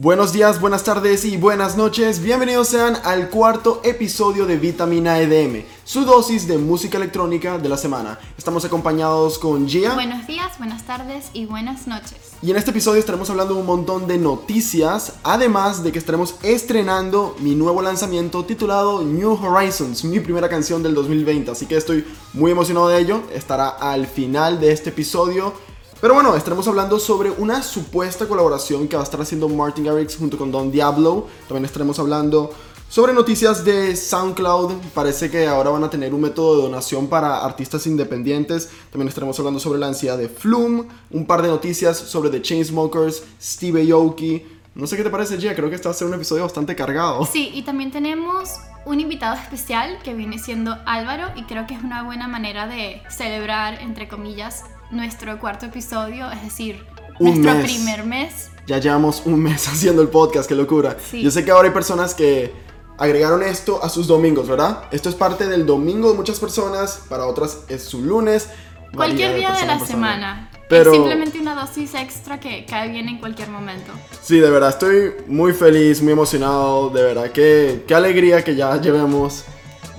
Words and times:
Buenos 0.00 0.32
días, 0.32 0.60
buenas 0.60 0.84
tardes 0.84 1.24
y 1.24 1.38
buenas 1.38 1.76
noches. 1.76 2.22
Bienvenidos 2.22 2.68
sean 2.68 2.98
al 3.02 3.30
cuarto 3.30 3.80
episodio 3.82 4.46
de 4.46 4.56
Vitamina 4.56 5.18
EDM, 5.18 5.64
su 5.82 6.04
dosis 6.04 6.46
de 6.46 6.56
música 6.56 6.98
electrónica 6.98 7.58
de 7.58 7.68
la 7.68 7.76
semana. 7.76 8.16
Estamos 8.38 8.64
acompañados 8.64 9.40
con 9.40 9.66
Gia. 9.66 9.94
Buenos 9.94 10.24
días, 10.28 10.56
buenas 10.58 10.84
tardes 10.84 11.30
y 11.32 11.46
buenas 11.46 11.88
noches. 11.88 12.16
Y 12.42 12.52
en 12.52 12.56
este 12.58 12.70
episodio 12.70 13.00
estaremos 13.00 13.28
hablando 13.30 13.54
de 13.54 13.60
un 13.60 13.66
montón 13.66 14.06
de 14.06 14.18
noticias, 14.18 15.14
además 15.24 15.82
de 15.82 15.90
que 15.90 15.98
estaremos 15.98 16.36
estrenando 16.44 17.34
mi 17.40 17.56
nuevo 17.56 17.82
lanzamiento 17.82 18.44
titulado 18.44 19.02
New 19.02 19.32
Horizons, 19.32 20.04
mi 20.04 20.20
primera 20.20 20.48
canción 20.48 20.80
del 20.80 20.94
2020. 20.94 21.50
Así 21.50 21.66
que 21.66 21.76
estoy 21.76 22.06
muy 22.34 22.52
emocionado 22.52 22.86
de 22.86 23.00
ello. 23.00 23.24
Estará 23.34 23.70
al 23.70 24.06
final 24.06 24.60
de 24.60 24.70
este 24.70 24.90
episodio. 24.90 25.54
Pero 26.00 26.14
bueno, 26.14 26.36
estaremos 26.36 26.68
hablando 26.68 27.00
sobre 27.00 27.30
una 27.32 27.60
supuesta 27.60 28.28
colaboración 28.28 28.86
que 28.86 28.94
va 28.94 29.02
a 29.02 29.04
estar 29.04 29.20
haciendo 29.20 29.48
Martin 29.48 29.84
Garrix 29.84 30.16
junto 30.16 30.38
con 30.38 30.52
Don 30.52 30.70
Diablo. 30.70 31.26
También 31.48 31.64
estaremos 31.64 31.98
hablando 31.98 32.50
sobre 32.88 33.12
noticias 33.12 33.64
de 33.64 33.96
SoundCloud. 33.96 34.74
Parece 34.94 35.28
que 35.28 35.48
ahora 35.48 35.70
van 35.70 35.82
a 35.82 35.90
tener 35.90 36.14
un 36.14 36.20
método 36.20 36.54
de 36.54 36.62
donación 36.62 37.08
para 37.08 37.44
artistas 37.44 37.84
independientes. 37.88 38.70
También 38.92 39.08
estaremos 39.08 39.36
hablando 39.40 39.58
sobre 39.58 39.80
la 39.80 39.88
ansiedad 39.88 40.16
de 40.16 40.28
Flume. 40.28 40.84
Un 41.10 41.26
par 41.26 41.42
de 41.42 41.48
noticias 41.48 41.98
sobre 41.98 42.30
The 42.30 42.42
Chainsmokers, 42.42 43.24
Steve 43.42 43.90
Aoki. 43.90 44.46
No 44.76 44.86
sé 44.86 44.96
qué 44.96 45.02
te 45.02 45.10
parece, 45.10 45.36
Gia. 45.36 45.56
Creo 45.56 45.68
que 45.68 45.74
este 45.74 45.88
va 45.88 45.94
a 45.94 45.98
ser 45.98 46.06
un 46.06 46.14
episodio 46.14 46.44
bastante 46.44 46.76
cargado. 46.76 47.26
Sí, 47.26 47.50
y 47.52 47.62
también 47.62 47.90
tenemos 47.90 48.50
un 48.86 49.00
invitado 49.00 49.34
especial 49.34 49.98
que 50.04 50.14
viene 50.14 50.38
siendo 50.38 50.76
Álvaro 50.86 51.32
y 51.34 51.42
creo 51.42 51.66
que 51.66 51.74
es 51.74 51.82
una 51.82 52.04
buena 52.04 52.28
manera 52.28 52.68
de 52.68 53.02
celebrar, 53.10 53.82
entre 53.82 54.06
comillas, 54.06 54.62
nuestro 54.90 55.38
cuarto 55.38 55.66
episodio, 55.66 56.30
es 56.30 56.42
decir, 56.42 56.84
Un 57.18 57.42
nuestro 57.42 57.54
mes. 57.54 57.64
primer 57.72 58.04
mes. 58.04 58.50
Ya 58.66 58.78
llevamos 58.78 59.22
un 59.24 59.40
mes 59.42 59.66
haciendo 59.68 60.02
el 60.02 60.08
podcast, 60.08 60.48
qué 60.48 60.54
locura. 60.54 60.96
Sí. 61.10 61.22
Yo 61.22 61.30
sé 61.30 61.44
que 61.44 61.50
ahora 61.50 61.68
hay 61.68 61.74
personas 61.74 62.14
que 62.14 62.52
agregaron 62.98 63.42
esto 63.42 63.82
a 63.82 63.88
sus 63.88 64.06
domingos, 64.06 64.48
¿verdad? 64.48 64.84
Esto 64.90 65.08
es 65.08 65.14
parte 65.14 65.46
del 65.46 65.64
domingo 65.66 66.10
de 66.10 66.16
muchas 66.16 66.38
personas, 66.40 67.02
para 67.08 67.26
otras 67.26 67.60
es 67.68 67.84
su 67.84 68.02
lunes. 68.02 68.48
Cualquier 68.94 69.34
día 69.36 69.48
de 69.48 69.54
persona 69.54 69.78
la 69.78 69.86
semana. 69.86 70.50
Pero- 70.68 70.90
Es 70.90 70.96
simplemente 70.96 71.38
una 71.40 71.54
dosis 71.54 71.94
extra 71.94 72.40
que 72.40 72.66
cae 72.66 72.88
bien 72.90 73.08
en 73.08 73.18
cualquier 73.18 73.48
momento. 73.48 73.90
Sí, 74.22 74.38
de 74.38 74.50
verdad, 74.50 74.68
estoy 74.70 75.12
muy 75.26 75.52
feliz, 75.54 76.02
muy 76.02 76.12
emocionado, 76.12 76.90
de 76.90 77.02
verdad, 77.02 77.30
qué, 77.30 77.84
qué 77.88 77.94
alegría 77.94 78.44
que 78.44 78.54
ya 78.54 78.78
llevemos, 78.78 79.44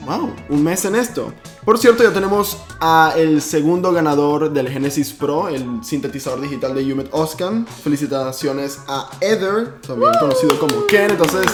wow, 0.10 0.34
un 0.50 0.64
mes 0.64 0.86
en 0.86 0.96
esto. 0.96 1.32
Por 1.64 1.78
cierto, 1.78 2.04
ya 2.04 2.12
tenemos 2.12 2.58
a 2.80 3.14
el 3.16 3.44
segundo 3.44 3.92
ganador 3.92 4.52
del 4.52 4.68
Genesis 4.68 5.14
Pro, 5.14 5.50
el 5.50 5.84
sintetizador 5.84 6.42
digital 6.42 6.74
de 6.74 6.84
Yumet 6.84 7.10
Oscan. 7.12 7.68
Felicitaciones 7.68 8.80
a 8.88 9.12
Ether, 9.22 9.80
también 9.82 10.12
conocido 10.20 10.60
como 10.60 10.88
Ken. 10.88 11.12
Entonces, 11.12 11.46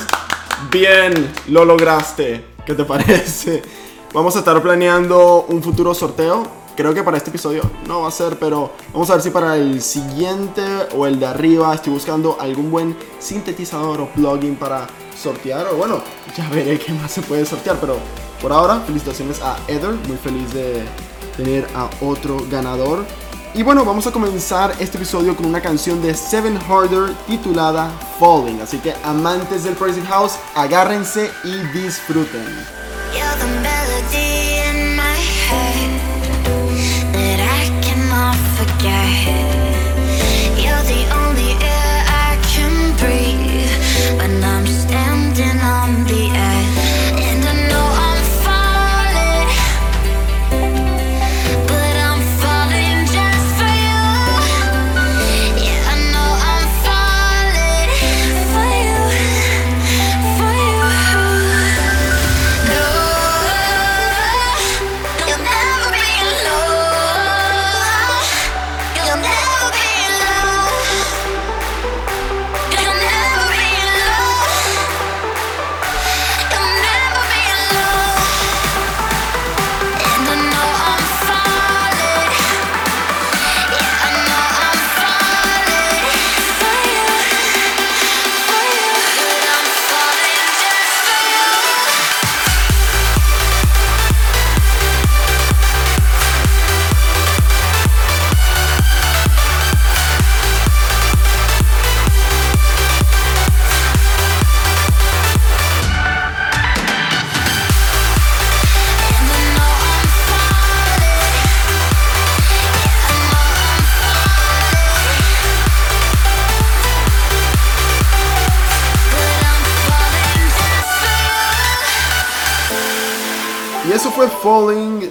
bien, 0.71 1.33
lo 1.49 1.65
lograste. 1.65 2.45
¿Qué 2.65 2.73
te 2.73 2.85
parece? 2.85 3.61
Vamos 4.13 4.37
a 4.37 4.39
estar 4.39 4.61
planeando 4.61 5.45
un 5.49 5.61
futuro 5.61 5.93
sorteo. 5.93 6.43
Creo 6.77 6.93
que 6.93 7.03
para 7.03 7.17
este 7.17 7.31
episodio 7.31 7.61
no 7.87 8.01
va 8.01 8.07
a 8.07 8.11
ser, 8.11 8.37
pero 8.39 8.71
vamos 8.93 9.09
a 9.09 9.13
ver 9.13 9.21
si 9.21 9.31
para 9.31 9.57
el 9.57 9.81
siguiente 9.81 10.61
o 10.95 11.07
el 11.07 11.19
de 11.19 11.25
arriba 11.25 11.73
estoy 11.73 11.93
buscando 11.93 12.37
algún 12.39 12.71
buen 12.71 12.97
sintetizador 13.19 14.01
o 14.01 14.09
plugin 14.09 14.55
para 14.55 14.87
sortear. 15.21 15.67
O 15.67 15.75
bueno, 15.75 16.01
ya 16.37 16.49
veré 16.49 16.79
qué 16.79 16.93
más 16.93 17.11
se 17.11 17.21
puede 17.21 17.45
sortear. 17.45 17.77
Pero 17.79 17.97
por 18.41 18.51
ahora, 18.51 18.79
felicitaciones 18.81 19.41
a 19.41 19.57
Ether. 19.67 19.93
Muy 20.07 20.17
feliz 20.17 20.53
de 20.53 20.85
tener 21.37 21.67
a 21.75 21.89
otro 22.01 22.45
ganador. 22.49 23.05
Y 23.53 23.63
bueno, 23.63 23.85
vamos 23.85 24.05
a 24.05 24.11
comenzar 24.11 24.73
este 24.79 24.97
episodio 24.97 25.35
con 25.35 25.45
una 25.45 25.61
canción 25.61 26.01
de 26.01 26.13
Seven 26.13 26.59
Harder 26.67 27.13
titulada 27.25 27.89
Falling. 28.19 28.59
Así 28.61 28.79
que 28.79 28.93
amantes 29.03 29.63
del 29.63 29.75
Crazy 29.75 30.01
House, 30.01 30.33
agárrense 30.55 31.31
y 31.43 31.55
disfruten. 31.77 32.43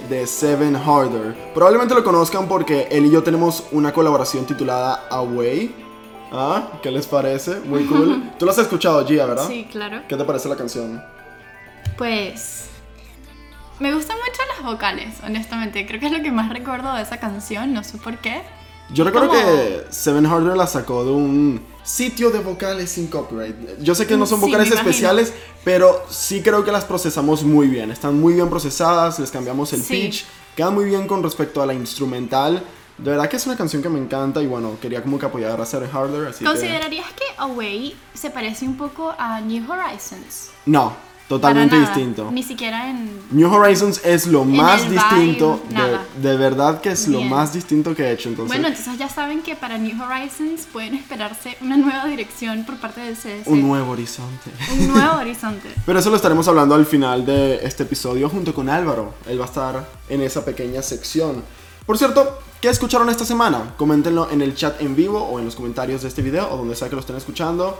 De 0.09 0.27
Seven 0.27 0.75
Harder. 0.75 1.35
Probablemente 1.53 1.93
lo 1.93 2.03
conozcan 2.03 2.47
porque 2.47 2.87
él 2.91 3.05
y 3.05 3.11
yo 3.11 3.23
tenemos 3.23 3.65
una 3.71 3.91
colaboración 3.93 4.45
titulada 4.45 5.07
Away. 5.09 5.73
¿Ah? 6.31 6.69
¿Qué 6.81 6.91
les 6.91 7.07
parece? 7.07 7.59
Muy 7.61 7.85
cool. 7.85 8.31
Tú 8.39 8.45
lo 8.45 8.51
has 8.51 8.57
escuchado, 8.57 9.05
Gia, 9.05 9.25
¿verdad? 9.25 9.47
Sí, 9.47 9.67
claro. 9.71 10.01
¿Qué 10.07 10.15
te 10.15 10.23
parece 10.23 10.49
la 10.49 10.55
canción? 10.55 11.01
Pues 11.97 12.67
me 13.79 13.93
gustan 13.93 14.17
mucho 14.17 14.41
las 14.55 14.65
vocales, 14.65 15.15
honestamente. 15.23 15.85
Creo 15.85 15.99
que 15.99 16.07
es 16.07 16.11
lo 16.11 16.21
que 16.21 16.31
más 16.31 16.49
recuerdo 16.49 16.93
de 16.93 17.01
esa 17.01 17.19
canción, 17.19 17.73
no 17.73 17.83
sé 17.83 17.97
por 17.97 18.17
qué. 18.17 18.41
Yo 18.91 19.03
recuerdo 19.03 19.29
¿Cómo? 19.29 19.41
que 19.41 19.85
Seven 19.89 20.25
Harder 20.25 20.55
la 20.55 20.67
sacó 20.67 21.03
de 21.03 21.11
un 21.11 21.61
sitio 21.85 22.31
de 22.31 22.39
vocales 22.39 22.91
sin 22.91 23.07
copyright. 23.07 23.55
Yo 23.79 23.95
sé 23.95 24.05
que 24.07 24.17
no 24.17 24.25
son 24.25 24.39
Sí, 24.41 24.45
vocales 24.47 24.71
especiales, 24.71 25.33
pero 25.63 26.03
sí 26.09 26.41
creo 26.41 26.65
que 26.65 26.71
las 26.71 26.83
procesamos 26.83 27.43
muy 27.43 27.67
bien. 27.67 27.91
Están 27.91 28.19
muy 28.19 28.33
bien 28.33 28.49
procesadas, 28.49 29.19
les 29.19 29.31
cambiamos 29.31 29.71
el 29.73 29.81
Sí. 29.83 29.93
pitch, 29.93 30.25
quedan 30.55 30.73
muy 30.73 30.85
bien 30.85 31.07
con 31.07 31.21
respecto 31.23 31.61
a 31.61 31.65
la 31.65 31.73
instrumental. 31.73 32.63
De 32.97 33.11
verdad 33.11 33.29
que 33.29 33.35
es 33.35 33.45
una 33.45 33.55
canción 33.57 33.81
que 33.83 33.89
me 33.89 33.99
encanta 33.99 34.41
y 34.41 34.47
bueno, 34.47 34.77
quería 34.81 35.01
como 35.03 35.19
que 35.19 35.25
apoyar 35.25 35.59
a 35.59 35.65
Seven 35.65 35.89
Harder, 35.93 36.27
así 36.27 36.39
que... 36.39 36.45
¿Considerarías 36.45 37.07
que 37.13 37.23
Away 37.37 37.95
se 38.13 38.29
parece 38.29 38.65
un 38.65 38.77
poco 38.77 39.13
a 39.17 39.41
New 39.41 39.63
Horizons? 39.69 40.49
No, 40.65 40.93
totalmente 41.27 41.79
distinto. 41.79 42.29
Ni 42.31 42.43
siquiera 42.43 42.89
en... 42.89 43.09
New 43.31 43.51
Horizons 43.51 44.01
es 44.05 44.27
lo 44.27 44.45
más 44.45 44.89
distinto, 44.89 45.61
vibe, 45.69 45.99
de, 46.21 46.29
de 46.29 46.37
verdad 46.37 46.81
que 46.81 46.91
es 46.91 47.07
lo 47.07 47.21
más 47.21 47.53
distinto 47.53 47.95
que 47.95 48.03
he 48.03 48.11
hecho. 48.11 48.29
Entonces, 48.29 48.55
Bueno, 48.55 48.67
entonces 48.67 48.97
ya 48.99 49.09
saben 49.09 49.41
que 49.41 49.55
para 49.55 49.77
New 49.77 49.95
Horizons 50.01 50.67
pueden 50.71 50.93
esperarse 50.93 51.57
una 51.61 51.77
nueva 51.77 52.05
dirección 52.05 52.63
por 52.65 52.75
parte 52.77 53.01
del 53.01 53.15
CDC. 53.15 53.47
un 53.47 53.61
nuevo 53.67 53.91
horizonte. 53.91 54.51
Un 54.71 54.87
nuevo 54.87 55.15
horizonte. 55.19 55.69
Pero 55.85 55.99
eso 55.99 56.09
lo 56.09 56.15
estaremos 56.15 56.47
hablando 56.47 56.75
al 56.75 56.85
final 56.85 57.25
de 57.25 57.55
este 57.65 57.83
episodio 57.83 58.29
junto 58.29 58.53
con 58.53 58.69
Álvaro. 58.69 59.13
Él 59.27 59.39
va 59.39 59.45
a 59.45 59.47
estar 59.47 59.87
en 60.09 60.21
esa 60.21 60.45
pequeña 60.45 60.81
sección. 60.81 61.43
Por 61.85 61.97
cierto, 61.97 62.39
¿qué 62.61 62.69
escucharon 62.69 63.09
esta 63.09 63.25
semana? 63.25 63.73
Coméntenlo 63.77 64.29
en 64.31 64.41
el 64.41 64.55
chat 64.55 64.81
en 64.81 64.95
vivo 64.95 65.19
o 65.23 65.39
en 65.39 65.45
los 65.45 65.55
comentarios 65.55 66.01
de 66.01 66.07
este 66.07 66.21
video 66.21 66.51
o 66.51 66.57
donde 66.57 66.75
sea 66.75 66.89
que 66.89 66.95
lo 66.95 67.01
estén 67.01 67.15
escuchando. 67.15 67.77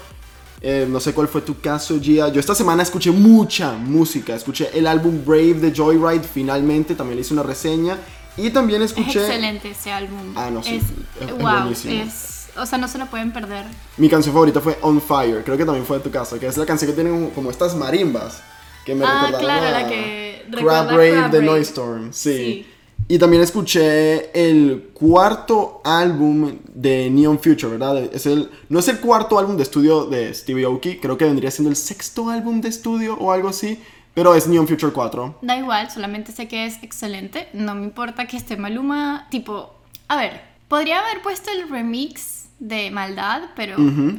Eh, 0.67 0.87
no 0.89 0.99
sé 0.99 1.13
cuál 1.13 1.27
fue 1.27 1.41
tu 1.41 1.59
caso, 1.59 1.99
Gia. 2.01 2.29
Yo 2.29 2.39
esta 2.39 2.55
semana 2.55 2.81
escuché 2.81 3.11
mucha 3.11 3.73
música. 3.73 4.33
Escuché 4.35 4.69
el 4.73 4.87
álbum 4.87 5.23
Brave 5.23 5.53
de 5.53 5.71
Joyride 5.71 6.23
finalmente. 6.23 6.95
También 6.95 7.17
le 7.17 7.21
hice 7.21 7.33
una 7.33 7.43
reseña. 7.43 7.99
Y 8.35 8.49
también 8.49 8.81
Es 8.81 8.91
escuché... 8.91 9.19
excelente 9.19 9.69
ese 9.69 9.91
álbum. 9.91 10.33
Ah, 10.35 10.49
no, 10.49 10.63
sí, 10.63 10.75
Es, 10.77 10.83
es- 11.21 11.29
es 11.29 11.37
wow, 11.37 11.51
buenísimo. 11.61 11.93
es 12.03 12.31
o 12.57 12.65
sea, 12.65 12.77
no 12.77 12.87
se 12.87 12.97
lo 12.97 13.05
pueden 13.07 13.31
perder. 13.33 13.65
Mi 13.97 14.09
canción 14.09 14.33
favorita 14.33 14.59
fue 14.61 14.77
On 14.81 14.99
Fire, 15.01 15.43
creo 15.43 15.57
que 15.57 15.65
también 15.65 15.85
fue 15.85 15.97
de 15.97 16.03
tu 16.05 16.09
casa, 16.09 16.39
que 16.39 16.47
es 16.47 16.55
la 16.57 16.65
canción 16.65 16.89
que 16.89 16.95
tiene 16.95 17.29
como- 17.35 17.51
estas 17.51 17.75
marimbas. 17.75 18.41
Que 18.85 18.95
me 18.95 19.03
Ah, 19.05 19.31
claro, 19.39 19.67
a 19.67 19.71
la 19.71 19.87
que 19.87 20.45
Crab 20.51 20.87
Rave 20.89 21.29
de. 21.31 21.41
Noise 21.41 21.61
Storm, 21.69 22.13
sí. 22.13 22.33
Sí. 22.37 22.67
Y 23.07 23.19
también 23.19 23.43
escuché 23.43 24.31
el 24.33 24.89
cuarto 24.93 25.81
álbum 25.83 26.57
de 26.73 27.09
Neon 27.11 27.37
Future, 27.37 27.77
¿verdad? 27.77 27.97
Es 28.11 28.25
el, 28.25 28.49
no 28.69 28.79
es 28.79 28.87
el 28.87 28.99
cuarto 28.99 29.37
álbum 29.37 29.57
de 29.57 29.63
estudio 29.63 30.05
de 30.05 30.33
Stevie 30.33 30.65
Aoki, 30.65 30.97
creo 30.97 31.15
que 31.15 31.25
vendría 31.25 31.51
siendo 31.51 31.69
el 31.69 31.75
sexto 31.75 32.29
álbum 32.29 32.61
de 32.61 32.69
estudio 32.69 33.15
o 33.15 33.31
algo 33.31 33.49
así, 33.49 33.79
pero 34.15 34.33
es 34.33 34.47
Neon 34.47 34.67
Future 34.67 34.91
4. 34.91 35.39
Da 35.43 35.57
igual, 35.57 35.91
solamente 35.91 36.31
sé 36.31 36.47
que 36.47 36.65
es 36.65 36.81
excelente. 36.81 37.47
No 37.53 37.75
me 37.75 37.83
importa 37.83 38.25
que 38.25 38.37
esté 38.37 38.57
Maluma. 38.57 39.27
Tipo, 39.29 39.75
a 40.07 40.15
ver, 40.15 40.41
podría 40.67 40.99
haber 41.01 41.21
puesto 41.21 41.51
el 41.51 41.69
remix 41.69 42.45
de 42.59 42.89
Maldad, 42.89 43.49
pero 43.55 43.75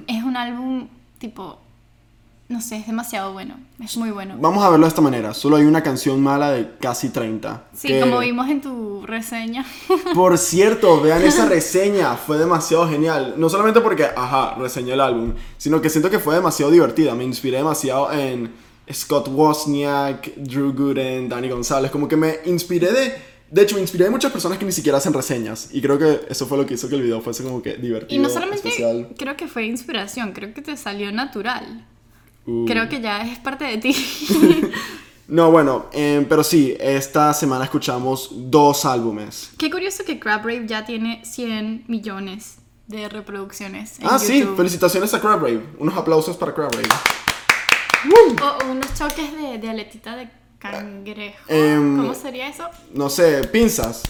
es 0.07 0.23
un 0.23 0.37
álbum 0.37 0.89
tipo. 1.19 1.59
No 2.49 2.61
sé, 2.61 2.77
es 2.77 2.87
demasiado 2.87 3.33
bueno. 3.33 3.57
Es 3.83 3.97
muy 3.97 4.11
bueno. 4.11 4.37
Vamos 4.39 4.63
a 4.65 4.71
verlo 4.71 4.87
de 4.87 4.89
esta 4.91 5.01
manera, 5.01 5.35
solo 5.35 5.57
hay 5.57 5.65
una 5.65 5.83
canción 5.83 6.23
mala 6.23 6.53
de 6.53 6.77
casi 6.81 7.09
30. 7.09 7.65
Sí, 7.75 7.89
que- 7.89 8.01
como 8.01 8.21
vimos 8.21 8.49
en 8.49 8.61
tu 8.61 9.05
reseña. 9.05 9.67
Por 10.15 10.39
cierto, 10.39 11.01
vean 11.01 11.23
esa 11.23 11.47
reseña, 11.47 12.15
fue 12.17 12.39
demasiado 12.39 12.89
genial. 12.89 13.35
No 13.37 13.49
solamente 13.49 13.81
porque, 13.81 14.05
ajá, 14.05 14.55
reseñé 14.55 14.93
el 14.93 15.01
álbum, 15.01 15.35
sino 15.59 15.81
que 15.81 15.91
siento 15.91 16.09
que 16.09 16.21
fue 16.21 16.37
demasiado 16.37 16.71
divertida. 16.71 17.15
Me 17.17 17.25
inspiré 17.25 17.57
demasiado 17.59 18.13
en 18.13 18.53
Scott 18.93 19.27
Wozniak, 19.29 20.35
Drew 20.37 20.73
Gooden, 20.73 21.29
Danny 21.29 21.49
González. 21.49 21.91
Como 21.91 22.07
que 22.07 22.17
me 22.17 22.37
inspiré 22.45 22.93
de. 22.93 23.13
De 23.51 23.63
hecho, 23.63 23.75
me 23.77 23.81
inspiré 23.81 24.05
de 24.05 24.11
muchas 24.11 24.31
personas 24.33 24.59
que 24.59 24.65
ni 24.65 24.73
siquiera 24.73 24.99
hacen 24.99 25.13
reseñas. 25.13 25.69
Y 25.73 25.81
creo 25.81 25.99
que 25.99 26.21
eso 26.29 26.47
fue 26.47 26.59
lo 26.59 26.67
que 26.67 26.75
hizo 26.75 26.89
que 26.89 26.95
el 26.97 27.03
video 27.03 27.21
fuese 27.21 27.43
como 27.45 27.61
que 27.63 27.75
divertido. 27.77 28.21
y 28.21 28.23
no 28.23 28.29
solamente 28.29 28.69
especial. 28.69 29.09
creo 29.19 29.37
que 29.37 29.47
fue 29.49 29.67
inspiración, 29.67 30.33
creo 30.33 30.53
que 30.55 30.63
te 30.63 30.77
salió 30.77 31.11
natural. 31.13 31.87
Creo 32.67 32.89
que 32.89 33.01
ya 33.01 33.23
es 33.23 33.39
parte 33.39 33.65
de 33.65 33.79
ti. 33.79 33.95
No, 35.29 35.51
bueno, 35.51 35.87
em, 35.93 36.25
pero 36.25 36.45
sí, 36.45 36.77
esta 36.79 37.35
semana 37.35 37.65
escuchamos 37.65 38.29
dos 38.33 38.85
álbumes. 38.85 39.51
Qué 39.59 39.69
curioso 39.73 40.05
que 40.05 40.21
Crab 40.21 40.43
Rave 40.45 40.67
ya 40.69 40.85
tiene 40.85 41.25
100 41.25 41.87
millones 41.89 42.59
de 42.87 43.09
reproducciones. 43.09 43.99
En 43.99 44.07
Ah, 44.07 44.21
sí, 44.21 44.47
felicitaciones 44.57 45.13
a 45.15 45.21
Crab 45.21 45.41
Rave. 45.41 45.65
Unos 45.81 45.97
aplausos 45.97 46.37
para 46.37 46.55
Crab 46.55 46.71
Rave. 46.73 46.89
O, 48.41 48.45
o 48.45 48.71
unos 48.71 48.95
choques 48.95 49.33
de, 49.37 49.59
de 49.59 49.69
aletita 49.69 50.15
de 50.15 50.29
cangrejo. 50.61 51.39
Em, 51.49 51.97
¿Cómo 51.97 52.15
sería 52.15 52.49
eso? 52.49 52.69
No 52.95 53.11
sé, 53.11 53.49
pinzas. 53.49 54.05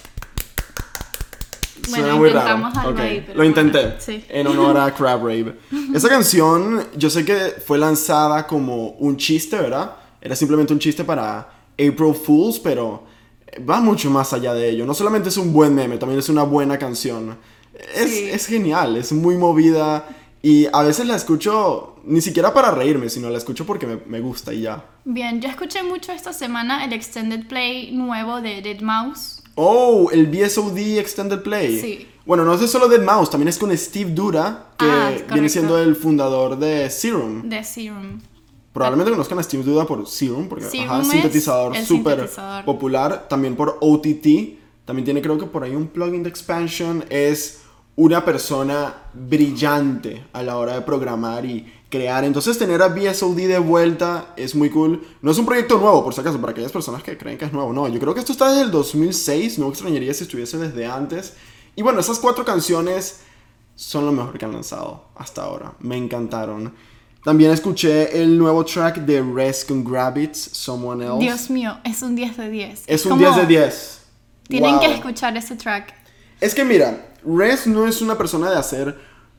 Bueno, 1.89 2.05
Suena 2.05 2.15
muy 2.17 2.29
raro. 2.31 2.47
intentamos 2.57 2.77
algo 2.79 2.91
Ok, 2.93 3.01
ahí, 3.01 3.25
pero 3.27 3.39
Lo 3.39 3.45
intenté. 3.45 3.79
bueno, 3.81 3.95
sí. 3.99 4.25
En 4.29 4.47
honor 4.47 4.79
a 4.79 4.95
Crab 4.97 5.21
Rave. 5.21 5.55
Esa 5.95 6.09
canción, 6.09 6.85
yo 6.97 7.11
sé 7.11 7.25
que 7.25 7.37
fue 7.65 7.79
lanzada 7.79 8.47
como 8.47 8.91
un 8.93 9.17
chiste, 9.17 9.57
¿verdad? 9.57 9.97
Era 10.21 10.35
simplemente 10.35 10.73
un 10.73 10.79
chiste 10.79 11.05
para 11.05 11.49
April 11.73 12.15
Fools, 12.15 12.59
pero 12.59 13.05
va 13.69 13.81
mucho 13.81 14.11
más 14.11 14.33
allá 14.33 14.55
de 14.55 14.71
ello. 14.71 14.87
No 14.87 14.95
solamente 14.95 15.29
es 15.29 15.37
un 15.37 15.53
buen 15.53 15.75
meme, 15.75 15.99
también 15.99 16.19
es 16.19 16.29
una 16.29 16.43
buena 16.43 16.79
canción. 16.79 17.37
Es, 17.95 18.11
Sí. 18.11 18.29
es 18.31 18.47
genial, 18.47 18.97
es 18.97 19.13
muy 19.13 19.37
movida. 19.37 20.09
Y 20.43 20.67
a 20.73 20.83
veces 20.83 21.07
la 21.07 21.17
escucho 21.17 21.97
ni 22.05 22.21
siquiera 22.21 22.55
para 22.55 22.71
reírme, 22.71 23.09
sino 23.11 23.29
la 23.31 23.39
escucho 23.39 23.67
porque 23.67 23.87
me, 23.87 23.99
me 24.07 24.21
gusta 24.21 24.53
y 24.55 24.63
ya. 24.63 24.85
Bien, 25.05 25.41
yo 25.41 25.49
escuché 25.49 25.83
mucho 25.83 26.13
esta 26.13 26.33
semana 26.33 26.85
el 26.85 26.93
extended 26.93 27.47
play 27.49 27.91
nuevo 27.93 28.41
de 28.41 28.63
Dead 28.63 28.81
Mouse. 28.81 29.36
Oh, 29.57 30.11
el 30.13 30.27
BSOD 30.27 30.79
Extended 30.99 31.43
Play. 31.43 31.81
Sí. 31.81 32.07
Bueno, 32.25 32.45
no 32.45 32.55
es 32.55 32.71
solo 32.71 32.89
Dead 32.89 33.03
Mouse, 33.03 33.31
también 33.31 33.49
es 33.49 33.59
con 33.59 33.77
Steve 33.77 34.11
Dura, 34.11 34.67
que 34.77 34.85
Ah, 34.85 35.13
viene 35.33 35.49
siendo 35.49 35.79
el 35.79 35.97
fundador 35.97 36.59
de 36.59 36.89
Serum. 36.91 37.49
de 37.49 37.65
Serum. 37.65 38.21
Probablemente 38.73 39.11
conozcan 39.13 39.39
a 39.39 39.43
Steve 39.43 39.63
Dura 39.63 39.87
por 39.87 40.07
Serum, 40.07 40.49
porque 40.49 40.67
Serum 40.67 40.91
ajá, 40.91 41.03
es 41.03 41.09
sintetizador 41.09 41.77
súper 41.79 42.29
popular. 42.65 43.27
También 43.29 43.57
por 43.57 43.79
OTT. 43.81 44.59
También 44.85 45.05
tiene 45.05 45.23
creo 45.23 45.39
que 45.39 45.47
por 45.47 45.65
ahí 45.65 45.75
un 45.75 45.87
plugin 45.89 46.23
de 46.23 46.29
expansion. 46.29 47.05
Es 47.09 47.61
una 47.95 48.25
persona 48.25 48.95
brillante 49.15 50.25
a 50.35 50.43
la 50.43 50.59
hora 50.59 50.75
de 50.75 50.83
programar 50.83 51.47
y 51.47 51.73
crear. 51.97 52.25
Entonces 52.25 52.59
tener 52.59 52.83
a 52.83 52.89
BSOD 52.89 53.37
de 53.37 53.59
vuelta 53.59 54.33
es 54.37 54.55
muy 54.55 54.71
cool. 54.71 55.07
No 55.23 55.31
es 55.31 55.39
un 55.39 55.47
proyecto 55.47 55.79
nuevo, 55.79 56.05
por 56.05 56.15
si 56.15 56.21
acaso, 56.21 56.41
para 56.41 56.53
aquellas 56.53 56.73
personas 56.73 57.03
que 57.03 57.17
creen 57.17 57.39
que 57.39 57.45
es 57.47 57.53
nuevo. 57.53 57.73
No, 57.73 57.89
yo 57.89 57.99
creo 57.99 58.15
que 58.15 58.21
esto 58.21 58.33
está 58.33 58.49
desde 58.51 58.63
el 58.63 58.71
2006. 58.71 59.59
No 59.59 59.69
extrañaría 59.69 60.13
si 60.15 60.25
estuviese 60.25 60.59
desde 60.59 60.87
antes. 60.87 61.35
Y 61.75 61.83
bueno, 61.83 62.01
esas 62.01 62.19
cuatro 62.19 62.45
canciones 62.45 63.21
son 63.75 64.07
lo 64.07 64.13
mejor 64.13 64.39
que 64.39 64.45
han 64.45 64.53
lanzado 64.53 65.05
hasta 65.17 65.43
ahora. 65.43 65.73
Me 65.81 65.97
encantaron. 65.97 66.75
También 67.25 67.51
escuché 67.51 68.23
el 68.23 68.39
nuevo 68.39 68.65
track 68.65 68.99
de 68.99 69.21
Res 69.21 69.65
con 69.65 69.83
Grabbits, 69.85 70.39
Someone 70.53 71.05
Else. 71.05 71.19
Dios 71.19 71.51
mío, 71.51 71.79
es 71.85 72.01
un 72.03 72.15
10 72.15 72.37
de 72.37 72.49
10. 72.51 72.85
es 72.87 73.05
un 73.05 73.11
como- 73.11 73.23
10 73.23 73.37
de 73.37 73.47
10. 73.47 74.01
Tienen 74.49 74.71
Wow. 74.77 74.81
que 74.81 74.95
escuchar 74.95 75.37
ese 75.37 75.57
track. 75.57 75.93
Es 76.41 76.55
que 76.55 76.65
mira, 76.65 77.09
Res 77.27 77.67
no 77.67 77.87
es 77.89 78.01
una 78.01 78.17
persona 78.17 78.49
de 78.51 78.57
hacer 78.57 78.97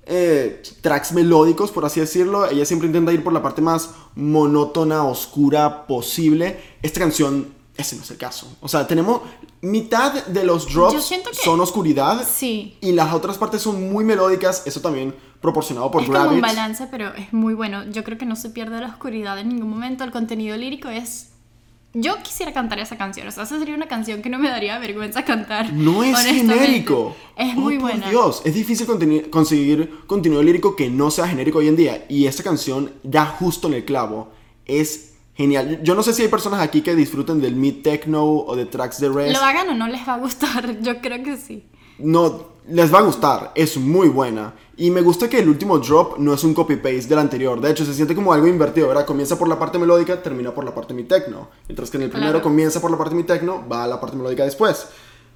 eh, 0.07 0.61
tracks 0.81 1.11
melódicos, 1.11 1.71
por 1.71 1.85
así 1.85 1.99
decirlo. 1.99 2.49
Ella 2.49 2.65
siempre 2.65 2.87
intenta 2.87 3.11
ir 3.13 3.23
por 3.23 3.33
la 3.33 3.41
parte 3.43 3.61
más 3.61 3.91
monótona, 4.15 5.03
oscura 5.03 5.85
posible. 5.87 6.59
Esta 6.81 6.99
canción, 6.99 7.53
ese 7.75 7.95
no 7.95 8.03
es 8.03 8.11
el 8.11 8.17
caso. 8.17 8.47
O 8.61 8.67
sea, 8.67 8.87
tenemos 8.87 9.21
mitad 9.61 10.25
de 10.25 10.43
los 10.43 10.71
drops 10.73 11.09
que- 11.09 11.23
son 11.33 11.59
oscuridad. 11.59 12.25
Sí. 12.29 12.77
Y 12.81 12.91
las 12.93 13.13
otras 13.13 13.37
partes 13.37 13.61
son 13.61 13.91
muy 13.91 14.03
melódicas, 14.03 14.63
eso 14.65 14.81
también 14.81 15.13
proporcionado 15.41 15.91
por 15.91 16.01
Es 16.03 16.09
como 16.09 16.29
un 16.29 16.41
balance, 16.41 16.87
pero 16.89 17.13
es 17.13 17.31
muy 17.33 17.53
bueno. 17.53 17.83
Yo 17.91 18.03
creo 18.03 18.17
que 18.17 18.25
no 18.25 18.35
se 18.35 18.49
pierde 18.49 18.79
la 18.81 18.87
oscuridad 18.87 19.37
en 19.39 19.49
ningún 19.49 19.69
momento. 19.69 20.03
El 20.03 20.11
contenido 20.11 20.57
lírico 20.57 20.89
es... 20.89 21.29
Yo 21.99 22.21
quisiera 22.21 22.53
cantar 22.53 22.77
esa 22.79 22.95
canción. 22.95 23.27
O 23.27 23.31
sea, 23.31 23.43
esa 23.43 23.57
sería 23.57 23.73
una 23.73 23.87
canción 23.87 24.21
que 24.21 24.29
no 24.29 24.37
me 24.37 24.49
daría 24.49 24.77
vergüenza 24.77 25.25
cantar. 25.25 25.73
No 25.73 26.03
es 26.03 26.15
genérico. 26.25 27.15
Es 27.35 27.55
Oh, 27.55 27.59
muy 27.59 27.79
por 27.79 27.89
buena. 27.89 28.09
Dios, 28.09 28.43
es 28.45 28.53
difícil 28.53 28.85
conseguir 29.31 30.05
contenido 30.05 30.43
lírico 30.43 30.75
que 30.75 30.89
no 30.89 31.09
sea 31.09 31.27
genérico 31.27 31.57
hoy 31.57 31.67
en 31.69 31.75
día. 31.75 32.05
Y 32.07 32.27
esta 32.27 32.43
canción 32.43 32.91
da 33.01 33.25
justo 33.25 33.67
en 33.67 33.73
el 33.73 33.85
clavo. 33.85 34.31
Es 34.65 35.15
genial. 35.33 35.79
Yo 35.81 35.95
no 35.95 36.03
sé 36.03 36.13
si 36.13 36.21
hay 36.21 36.27
personas 36.27 36.61
aquí 36.61 36.81
que 36.81 36.95
disfruten 36.95 37.41
del 37.41 37.55
mid 37.55 37.81
techno 37.81 38.23
o 38.25 38.55
de 38.55 38.65
tracks 38.65 38.99
de 38.99 39.09
Res. 39.09 39.33
Lo 39.33 39.39
hagan 39.39 39.69
o 39.69 39.73
no 39.73 39.87
les 39.87 40.07
va 40.07 40.15
a 40.15 40.17
gustar. 40.19 40.79
Yo 40.81 41.01
creo 41.01 41.23
que 41.23 41.37
sí. 41.37 41.63
No, 41.99 42.47
les 42.69 42.93
va 42.93 42.99
a 42.99 43.03
gustar. 43.03 43.51
Es 43.55 43.77
muy 43.77 44.09
buena. 44.09 44.53
Y 44.75 44.91
me 44.91 45.01
gusta 45.01 45.27
que 45.29 45.39
el 45.39 45.49
último 45.49 45.79
drop 45.79 46.17
no 46.19 46.33
es 46.33 46.43
un 46.43 46.53
copy-paste 46.53 47.07
del 47.07 47.19
anterior. 47.19 47.59
De 47.59 47.71
hecho, 47.71 47.83
se 47.85 47.93
siente 47.93 48.13
como 48.13 48.31
algo 48.31 48.45
invertido, 48.47 48.87
¿verdad? 48.87 49.05
Comienza 49.05 49.37
por 49.39 49.47
la 49.47 49.57
parte 49.57 49.79
melódica, 49.79 50.21
termina 50.21 50.53
por 50.53 50.63
la 50.63 50.75
parte 50.75 50.93
mid 50.93 51.05
techno. 51.07 51.49
Mientras 51.67 51.89
que 51.89 51.97
en 51.97 52.03
el 52.03 52.09
primero 52.09 52.33
Claro. 52.33 52.43
comienza 52.43 52.79
por 52.79 52.91
la 52.91 52.97
parte 52.97 53.15
mid 53.15 53.25
techno, 53.25 53.63
va 53.67 53.83
a 53.85 53.87
la 53.87 53.99
parte 53.99 54.15
melódica 54.17 54.43
después. 54.43 54.87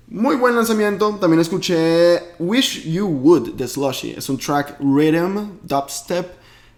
Muy 0.08 0.36
buen 0.36 0.56
lanzamiento. 0.56 1.18
También 1.20 1.40
escuché 1.40 2.36
Wish 2.38 2.84
You 2.84 3.08
Would 3.08 3.54
de 3.54 3.68
Slushy. 3.68 4.12
Es 4.12 4.30
un 4.30 4.38
track 4.38 4.78
rhythm, 4.80 5.58
dubstep. 5.64 6.34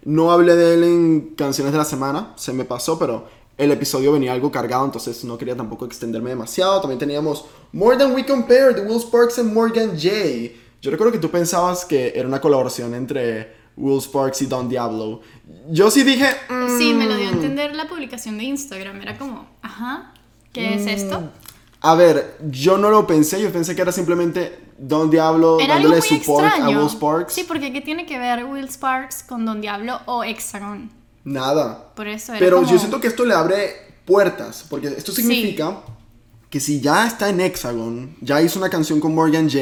No 0.06 0.32
hablé 0.32 0.56
de 0.56 0.74
él 0.76 0.84
en 0.84 1.22
canciones 1.36 1.72
de 1.72 1.78
la 1.80 1.86
semana, 1.86 2.34
se 2.36 2.52
me 2.54 2.66
pasó, 2.66 3.00
pero 3.00 3.26
el 3.58 3.72
episodio 3.72 4.12
venía 4.12 4.34
algo 4.34 4.52
cargado, 4.52 4.86
entonces 4.86 5.24
no 5.24 5.38
quería 5.38 5.56
tampoco 5.56 5.86
extenderme 5.86 6.32
demasiado. 6.32 6.82
También 6.82 7.00
teníamos 7.00 7.46
More 7.72 7.98
Than 7.98 8.14
We 8.14 8.26
Compare 8.26 8.74
de 8.74 8.82
Will 8.82 9.00
Sparks 9.00 9.40
and 9.40 9.54
Morgan 9.54 9.92
J. 9.92 10.10
Yo 10.82 10.92
recuerdo 10.92 11.14
que 11.14 11.20
tú 11.20 11.30
pensabas 11.30 11.86
que 11.86 12.12
era 12.16 12.28
una 12.28 12.42
colaboración 12.42 12.94
entre 12.94 13.54
Will 13.78 14.02
Sparks 14.02 14.42
y 14.42 14.46
Don 14.48 14.68
Diablo. 14.70 15.22
Yo 15.70 15.90
sí 15.92 16.04
dije, 16.04 16.28
mm, 16.50 16.78
Sí, 16.78 16.94
me 16.94 17.06
lo 17.06 17.16
dio 17.16 17.28
a 17.30 17.32
entender 17.32 17.76
la 17.76 17.88
publicación 17.88 18.38
de 18.38 18.46
Instagram. 18.46 19.02
Era 19.02 19.18
como, 19.18 19.48
ajá, 19.62 20.14
¿qué 20.52 20.76
es 20.76 20.86
esto? 20.88 21.22
Mm. 21.22 21.30
a 21.82 21.96
ver, 21.96 22.38
yo 22.50 22.78
no 22.78 22.90
lo 22.90 23.06
pensé, 23.06 23.42
yo 23.42 23.52
pensé 23.52 23.76
que 23.76 23.82
era 23.82 23.92
simplemente 23.92 24.58
Don 24.78 25.10
Diablo 25.10 25.60
Era 25.60 25.76
dándole 25.76 26.02
support 26.02 26.46
extraño. 26.46 26.80
a 26.80 26.82
Will 26.82 26.90
Sparks. 26.90 27.34
Sí, 27.34 27.44
porque 27.48 27.72
¿qué 27.72 27.82
tiene 27.82 28.06
que 28.06 28.18
ver 28.18 28.46
Will 28.46 28.68
Sparks 28.70 29.24
con 29.24 29.46
Don 29.46 29.62
Diablo 29.62 30.00
o 30.06 30.24
Hexagon? 30.24 30.90
Nada. 31.24 31.94
Por 31.96 32.08
eso 32.08 32.34
Pero 32.40 32.58
como- 32.58 32.70
yo 32.72 32.78
siento 32.80 33.00
que 33.00 33.08
esto 33.08 33.26
le 33.26 33.34
abre 33.34 33.74
puertas, 34.06 34.66
porque 34.70 34.88
esto 34.88 35.12
significa 35.12 35.78
que 36.50 36.60
si 36.60 36.82
ya 36.82 37.08
está 37.08 37.30
en 37.30 37.40
Hexagon, 37.42 38.16
ya 38.22 38.42
hizo 38.42 38.60
una 38.60 38.70
canción 38.70 39.00
con 39.00 39.16
Morgan 39.16 39.50
J, 39.50 39.60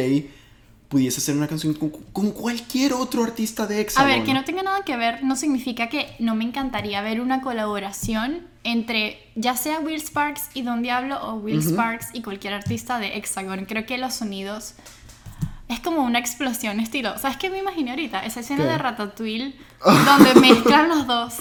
pudiese 0.89 1.19
hacer 1.19 1.37
una 1.37 1.47
canción 1.47 1.73
con, 1.73 1.89
con 1.89 2.31
cualquier 2.31 2.91
otro 2.93 3.23
artista 3.23 3.65
de 3.65 3.77
A 3.77 3.79
Hexagon. 3.79 4.09
ver, 4.11 4.23
que 4.25 4.33
no 4.33 4.43
tenga 4.43 4.61
nada 4.61 4.83
que 4.83 4.97
ver 4.97 5.23
no 5.23 5.37
significa 5.37 5.87
que 5.87 6.13
no 6.19 6.35
me 6.35 6.43
encantaría 6.43 7.01
ver 7.01 7.21
una 7.21 7.39
colaboración 7.41 8.45
entre 8.65 9.17
ya 9.35 9.55
sea 9.55 9.79
Will 9.79 10.01
Sparks 10.01 10.49
y 10.53 10.63
Don 10.63 10.81
Diablo 10.81 11.17
o 11.23 11.35
Will 11.35 11.61
Sparks 11.63 12.07
y 12.13 12.21
cualquier 12.21 12.53
artista 12.55 12.99
de 12.99 13.15
Hexagon. 13.15 13.63
Creo 13.65 13.85
que 13.85 13.97
los 13.97 14.15
sonidos 14.15 14.73
es 15.71 15.79
como 15.79 16.03
una 16.03 16.19
explosión 16.19 16.79
estilo. 16.79 17.17
¿Sabes 17.17 17.37
qué 17.37 17.49
me 17.49 17.59
imaginé 17.59 17.91
ahorita? 17.91 18.25
Esa 18.25 18.41
escena 18.41 18.63
¿Qué? 18.63 18.69
de 18.69 18.77
Ratatouille 18.77 19.55
donde 20.05 20.35
mezclan 20.39 20.89
los 20.89 21.07
dos 21.07 21.35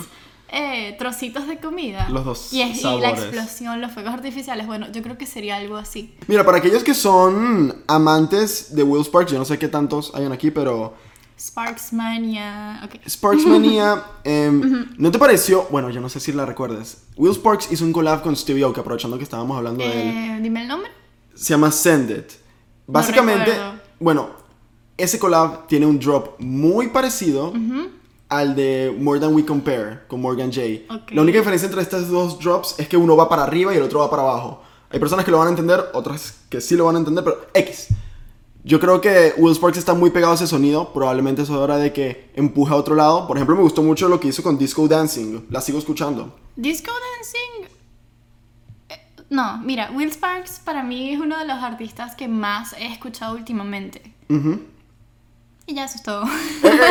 eh, 0.52 0.96
trocitos 0.98 1.46
de 1.46 1.58
comida. 1.58 2.08
Los 2.10 2.24
dos 2.24 2.52
y, 2.52 2.62
es- 2.62 2.78
y 2.78 2.82
la 2.82 2.90
sabores. 2.90 3.10
explosión, 3.22 3.80
los 3.80 3.92
fuegos 3.92 4.12
artificiales. 4.14 4.66
Bueno, 4.66 4.86
yo 4.92 5.02
creo 5.02 5.16
que 5.18 5.26
sería 5.26 5.56
algo 5.56 5.76
así. 5.76 6.14
Mira, 6.26 6.44
para 6.44 6.58
aquellos 6.58 6.82
que 6.82 6.94
son 6.94 7.82
amantes 7.86 8.74
de 8.74 8.82
Will 8.82 9.04
Sparks, 9.04 9.32
yo 9.32 9.38
no 9.38 9.44
sé 9.44 9.58
qué 9.58 9.68
tantos 9.68 10.12
hayan 10.14 10.32
aquí, 10.32 10.50
pero 10.50 10.94
Sparks 11.38 11.92
Mania. 11.92 12.80
Ok. 12.84 12.96
Sparks 13.08 13.46
Mania, 13.46 14.02
em, 14.24 14.88
¿no 14.98 15.10
te 15.10 15.18
pareció? 15.18 15.66
Bueno, 15.70 15.88
yo 15.90 16.00
no 16.00 16.08
sé 16.08 16.20
si 16.20 16.32
la 16.32 16.44
recuerdas. 16.46 17.04
Will 17.16 17.32
Sparks 17.34 17.70
hizo 17.72 17.84
un 17.84 17.92
collab 17.92 18.22
con 18.22 18.36
Stevie 18.36 18.64
Aoki, 18.64 18.80
aprovechando 18.80 19.16
que 19.18 19.24
estábamos 19.24 19.56
hablando 19.56 19.82
de 19.84 19.90
él. 20.02 20.08
Eh, 20.08 20.38
dime 20.42 20.62
el 20.62 20.68
nombre. 20.68 20.90
Se 21.34 21.54
llama 21.54 21.70
Send 21.70 22.10
It. 22.10 22.32
Básicamente, 22.86 23.50
recuerdo. 23.52 23.79
Bueno, 24.00 24.30
ese 24.96 25.18
collab 25.18 25.66
tiene 25.66 25.86
un 25.86 25.98
drop 25.98 26.40
muy 26.40 26.88
parecido 26.88 27.52
al 28.28 28.56
de 28.56 28.94
More 28.98 29.20
Than 29.20 29.34
We 29.34 29.44
Compare 29.44 30.00
con 30.08 30.20
Morgan 30.20 30.52
J. 30.52 30.92
Ok. 30.94 31.12
La 31.12 31.22
única 31.22 31.38
diferencia 31.38 31.66
entre 31.66 31.82
estos 31.82 32.08
dos 32.08 32.38
drops 32.38 32.74
es 32.78 32.88
que 32.88 32.96
uno 32.96 33.16
va 33.16 33.28
para 33.28 33.44
arriba 33.44 33.72
y 33.72 33.76
el 33.76 33.82
otro 33.82 34.00
va 34.00 34.10
para 34.10 34.22
abajo. 34.22 34.62
Hay 34.90 34.98
personas 34.98 35.24
que 35.24 35.30
lo 35.30 35.38
van 35.38 35.48
a 35.48 35.50
entender, 35.50 35.84
otras 35.92 36.40
que 36.48 36.60
sí 36.60 36.76
lo 36.76 36.86
van 36.86 36.96
a 36.96 36.98
entender, 36.98 37.22
pero 37.22 37.46
X. 37.54 37.88
Yo 38.62 38.78
creo 38.78 39.00
que 39.00 39.32
Will 39.38 39.54
Sparks 39.54 39.78
está 39.78 39.94
muy 39.94 40.10
pegado 40.10 40.32
a 40.32 40.34
ese 40.34 40.46
sonido. 40.46 40.92
Probablemente 40.92 41.42
es 41.42 41.50
hora 41.50 41.78
de 41.78 41.92
que 41.92 42.30
empuje 42.34 42.72
a 42.74 42.76
otro 42.76 42.94
lado. 42.94 43.26
Por 43.26 43.36
ejemplo, 43.36 43.56
me 43.56 43.62
gustó 43.62 43.82
mucho 43.82 44.08
lo 44.08 44.20
que 44.20 44.28
hizo 44.28 44.42
con 44.42 44.58
Disco 44.58 44.86
Dancing. 44.86 45.46
La 45.48 45.60
sigo 45.60 45.78
escuchando. 45.78 46.34
Disco 46.56 46.90
Dancing. 47.16 47.79
No, 49.30 49.58
mira, 49.58 49.90
Will 49.92 50.10
Sparks 50.10 50.58
para 50.58 50.82
mí 50.82 51.12
es 51.12 51.20
uno 51.20 51.38
de 51.38 51.46
los 51.46 51.58
artistas 51.62 52.16
que 52.16 52.26
más 52.28 52.72
he 52.74 52.86
escuchado 52.86 53.34
últimamente. 53.34 54.12
Ujú. 54.28 54.60
Y 55.66 55.74
ya 55.74 55.84
eso 55.84 55.96
es 55.96 56.02
todo. 56.02 56.24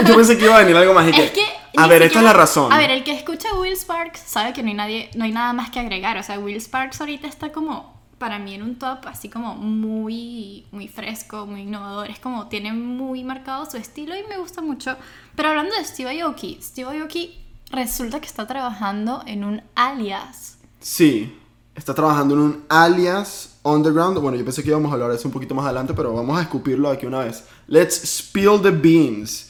Yo 0.08 0.16
pensé 0.16 0.38
que 0.38 0.46
iba 0.46 0.56
a 0.56 0.60
venir 0.60 0.78
algo 0.78 0.94
más 0.94 1.06
y. 1.06 1.10
Es 1.20 1.32
que 1.32 1.44
a 1.76 1.88
ver, 1.88 2.02
esta 2.02 2.20
es 2.20 2.26
la 2.26 2.34
razón. 2.34 2.72
A 2.72 2.78
ver, 2.78 2.92
el 2.92 3.04
que 3.04 3.12
escucha 3.12 3.54
Will 3.54 3.76
Sparks 3.76 4.22
sabe 4.22 4.54
que 4.54 4.64
no 4.64 4.70
hay 4.70 4.74
nadie, 4.74 5.10
no 5.16 5.26
hay 5.26 5.32
nada 5.32 5.52
más 5.52 5.70
que 5.70 5.80
agregar. 5.80 6.18
O 6.18 6.24
sea, 6.24 6.40
Will 6.40 6.60
Sparks 6.60 7.02
ahorita 7.02 7.28
está 7.28 7.52
como 7.52 8.00
para 8.18 8.40
mí 8.40 8.54
en 8.54 8.64
un 8.64 8.76
top 8.78 9.08
así 9.08 9.30
como 9.30 9.56
muy 9.56 10.66
muy 10.72 10.88
fresco, 10.88 11.46
muy 11.46 11.62
innovador. 11.62 12.10
Es 12.10 12.20
como 12.20 12.48
tiene 12.48 12.72
muy 12.72 13.24
marcado 13.24 13.70
su 13.70 13.76
estilo 13.78 14.16
y 14.16 14.24
me 14.28 14.38
gusta 14.38 14.62
mucho. 14.62 14.96
Pero 15.36 15.50
hablando 15.50 15.76
de 15.76 15.84
Steve 15.84 16.22
Aoki, 16.22 16.60
Steve 16.62 17.00
Aoki 17.00 17.38
resulta 17.72 18.20
que 18.22 18.28
está 18.28 18.48
trabajando 18.48 19.24
en 19.26 19.44
un 19.44 19.62
alias. 19.76 20.58
Sí, 20.80 21.38
está 21.80 21.94
trabajando 21.94 22.36
en 22.36 22.42
un 22.42 22.64
alias 22.68 23.56
underground. 23.64 24.18
Bueno, 24.20 24.38
yo 24.38 24.44
pensé 24.44 24.62
que 24.62 24.70
íbamos 24.70 24.92
a 24.92 24.94
hablar 24.96 25.10
de 25.10 25.16
eso 25.16 25.28
un 25.28 25.34
poquito 25.34 25.56
más 25.56 25.66
adelante, 25.66 25.94
pero 25.94 26.14
vamos 26.14 26.38
a 26.38 26.42
escupirlo 26.42 26.90
aquí 26.90 27.06
una 27.06 27.20
vez. 27.20 27.46
Let's 27.68 28.02
spill 28.04 28.62
the 28.62 28.72
beans. 28.72 29.50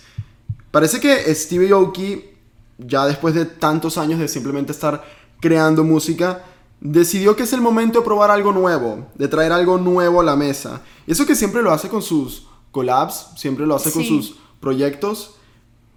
Parece 0.72 1.00
que 1.00 1.34
Stevie 1.34 1.72
Aoki, 1.72 2.24
ya 2.78 3.08
después 3.08 3.34
de 3.34 3.46
tantos 3.46 3.98
años 3.98 4.20
de 4.20 4.28
simplemente 4.28 4.72
estar 4.72 5.04
creando 5.40 5.84
música, 5.84 6.46
decidió 6.80 7.36
que 7.36 7.44
es 7.44 7.54
el 7.54 7.62
momento 7.62 8.00
de 8.00 8.06
probar 8.06 8.30
algo 8.30 8.52
nuevo, 8.52 9.08
de 9.16 9.28
traer 9.28 9.52
algo 9.52 9.80
nuevo 9.80 10.22
a 10.22 10.24
la 10.24 10.36
mesa. 10.36 10.82
Y 11.08 11.14
eso 11.14 11.26
que 11.26 11.36
siempre 11.36 11.64
lo 11.64 11.72
hace 11.72 11.90
con 11.90 12.04
sus 12.04 12.46
collabs, 12.72 13.30
siempre 13.38 13.66
lo 13.66 13.76
hace 13.76 13.92
con 13.92 14.04
sus 14.04 14.36
proyectos. 14.60 15.36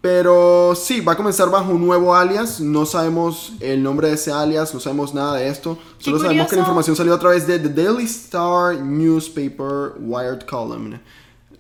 Pero 0.02 0.75
sí, 0.75 1.00
va 1.00 1.12
a 1.12 1.16
comenzar 1.16 1.49
bajo 1.49 1.71
un 1.71 1.87
nuevo 1.87 2.12
alias. 2.14 2.61
No 2.61 2.85
sabemos 2.87 3.52
el 3.61 3.82
nombre 3.85 4.09
de 4.09 4.14
ese 4.14 4.32
alias, 4.32 4.75
no 4.75 4.80
sabemos 4.80 5.14
nada 5.14 5.37
de 5.37 5.49
esto. 5.49 5.78
Solo 5.99 6.18
sabemos 6.18 6.32
que 6.32 6.38
la 6.38 6.44
curioso. 6.47 6.61
información 6.62 6.97
salió 6.97 7.14
a 7.14 7.18
través 7.21 7.47
de 7.47 7.61
The 7.61 7.68
Daily 7.68 8.04
Star 8.04 8.75
Newspaper 8.80 9.92
Wired 10.00 10.40
Column. 10.40 11.00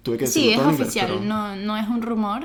Tuve 0.02 0.18
que 0.18 0.26
Sí, 0.26 0.50
es 0.50 0.58
en 0.58 0.70
inglés, 0.70 0.80
oficial, 0.80 1.06
pero- 1.08 1.20
no, 1.20 1.54
no 1.54 1.76
es 1.76 1.88
un 1.88 2.02
rumor. 2.02 2.42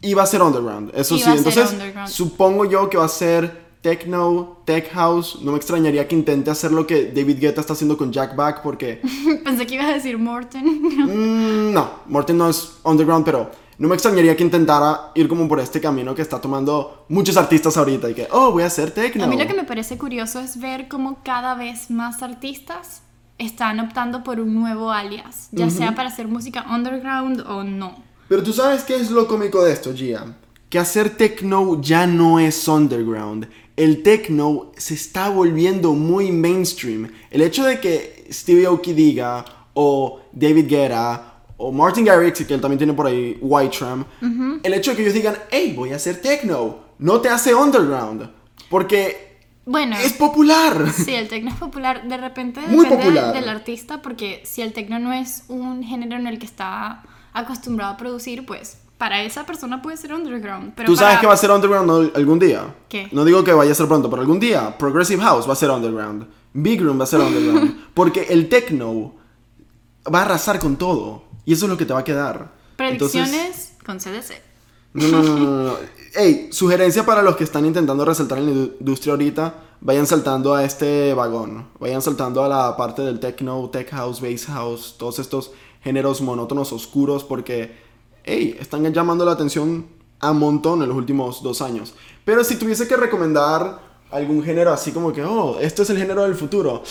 Y 0.00 0.14
va 0.14 0.22
a 0.22 0.26
ser 0.26 0.40
underground, 0.40 0.92
eso 0.94 1.14
Y 1.16 1.20
sí. 1.20 1.28
Entonces, 1.28 1.74
supongo 2.06 2.64
yo 2.64 2.88
que 2.88 2.96
va 2.96 3.04
a 3.04 3.08
ser 3.08 3.68
techno, 3.82 4.58
tech 4.64 4.90
house. 4.92 5.40
No 5.42 5.50
me 5.52 5.58
extrañaría 5.58 6.08
que 6.08 6.14
intente 6.14 6.50
hacer 6.50 6.72
lo 6.72 6.86
que 6.86 7.12
David 7.12 7.38
Guetta 7.40 7.60
está 7.60 7.74
haciendo 7.74 7.98
con 7.98 8.10
Jack 8.12 8.34
Back, 8.34 8.62
porque 8.62 9.02
Pensé 9.44 9.66
que 9.66 9.74
ibas 9.74 9.88
a 9.88 9.92
decir 9.94 10.16
Morten. 10.16 10.64
Mm, 10.64 11.72
no, 11.74 11.90
Morten 12.06 12.38
no 12.38 12.48
es 12.48 12.76
underground, 12.84 13.26
pero 13.26 13.50
no 13.78 13.88
me 13.88 13.94
extrañaría 13.94 14.36
que 14.36 14.42
intentara 14.42 15.12
ir 15.14 15.28
como 15.28 15.48
por 15.48 15.60
este 15.60 15.80
camino 15.80 16.14
que 16.14 16.22
está 16.22 16.40
tomando 16.40 17.04
muchos 17.08 17.36
artistas 17.36 17.76
ahorita 17.76 18.10
y 18.10 18.14
que, 18.14 18.28
oh, 18.32 18.50
voy 18.50 18.64
a 18.64 18.66
hacer 18.66 18.90
techno. 18.90 19.24
A 19.24 19.26
mí 19.28 19.38
lo 19.38 19.46
que 19.46 19.54
me 19.54 19.64
parece 19.64 19.96
curioso 19.96 20.40
es 20.40 20.60
ver 20.60 20.88
cómo 20.88 21.20
cada 21.24 21.54
vez 21.54 21.90
más 21.90 22.22
artistas 22.22 23.02
están 23.38 23.78
optando 23.78 24.24
por 24.24 24.40
un 24.40 24.52
nuevo 24.54 24.90
alias, 24.90 25.48
ya 25.52 25.70
sea 25.70 25.94
para 25.94 26.08
hacer 26.08 26.26
música 26.26 26.66
underground 26.68 27.44
o 27.46 27.62
no. 27.62 28.02
Pero 28.28 28.42
tú 28.42 28.52
sabes 28.52 28.82
qué 28.82 28.96
es 28.96 29.10
lo 29.12 29.28
cómico 29.28 29.64
de 29.64 29.72
esto, 29.72 29.94
Gia. 29.94 30.36
Que 30.68 30.78
hacer 30.78 31.16
techno 31.16 31.80
ya 31.80 32.06
no 32.06 32.40
es 32.40 32.66
underground. 32.66 33.48
El 33.76 34.02
techno 34.02 34.72
se 34.76 34.94
está 34.94 35.28
volviendo 35.28 35.94
muy 35.94 36.32
mainstream. 36.32 37.10
El 37.30 37.42
hecho 37.42 37.64
de 37.64 37.78
que 37.78 38.26
Stevie 38.30 38.66
Aoki 38.66 38.92
diga, 38.92 39.44
o 39.72 40.20
David 40.32 40.66
Guetta, 40.68 41.37
o 41.60 41.70
Martin 41.72 42.04
Garrix, 42.04 42.44
que 42.46 42.54
él 42.54 42.60
también 42.60 42.78
tiene 42.78 42.94
por 42.94 43.06
ahí 43.06 43.36
White 43.42 43.76
Tram, 43.76 44.04
el 44.62 44.74
hecho 44.74 44.92
de 44.92 44.96
que 44.96 45.02
ellos 45.02 45.14
digan, 45.14 45.36
hey, 45.50 45.74
voy 45.76 45.92
a 45.92 45.96
hacer 45.96 46.20
techno, 46.22 46.78
no 46.98 47.20
te 47.20 47.28
hace 47.28 47.54
underground. 47.54 48.30
Porque 48.70 49.40
Bueno, 49.66 49.96
es 49.98 50.12
popular. 50.14 50.90
sí, 50.92 51.14
el 51.14 51.28
tecno 51.28 51.50
es 51.50 51.56
popular, 51.56 52.06
de 52.08 52.16
repente 52.16 52.60
Muy 52.68 52.84
depende 52.86 53.04
popular. 53.06 53.34
del 53.34 53.48
artista, 53.48 54.00
porque 54.02 54.40
si 54.44 54.62
el 54.62 54.72
tecno 54.72 54.98
no 54.98 55.12
es 55.12 55.44
un 55.48 55.82
género 55.82 56.16
en 56.16 56.26
el 56.26 56.38
que 56.38 56.46
está 56.46 57.02
acostumbrado 57.32 57.92
a 57.94 57.96
producir, 57.96 58.46
pues 58.46 58.78
para 58.96 59.22
esa 59.22 59.44
persona 59.46 59.80
puede 59.82 59.96
ser 59.96 60.12
underground. 60.12 60.72
Pero 60.74 60.86
Tú 60.86 60.96
sabes 60.96 61.14
para- 61.14 61.20
que 61.20 61.26
va 61.28 61.34
a 61.34 61.36
ser 61.36 61.50
underground 61.50 62.12
algún 62.16 62.38
día. 62.38 62.74
¿Qué? 62.88 63.08
No 63.12 63.24
digo 63.24 63.44
que 63.44 63.52
vaya 63.52 63.70
a 63.72 63.74
ser 63.74 63.86
pronto, 63.86 64.08
pero 64.10 64.22
algún 64.22 64.40
día 64.40 64.76
Progressive 64.78 65.22
House 65.22 65.48
va 65.48 65.52
a 65.52 65.56
ser 65.56 65.70
underground. 65.70 66.26
Big 66.52 66.80
Room 66.82 66.98
va 66.98 67.04
a 67.04 67.06
ser 67.06 67.20
underground. 67.20 67.76
porque 67.94 68.26
el 68.30 68.48
techno 68.48 69.14
va 70.12 70.20
a 70.20 70.22
arrasar 70.22 70.58
con 70.58 70.76
todo. 70.76 71.27
Y 71.48 71.54
eso 71.54 71.64
es 71.64 71.70
lo 71.70 71.78
que 71.78 71.86
te 71.86 71.94
va 71.94 72.00
a 72.00 72.04
quedar. 72.04 72.52
Predicciones 72.76 73.32
Entonces, 73.32 73.72
con 73.86 73.98
CDC. 73.98 74.42
no, 74.92 75.08
no, 75.08 75.22
no, 75.22 75.38
no, 75.38 75.62
no. 75.64 75.74
Ey, 76.14 76.48
sugerencia 76.52 77.06
para 77.06 77.22
los 77.22 77.36
que 77.36 77.44
están 77.44 77.64
intentando 77.64 78.04
resaltar 78.04 78.36
en 78.36 78.46
la 78.46 78.52
indu- 78.52 78.72
industria 78.80 79.12
ahorita. 79.14 79.54
Vayan 79.80 80.06
saltando 80.06 80.54
a 80.54 80.62
este 80.64 81.14
vagón. 81.14 81.68
Vayan 81.80 82.02
saltando 82.02 82.44
a 82.44 82.48
la 82.48 82.76
parte 82.76 83.00
del 83.00 83.18
techno, 83.18 83.70
tech 83.70 83.88
house, 83.92 84.20
bass 84.20 84.44
house. 84.44 84.96
Todos 84.98 85.20
estos 85.20 85.52
géneros 85.82 86.20
monótonos, 86.20 86.70
oscuros. 86.72 87.24
Porque, 87.24 87.74
hey, 88.24 88.54
están 88.60 88.92
llamando 88.92 89.24
la 89.24 89.32
atención 89.32 89.86
a 90.20 90.34
montón 90.34 90.82
en 90.82 90.88
los 90.90 90.98
últimos 90.98 91.42
dos 91.42 91.62
años. 91.62 91.94
Pero 92.26 92.44
si 92.44 92.56
tuviese 92.56 92.86
que 92.86 92.96
recomendar 92.98 93.87
algún 94.10 94.42
género 94.42 94.72
así 94.72 94.92
como 94.92 95.12
que, 95.12 95.22
oh, 95.22 95.58
esto 95.60 95.82
es 95.82 95.90
el 95.90 95.98
género 95.98 96.22
del 96.24 96.34
futuro. 96.34 96.82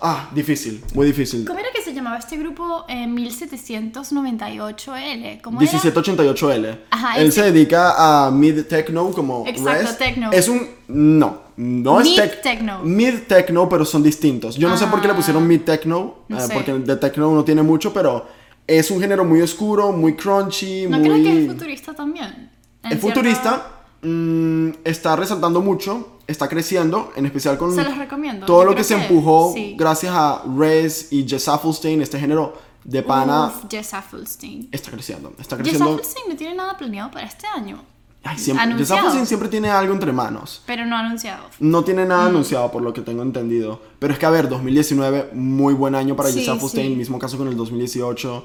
Ah, 0.00 0.28
difícil, 0.34 0.82
muy 0.94 1.06
difícil. 1.06 1.44
¿Cómo 1.46 1.58
era 1.58 1.68
que 1.74 1.80
se 1.82 1.94
llamaba 1.94 2.18
este 2.18 2.36
grupo? 2.36 2.84
Eh, 2.88 3.06
1798L. 3.06 5.40
¿Cómo 5.42 5.60
era? 5.60 5.70
1788L. 5.70 6.78
Ajá, 6.90 7.16
Él 7.18 7.28
ese- 7.28 7.40
se 7.42 7.52
dedica 7.52 8.26
a 8.26 8.30
mid 8.30 8.62
techno 8.64 9.10
como 9.12 9.44
Exacto, 9.46 9.86
Rest. 9.86 9.98
techno. 9.98 10.32
Es 10.32 10.48
un 10.48 10.68
no, 10.88 11.42
no 11.56 12.00
es 12.00 12.06
Mid 12.06 12.18
tech- 12.18 12.40
techno. 12.42 12.80
Mid 12.82 13.14
techno, 13.28 13.68
pero 13.68 13.84
son 13.84 14.02
distintos. 14.02 14.56
Yo 14.56 14.68
no 14.68 14.76
sé 14.76 14.86
por 14.86 15.00
qué 15.00 15.08
le 15.08 15.14
pusieron 15.14 15.46
mid 15.46 15.60
techno, 15.62 16.16
no 16.28 16.38
eh, 16.38 16.48
porque 16.52 16.72
de 16.72 16.96
techno 16.96 17.34
no 17.34 17.44
tiene 17.44 17.62
mucho, 17.62 17.92
pero 17.92 18.26
es 18.66 18.90
un 18.90 19.00
género 19.00 19.24
muy 19.24 19.40
oscuro, 19.42 19.92
muy 19.92 20.14
crunchy, 20.14 20.86
¿No 20.88 20.98
muy 20.98 21.08
crees 21.08 21.26
que 21.26 21.42
es 21.44 21.52
futurista 21.52 21.94
también? 21.94 22.50
Es 22.82 22.88
cierto- 22.90 23.06
futurista. 23.08 23.70
Mm, 24.04 24.70
está 24.84 25.16
resaltando 25.16 25.60
mucho, 25.60 26.18
está 26.26 26.48
creciendo, 26.48 27.12
en 27.16 27.26
especial 27.26 27.58
con 27.58 27.74
Se 27.74 27.82
los 27.82 27.96
recomiendo, 27.98 28.46
todo 28.46 28.62
yo 28.62 28.70
lo 28.70 28.76
que 28.76 28.84
se 28.84 28.94
que 28.96 29.02
empujó 29.06 29.52
sí. 29.54 29.74
gracias 29.78 30.12
a 30.14 30.42
Rez 30.56 31.08
y 31.12 31.26
Jess 31.28 31.48
Affelstein, 31.48 32.02
este 32.02 32.18
género 32.20 32.56
de 32.84 33.02
pana 33.02 33.46
Uf, 33.46 33.64
Jess 33.70 33.94
Affelstein. 33.94 34.68
está 34.70 34.90
creciendo, 34.90 35.32
está 35.40 35.56
Jess 35.56 35.62
creciendo. 35.64 35.92
Affelstein 35.94 36.24
no 36.28 36.36
tiene 36.36 36.54
nada 36.54 36.76
planeado 36.76 37.10
para 37.10 37.26
este 37.26 37.46
año. 37.46 37.82
Ay, 38.26 38.38
siempre, 38.38 38.76
Jess. 38.78 38.90
Affelstein 38.90 39.26
siempre 39.26 39.48
tiene 39.50 39.68
algo 39.70 39.92
entre 39.92 40.10
manos. 40.12 40.62
Pero 40.66 40.86
no 40.86 40.96
anunciado. 40.96 41.44
No 41.60 41.84
tiene 41.84 42.06
Mm. 42.06 42.08
nada 42.08 42.26
anunciado 42.26 42.70
por 42.72 42.82
lo 42.82 42.92
que 42.94 43.02
tengo 43.02 43.22
entendido. 43.22 43.82
Pero 43.98 44.14
es 44.14 44.18
que, 44.18 44.24
a 44.24 44.30
ver, 44.30 44.48
2019, 44.48 45.30
muy 45.34 45.74
buen 45.74 45.94
año 45.94 46.16
para 46.16 46.30
Sí, 46.30 46.38
Jess 46.40 46.48
Affelstein, 46.48 46.92
sí. 46.92 46.96
mismo 46.96 47.18
caso 47.18 47.36
con 47.36 47.48
el 47.48 47.56
2018. 47.56 48.44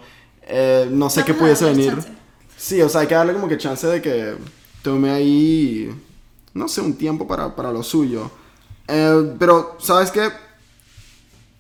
Eh, 0.52 0.90
no 0.92 1.10
sé 1.10 1.22
Vamos 1.22 1.26
qué 1.28 1.34
pudiese 1.40 1.66
venir. 1.66 1.92
chance. 1.94 2.10
Sí, 2.58 2.82
o 2.82 2.90
sea, 2.90 3.02
hay 3.02 3.08
que 3.08 3.16
darle 3.16 3.32
como 3.34 3.48
que 3.48 3.58
chance 3.58 3.88
de 3.88 4.02
que 4.02 4.36
tome 4.82 5.12
ahí, 5.12 5.90
no 6.54 6.68
sé, 6.68 6.82
un 6.82 6.94
tiempo 6.96 7.28
para, 7.28 7.56
para 7.56 7.72
lo 7.72 7.84
suyo. 7.84 8.30
Eh, 8.88 9.36
pero, 9.38 9.78
¿sabes 9.80 10.12
qué? 10.12 10.30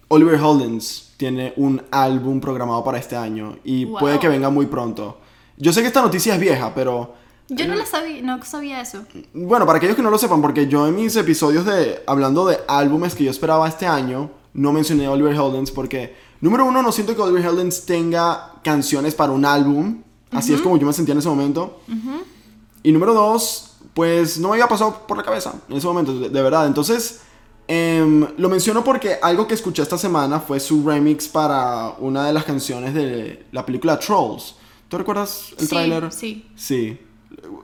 Oliver 0.07 0.39
Holdens 0.41 1.13
tiene 1.17 1.53
un 1.57 1.81
álbum 1.91 2.39
programado 2.39 2.83
para 2.83 2.97
este 2.97 3.15
año 3.15 3.57
y 3.63 3.85
Wow. 3.85 3.99
puede 3.99 4.19
que 4.19 4.27
venga 4.27 4.49
muy 4.49 4.65
pronto. 4.65 5.19
Yo 5.57 5.71
sé 5.73 5.81
que 5.81 5.87
esta 5.87 6.01
noticia 6.01 6.33
es 6.35 6.39
vieja, 6.39 6.73
pero... 6.73 7.15
Yo 7.49 7.67
no, 7.67 7.75
la 7.75 7.85
sabía, 7.85 8.21
no 8.21 8.43
sabía 8.45 8.79
eso. 8.81 9.05
Bueno, 9.33 9.65
para 9.65 9.77
aquellos 9.77 9.95
que 9.95 10.01
no 10.03 10.11
lo 10.11 10.17
sepan, 10.19 10.41
porque 10.41 10.67
yo 10.67 10.87
en 10.87 10.95
mis 10.95 11.15
episodios 11.15 11.65
de 11.65 12.01
hablando 12.05 12.45
de 12.45 12.59
álbumes 12.67 13.15
que 13.15 13.23
yo 13.23 13.31
esperaba 13.31 13.67
este 13.67 13.87
año, 13.87 14.29
no 14.53 14.71
mencioné 14.71 15.07
a 15.07 15.11
Oliver 15.11 15.33
Heldens 15.33 15.71
porque, 15.71 16.15
número 16.41 16.65
uno, 16.65 16.81
no 16.83 16.91
siento 16.91 17.15
que 17.15 17.21
Oliver 17.21 17.43
Heldens 17.43 17.85
tenga 17.85 18.53
canciones 18.63 19.15
para 19.15 19.31
un 19.31 19.45
álbum. 19.45 20.03
Así 20.31 20.53
es 20.53 20.61
como 20.61 20.77
yo 20.77 20.85
me 20.85 20.93
sentía 20.93 21.13
en 21.13 21.19
ese 21.19 21.27
momento. 21.29 21.81
Y 22.83 22.91
número 22.91 23.13
dos, 23.13 23.73
pues 23.93 24.39
no 24.39 24.49
me 24.49 24.53
había 24.55 24.67
pasado 24.67 25.05
por 25.07 25.17
la 25.17 25.23
cabeza 25.23 25.53
en 25.69 25.77
ese 25.77 25.87
momento, 25.87 26.17
de, 26.17 26.29
de 26.29 26.41
verdad. 26.41 26.65
Entonces, 26.67 27.21
em, 27.67 28.25
lo 28.37 28.49
menciono 28.49 28.83
porque 28.83 29.17
algo 29.21 29.47
que 29.47 29.53
escuché 29.53 29.81
esta 29.81 29.97
semana 29.97 30.39
fue 30.39 30.59
su 30.59 30.87
remix 30.87 31.27
para 31.27 31.95
una 31.99 32.25
de 32.25 32.33
las 32.33 32.43
canciones 32.45 32.93
de 32.93 33.45
la 33.51 33.65
película 33.65 33.99
Trolls. 33.99 34.55
¿Tú 34.87 34.97
recuerdas 34.97 35.51
el 35.57 35.65
Sí, 35.65 35.67
tráiler? 35.69 36.11
sí. 36.11 36.47
Sí. 36.55 36.97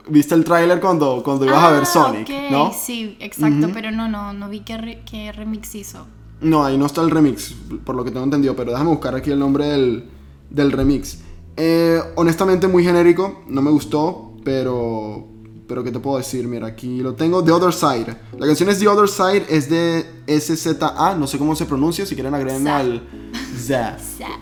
¿Viste 0.08 0.34
el 0.34 0.44
tráiler 0.44 0.80
cuando, 0.80 1.22
cuando 1.24 1.44
ibas 1.44 1.62
a 1.62 1.70
ver 1.70 1.82
Ah, 1.82 1.86
Sonic, 1.86 2.28
ok, 2.28 2.50
no? 2.50 2.72
Sí, 2.72 3.16
exacto, 3.20 3.68
pero 3.74 3.90
no, 3.90 4.08
no, 4.08 4.32
no 4.32 4.48
vi 4.48 4.60
qué, 4.60 4.76
re- 4.78 5.02
qué 5.10 5.32
remix 5.32 5.74
hizo. 5.74 6.06
No, 6.40 6.64
ahí 6.64 6.78
no 6.78 6.86
está 6.86 7.00
el 7.02 7.10
remix, 7.10 7.54
por 7.84 7.94
lo 7.96 8.04
que 8.04 8.10
tengo 8.10 8.24
entendido, 8.24 8.54
pero 8.54 8.70
déjame 8.70 8.90
buscar 8.90 9.14
aquí 9.16 9.30
el 9.30 9.38
nombre 9.38 9.66
del, 9.66 10.08
del 10.50 10.70
remix. 10.70 11.18
Eh, 11.56 12.00
honestamente, 12.14 12.68
muy 12.68 12.84
genérico, 12.84 13.42
no 13.48 13.60
me 13.62 13.70
gustó, 13.70 14.25
pero. 14.50 15.26
Pero, 15.68 15.82
¿qué 15.82 15.90
te 15.90 15.98
puedo 15.98 16.16
decir? 16.16 16.46
Mira, 16.46 16.68
aquí 16.68 17.00
lo 17.00 17.14
tengo. 17.14 17.42
The 17.42 17.50
Other 17.50 17.72
Side. 17.72 18.16
La 18.38 18.46
canción 18.46 18.68
es 18.68 18.78
The 18.78 18.86
Other 18.86 19.08
Side, 19.08 19.46
es 19.48 19.68
de 19.68 20.06
SZA, 20.28 21.16
no 21.18 21.26
sé 21.26 21.38
cómo 21.38 21.56
se 21.56 21.64
pronuncia, 21.66 22.06
si 22.06 22.14
quieren 22.14 22.32
agréguenme 22.36 22.70
Za. 22.70 22.76
al. 22.76 23.02
ZA. 23.58 23.96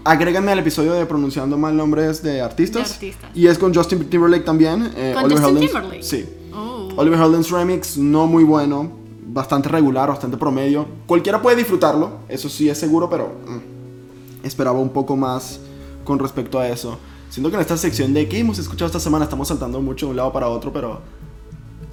Agréguenme 0.04 0.52
al 0.52 0.58
episodio 0.58 0.92
de 0.92 1.06
pronunciando 1.06 1.56
mal 1.56 1.74
nombres 1.74 2.22
de 2.22 2.42
artistas. 2.42 2.88
De 3.00 3.06
artistas. 3.06 3.30
Y 3.34 3.46
es 3.46 3.56
con 3.58 3.74
Justin 3.74 4.04
Timberlake 4.10 4.44
también. 4.44 4.92
eh, 4.94 5.12
¿Con 5.14 5.24
Oliver 5.24 5.42
Justin 5.44 5.56
Heldens- 5.62 5.66
Timberlake? 5.72 6.02
Sí. 6.02 6.26
Oh. 6.54 6.88
Oliver 6.96 7.18
Heldens 7.18 7.50
Remix, 7.50 7.96
no 7.96 8.26
muy 8.26 8.44
bueno, 8.44 8.90
bastante 9.26 9.70
regular, 9.70 10.10
bastante 10.10 10.36
promedio. 10.36 10.86
Cualquiera 11.06 11.40
puede 11.40 11.56
disfrutarlo, 11.56 12.18
eso 12.28 12.50
sí 12.50 12.68
es 12.68 12.76
seguro, 12.76 13.08
pero 13.08 13.32
mm, 13.46 14.46
esperaba 14.46 14.78
un 14.78 14.90
poco 14.90 15.16
más 15.16 15.58
con 16.04 16.18
respecto 16.18 16.58
a 16.58 16.68
eso. 16.68 16.98
Siento 17.34 17.50
que 17.50 17.56
en 17.56 17.62
esta 17.62 17.76
sección 17.76 18.14
de 18.14 18.28
que 18.28 18.38
hemos 18.38 18.60
escuchado 18.60 18.86
esta 18.86 19.00
semana 19.00 19.24
estamos 19.24 19.48
saltando 19.48 19.80
mucho 19.80 20.06
de 20.06 20.10
un 20.10 20.18
lado 20.18 20.32
para 20.32 20.46
otro, 20.46 20.72
pero 20.72 21.00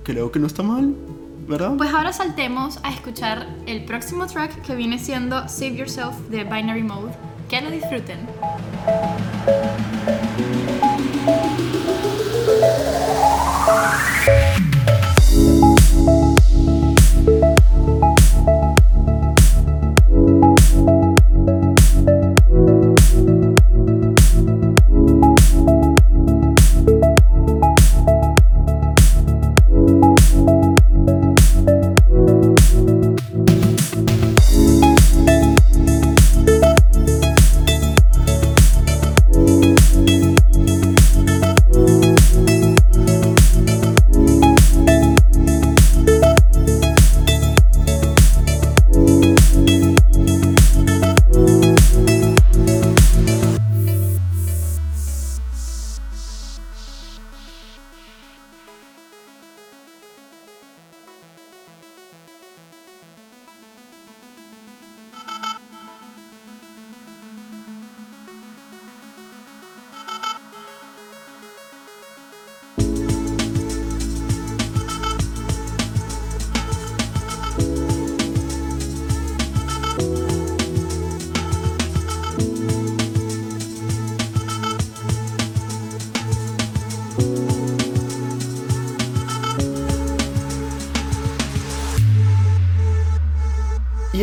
creo 0.03 0.31
que 0.31 0.38
no 0.38 0.45
está 0.45 0.62
mal, 0.62 0.93
¿verdad? 1.48 1.74
Pues 1.77 1.91
ahora 1.91 2.13
saltemos 2.13 2.77
a 2.83 2.93
escuchar 2.93 3.48
el 3.65 3.83
próximo 3.86 4.27
track 4.27 4.62
que 4.62 4.75
viene 4.75 5.00
siendo 5.00 5.50
Save 5.50 5.77
Yourself 5.77 6.15
de 6.29 6.43
Binary 6.43 6.83
Mode. 6.83 7.13
Que 7.50 7.60
lo 7.60 7.71
disfruten. 7.71 8.19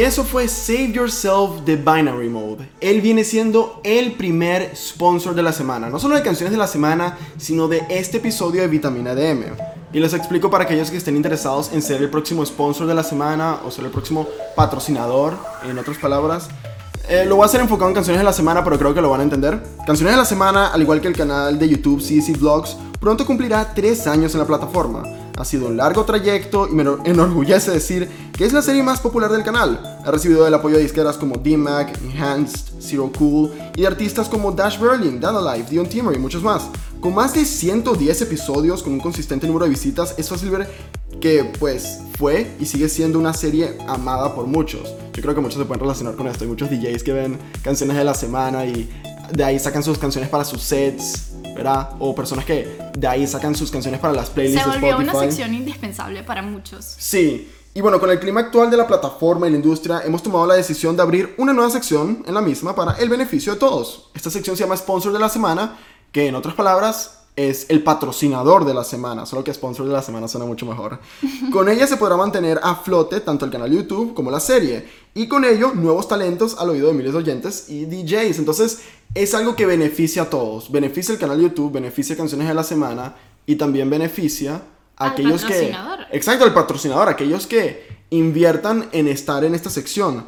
Eso 0.08 0.24
fue 0.24 0.48
Save 0.48 0.92
Yourself 0.92 1.66
de 1.66 1.76
Binary 1.76 2.30
Mode. 2.30 2.66
Él 2.80 3.02
viene 3.02 3.24
siendo 3.24 3.78
el 3.84 4.12
primer 4.12 4.74
sponsor 4.74 5.34
de 5.34 5.42
la 5.42 5.52
semana, 5.52 5.90
no 5.90 5.98
solo 5.98 6.14
de 6.14 6.22
canciones 6.22 6.50
de 6.50 6.56
la 6.56 6.66
semana, 6.66 7.18
sino 7.36 7.68
de 7.68 7.82
este 7.90 8.16
episodio 8.16 8.62
de 8.62 8.68
Vitamina 8.68 9.14
DM. 9.14 9.44
Y 9.92 10.00
les 10.00 10.14
explico 10.14 10.50
para 10.50 10.64
aquellos 10.64 10.90
que 10.90 10.96
estén 10.96 11.14
interesados 11.14 11.70
en 11.74 11.82
ser 11.82 12.00
el 12.00 12.08
próximo 12.08 12.44
sponsor 12.46 12.86
de 12.86 12.94
la 12.94 13.04
semana 13.04 13.58
o 13.66 13.70
ser 13.70 13.84
el 13.84 13.90
próximo 13.90 14.26
patrocinador, 14.56 15.34
en 15.68 15.78
otras 15.78 15.98
palabras. 15.98 16.48
Eh, 17.10 17.26
lo 17.26 17.36
voy 17.36 17.42
a 17.42 17.46
hacer 17.46 17.60
enfocado 17.60 17.90
en 17.90 17.94
canciones 17.94 18.20
de 18.20 18.24
la 18.24 18.32
semana, 18.32 18.64
pero 18.64 18.78
creo 18.78 18.94
que 18.94 19.02
lo 19.02 19.10
van 19.10 19.20
a 19.20 19.24
entender. 19.24 19.62
Canciones 19.86 20.14
de 20.14 20.18
la 20.18 20.24
semana, 20.24 20.68
al 20.68 20.80
igual 20.80 21.02
que 21.02 21.08
el 21.08 21.16
canal 21.16 21.58
de 21.58 21.68
YouTube 21.68 22.00
CC 22.00 22.32
Vlogs, 22.32 22.78
pronto 22.98 23.26
cumplirá 23.26 23.74
3 23.74 24.06
años 24.06 24.32
en 24.32 24.40
la 24.40 24.46
plataforma. 24.46 25.02
Ha 25.38 25.44
sido 25.44 25.68
un 25.68 25.76
largo 25.76 26.04
trayecto 26.04 26.66
y 26.68 26.72
me 26.72 26.84
enor- 26.84 27.00
enorgullece 27.04 27.70
decir 27.70 28.08
que 28.36 28.44
es 28.44 28.52
la 28.52 28.60
serie 28.60 28.82
más 28.82 28.98
popular 29.00 29.30
del 29.30 29.44
canal. 29.44 30.00
Ha 30.04 30.10
recibido 30.10 30.44
el 30.46 30.52
apoyo 30.52 30.76
de 30.76 30.82
disqueras 30.82 31.16
como 31.16 31.36
D-Mac, 31.36 31.96
Enhanced, 32.02 32.72
Zero 32.80 33.10
Cool 33.16 33.52
y 33.76 33.82
de 33.82 33.86
artistas 33.86 34.28
como 34.28 34.50
Dash 34.50 34.80
Berlin, 34.80 35.20
Dana 35.20 35.40
Life, 35.54 35.70
Dion 35.70 35.88
Timmer 35.88 36.14
y 36.16 36.18
muchos 36.18 36.42
más. 36.42 36.64
Con 37.00 37.14
más 37.14 37.34
de 37.34 37.44
110 37.44 38.22
episodios 38.22 38.82
con 38.82 38.92
un 38.92 38.98
consistente 39.00 39.46
número 39.46 39.64
de 39.66 39.70
visitas, 39.70 40.14
es 40.18 40.28
fácil 40.28 40.50
ver 40.50 40.68
que 41.20 41.44
pues 41.58 42.00
fue 42.18 42.50
y 42.58 42.66
sigue 42.66 42.88
siendo 42.88 43.18
una 43.20 43.32
serie 43.32 43.78
amada 43.86 44.34
por 44.34 44.46
muchos. 44.46 44.92
Yo 45.14 45.22
creo 45.22 45.34
que 45.36 45.40
muchos 45.40 45.58
se 45.60 45.64
pueden 45.64 45.80
relacionar 45.80 46.16
con 46.16 46.26
esto. 46.26 46.42
Hay 46.42 46.50
muchos 46.50 46.68
DJs 46.68 47.02
que 47.04 47.12
ven 47.12 47.38
canciones 47.62 47.96
de 47.96 48.02
la 48.04 48.14
semana 48.14 48.66
y 48.66 48.90
de 49.32 49.44
ahí 49.44 49.58
sacan 49.60 49.82
sus 49.84 49.98
canciones 49.98 50.28
para 50.30 50.44
sus 50.44 50.62
sets, 50.62 51.32
¿verdad? 51.58 51.90
O 51.98 52.14
personas 52.14 52.44
que 52.44 52.78
de 52.96 53.06
ahí 53.08 53.26
sacan 53.26 53.54
sus 53.54 53.70
canciones 53.70 54.00
para 54.00 54.14
las 54.14 54.30
playlists 54.30 54.62
Se 54.62 54.70
de 54.70 54.76
volvió 54.76 54.90
Spotify. 54.90 55.16
una 55.16 55.20
sección 55.26 55.54
indispensable 55.54 56.22
para 56.22 56.40
muchos. 56.40 56.84
Sí, 56.84 57.50
y 57.74 57.80
bueno, 57.80 57.98
con 57.98 58.10
el 58.10 58.20
clima 58.20 58.40
actual 58.40 58.70
de 58.70 58.76
la 58.76 58.86
plataforma 58.86 59.48
y 59.48 59.50
la 59.50 59.56
industria, 59.56 60.02
hemos 60.04 60.22
tomado 60.22 60.46
la 60.46 60.54
decisión 60.54 60.96
de 60.96 61.02
abrir 61.02 61.34
una 61.36 61.52
nueva 61.52 61.70
sección 61.70 62.24
en 62.26 62.34
la 62.34 62.40
misma 62.40 62.74
para 62.76 62.92
el 62.92 63.08
beneficio 63.08 63.52
de 63.54 63.58
todos. 63.58 64.10
Esta 64.14 64.30
sección 64.30 64.56
se 64.56 64.62
llama 64.62 64.76
Sponsor 64.76 65.12
de 65.12 65.18
la 65.18 65.28
Semana, 65.28 65.76
que 66.12 66.28
en 66.28 66.36
otras 66.36 66.54
palabras 66.54 67.17
es 67.38 67.66
el 67.68 67.84
patrocinador 67.84 68.64
de 68.64 68.74
la 68.74 68.82
semana, 68.82 69.24
solo 69.24 69.44
que 69.44 69.54
sponsor 69.54 69.86
de 69.86 69.92
la 69.92 70.02
semana 70.02 70.26
suena 70.26 70.44
mucho 70.44 70.66
mejor. 70.66 70.98
Con 71.52 71.68
ella 71.68 71.86
se 71.86 71.96
podrá 71.96 72.16
mantener 72.16 72.58
a 72.64 72.74
flote 72.74 73.20
tanto 73.20 73.44
el 73.44 73.52
canal 73.52 73.70
YouTube 73.70 74.12
como 74.12 74.28
la 74.32 74.40
serie, 74.40 74.84
y 75.14 75.28
con 75.28 75.44
ello 75.44 75.72
nuevos 75.72 76.08
talentos 76.08 76.56
al 76.58 76.70
oído 76.70 76.88
de 76.88 76.94
miles 76.94 77.12
de 77.12 77.18
oyentes 77.18 77.68
y 77.68 77.86
DJs. 77.86 78.40
Entonces 78.40 78.80
es 79.14 79.34
algo 79.34 79.54
que 79.54 79.66
beneficia 79.66 80.22
a 80.22 80.30
todos, 80.30 80.70
beneficia 80.70 81.12
el 81.12 81.20
canal 81.20 81.40
YouTube, 81.40 81.72
beneficia 81.72 82.16
canciones 82.16 82.48
de 82.48 82.54
la 82.54 82.64
semana 82.64 83.14
y 83.46 83.54
también 83.54 83.88
beneficia 83.88 84.62
a 84.96 85.06
Al 85.06 85.12
aquellos 85.12 85.44
que... 85.44 85.74
Exacto, 86.10 86.44
el 86.44 86.52
patrocinador, 86.52 87.08
aquellos 87.08 87.46
que 87.46 87.86
inviertan 88.10 88.88
en 88.92 89.06
estar 89.06 89.44
en 89.44 89.54
esta 89.54 89.70
sección. 89.70 90.24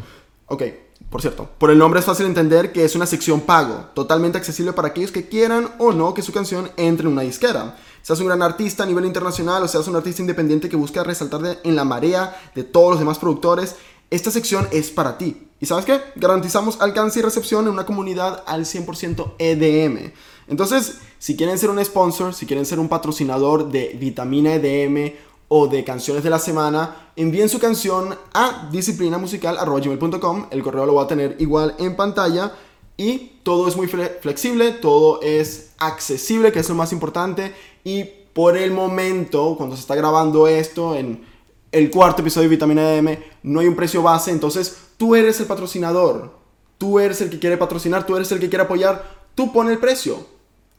Ok, 0.47 0.63
por 1.11 1.21
cierto, 1.21 1.51
por 1.59 1.71
el 1.71 1.79
nombre 1.79 2.01
es 2.01 2.07
fácil 2.07 2.27
entender 2.27 2.73
que 2.73 2.85
es 2.85 2.95
una 2.95 3.05
sección 3.07 3.41
pago, 3.41 3.87
totalmente 3.95 4.39
accesible 4.39 4.73
para 4.73 4.89
aquellos 4.89 5.11
que 5.11 5.29
quieran 5.29 5.69
o 5.79 5.93
no 5.93 6.15
que 6.15 6.23
su 6.23 6.33
canción 6.33 6.71
entre 6.77 7.07
en 7.07 7.13
una 7.13 7.23
disquera. 7.23 7.77
Seas 8.03 8.21
un 8.21 8.27
gran 8.29 8.43
artista 8.43 8.85
a 8.85 8.87
nivel 8.87 9.05
internacional 9.05 9.63
o 9.63 9.69
seas 9.69 9.89
un 9.89 9.97
artista 9.97 10.23
independiente 10.23 10.69
que 10.69 10.77
busca 10.77 11.03
resaltar 11.05 11.43
de- 11.43 11.59
en 11.65 11.77
la 11.77 11.85
marea 11.85 12.41
de 12.55 12.63
todos 12.65 12.91
los 12.91 12.99
demás 13.01 13.19
productores, 13.19 13.75
esta 14.11 14.31
sección 14.31 14.69
es 14.73 14.91
para 14.91 15.19
ti. 15.19 15.49
¿Y 15.61 15.67
sabes 15.67 15.85
qué? 15.85 16.01
Garantizamos 16.17 16.81
alcance 16.81 17.19
y 17.19 17.23
recepción 17.23 17.67
en 17.67 17.73
una 17.73 17.85
comunidad 17.87 18.43
al 18.47 18.65
100% 18.65 19.35
EDM. 19.39 20.13
Entonces, 20.49 20.99
si 21.19 21.37
quieren 21.37 21.59
ser 21.59 21.71
un 21.71 21.85
sponsor, 21.85 22.35
si 22.35 22.47
quieren 22.47 22.67
ser 22.67 22.79
un 22.79 22.89
patrocinador 22.89 23.71
de 23.71 23.97
Vitamina 24.01 24.55
EDM 24.55 25.15
o 25.53 25.67
de 25.67 25.83
canciones 25.83 26.23
de 26.23 26.31
la 26.31 26.39
semana, 26.39 27.11
envíen 27.17 27.49
su 27.49 27.59
canción 27.59 28.17
a 28.33 28.69
disciplinamusical.com. 28.71 30.47
El 30.51 30.63
correo 30.63 30.87
lo 30.87 30.93
voy 30.93 31.05
a 31.05 31.09
tener 31.09 31.37
igual 31.41 31.75
en 31.79 31.97
pantalla. 31.97 32.53
Y 32.97 33.41
todo 33.43 33.67
es 33.67 33.77
muy 33.77 33.87
fle- 33.87 34.21
flexible, 34.21 34.73
todo 34.73 35.21
es 35.23 35.73
accesible, 35.79 36.53
que 36.53 36.61
es 36.61 36.69
lo 36.69 36.75
más 36.75 36.93
importante. 36.93 37.55
Y 37.83 38.05
por 38.33 38.57
el 38.57 38.71
momento, 38.73 39.55
cuando 39.57 39.75
se 39.75 39.81
está 39.81 39.95
grabando 39.95 40.47
esto, 40.47 40.95
en 40.95 41.25
el 41.73 41.91
cuarto 41.91 42.23
episodio 42.23 42.49
de 42.49 42.55
Vitamina 42.57 42.95
EDM, 42.95 43.19
no 43.43 43.61
hay 43.61 43.67
un 43.67 43.75
precio 43.77 44.03
base. 44.03 44.31
Entonces, 44.31 44.77
tú 44.99 45.17
eres 45.17 45.41
el 45.41 45.47
patrocinador. 45.47 46.39
Tú 46.79 46.99
eres 47.01 47.21
el 47.23 47.31
que 47.31 47.39
quiere 47.39 47.57
patrocinar, 47.57 48.07
tú 48.07 48.17
eres 48.17 48.31
el 48.33 48.39
que 48.39 48.49
quiere 48.49 48.65
apoyar. 48.65 49.19
Tú 49.35 49.53
pon 49.53 49.69
el 49.69 49.79
precio. 49.79 50.19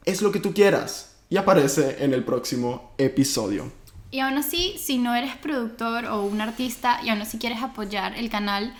Es 0.04 0.22
lo 0.22 0.32
que 0.32 0.40
tú 0.40 0.54
quieras. 0.54 1.10
Y 1.28 1.36
aparece 1.36 1.96
en 2.00 2.14
el 2.14 2.24
próximo 2.24 2.92
episodio. 2.98 3.81
Y 4.12 4.20
aún 4.20 4.36
así, 4.36 4.74
si 4.76 4.98
no 4.98 5.14
eres 5.14 5.36
productor 5.36 6.04
o 6.04 6.22
un 6.22 6.42
artista 6.42 7.00
y 7.02 7.08
aún 7.08 7.22
así 7.22 7.38
quieres 7.38 7.62
apoyar 7.62 8.14
el 8.14 8.28
canal, 8.28 8.74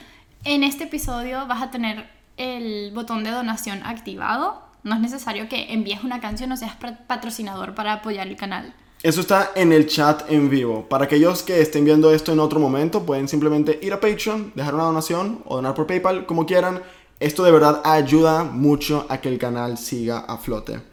en 0.44 0.62
este 0.62 0.84
episodio 0.84 1.46
vas 1.46 1.62
a 1.62 1.70
tener 1.70 2.06
el 2.36 2.92
botón 2.92 3.24
de 3.24 3.30
donación 3.30 3.80
activado. 3.82 4.62
No 4.82 4.94
es 4.94 5.00
necesario 5.00 5.48
que 5.48 5.72
envíes 5.72 6.04
una 6.04 6.20
canción 6.20 6.52
o 6.52 6.56
seas 6.58 6.76
patrocinador 7.06 7.74
para 7.74 7.94
apoyar 7.94 8.28
el 8.28 8.36
canal. 8.36 8.74
Eso 9.02 9.22
está 9.22 9.52
en 9.54 9.72
el 9.72 9.86
chat 9.86 10.30
en 10.30 10.50
vivo. 10.50 10.86
Para 10.86 11.06
aquellos 11.06 11.42
que 11.42 11.62
estén 11.62 11.86
viendo 11.86 12.12
esto 12.12 12.32
en 12.32 12.38
otro 12.38 12.60
momento, 12.60 13.06
pueden 13.06 13.26
simplemente 13.26 13.80
ir 13.82 13.94
a 13.94 14.00
Patreon, 14.00 14.52
dejar 14.54 14.74
una 14.74 14.84
donación 14.84 15.42
o 15.46 15.56
donar 15.56 15.72
por 15.72 15.86
PayPal, 15.86 16.26
como 16.26 16.44
quieran. 16.44 16.82
Esto 17.20 17.42
de 17.42 17.52
verdad 17.52 17.80
ayuda 17.84 18.44
mucho 18.44 19.06
a 19.08 19.22
que 19.22 19.30
el 19.30 19.38
canal 19.38 19.78
siga 19.78 20.18
a 20.18 20.36
flote. 20.36 20.91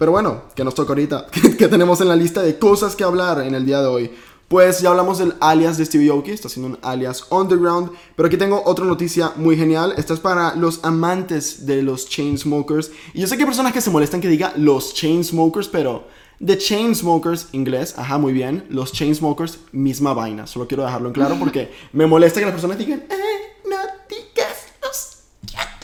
Pero 0.00 0.12
bueno, 0.12 0.44
¿qué 0.54 0.64
nos 0.64 0.74
toca 0.74 0.92
ahorita? 0.92 1.26
¿Qué 1.58 1.68
tenemos 1.68 2.00
en 2.00 2.08
la 2.08 2.16
lista 2.16 2.40
de 2.40 2.58
cosas 2.58 2.96
que 2.96 3.04
hablar 3.04 3.42
en 3.42 3.54
el 3.54 3.66
día 3.66 3.82
de 3.82 3.86
hoy? 3.86 4.10
Pues 4.48 4.80
ya 4.80 4.88
hablamos 4.88 5.18
del 5.18 5.34
alias 5.40 5.76
de 5.76 5.84
Stevie 5.84 6.08
Aoki, 6.08 6.30
está 6.30 6.48
haciendo 6.48 6.70
un 6.70 6.78
alias 6.80 7.26
underground, 7.28 7.90
pero 8.16 8.26
aquí 8.26 8.38
tengo 8.38 8.62
otra 8.64 8.86
noticia 8.86 9.32
muy 9.36 9.58
genial. 9.58 9.92
Esta 9.98 10.14
es 10.14 10.20
para 10.20 10.54
los 10.54 10.82
amantes 10.84 11.66
de 11.66 11.82
los 11.82 12.08
Chainsmokers. 12.08 12.90
Y 13.12 13.20
yo 13.20 13.26
sé 13.26 13.36
que 13.36 13.42
hay 13.42 13.46
personas 13.46 13.74
que 13.74 13.82
se 13.82 13.90
molestan 13.90 14.22
que 14.22 14.28
diga 14.28 14.54
los 14.56 14.94
Chainsmokers, 14.94 15.68
pero 15.68 16.06
The 16.42 16.56
Chainsmokers, 16.56 17.48
inglés, 17.52 17.92
ajá, 17.98 18.16
muy 18.16 18.32
bien. 18.32 18.64
Los 18.70 18.92
Chainsmokers, 18.92 19.58
misma 19.72 20.14
vaina. 20.14 20.46
Solo 20.46 20.66
quiero 20.66 20.82
dejarlo 20.82 21.08
en 21.08 21.12
claro 21.12 21.36
porque 21.38 21.74
me 21.92 22.06
molesta 22.06 22.40
que 22.40 22.46
las 22.46 22.54
personas 22.54 22.78
digan, 22.78 23.00
eh, 23.00 23.68
no 23.68 23.76
digas 24.08 24.64
los, 24.80 25.18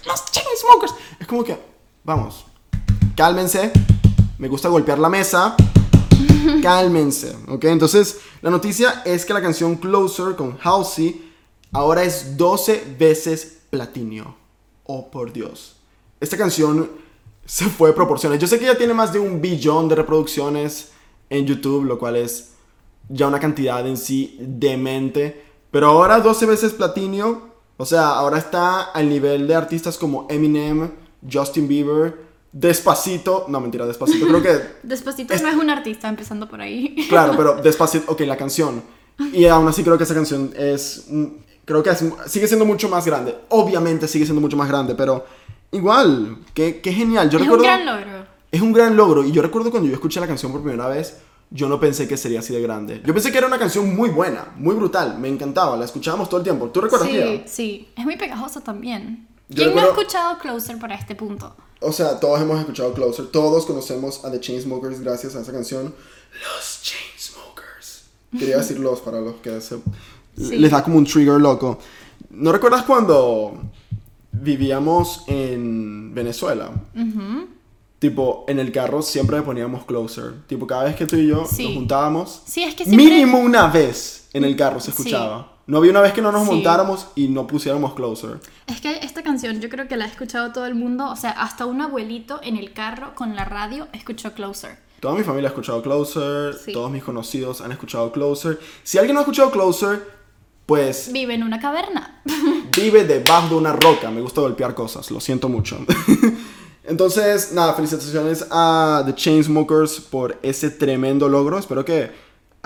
los 0.06 0.24
Chainsmokers. 0.32 0.94
Es 1.20 1.26
como 1.26 1.44
que, 1.44 1.58
vamos, 2.02 2.46
cálmense. 3.14 3.72
Me 4.38 4.48
gusta 4.48 4.68
golpear 4.68 4.98
la 4.98 5.08
mesa. 5.08 5.56
Cálmense, 6.62 7.34
¿ok? 7.48 7.64
Entonces, 7.64 8.20
la 8.42 8.50
noticia 8.50 9.02
es 9.04 9.24
que 9.24 9.32
la 9.32 9.40
canción 9.40 9.76
Closer 9.76 10.36
con 10.36 10.58
Halsey 10.62 11.32
ahora 11.72 12.04
es 12.04 12.36
12 12.36 12.96
veces 12.98 13.58
platinio. 13.70 14.36
Oh, 14.84 15.10
por 15.10 15.32
Dios. 15.32 15.76
Esta 16.20 16.36
canción 16.36 16.90
se 17.44 17.66
fue 17.66 17.90
de 17.90 17.94
proporciones. 17.94 18.38
Yo 18.38 18.46
sé 18.46 18.58
que 18.58 18.66
ya 18.66 18.76
tiene 18.76 18.94
más 18.94 19.12
de 19.12 19.18
un 19.18 19.40
billón 19.40 19.88
de 19.88 19.94
reproducciones 19.94 20.90
en 21.30 21.46
YouTube, 21.46 21.84
lo 21.84 21.98
cual 21.98 22.16
es 22.16 22.52
ya 23.08 23.26
una 23.26 23.40
cantidad 23.40 23.86
en 23.86 23.96
sí 23.96 24.36
demente. 24.40 25.44
Pero 25.70 25.88
ahora 25.88 26.20
12 26.20 26.46
veces 26.46 26.72
platinio. 26.72 27.56
O 27.78 27.86
sea, 27.86 28.10
ahora 28.10 28.38
está 28.38 28.82
al 28.82 29.08
nivel 29.08 29.46
de 29.46 29.54
artistas 29.54 29.98
como 29.98 30.26
Eminem, 30.30 30.90
Justin 31.30 31.68
Bieber, 31.68 32.25
Despacito. 32.58 33.44
No, 33.48 33.60
mentira, 33.60 33.84
Despacito. 33.86 34.26
Creo 34.26 34.42
que 34.42 34.58
Despacito 34.82 35.34
Es- 35.34 35.42
no 35.42 35.48
es 35.48 35.56
un 35.56 35.68
artista, 35.68 36.08
empezando 36.08 36.48
por 36.48 36.60
ahí. 36.60 36.96
Claro, 37.08 37.34
pero 37.36 37.56
Despacito, 37.62 38.10
ok, 38.12 38.20
la 38.22 38.36
canción. 38.36 38.82
Y 39.32 39.44
aún 39.46 39.68
así 39.68 39.82
creo 39.84 39.96
que 39.98 40.04
esa 40.04 40.14
canción 40.14 40.52
es, 40.56 41.04
mm, 41.10 41.24
creo 41.66 41.82
que 41.82 41.90
es- 41.90 42.04
sigue 42.26 42.48
siendo 42.48 42.64
mucho 42.64 42.88
más 42.88 43.04
grande. 43.04 43.36
Obviamente 43.50 44.08
sigue 44.08 44.24
siendo 44.24 44.40
mucho 44.40 44.56
más 44.56 44.68
grande, 44.68 44.94
pero 44.94 45.24
igual, 45.70 46.38
qué, 46.54 46.80
qué 46.80 46.92
genial. 46.92 47.28
Yo 47.28 47.38
es 47.38 47.42
un 47.44 47.50
recuerdo, 47.50 47.64
gran 47.64 47.84
logro. 47.86 48.26
es 48.50 48.60
un 48.62 48.72
gran 48.72 48.96
logro. 48.96 49.24
Y 49.24 49.32
yo 49.32 49.42
recuerdo 49.42 49.70
cuando 49.70 49.88
yo 49.88 49.94
escuché 49.94 50.18
la 50.20 50.26
canción 50.26 50.50
por 50.50 50.62
primera 50.62 50.88
vez, 50.88 51.18
yo 51.50 51.68
no 51.68 51.78
pensé 51.78 52.08
que 52.08 52.16
sería 52.16 52.40
así 52.40 52.54
de 52.54 52.60
grande. 52.62 53.02
Yo 53.04 53.12
pensé 53.12 53.30
que 53.30 53.38
era 53.38 53.46
una 53.46 53.58
canción 53.58 53.94
muy 53.94 54.08
buena, 54.10 54.52
muy 54.56 54.74
brutal, 54.74 55.18
me 55.18 55.28
encantaba, 55.28 55.76
la 55.76 55.84
escuchábamos 55.84 56.28
todo 56.28 56.38
el 56.38 56.44
tiempo. 56.44 56.68
¿Tú 56.70 56.80
recuerdas, 56.80 57.08
Sí, 57.08 57.42
sí. 57.46 57.88
Es 57.96 58.04
muy 58.04 58.16
pegajoso 58.16 58.60
también. 58.62 59.28
Yo 59.48 59.64
¿Quién 59.64 59.74
no 59.76 59.80
ha 59.82 59.86
escuchado 59.86 60.38
Closer 60.38 60.78
para 60.78 60.94
este 60.96 61.14
punto? 61.14 61.54
O 61.80 61.92
sea, 61.92 62.18
todos 62.18 62.40
hemos 62.40 62.58
escuchado 62.58 62.92
Closer, 62.94 63.26
todos 63.28 63.64
conocemos 63.66 64.24
a 64.24 64.30
The 64.30 64.40
Chainsmokers 64.40 65.00
gracias 65.00 65.36
a 65.36 65.40
esa 65.42 65.52
canción. 65.52 65.94
Los 66.32 66.82
Chainsmokers. 66.82 68.04
Quería 68.38 68.56
decir 68.58 68.78
los 68.80 69.00
para 69.00 69.20
los 69.20 69.36
que 69.36 69.60
se- 69.60 69.78
Sí. 70.36 70.56
les 70.58 70.70
da 70.70 70.82
como 70.82 70.96
un 70.98 71.04
trigger 71.06 71.40
loco. 71.40 71.78
¿No 72.30 72.52
recuerdas 72.52 72.82
cuando 72.84 73.54
vivíamos 74.32 75.24
en 75.28 76.12
Venezuela? 76.14 76.70
Tipo, 77.98 78.44
en 78.48 78.58
el 78.58 78.72
carro 78.72 79.00
siempre 79.00 79.38
le 79.38 79.42
poníamos 79.42 79.84
Closer. 79.86 80.46
Tipo, 80.46 80.66
cada 80.66 80.84
vez 80.84 80.96
que 80.96 81.06
tú 81.06 81.16
y 81.16 81.28
yo 81.28 81.46
Sí. 81.50 81.64
nos 81.64 81.74
juntábamos, 81.74 82.42
Sí, 82.46 82.62
es 82.62 82.74
que 82.74 82.84
siempre... 82.84 83.04
mínimo 83.06 83.38
una 83.38 83.68
vez 83.68 84.28
en 84.34 84.44
el 84.44 84.54
carro 84.56 84.80
se 84.80 84.86
Sí. 84.92 84.98
escuchaba. 84.98 85.55
No 85.66 85.78
había 85.78 85.90
una 85.90 86.00
vez 86.00 86.12
que 86.12 86.22
no 86.22 86.30
nos 86.30 86.44
Sí. 86.44 86.50
montáramos 86.50 87.08
y 87.16 87.28
no 87.28 87.46
pusiéramos 87.46 87.94
Closer. 87.94 88.38
Es 88.68 88.80
que 88.80 88.98
esta 89.02 89.22
canción 89.22 89.60
yo 89.60 89.68
creo 89.68 89.88
que 89.88 89.96
la 89.96 90.04
ha 90.04 90.08
escuchado 90.08 90.52
todo 90.52 90.66
el 90.66 90.74
mundo, 90.76 91.10
o 91.10 91.16
sea, 91.16 91.30
hasta 91.30 91.66
un 91.66 91.80
abuelito 91.80 92.38
en 92.42 92.56
el 92.56 92.72
carro 92.72 93.14
con 93.16 93.34
la 93.34 93.44
radio 93.44 93.88
escuchó 93.92 94.32
Closer. 94.32 94.78
Toda 95.00 95.14
mi 95.14 95.24
familia 95.24 95.48
ha 95.48 95.52
escuchado 95.52 95.82
Closer, 95.82 96.54
Sí. 96.54 96.72
todos 96.72 96.90
mis 96.90 97.02
conocidos 97.02 97.60
han 97.60 97.72
escuchado 97.72 98.12
Closer. 98.12 98.60
Si 98.84 98.96
alguien 98.98 99.14
no 99.14 99.20
ha 99.20 99.22
escuchado 99.24 99.50
Closer, 99.50 100.08
pues 100.66 101.10
Vive 101.12 101.34
en 101.34 101.42
una 101.42 101.58
caverna. 101.60 102.22
vive 102.76 103.04
debajo 103.04 103.48
de 103.48 103.54
una 103.56 103.72
roca. 103.72 104.10
Me 104.10 104.20
gusta 104.20 104.40
golpear 104.42 104.74
cosas, 104.74 105.10
lo 105.10 105.20
siento 105.20 105.48
mucho. 105.48 105.78
Entonces, 106.84 107.52
nada, 107.52 107.74
felicitaciones 107.74 108.46
a 108.50 109.02
The 109.04 109.14
Chainsmokers 109.14 110.00
por 110.00 110.38
ese 110.42 110.70
tremendo 110.70 111.28
logro. 111.28 111.58
Espero 111.58 111.84
que 111.84 112.10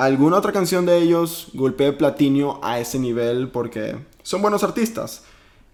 alguna 0.01 0.39
otra 0.39 0.51
canción 0.51 0.87
de 0.87 0.97
ellos 0.97 1.49
golpee 1.53 1.93
platinio 1.93 2.59
a 2.63 2.81
ese 2.81 2.99
nivel 2.99 3.51
porque 3.51 3.97
son 4.23 4.41
buenos 4.41 4.65
artistas. 4.65 5.25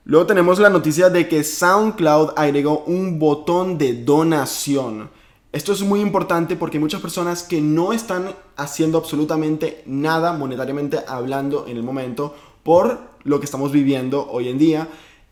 Luego 0.04 0.26
tenemos 0.26 0.58
la 0.58 0.68
noticia 0.68 1.10
de 1.10 1.28
que 1.28 1.44
SoundCloud 1.44 2.30
agregó 2.34 2.82
un 2.88 3.20
botón 3.20 3.78
de 3.78 3.94
donación. 4.02 5.10
Esto 5.52 5.72
es 5.72 5.82
muy 5.82 6.00
importante 6.00 6.56
porque 6.56 6.76
hay 6.76 6.82
muchas 6.82 7.00
personas 7.00 7.44
que 7.44 7.60
no 7.60 7.92
están 7.92 8.34
haciendo 8.56 8.98
absolutamente 8.98 9.84
nada 9.86 10.32
monetariamente 10.32 10.98
hablando 11.06 11.66
en 11.68 11.76
el 11.76 11.84
momento 11.84 12.34
por 12.64 12.98
lo 13.22 13.38
que 13.38 13.44
estamos 13.44 13.70
viviendo 13.70 14.28
hoy 14.28 14.48
en 14.48 14.58
día. 14.58 14.88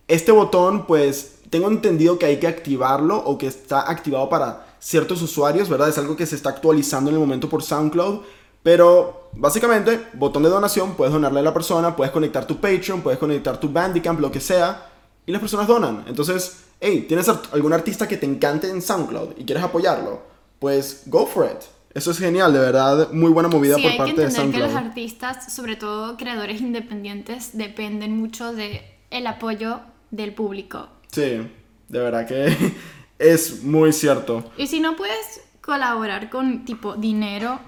Este 0.07 0.31
botón, 0.31 0.87
pues, 0.87 1.41
tengo 1.51 1.69
entendido 1.69 2.17
que 2.17 2.27
hay 2.27 2.39
que 2.39 2.47
activarlo 2.47 3.17
o 3.17 3.39
que 3.39 3.49
está 3.49 3.91
activado 3.91 4.29
para 4.29 4.77
ciertos 4.79 5.21
usuarios, 5.21 5.69
¿verdad? 5.69 5.89
Es 5.89 5.99
algo 5.99 6.15
que 6.15 6.27
se 6.27 6.37
está 6.37 6.51
actualizando 6.51 7.11
en 7.11 7.17
el 7.17 7.21
momento 7.21 7.49
por 7.49 7.65
SoundCloud. 7.65 8.21
Pero 8.65 9.29
básicamente, 9.35 10.07
botón 10.15 10.43
de 10.43 10.49
donación, 10.49 10.95
puedes 10.95 11.13
donarle 11.13 11.41
a 11.41 11.43
la 11.43 11.55
persona, 11.55 11.95
puedes 11.95 12.13
conectar 12.13 12.47
tu 12.47 12.57
Patreon, 12.57 13.03
puedes 13.03 13.19
conectar 13.21 13.61
tu 13.61 13.69
Bandicamp, 13.69 14.19
lo 14.19 14.33
que 14.33 14.41
sea, 14.41 14.89
y 15.27 15.33
las 15.33 15.41
personas 15.41 15.67
donan. 15.69 16.03
Entonces, 16.09 16.65
hey, 16.81 17.05
¿tienes 17.07 17.29
algún 17.29 17.73
artista 17.75 18.09
que 18.09 18.17
te 18.17 18.25
encante 18.27 18.69
en 18.71 18.81
SoundCloud 18.81 19.35
y 19.37 19.45
quieres 19.45 19.63
apoyarlo? 19.63 20.23
Pues 20.59 21.03
go 21.07 21.27
for 21.27 21.45
it. 21.45 21.59
Eso 21.93 22.11
es 22.11 22.19
genial, 22.19 22.55
de 22.55 22.59
verdad, 22.59 23.11
muy 23.13 23.31
buena 23.31 23.51
movida 23.51 23.77
Sí, 23.77 23.83
por 23.83 23.91
hay 23.91 23.97
que 23.99 24.03
parte 24.03 24.21
de 24.23 24.27
entender 24.29 24.53
que 24.53 24.59
los 24.61 24.73
SoundCloud. 24.73 24.89
artistas, 24.89 25.53
sobre 25.55 25.77
todo 25.77 26.17
creadores 26.17 26.61
independientes, 26.63 27.51
dependen 27.57 28.17
mucho 28.19 28.53
de 28.55 28.83
el 29.11 29.27
apoyo 29.27 29.81
del 30.11 30.33
público. 30.35 30.89
Sí, 31.13 31.23
de 31.89 31.99
verdad 32.01 32.27
que 32.27 32.57
es 33.19 33.63
muy 33.63 33.93
cierto. 33.93 34.43
Y 34.57 34.67
si 34.69 34.81
no 34.81 34.97
puedes 34.97 35.43
colaborar 35.61 36.31
con 36.31 36.65
tipo 36.65 36.95
dinero, 36.97 37.61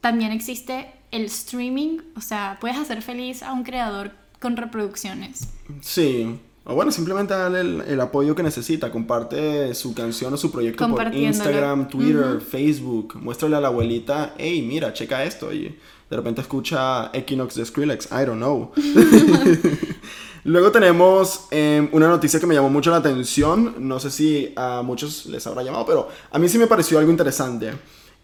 también 0.00 0.32
existe 0.32 0.92
el 1.10 1.24
streaming, 1.24 1.98
o 2.16 2.20
sea, 2.20 2.58
puedes 2.60 2.78
hacer 2.78 3.02
feliz 3.02 3.42
a 3.42 3.52
un 3.52 3.64
creador 3.64 4.12
con 4.40 4.56
reproducciones. 4.56 5.48
Sí. 5.80 6.38
O 6.64 6.74
bueno, 6.74 6.92
simplemente 6.92 7.34
dale 7.34 7.60
el, 7.60 7.80
el 7.82 8.00
apoyo 8.00 8.34
que 8.34 8.42
necesita. 8.42 8.90
Comparte 8.90 9.74
su 9.74 9.94
canción 9.94 10.32
o 10.34 10.36
su 10.36 10.50
proyecto 10.50 10.88
por. 10.88 11.14
Instagram, 11.14 11.88
Twitter, 11.88 12.40
Facebook. 12.40 13.16
Muéstrale 13.16 13.56
a 13.56 13.60
la 13.60 13.68
abuelita, 13.68 14.34
hey, 14.38 14.62
mira, 14.62 14.92
checa 14.92 15.24
esto. 15.24 15.52
Y 15.52 15.76
de 16.08 16.16
repente 16.16 16.42
escucha 16.42 17.10
Equinox 17.12 17.54
de 17.54 17.64
Skrillex. 17.64 18.06
I 18.06 18.24
don't 18.24 18.36
know. 18.36 18.72
Luego 20.44 20.70
tenemos 20.70 21.46
eh, 21.50 21.86
una 21.92 22.08
noticia 22.08 22.40
que 22.40 22.46
me 22.46 22.54
llamó 22.54 22.70
mucho 22.70 22.90
la 22.90 22.98
atención. 22.98 23.74
No 23.78 23.98
sé 24.00 24.10
si 24.10 24.52
a 24.56 24.82
muchos 24.82 25.26
les 25.26 25.46
habrá 25.46 25.62
llamado, 25.62 25.84
pero 25.86 26.08
a 26.30 26.38
mí 26.38 26.48
sí 26.48 26.58
me 26.58 26.66
pareció 26.66 26.98
algo 26.98 27.10
interesante. 27.10 27.72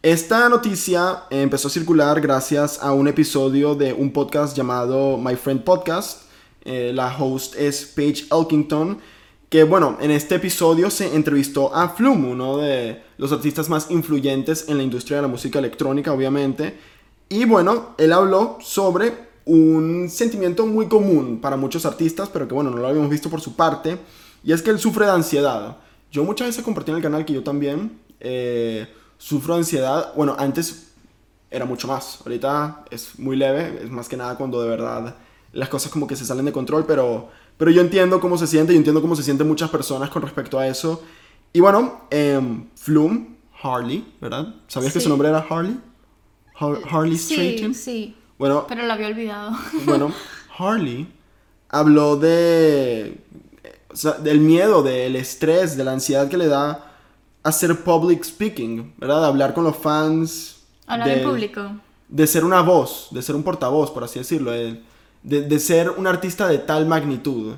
Esta 0.03 0.49
noticia 0.49 1.25
empezó 1.31 1.69
a 1.69 1.71
circular 1.71 2.21
gracias 2.21 2.81
a 2.81 2.93
un 2.93 3.09
episodio 3.09 3.75
de 3.75 3.93
un 3.93 4.13
podcast 4.13 4.57
llamado 4.57 5.17
My 5.17 5.35
Friend 5.35 5.65
Podcast. 5.65 6.23
Eh, 6.65 6.93
la 6.95 7.17
host 7.17 7.57
es 7.57 7.87
Paige 7.87 8.27
Elkington. 8.31 8.99
Que 9.49 9.65
bueno, 9.65 9.97
en 10.01 10.11
este 10.11 10.37
episodio 10.37 10.91
se 10.91 11.15
entrevistó 11.15 11.75
a 11.75 11.89
Flume, 11.89 12.29
uno 12.29 12.59
de 12.59 13.03
los 13.17 13.33
artistas 13.33 13.69
más 13.69 13.91
influyentes 13.91 14.69
en 14.69 14.77
la 14.77 14.83
industria 14.83 15.17
de 15.17 15.23
la 15.23 15.29
música 15.29 15.59
electrónica, 15.59 16.13
obviamente. 16.13 16.79
Y 17.29 17.45
bueno, 17.45 17.95
él 17.99 18.13
habló 18.13 18.59
sobre 18.61 19.13
un 19.45 20.09
sentimiento 20.11 20.67
muy 20.67 20.87
común 20.87 21.41
para 21.41 21.57
muchos 21.57 21.87
artistas, 21.87 22.29
pero 22.33 22.47
que 22.47 22.55
bueno, 22.55 22.71
no 22.71 22.77
lo 22.77 22.87
habíamos 22.87 23.11
visto 23.11 23.31
por 23.31 23.41
su 23.41 23.57
parte. 23.57 23.99
Y 24.45 24.53
es 24.53 24.63
que 24.63 24.71
él 24.71 24.79
sufre 24.79 25.07
de 25.07 25.13
ansiedad. 25.13 25.79
Yo 26.13 26.23
muchas 26.23 26.49
veces 26.49 26.65
compartí 26.65 26.93
en 26.93 26.99
el 26.99 27.03
canal 27.03 27.25
que 27.25 27.33
yo 27.33 27.43
también 27.43 27.99
eh, 28.21 28.87
sufro 29.19 29.55
de 29.55 29.61
ansiedad. 29.61 30.13
Bueno, 30.17 30.35
antes 30.39 30.89
era 31.51 31.65
mucho 31.65 31.89
más. 31.89 32.21
Ahorita 32.25 32.85
es 32.91 33.19
muy 33.19 33.37
leve. 33.37 33.81
Es 33.85 33.91
más 33.91 34.09
que 34.09 34.17
nada 34.17 34.37
cuando 34.37 34.63
de 34.63 34.69
verdad 34.69 35.15
las 35.53 35.69
cosas 35.69 35.91
como 35.91 36.07
que 36.07 36.17
se 36.17 36.25
salen 36.25 36.45
de 36.45 36.53
control. 36.53 36.85
Pero, 36.87 37.29
pero 37.57 37.71
yo 37.71 37.81
entiendo 37.81 38.21
cómo 38.21 38.37
se 38.39 38.47
siente. 38.47 38.73
Yo 38.73 38.79
entiendo 38.79 39.01
cómo 39.03 39.17
se 39.17 39.23
sienten 39.23 39.47
muchas 39.49 39.71
personas 39.71 40.11
con 40.11 40.23
respecto 40.23 40.59
a 40.59 40.67
eso. 40.67 41.03
Y 41.53 41.61
bueno, 41.61 42.03
eh, 42.11 42.41
Flume, 42.77 43.37
Harley, 43.63 44.15
¿verdad? 44.21 44.55
¿Sabías 44.69 44.93
que 44.93 45.01
su 45.01 45.09
nombre 45.09 45.29
era 45.29 45.39
Harley? 45.49 45.81
Har- 46.59 46.81
Harley 46.91 47.17
Sí, 47.19 47.75
sí, 47.75 48.17
Bueno, 48.39 48.67
pero 48.69 48.85
lo 48.87 48.93
había 48.93 49.07
olvidado. 49.09 49.53
bueno, 49.87 50.13
Harley 50.59 51.07
habló 51.69 52.17
de, 52.17 53.19
o 53.91 53.97
sea, 53.97 54.13
del 54.13 54.41
miedo, 54.41 54.83
del 54.83 55.17
estrés, 55.17 55.77
de 55.77 55.85
la 55.85 55.93
ansiedad 55.93 56.29
que 56.29 56.37
le 56.37 56.47
da 56.49 56.86
hacer 57.49 57.83
public 57.83 58.25
speaking, 58.25 58.95
¿verdad? 58.99 59.21
De 59.23 59.27
hablar 59.29 59.55
con 59.55 59.65
los 59.65 59.77
fans. 59.77 60.57
Hablar 60.87 61.09
de, 61.09 61.23
en 61.23 61.29
público. 61.29 61.71
De 62.09 62.27
ser 62.27 62.45
una 62.45 62.61
voz, 62.63 63.09
de 63.11 63.23
ser 63.23 63.35
un 63.35 63.43
portavoz, 63.43 63.91
por 63.91 64.05
así 64.05 64.19
decirlo. 64.19 64.51
De, 64.53 64.83
de, 65.23 65.43
de 65.43 65.59
ser 65.59 65.91
un 65.91 66.07
artista 66.07 66.47
de 66.49 66.59
tal 66.59 66.87
magnitud. 66.87 67.57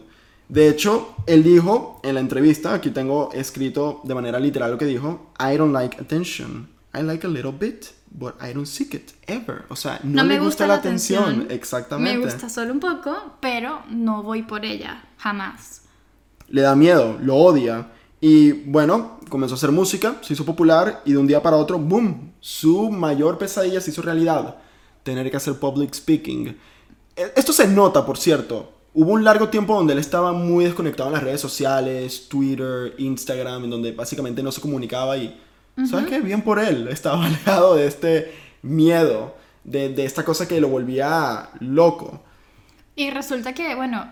De 0.48 0.68
hecho, 0.68 1.14
él 1.26 1.42
dijo 1.42 2.00
en 2.02 2.14
la 2.14 2.20
entrevista, 2.20 2.72
aquí 2.74 2.90
tengo 2.90 3.30
escrito 3.32 4.00
de 4.04 4.14
manera 4.14 4.38
literal 4.40 4.70
lo 4.70 4.78
que 4.78 4.86
dijo, 4.86 5.32
I 5.38 5.56
don't 5.56 5.72
like 5.74 6.00
attention. 6.00 6.68
I 6.94 7.02
like 7.02 7.26
a 7.26 7.30
little 7.30 7.52
bit, 7.52 7.86
but 8.10 8.34
I 8.42 8.54
don't 8.54 8.66
seek 8.66 8.94
it 8.94 9.10
ever. 9.26 9.64
O 9.68 9.76
sea, 9.76 10.00
no, 10.02 10.22
No 10.22 10.24
me 10.24 10.38
gusta, 10.38 10.44
gusta 10.44 10.66
la 10.66 10.74
la 10.74 10.80
atención. 10.80 11.22
atención. 11.24 11.50
Exactamente. 11.50 12.18
Me 12.18 12.24
gusta 12.24 12.48
solo 12.48 12.72
un 12.72 12.80
poco, 12.80 13.14
pero 13.40 13.82
no 13.90 14.22
voy 14.22 14.42
por 14.42 14.64
ella. 14.64 15.04
Jamás. 15.18 15.82
le 16.48 16.62
da 16.62 16.74
miedo, 16.74 17.18
lo 17.20 17.36
odia. 17.36 17.88
Y 18.20 18.50
bueno, 18.52 19.18
comenzó 19.28 19.54
a 19.54 19.58
hacer 19.58 19.70
música, 19.72 20.16
se 20.22 20.32
hizo 20.32 20.44
popular 20.44 21.02
y 21.04 21.12
de 21.12 21.18
un 21.18 21.26
día 21.26 21.42
para 21.42 21.56
otro, 21.56 21.78
¡boom! 21.78 22.32
Su 22.40 22.90
mayor 22.90 23.38
pesadilla 23.38 23.80
se 23.80 23.90
hizo 23.90 24.02
realidad. 24.02 24.56
Tener 25.04 25.30
que 25.30 25.36
hacer 25.36 25.54
public 25.54 25.94
speaking. 25.94 26.56
E- 27.16 27.32
Esto 27.36 27.52
se 27.52 27.68
nota, 27.68 28.04
por 28.04 28.18
cierto. 28.18 28.72
Hubo 28.94 29.12
un 29.12 29.22
largo 29.22 29.48
tiempo 29.48 29.74
donde 29.74 29.92
él 29.92 29.98
estaba 30.00 30.32
muy 30.32 30.64
desconectado 30.64 31.10
en 31.10 31.14
las 31.14 31.22
redes 31.22 31.40
sociales, 31.40 32.28
Twitter, 32.28 32.94
Instagram, 32.98 33.64
en 33.64 33.70
donde 33.70 33.92
básicamente 33.92 34.42
no 34.42 34.50
se 34.50 34.60
comunicaba 34.60 35.16
y... 35.16 35.40
¿Sabes 35.88 36.06
qué? 36.06 36.20
Bien 36.20 36.42
por 36.42 36.58
él. 36.58 36.88
Estaba 36.88 37.24
alejado 37.26 37.76
de 37.76 37.86
este 37.86 38.32
miedo, 38.62 39.36
de, 39.62 39.90
de 39.90 40.04
esta 40.04 40.24
cosa 40.24 40.48
que 40.48 40.60
lo 40.60 40.66
volvía 40.68 41.50
loco. 41.60 42.20
Y 42.96 43.10
resulta 43.10 43.54
que, 43.54 43.76
bueno, 43.76 44.10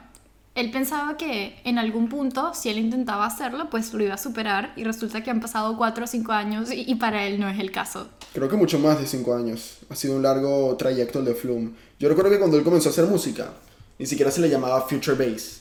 él 0.57 0.71
pensaba 0.71 1.17
que 1.17 1.61
en 1.65 1.79
algún 1.79 2.09
punto, 2.09 2.53
si 2.55 2.69
él 2.69 2.79
intentaba 2.79 3.27
hacerlo, 3.27 3.69
pues 3.71 3.93
lo 3.95 4.03
iba 4.03 4.15
a 4.15 4.19
superar. 4.19 4.73
Y 4.77 4.85
resulta 4.85 5.23
que 5.23 5.31
han 5.31 5.41
pasado 5.41 5.77
4 5.77 6.05
o 6.05 6.07
5 6.07 6.33
años 6.33 6.73
y, 6.73 6.91
y 6.91 6.95
para 6.97 7.25
él 7.27 7.39
no 7.39 7.49
es 7.49 7.59
el 7.61 7.71
caso. 7.71 8.09
Creo 8.33 8.49
que 8.49 8.57
mucho 8.57 8.79
más 8.79 8.99
de 9.01 9.07
5 9.07 9.35
años. 9.37 9.79
Ha 9.91 9.95
sido 9.95 10.17
un 10.17 10.23
largo 10.23 10.75
trayecto 10.77 11.21
el 11.21 11.25
de 11.27 11.35
Flume. 11.35 11.71
Yo 11.99 12.09
recuerdo 12.09 12.31
que 12.31 12.39
cuando 12.39 12.57
él 12.59 12.65
comenzó 12.65 12.89
a 12.89 12.93
hacer 12.93 13.05
música, 13.07 13.53
ni 13.99 14.07
siquiera 14.07 14.31
se 14.31 14.41
le 14.41 14.49
llamaba 14.51 14.81
Future 14.83 15.17
Bass. 15.17 15.61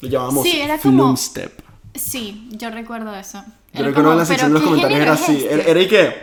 Lo 0.00 0.08
llamábamos 0.08 0.44
Sí, 0.44 0.60
era 0.60 0.78
Flume 0.78 0.98
como- 0.98 1.16
Step. 1.16 1.62
Sí, 1.94 2.48
yo 2.52 2.70
recuerdo 2.70 3.14
eso. 3.14 3.42
Yo 3.72 3.80
Era 3.80 3.88
recuerdo 3.88 4.12
en 4.12 4.18
la 4.18 4.24
sección 4.24 4.52
de 4.52 4.58
"¿Pero 4.60 4.64
los 4.64 4.68
comentarios 4.82 5.00
era 5.00 5.12
así. 5.12 5.44
Era, 5.44 5.56
este?". 5.56 5.70
era 5.70 5.80
y 5.82 5.88
que, 5.88 6.14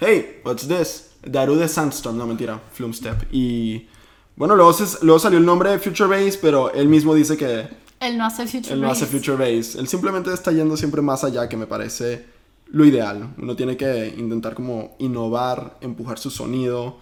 hey, 0.00 0.40
what's 0.44 0.66
this? 0.68 1.10
Daru 1.22 1.54
de 1.56 1.68
Sandstorm. 1.68 2.18
No, 2.18 2.26
mentira, 2.26 2.60
Flume 2.72 2.92
Step. 2.92 3.28
Y 3.32 3.86
bueno, 4.36 4.56
luego, 4.56 4.72
se- 4.72 5.04
luego 5.04 5.18
salió 5.18 5.38
el 5.38 5.44
nombre 5.46 5.70
de 5.70 5.78
Future 5.78 6.08
Bass, 6.08 6.36
pero 6.36 6.72
él 6.72 6.88
mismo 6.88 7.14
dice 7.14 7.36
que 7.36 7.68
Él 8.00 8.18
no 8.18 8.24
hace 8.26 8.46
Future 8.46 8.74
él 8.74 8.80
no 8.80 8.90
hace 8.90 9.04
Bass. 9.04 9.10
Future 9.14 9.36
Bass. 9.36 9.74
Él 9.76 9.86
simplemente 9.88 10.32
está 10.32 10.50
yendo 10.52 10.76
siempre 10.76 11.02
más 11.02 11.22
allá, 11.24 11.48
que 11.48 11.56
me 11.56 11.66
parece 11.66 12.24
lo 12.68 12.84
ideal. 12.84 13.34
Uno 13.38 13.54
tiene 13.54 13.76
que 13.76 14.14
intentar 14.16 14.54
como 14.54 14.96
innovar, 14.98 15.76
empujar 15.80 16.18
su 16.18 16.30
sonido. 16.30 16.96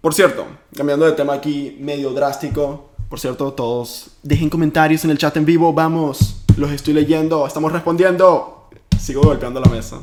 Por 0.00 0.12
cierto, 0.14 0.46
cambiando 0.76 1.06
de 1.06 1.12
tema 1.12 1.34
aquí, 1.34 1.76
medio 1.80 2.10
drástico. 2.12 2.90
Por 3.08 3.20
cierto, 3.20 3.52
todos 3.52 4.08
dejen 4.24 4.50
comentarios 4.50 5.04
en 5.04 5.10
el 5.12 5.18
chat 5.18 5.36
en 5.36 5.44
vivo. 5.46 5.72
Vamos, 5.72 6.42
los 6.56 6.70
estoy 6.72 6.92
leyendo, 6.94 7.46
estamos 7.46 7.70
respondiendo. 7.72 8.68
Sigo 9.00 9.22
golpeando 9.22 9.60
la 9.60 9.70
mesa. 9.70 10.02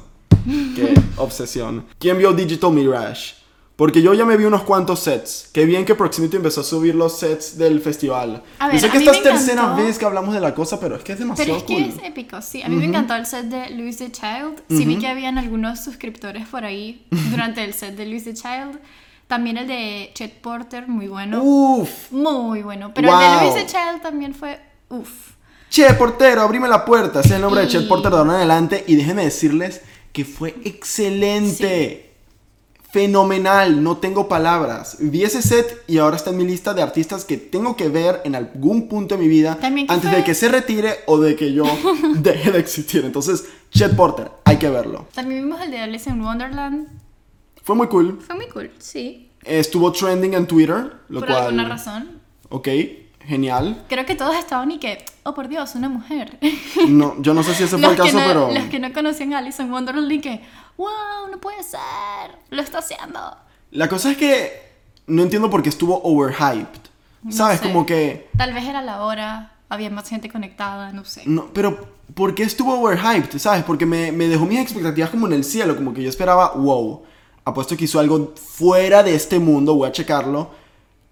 Qué 0.75 0.93
obsesión. 1.17 1.85
¿Quién 1.99 2.17
vio 2.17 2.31
Digital 2.31 2.71
Mirage? 2.71 3.35
Porque 3.75 4.03
yo 4.03 4.13
ya 4.13 4.23
me 4.23 4.37
vi 4.37 4.45
unos 4.45 4.61
cuantos 4.61 4.99
sets. 4.99 5.49
Qué 5.51 5.65
bien 5.65 5.83
que 5.83 5.95
Proximity 5.95 6.37
empezó 6.37 6.61
a 6.61 6.63
subir 6.63 6.93
los 6.93 7.17
sets 7.17 7.57
del 7.57 7.81
festival. 7.81 8.43
A 8.59 8.67
yo 8.67 8.71
ver, 8.73 8.79
sé 8.81 8.87
a 8.87 8.91
que 8.91 8.97
esta 8.99 9.11
es 9.11 9.23
tercera 9.23 9.61
encantó. 9.63 9.83
vez 9.83 9.97
que 9.97 10.05
hablamos 10.05 10.33
de 10.35 10.41
la 10.41 10.53
cosa, 10.53 10.79
pero 10.79 10.95
es 10.95 11.03
que 11.03 11.13
es 11.13 11.19
demasiado 11.19 11.63
Pero 11.65 11.85
es 11.87 11.95
que 11.95 12.01
es 12.03 12.07
épico, 12.07 12.39
sí. 12.43 12.61
A 12.61 12.69
mí 12.69 12.75
me 12.75 12.85
encantó 12.85 13.15
el 13.15 13.25
set 13.25 13.45
de 13.45 13.71
Louis 13.71 13.97
the 13.97 14.11
Child. 14.11 14.61
Sí 14.69 14.85
vi 14.85 14.99
que 14.99 15.07
habían 15.07 15.39
algunos 15.39 15.83
suscriptores 15.83 16.47
por 16.47 16.63
ahí 16.65 17.07
durante 17.31 17.63
el 17.63 17.73
set 17.73 17.95
de 17.95 18.05
Louis 18.05 18.23
the 18.25 18.35
Child. 18.35 18.79
También 19.27 19.57
el 19.57 19.67
de 19.67 20.11
Chet 20.13 20.33
Porter, 20.41 20.87
muy 20.87 21.07
bueno. 21.07 21.41
Uf. 21.43 22.11
Muy 22.11 22.61
bueno. 22.61 22.91
Pero 22.93 23.11
el 23.11 23.19
de 23.19 23.41
Louis 23.41 23.55
the 23.55 23.65
Child 23.65 24.01
también 24.03 24.35
fue... 24.35 24.59
Uf. 24.89 25.31
Che, 25.71 25.91
portero, 25.95 26.41
abrime 26.41 26.67
la 26.67 26.85
puerta. 26.85 27.21
Ese 27.21 27.29
es 27.29 27.35
el 27.35 27.41
nombre 27.41 27.61
de 27.61 27.67
Y- 27.67 27.69
Chet 27.71 27.87
Porter 27.87 28.11
de 28.11 28.17
ahora 28.17 28.29
en 28.31 28.35
adelante. 28.35 28.83
Y 28.85 28.95
déjenme 28.95 29.23
decirles 29.23 29.81
que 30.11 30.23
fue 30.25 30.53
excelente. 30.63 32.12
Fenomenal, 32.97 33.81
no 33.83 33.97
tengo 33.97 34.27
palabras. 34.27 34.97
Vi 34.99 35.23
ese 35.23 35.41
set 35.41 35.83
y 35.87 35.97
ahora 35.97 36.15
está 36.15 36.29
en 36.29 36.37
mi 36.37 36.45
lista 36.45 36.75
de 36.75 36.83
artistas 36.83 37.25
que 37.25 37.37
tengo 37.37 37.75
que 37.75 37.89
ver 37.89 38.21
en 38.23 38.35
algún 38.35 38.87
punto 38.87 39.17
de 39.17 39.21
mi 39.23 39.27
vida 39.27 39.57
antes 39.63 40.01
fue- 40.11 40.11
de 40.19 40.23
que 40.23 40.35
se 40.35 40.47
retire 40.47 40.97
o 41.07 41.17
de 41.19 41.35
que 41.35 41.51
yo 41.53 41.63
deje 42.17 42.51
de 42.51 42.59
existir. 42.59 43.03
Entonces, 43.03 43.45
Chet 43.71 43.95
Porter, 43.95 44.29
hay 44.45 44.57
que 44.57 44.69
verlo. 44.69 45.07
También 45.15 45.41
vimos 45.43 45.59
el 45.61 45.71
de 45.71 45.79
Alice 45.79 46.07
in 46.07 46.21
Wonderland. 46.21 46.87
Fue 47.63 47.75
muy 47.75 47.87
cool. 47.87 48.19
Fue 48.21 48.35
muy 48.35 48.47
cool, 48.49 48.69
sí. 48.77 49.31
Estuvo 49.43 49.91
trending 49.91 50.35
en 50.35 50.45
Twitter, 50.45 50.93
lo 51.09 51.19
por 51.21 51.29
cual. 51.29 51.45
alguna 51.45 51.67
razón. 51.67 52.21
Ok, 52.49 52.67
genial. 53.25 53.83
Creo 53.89 54.05
que 54.05 54.15
todos 54.15 54.35
estaban 54.35 54.71
y 54.71 54.79
que, 54.79 55.05
oh 55.23 55.33
por 55.33 55.47
Dios, 55.47 55.75
una 55.75 55.89
mujer. 55.89 56.39
No, 56.87 57.15
yo 57.21 57.33
no 57.33 57.43
sé 57.43 57.53
si 57.55 57.63
ese 57.63 57.77
fue 57.77 57.91
el 57.91 57.95
caso, 57.97 58.19
no, 58.19 58.25
pero. 58.25 58.51
los 58.51 58.65
que 58.65 58.79
no 58.79 58.91
conocían 58.93 59.33
a 59.33 59.39
Alice 59.39 59.61
in 59.61 59.71
Wonderland 59.71 60.11
y 60.11 60.19
que, 60.19 60.41
wow, 60.77 61.29
no 61.31 61.39
puede 61.39 61.63
ser, 61.63 61.79
lo 62.49 62.61
está 62.61 62.79
haciendo. 62.79 63.19
La 63.71 63.87
cosa 63.87 64.11
es 64.11 64.17
que 64.17 64.61
no 65.07 65.23
entiendo 65.23 65.49
por 65.49 65.63
qué 65.63 65.69
estuvo 65.69 66.01
overhyped. 66.03 66.81
No 67.23 67.31
¿Sabes? 67.31 67.59
sé. 67.59 67.67
Como 67.67 67.85
que. 67.85 68.29
Tal 68.37 68.53
vez 68.53 68.65
era 68.65 68.81
la 68.81 69.03
hora, 69.03 69.53
había 69.69 69.89
más 69.89 70.09
gente 70.09 70.29
conectada, 70.29 70.91
no 70.91 71.05
sé. 71.05 71.23
No, 71.25 71.47
pero 71.53 71.95
¿por 72.13 72.35
qué 72.35 72.43
estuvo 72.43 72.79
overhyped? 72.79 73.37
¿Sabes? 73.39 73.63
Porque 73.63 73.85
me, 73.85 74.11
me 74.11 74.27
dejó 74.27 74.45
mis 74.45 74.59
expectativas 74.59 75.09
como 75.09 75.27
en 75.27 75.33
el 75.33 75.43
cielo. 75.43 75.75
Como 75.75 75.93
que 75.93 76.03
yo 76.03 76.09
esperaba, 76.09 76.53
wow. 76.53 77.03
Apuesto 77.45 77.75
que 77.75 77.85
hizo 77.85 77.99
algo 77.99 78.33
fuera 78.35 79.03
de 79.03 79.15
este 79.15 79.39
mundo. 79.39 79.75
Voy 79.75 79.87
a 79.87 79.91
checarlo. 79.91 80.51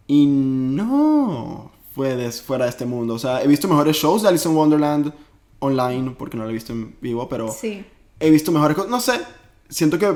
Y 0.08 0.26
no. 0.26 1.71
Fue 1.93 2.15
de- 2.15 2.32
fuera 2.32 2.65
de 2.65 2.69
este 2.71 2.86
mundo. 2.86 3.15
O 3.15 3.19
sea, 3.19 3.43
he 3.43 3.47
visto 3.47 3.67
mejores 3.67 3.97
shows 3.97 4.21
de 4.21 4.30
Alice 4.30 4.47
in 4.47 4.56
Wonderland 4.56 5.13
online. 5.60 6.15
Porque 6.17 6.38
no 6.38 6.43
lo 6.43 6.49
he 6.49 6.54
visto 6.54 6.71
en 6.73 6.95
vivo. 7.01 7.27
Pero 7.27 7.51
Sí. 7.51 7.84
he 8.19 8.30
visto 8.30 8.51
mejores 8.51 8.75
cosas. 8.75 8.91
No 8.91 8.99
sé. 8.99 9.21
Siento 9.69 9.97
que 9.99 10.15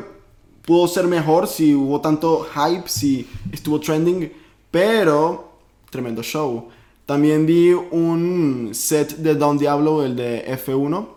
pudo 0.66 0.88
ser 0.88 1.06
mejor 1.08 1.48
si 1.48 1.76
hubo 1.76 2.00
tanto 2.02 2.46
hype, 2.54 2.88
si 2.88 3.28
estuvo 3.52 3.80
trending. 3.80 4.32
Pero, 4.72 5.52
tremendo 5.90 6.22
show. 6.24 6.70
También 7.06 7.46
vi 7.46 7.72
un 7.72 8.72
set 8.74 9.18
de 9.18 9.36
Don 9.36 9.58
Diablo, 9.58 10.04
el 10.04 10.16
de 10.16 10.44
F1. 10.58 11.08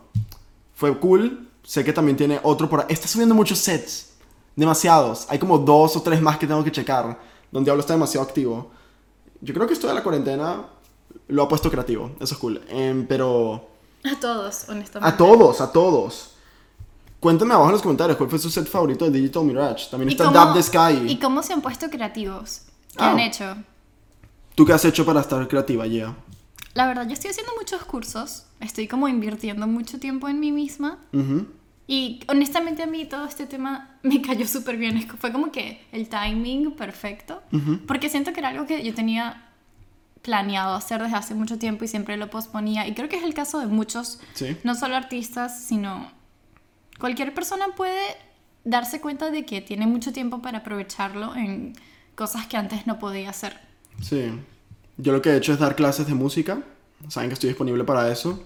Fue 0.74 0.96
cool. 0.98 1.48
Sé 1.62 1.84
que 1.84 1.92
también 1.92 2.16
tiene 2.16 2.40
otro 2.42 2.68
por 2.68 2.80
ahí. 2.80 2.86
Está 2.88 3.06
subiendo 3.08 3.34
muchos 3.34 3.58
sets. 3.58 4.12
Demasiados. 4.56 5.26
Hay 5.28 5.38
como 5.38 5.58
dos 5.58 5.96
o 5.96 6.02
tres 6.02 6.20
más 6.20 6.36
que 6.38 6.46
tengo 6.46 6.62
que 6.64 6.72
checar. 6.72 7.18
Don 7.50 7.64
Diablo 7.64 7.80
está 7.80 7.94
demasiado 7.94 8.26
activo. 8.26 8.70
Yo 9.40 9.54
creo 9.54 9.66
que 9.66 9.72
esto 9.74 9.86
de 9.88 9.94
la 9.94 10.02
cuarentena 10.02 10.66
lo 11.28 11.42
ha 11.42 11.48
puesto 11.48 11.70
creativo. 11.70 12.10
Eso 12.20 12.34
es 12.34 12.40
cool. 12.40 12.60
Em, 12.68 13.06
pero... 13.06 13.68
A 14.04 14.18
todos, 14.18 14.68
honestamente. 14.68 15.14
A 15.14 15.16
todos, 15.16 15.60
a 15.60 15.72
todos. 15.72 16.34
Cuéntame 17.20 17.52
abajo 17.54 17.68
en 17.70 17.72
los 17.72 17.82
comentarios 17.82 18.16
cuál 18.16 18.30
fue 18.30 18.38
su 18.38 18.48
set 18.50 18.66
favorito 18.66 19.04
de 19.04 19.10
Digital 19.10 19.44
Mirage. 19.44 19.90
También 19.90 20.08
¿Y 20.10 20.12
está 20.12 20.24
cómo- 20.24 20.36
Dab 20.36 20.54
the 20.54 20.62
Sky. 20.62 21.10
¿Y 21.10 21.18
cómo 21.18 21.42
se 21.42 21.52
han 21.52 21.60
puesto 21.62 21.88
creativos? 21.90 22.62
¿Qué 22.96 23.02
Ah. 23.04 23.10
han 23.10 23.18
hecho? 23.20 23.56
¿Tú 24.54 24.64
qué 24.64 24.72
has 24.72 24.84
hecho 24.84 25.04
para 25.04 25.20
estar 25.20 25.46
creativa, 25.48 25.86
yeah? 25.86 26.16
La 26.74 26.86
verdad, 26.86 27.06
yo 27.06 27.12
estoy 27.12 27.30
haciendo 27.30 27.52
muchos 27.58 27.84
cursos. 27.84 28.44
Estoy 28.60 28.86
como 28.88 29.08
invirtiendo 29.08 29.66
mucho 29.66 29.98
tiempo 29.98 30.28
en 30.28 30.38
mí 30.40 30.52
misma. 30.52 30.98
Ujú. 31.12 31.46
Y 31.90 32.20
honestamente 32.28 32.82
a 32.82 32.86
mí 32.86 33.06
todo 33.06 33.24
este 33.24 33.46
tema 33.46 33.96
me 34.02 34.20
cayó 34.22 34.46
súper 34.46 34.76
bien. 34.76 35.08
Fue 35.18 35.32
como 35.32 35.50
que 35.50 35.84
el 35.90 36.08
timing 36.08 36.72
perfecto. 36.76 37.42
Porque 37.86 38.08
siento 38.10 38.32
que 38.32 38.40
era 38.40 38.50
algo 38.50 38.66
que 38.66 38.84
yo 38.84 38.94
tenía 38.94 39.44
planeado 40.22 40.74
hacer 40.74 41.02
desde 41.02 41.16
hace 41.16 41.34
mucho 41.34 41.58
tiempo 41.58 41.84
y 41.84 41.88
siempre 41.88 42.16
lo 42.16 42.28
posponía. 42.28 42.86
Y 42.86 42.94
creo 42.94 43.08
que 43.08 43.16
es 43.16 43.22
el 43.24 43.32
caso 43.34 43.58
de 43.60 43.66
muchos, 43.66 44.20
Sí. 44.34 44.56
no 44.64 44.74
solo 44.74 44.96
artistas, 44.96 45.64
sino 45.64 46.10
cualquier 47.00 47.32
persona 47.32 47.68
puede 47.76 48.02
darse 48.64 49.00
cuenta 49.00 49.30
de 49.30 49.46
que 49.46 49.60
tiene 49.62 49.86
mucho 49.86 50.12
tiempo 50.12 50.42
para 50.42 50.58
aprovecharlo 50.58 51.34
en 51.36 51.72
cosas 52.14 52.46
que 52.46 52.56
antes 52.58 52.86
no 52.86 52.98
podía 52.98 53.30
hacer. 53.30 53.58
Sí. 54.02 54.30
Yo 54.98 55.12
lo 55.12 55.22
que 55.22 55.30
he 55.30 55.36
hecho 55.36 55.52
es 55.54 55.58
dar 55.58 55.74
clases 55.76 56.06
de 56.06 56.14
música. 56.14 56.60
Saben 57.08 57.30
que 57.30 57.34
estoy 57.34 57.48
disponible 57.48 57.84
para 57.84 58.10
eso. 58.12 58.42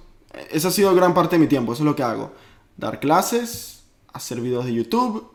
Esa 0.50 0.68
ha 0.68 0.70
sido 0.70 0.94
gran 0.94 1.12
parte 1.14 1.36
de 1.36 1.40
mi 1.40 1.48
tiempo. 1.48 1.72
Eso 1.72 1.82
es 1.82 1.86
lo 1.86 1.96
que 1.96 2.02
hago. 2.02 2.34
Dar 2.76 3.00
clases, 3.00 3.84
hacer 4.12 4.40
videos 4.40 4.64
de 4.64 4.74
YouTube. 4.74 5.30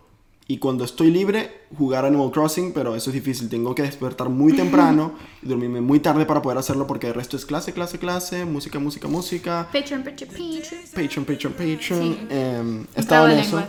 Y 0.50 0.60
cuando 0.60 0.86
estoy 0.86 1.12
libre, 1.12 1.66
jugar 1.78 2.06
Animal 2.06 2.32
Crossing. 2.32 2.72
Pero 2.74 2.96
eso 2.96 3.10
es 3.10 3.14
difícil. 3.14 3.50
Tengo 3.50 3.76
que 3.76 3.82
despertar 3.82 4.30
muy 4.30 4.54
temprano 4.54 5.14
y 5.44 5.48
dormirme 5.48 5.82
muy 5.82 6.00
tarde 6.00 6.26
para 6.26 6.42
poder 6.42 6.58
hacerlo. 6.58 6.88
Porque 6.88 7.08
el 7.08 7.14
resto 7.14 7.36
es 7.36 7.46
clase, 7.46 7.74
clase, 7.74 8.00
clase. 8.00 8.46
Música, 8.46 8.80
música, 8.80 9.08
música. 9.08 9.68
Patreon, 9.74 10.04
Patreon, 10.04 10.30
Patreon. 10.32 10.84
Patreon, 10.94 11.26
Patreon, 11.26 11.54
Patreon. 11.54 11.78
Sí. 11.80 12.28
Em, 12.30 12.86
he 12.96 13.00
estado 13.00 13.28
en 13.30 13.40
eso. 13.40 13.62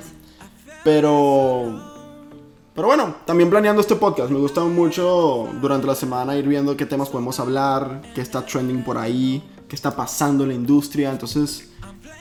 Pero. 0.85 1.97
Pero 2.79 2.87
bueno, 2.87 3.17
también 3.25 3.51
planeando 3.51 3.81
este 3.81 3.97
podcast. 3.97 4.31
Me 4.31 4.39
gusta 4.39 4.63
mucho 4.63 5.49
durante 5.61 5.85
la 5.85 5.97
semana 5.97 6.37
ir 6.37 6.47
viendo 6.47 6.77
qué 6.77 6.87
temas 6.87 7.09
podemos 7.09 7.41
hablar, 7.41 8.03
qué 8.15 8.21
está 8.21 8.47
trending 8.47 8.85
por 8.85 8.99
ahí, 8.99 9.43
qué 9.69 9.75
está 9.75 9.97
pasando 9.97 10.45
en 10.45 10.51
la 10.51 10.55
industria. 10.55 11.11
Entonces, 11.11 11.71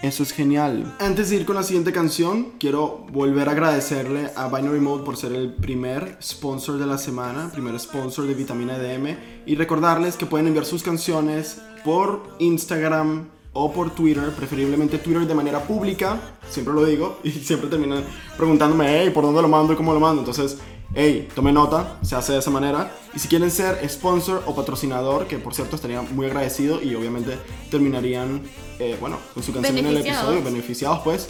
Eso 0.02 0.22
es 0.22 0.32
genial. 0.32 0.96
Antes 1.00 1.30
de 1.30 1.38
ir 1.38 1.46
con 1.46 1.56
la 1.56 1.64
siguiente 1.64 1.92
canción, 1.92 2.52
quiero 2.60 3.08
volver 3.12 3.50
a 3.50 3.54
agradecerle 3.54 4.30
a 4.36 4.48
Binary 4.48 4.80
Mode 4.80 5.04
por 5.04 5.18
ser 5.18 5.34
el 5.34 5.54
primer 5.56 6.18
sponsor 6.22 6.78
de 6.78 6.86
la 6.86 7.00
semana, 7.00 7.50
primer 7.52 7.80
sponsor 7.80 8.28
de 8.28 8.36
Vitamina 8.36 8.78
DM 8.78 9.18
y 9.48 9.56
recordarles 9.56 10.16
que 10.16 10.28
pueden 10.28 10.48
enviar 10.48 10.66
sus 10.66 10.84
canciones 10.84 11.62
por 11.84 12.36
Instagram 12.38 13.28
o 13.54 13.74
por 13.74 13.90
Twitter, 13.90 14.30
preferiblemente 14.34 15.00
Twitter 15.00 15.26
de 15.26 15.34
manera 15.34 15.64
pública, 15.64 16.20
siempre 16.48 16.76
lo 16.76 16.86
digo 16.86 17.18
y 17.24 17.32
siempre 17.32 17.68
terminan 17.68 18.04
preguntándome, 18.38 18.86
hey, 19.02 19.10
¿por 19.10 19.24
dónde 19.24 19.42
lo 19.42 19.48
mando 19.48 19.74
y 19.74 19.76
cómo 19.76 19.96
lo 19.96 20.00
mando? 20.00 20.22
Entonces, 20.22 20.60
hey, 20.94 21.28
tome 21.34 21.52
nota, 21.52 21.98
se 22.04 22.16
hace 22.16 22.34
de 22.34 22.40
esa 22.40 22.52
manera. 22.52 22.92
Y 23.16 23.20
si 23.20 23.28
quieren 23.28 23.50
ser 23.50 23.80
sponsor 23.90 24.44
o 24.46 24.56
patrocinador, 24.56 25.26
que 25.26 25.40
por 25.40 25.56
cierto 25.56 25.76
estaría 25.76 26.04
muy 26.04 26.28
agradecido 26.28 26.84
y 26.84 26.94
obviamente 26.94 27.36
terminarían, 27.72 28.44
eh, 28.80 28.98
bueno, 29.00 29.18
con 29.34 29.44
su 29.44 29.54
canción 29.54 29.78
en 29.78 29.86
el 29.88 29.98
episodio, 29.98 30.44
beneficiados 30.44 31.00
pues. 31.04 31.28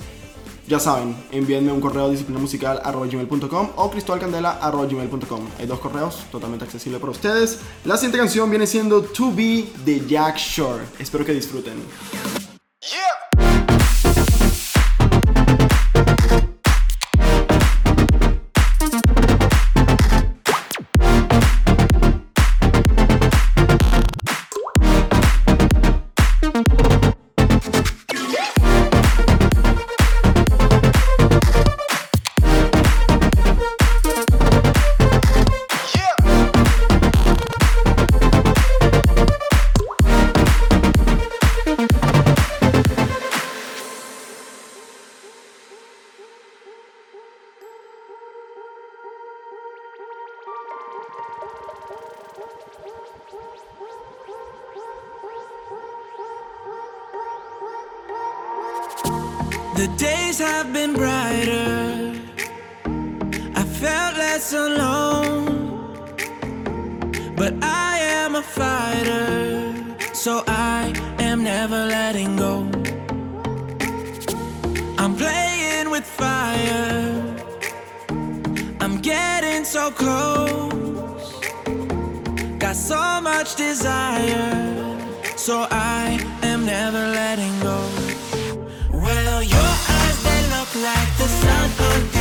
Ya 0.68 0.82
saben, 0.82 1.16
envíenme 1.32 1.72
un 1.72 1.80
correo 1.80 2.06
a 2.06 2.10
disciplinamusical.gmail.com 2.10 3.70
o 3.78 3.90
cristobalcandela.gmail.com. 3.90 5.48
Hay 5.60 5.66
dos 5.66 5.80
correos 5.80 6.26
totalmente 6.30 6.66
accesibles 6.66 7.00
para 7.00 7.12
ustedes. 7.12 7.60
La 7.86 7.96
siguiente 7.96 8.18
canción 8.18 8.50
viene 8.50 8.68
siendo 8.68 9.02
To 9.02 9.32
Be 9.32 9.70
de 9.86 10.06
Jack 10.06 10.36
Shore. 10.36 10.84
Espero 11.00 11.24
que 11.24 11.34
disfruten. 11.34 11.82
The 12.82 13.66
days 60.38 60.47
have 60.47 60.73
been 60.73 60.93
brighter. 60.93 62.13
I 63.56 63.63
felt 63.63 64.17
less 64.17 64.54
alone. 64.54 65.45
But 67.36 67.54
I 67.62 68.00
am 68.00 68.36
a 68.36 68.41
fighter, 68.41 69.73
so 70.13 70.43
I 70.47 70.93
am 71.19 71.43
never 71.43 71.86
letting 71.86 72.36
go. 72.36 72.65
I'm 74.97 75.15
playing 75.15 75.89
with 75.91 76.06
fire. 76.06 77.36
I'm 78.82 79.00
getting 79.02 79.63
so 79.63 79.91
close. 79.91 81.34
Got 82.60 82.76
so 82.76 83.21
much 83.21 83.56
desire, 83.56 84.97
so 85.36 85.67
I 85.69 86.19
am 86.41 86.65
never 86.65 87.04
letting 87.19 87.60
go. 87.60 88.07
Like 90.82 91.18
the 91.18 91.28
sun 91.28 92.16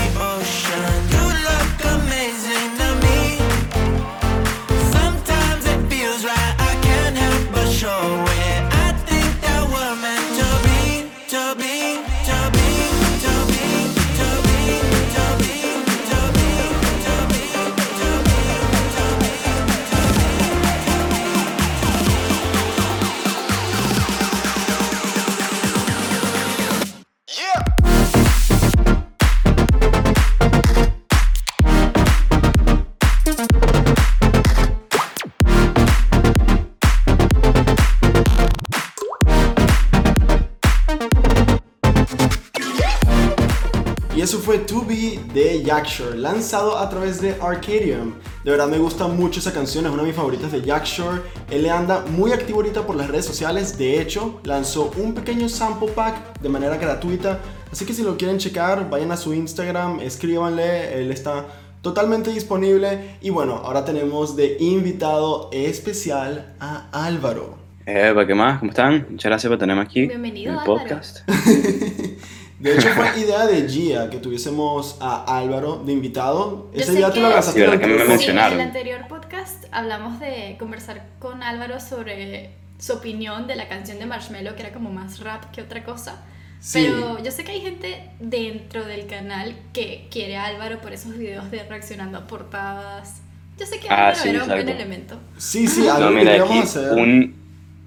eso 44.37 44.45
fue 44.45 44.59
To 44.59 44.83
Be 44.83 45.19
de 45.33 45.63
Jack 45.63 45.87
Shore, 45.87 46.19
lanzado 46.19 46.77
a 46.77 46.91
través 46.91 47.23
de 47.23 47.37
Arcadium. 47.41 48.13
De 48.45 48.51
verdad 48.51 48.69
me 48.69 48.77
gusta 48.77 49.09
mucho 49.09 49.41
esa 49.41 49.51
canción, 49.51 49.87
es 49.87 49.93
una 49.93 50.03
de 50.03 50.09
mis 50.09 50.17
favoritas 50.17 50.53
de 50.53 50.61
Jack 50.61 50.85
Shore. 50.85 51.23
Él 51.51 51.63
le 51.63 51.71
anda 51.71 52.05
muy 52.11 52.33
activo 52.33 52.59
ahorita 52.59 52.87
por 52.87 52.97
las 52.97 53.09
redes 53.09 53.25
sociales, 53.25 53.79
de 53.79 53.99
hecho, 53.99 54.41
lanzó 54.45 54.93
un 54.99 55.15
pequeño 55.15 55.49
sample 55.49 55.89
pack 55.89 56.39
de 56.41 56.51
manera 56.51 56.77
gratuita. 56.77 57.39
Así 57.73 57.87
que 57.87 57.95
si 57.95 58.03
lo 58.03 58.19
quieren 58.19 58.37
checar, 58.37 58.91
vayan 58.91 59.11
a 59.11 59.17
su 59.17 59.33
Instagram, 59.33 60.01
escríbanle, 60.01 61.01
él 61.01 61.11
está 61.11 61.47
totalmente 61.81 62.31
disponible. 62.31 63.17
Y 63.23 63.31
bueno, 63.31 63.55
ahora 63.65 63.87
tenemos 63.87 64.37
de 64.37 64.59
invitado 64.61 65.49
especial 65.51 66.55
a 66.61 66.91
Álvaro. 66.93 67.57
Eva, 67.87 68.27
¿qué 68.27 68.35
más? 68.35 68.59
¿Cómo 68.59 68.71
están? 68.71 69.07
Muchas 69.09 69.31
gracias 69.31 69.49
por 69.49 69.59
tenerme 69.59 69.81
aquí 69.81 70.09
Bienvenido, 70.09 70.53
en 70.53 70.59
el 70.59 70.61
Álvaro. 70.61 70.79
podcast. 70.81 71.21
De 72.59 72.75
hecho, 72.75 72.89
fue 72.91 73.07
idea 73.21 73.47
de 73.47 73.69
Gia 73.69 74.09
que 74.11 74.19
tuviésemos 74.19 74.97
a 75.01 75.39
Álvaro 75.39 75.83
de 75.85 75.93
invitado. 75.93 76.71
Yo 76.75 76.81
Ese 76.81 76.93
día 76.93 77.09
tú 77.09 77.15
que- 77.15 77.21
lo 77.21 77.29
lanzaste 77.31 77.53
Sí, 77.53 77.61
¿verdad 77.61 77.75
en 77.75 77.81
que 77.81 77.87
me 78.03 78.05
mencionaron? 78.09 78.53
en 78.55 78.61
el 78.61 78.67
anterior 78.69 79.09
podcast 79.09 79.65
hablamos 79.73 80.19
de 80.21 80.57
conversar 80.59 81.05
con 81.19 81.43
Álvaro 81.43 81.81
sobre 81.81 82.51
su 82.79 82.93
opinión 82.95 83.47
de 83.47 83.57
la 83.57 83.69
canción 83.69 83.99
de 83.99 84.07
Marshmello, 84.07 84.55
que 84.57 84.63
era 84.63 84.73
como 84.73 84.91
más 84.91 85.21
rap 85.21 85.51
que 85.51 85.63
otra 85.63 85.85
cosa. 85.85 86.23
Sí. 86.61 86.87
Pero 86.89 87.23
yo 87.23 87.31
sé 87.31 87.45
que 87.45 87.53
hay 87.53 87.61
gente 87.61 88.11
dentro 88.19 88.85
del 88.87 89.07
canal 89.07 89.55
que 89.75 90.09
quiere 90.11 90.37
a 90.37 90.47
Álvaro 90.47 90.79
por 90.81 90.93
esos 90.95 91.17
videos 91.17 91.51
de 91.51 91.63
reaccionando 91.65 92.17
a 92.19 92.27
portadas. 92.27 93.21
Yo 93.59 93.67
sé 93.67 93.79
que 93.81 93.89
Ah, 93.89 94.09
Álvaro 94.09 94.17
sí, 94.23 94.29
era 94.31 94.43
un 94.43 94.49
buen 94.49 94.69
elemento. 94.69 95.19
Sí, 95.37 95.67
sí, 95.69 95.87
algo 95.89 96.11
No, 96.11 96.17
que 96.19 96.25
mira, 96.25 96.43
aquí 96.45 96.59
hacer. 96.59 96.93
un, 96.93 97.35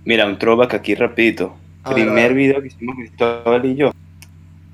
mira, 0.05 0.25
un 0.27 0.37
throwback 0.37 0.75
aquí 0.75 0.93
rapidito. 0.95 1.55
A 1.83 1.89
ver, 1.93 2.03
a 2.03 2.05
Primer 2.05 2.29
ver. 2.29 2.33
video 2.33 2.61
que 2.61 2.67
hicimos 2.67 2.95
Cristóbal 2.97 3.65
y 3.65 3.75
yo. 3.75 3.91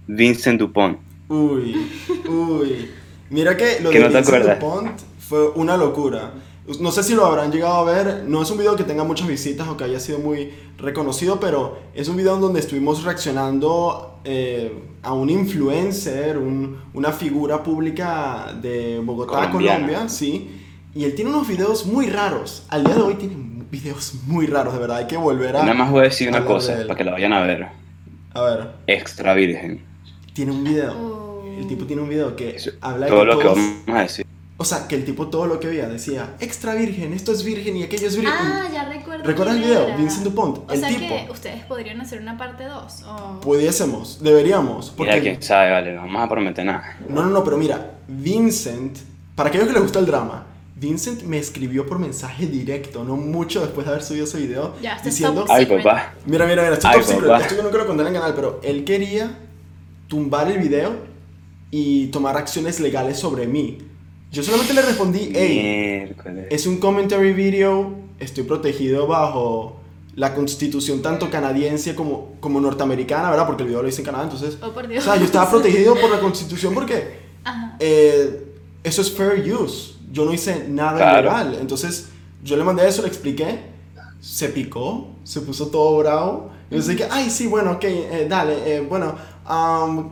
Vincent 0.08 0.60
Dupont. 0.60 0.98
Uy, 1.30 1.76
uy. 2.30 2.92
Mira 3.30 3.58
que 3.58 3.80
lo 3.82 3.90
Que 3.90 4.00
de 4.00 4.10
no 4.10 4.16
Vincent. 4.16 4.46
Dupont 4.46 4.92
fue 5.20 5.50
una 5.52 5.78
locura. 5.78 6.32
No 6.80 6.92
sé 6.92 7.04
si 7.04 7.14
lo 7.14 7.26
habrán 7.26 7.52
llegado 7.52 7.76
a 7.76 7.84
ver. 7.84 8.24
No 8.28 8.42
es 8.42 8.50
un 8.50 8.58
video 8.58 8.76
que 8.76 8.84
tenga 8.84 9.04
muchas 9.04 9.28
visitas 9.28 9.68
o 9.68 9.78
que 9.78 9.84
haya 9.84 10.00
sido 10.00 10.18
muy 10.20 10.52
reconocido, 10.78 11.40
pero 11.40 11.78
es 11.94 12.08
un 12.08 12.18
video 12.18 12.36
en 12.36 12.42
donde 12.42 12.60
estuvimos 12.60 13.04
reaccionando 13.04 14.20
eh, 14.24 14.72
a 15.04 15.14
un 15.14 15.30
influencer, 15.30 16.38
un- 16.40 16.78
una 16.94 17.12
figura 17.12 17.62
pública 17.62 18.56
de 18.62 19.00
Bogotá, 19.04 19.50
Colombiana. 19.52 19.86
Colombia, 19.86 20.10
sí. 20.10 20.50
Y 20.96 21.04
él 21.04 21.14
tiene 21.14 21.30
unos 21.30 21.48
videos 21.48 21.86
muy 21.86 22.08
raros. 22.10 22.64
Al 22.70 22.84
día 22.84 22.96
de 22.96 23.02
hoy 23.02 23.14
tiene 23.16 23.36
videos 23.70 24.14
muy 24.26 24.48
raros, 24.48 24.74
de 24.74 24.80
verdad. 24.80 24.98
Hay 24.98 25.08
que 25.08 25.18
volver 25.18 25.56
a. 25.56 25.62
Nada 25.62 25.74
más 25.76 25.92
voy 25.92 26.00
a 26.02 26.04
decir 26.04 26.30
una 26.30 26.40
de 26.40 26.46
cosa 26.46 26.82
él. 26.82 26.88
para 26.88 26.98
que 26.98 27.04
la 27.04 27.12
vayan 27.12 27.34
a 27.34 27.42
ver. 27.42 27.68
A 28.34 28.42
ver, 28.42 28.68
Extra 28.88 29.34
virgen. 29.36 29.82
Tiene 30.36 30.52
un 30.52 30.64
video. 30.64 30.94
Oh. 30.94 31.44
El 31.58 31.66
tipo 31.68 31.86
tiene 31.86 32.02
un 32.02 32.10
video 32.10 32.36
que 32.36 32.58
Eso- 32.58 32.72
habla 32.82 33.06
de 33.06 33.12
Todo 33.12 33.22
que 33.22 33.26
lo 33.28 33.40
que 33.40 33.48
vamos 33.48 33.70
a 33.88 34.02
decir. 34.02 34.26
O 34.58 34.64
sea, 34.64 34.88
que 34.88 34.96
el 34.96 35.04
tipo 35.04 35.28
todo 35.28 35.48
lo 35.48 35.60
que 35.60 35.68
veía 35.68 35.88
decía, 35.90 36.36
extra 36.40 36.76
virgen, 36.76 37.12
esto 37.14 37.32
es 37.34 37.44
virgen 37.44 37.76
y 37.78 37.84
aquello 37.84 38.08
es 38.08 38.16
virgen. 38.16 38.34
Ah, 38.38 38.68
ya 38.74 38.86
recuerdo. 38.88 39.24
¿Recuerdas 39.26 39.56
el 39.58 39.64
video? 39.64 39.88
era. 39.88 39.98
Vincent 39.98 40.24
Dupont, 40.24 40.70
O 40.70 40.74
el 40.74 40.80
sea 40.80 40.90
tipo. 40.90 41.26
que 41.26 41.32
ustedes 41.32 41.64
podrían 41.66 42.00
hacer 42.02 42.22
una 42.22 42.38
parte 42.38 42.64
2. 42.66 43.04
O... 43.04 43.40
Pudiésemos, 43.42 44.22
deberíamos. 44.22 44.92
Porque... 44.92 45.12
Mira, 45.14 45.24
quién 45.24 45.44
sabe, 45.44 45.72
vale, 45.72 45.94
no 45.94 46.02
vamos 46.02 46.22
a 46.24 46.30
prometer 46.30 46.66
nada. 46.66 46.98
No, 47.10 47.24
no, 47.24 47.30
no, 47.32 47.44
pero 47.44 47.58
mira, 47.58 47.92
Vincent, 48.08 48.98
para 49.36 49.50
aquellos 49.50 49.68
que 49.68 49.74
les 49.74 49.82
gusta 49.82 50.00
el 50.00 50.06
drama, 50.06 50.46
Vincent 50.78 51.24
me 51.24 51.38
escribió 51.38 51.86
por 51.86 52.00
mensaje 52.00 52.48
directo, 52.48 53.04
no 53.04 53.16
mucho 53.18 53.60
después 53.62 53.86
de 53.86 53.92
haber 53.94 54.04
subido 54.04 54.24
ese 54.26 54.38
video, 54.40 54.74
Ya, 54.82 55.00
diciendo, 55.04 55.46
Ay, 55.50 55.66
papá. 55.66 56.14
mira, 56.26 56.46
mira, 56.46 56.62
mira, 56.64 56.74
esto 56.74 56.88
es 56.90 56.94
Ay, 56.96 57.00
top 57.02 57.10
secret, 57.10 57.28
papá. 57.30 57.42
esto 57.44 57.56
yo 57.58 57.64
nunca 57.64 57.78
lo 57.78 57.88
conté 57.88 58.02
en 58.04 58.08
el 58.08 58.14
canal, 58.14 58.34
pero 58.36 58.60
él 58.64 58.84
quería 58.86 59.38
tumbar 60.16 60.50
el 60.50 60.60
video 60.60 60.94
y 61.72 62.08
tomar 62.08 62.38
acciones 62.38 62.80
legales 62.80 63.20
sobre 63.20 63.48
mí. 63.48 63.80
Yo 64.32 64.44
solamente 64.44 64.74
le 64.74 64.82
respondí, 64.82 65.30
hey, 65.36 66.04
Miércoles. 66.06 66.48
Es 66.50 66.66
un 66.68 66.78
commentary 66.78 67.34
video, 67.34 67.94
estoy 68.18 68.46
protegido 68.46 69.08
bajo 69.08 69.76
la 70.16 70.34
constitución 70.34 71.02
tanto 71.02 71.30
canadiense 71.30 71.96
como, 71.96 72.36
como 72.40 72.62
norteamericana, 72.62 73.30
¿verdad? 73.30 73.46
Porque 73.46 73.64
el 73.64 73.68
video 73.70 73.82
lo 73.82 73.90
hice 73.90 74.00
en 74.02 74.06
Canadá, 74.06 74.24
entonces... 74.24 74.58
Oh, 74.62 74.72
por 74.72 74.86
O 74.86 74.88
Dios. 74.88 75.04
sea, 75.04 75.18
yo 75.18 75.26
estaba 75.26 75.50
protegido 75.52 75.96
por 76.00 76.10
la 76.10 76.22
constitución 76.22 76.74
porque 76.74 77.18
eh, 77.80 78.46
eso 78.84 79.02
es 79.02 79.12
fair 79.12 79.54
use. 79.54 79.96
Yo 80.14 80.24
no 80.24 80.34
hice 80.34 80.68
nada 80.70 80.96
Claro. 80.98 81.20
ilegal. 81.28 81.58
Entonces, 81.60 82.08
yo 82.42 82.56
le 82.56 82.64
mandé 82.64 82.88
eso, 82.88 83.02
le 83.02 83.10
expliqué. 83.10 83.60
Se 84.22 84.48
picó, 84.48 85.10
se 85.26 85.42
puso 85.42 85.68
todo 85.68 85.98
bravo. 85.98 86.52
Y 86.72 86.78
yo 86.78 86.82
dije, 86.82 87.06
ay, 87.12 87.30
sí, 87.30 87.48
bueno, 87.48 87.74
ok, 87.74 87.84
eh, 87.84 88.28
dale, 88.30 88.76
eh, 88.78 88.80
bueno. 88.80 89.35
Am, 89.46 90.10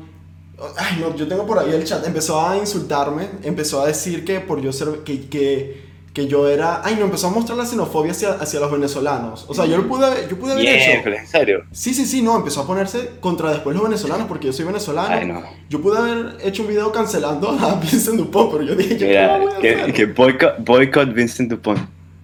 ay, 0.78 0.98
no, 1.02 1.16
yo 1.16 1.28
tengo 1.28 1.46
por 1.46 1.60
ahí 1.60 1.72
el 1.72 1.84
chat. 1.84 2.06
Empezó 2.06 2.46
a 2.46 2.58
insultarme, 2.58 3.28
empezó 3.44 3.82
a 3.82 3.88
decir 3.88 4.24
que 4.26 4.40
por 4.40 4.62
yo 4.62 4.72
ser, 4.72 5.00
que, 5.04 5.28
que, 5.28 5.84
que 6.14 6.28
yo 6.28 6.48
era, 6.48 6.82
ay, 6.84 6.96
no, 7.00 7.06
empezó 7.06 7.28
a 7.28 7.30
mostrar 7.32 7.58
la 7.58 7.66
xenofobia 7.66 8.12
hacia, 8.12 8.34
hacia 8.34 8.60
los 8.60 8.72
venezolanos. 8.72 9.46
O 9.48 9.54
sea, 9.56 9.66
yo 9.66 9.78
lo 9.78 9.88
pude, 9.88 10.06
haber- 10.06 10.30
yo 10.30 10.38
pude 10.38 10.54
haber 10.54 10.66
hecho. 10.68 11.10
En 11.10 11.28
serio. 11.28 11.64
Sí, 11.72 11.94
sí, 11.94 12.06
sí, 12.06 12.22
no, 12.22 12.36
empezó 12.36 12.62
a 12.62 12.68
ponerse 12.68 13.14
contra 13.20 13.50
después 13.52 13.76
los 13.76 13.84
venezolanos 13.84 14.28
porque 14.28 14.48
yo 14.48 14.54
soy 14.54 14.66
venezolano. 14.66 15.10
Ay, 15.16 15.26
no. 15.28 15.42
Yo 15.70 15.82
pude 15.82 15.98
haber 15.98 16.38
hecho 16.44 16.62
un 16.62 16.70
video 16.70 16.92
cancelando 16.92 17.50
a 17.50 17.76
Vincent 17.82 18.18
Dupont, 18.18 18.52
pero 18.52 18.64
yo 18.64 18.76
dije, 18.76 18.98
¿yo 18.98 19.08
voy 19.08 19.16
a 19.16 19.60
que, 19.60 19.76
hacer? 19.76 19.94
que 19.94 20.06
boycott, 20.06 20.60
boycott 20.60 21.14
Vincent 21.14 21.50
Dupont. 21.50 21.80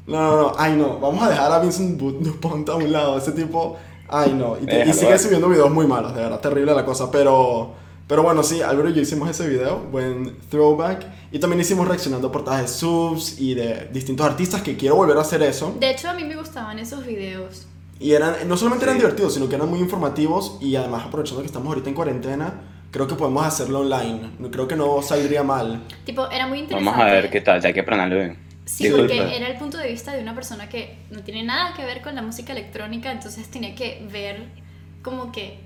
No, 0.06 0.18
no, 0.20 0.42
no, 0.42 0.54
ay 0.58 0.74
no, 0.76 1.00
vamos 1.00 1.24
a 1.24 1.30
dejar 1.30 1.52
a 1.52 1.60
Vincent 1.60 2.00
Dupont 2.00 2.68
a 2.70 2.76
un 2.76 2.92
lado, 2.92 3.18
ese 3.18 3.32
tipo, 3.32 3.78
ay 4.10 4.34
no, 4.34 4.58
y, 4.62 4.66
te- 4.66 4.86
y 4.88 4.94
sigue 4.94 5.18
subiendo 5.18 5.48
videos 5.50 5.72
muy 5.72 5.86
malos, 5.88 6.16
de 6.16 6.22
verdad, 6.22 6.40
terrible 6.40 6.74
la 6.74 6.86
cosa, 6.86 7.10
pero, 7.12 7.74
pero 8.08 8.24
bueno, 8.24 8.42
sí, 8.44 8.62
Álvaro 8.62 8.90
y 8.90 8.94
yo 8.94 9.02
hicimos 9.02 9.30
ese 9.30 9.48
video, 9.48 9.80
buen 9.92 10.38
throwback, 10.50 11.06
y 11.32 11.40
también 11.40 11.60
hicimos 11.62 11.88
reaccionando 11.88 12.28
a 12.30 12.32
portadas 12.32 12.62
de 12.62 12.68
subs 12.68 13.40
y 13.40 13.54
de 13.54 13.88
distintos 13.94 14.26
artistas 14.26 14.62
que 14.62 14.76
quiero 14.78 14.96
volver 14.96 15.18
a 15.18 15.22
hacer 15.22 15.42
eso, 15.44 15.76
De 15.80 15.90
hecho, 15.92 16.10
a 16.10 16.14
mí 16.14 16.24
me 16.24 16.36
gustaban 16.36 16.80
esos 16.80 17.06
videos. 17.06 17.68
y 18.00 18.14
eran, 18.14 18.34
no 18.48 18.56
solamente 18.58 18.86
eran 18.86 18.96
Sí. 18.96 19.02
divertidos, 19.02 19.34
sino 19.34 19.50
que 19.50 19.56
eran 19.56 19.70
muy 19.70 19.80
informativos, 19.80 20.58
y 20.62 20.76
además 20.76 21.06
aprovechando 21.08 21.42
que 21.42 21.48
estamos 21.48 21.68
ahorita 21.70 21.90
en 21.90 21.96
cuarentena, 21.96 22.54
creo 22.92 23.06
que 23.08 23.14
podemos 23.16 23.46
hacerlo 23.46 23.82
online, 23.82 24.32
creo 24.52 24.68
que 24.68 24.76
no 24.76 25.02
saldría 25.04 25.44
mal. 25.44 25.84
Tipo, 26.06 26.28
era 26.32 26.48
muy 26.48 26.60
interesante. 26.60 26.90
Vamos 26.92 27.08
a 27.08 27.14
ver 27.14 27.30
qué 27.30 27.42
tal, 27.42 27.62
ya 27.62 27.72
que 27.74 27.84
planearlo 27.84 28.16
bien. 28.16 28.49
Sí, 28.70 28.84
Disculpa. 28.84 29.08
porque 29.16 29.36
era 29.38 29.48
el 29.48 29.58
punto 29.58 29.78
de 29.80 29.88
vista 29.88 30.14
de 30.14 30.22
una 30.22 30.36
persona 30.36 30.70
que 30.70 30.98
no 31.10 31.22
tiene 31.24 31.44
nada 31.44 31.74
que 31.74 31.84
ver 31.86 32.02
con 32.04 32.14
la 32.14 32.22
música 32.22 32.52
electrónica, 32.54 33.12
entonces 33.12 33.50
tenía 33.50 33.74
que 33.74 34.08
ver 34.12 34.44
como 35.02 35.32
que 35.32 35.60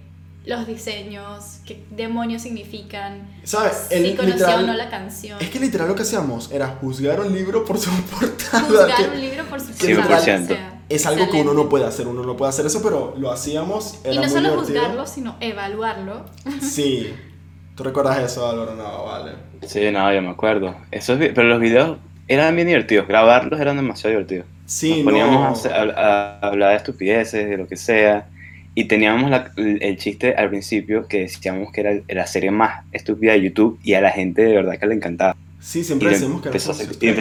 los 0.45 0.66
diseños, 0.68 1.60
qué 1.66 1.84
demonios 1.91 2.41
significan, 2.43 3.28
¿Sabes? 3.43 3.88
si 3.89 3.95
El 3.95 4.16
conocía 4.16 4.36
literal- 4.36 4.64
o 4.64 4.68
no 4.68 4.74
la 4.74 4.89
canción, 4.89 5.38
Es 5.41 5.49
que 5.49 5.60
literal 5.60 5.88
lo 5.89 5.95
que 5.95 6.04
hacíamos 6.04 6.49
era 6.51 6.68
juzgar 6.68 7.20
un 7.20 7.34
libro 7.34 7.66
por 7.66 7.78
su 7.78 7.89
portada. 8.20 8.64
juzgar 8.64 8.95
que 9.10 9.16
un 9.16 9.22
libro 9.22 9.43
por 9.45 9.60
su 9.60 9.74
100%. 9.74 9.95
portada, 9.95 10.18
o 10.20 10.47
sea, 10.47 10.82
es 10.89 11.06
algo 11.06 11.30
que 11.30 11.41
uno 11.41 11.54
no 11.54 11.68
puede 11.70 11.86
hacer, 11.86 12.08
uno 12.08 12.24
no 12.24 12.38
puede 12.38 12.49
hacer 12.49 12.66
eso, 12.66 12.82
pero 12.82 13.16
lo 13.18 13.32
hacíamos, 13.32 13.99
era 14.06 14.14
Y 14.14 14.16
no 14.18 14.22
muy 14.24 14.32
solo 14.32 14.49
divertido. 14.51 14.80
juzgarlo, 14.82 15.08
sino 15.08 15.36
evaluarlo. 15.41 16.26
Sí. 16.62 17.14
¿Tú 17.76 17.84
recuerdas 17.84 18.20
eso, 18.20 18.49
Álvaro? 18.49 18.76
No, 18.76 19.06
vale. 19.06 19.32
Sí, 19.66 19.91
no, 19.91 20.14
yo 20.14 20.22
me 20.22 20.30
acuerdo. 20.30 20.76
Esos 20.91 21.18
vi- 21.20 21.30
pero 21.34 21.47
los 21.49 21.60
videos 21.60 21.97
eran 22.28 22.55
bien 22.55 22.67
divertidos. 22.67 23.07
Grabarlos 23.07 23.59
eran 23.59 23.76
demasiado 23.78 24.11
divertidos. 24.11 24.45
Sí, 24.65 24.95
Nos 24.97 25.03
poníamos 25.03 25.36
no. 25.36 25.43
a, 25.45 25.49
hacer- 25.51 25.71
a- 25.74 26.39
a 26.41 26.47
hablar 26.47 26.71
de 26.71 26.78
estupideces, 26.78 27.49
de 27.49 27.57
lo 27.57 27.67
que 27.67 27.76
sea. 27.78 28.28
Y 28.76 28.86
teníamos 28.86 29.30
la- 29.30 29.51
el 29.55 29.97
chiste 29.97 30.34
al 30.36 30.49
principio 30.49 31.07
que 31.07 31.19
decíamos 31.21 31.71
que 31.71 31.82
era 31.82 31.93
la 32.07 32.26
serie 32.28 32.49
más 32.51 32.84
estúpida 32.91 33.34
de 33.34 33.41
YouTube 33.41 33.80
y 33.84 33.93
a 33.93 34.01
la 34.01 34.09
gente 34.11 34.41
de 34.43 34.53
verdad 34.55 34.80
que 34.80 34.88
le 34.88 34.95
encantaba. 34.95 35.36
Sí, 35.59 35.84
siempre 35.84 36.09
y 36.09 36.11
decimos 36.13 36.41
que 36.41 36.47
empezó 36.49 36.71
a 36.71 36.74
ser- 36.76 36.88
y 36.99 37.13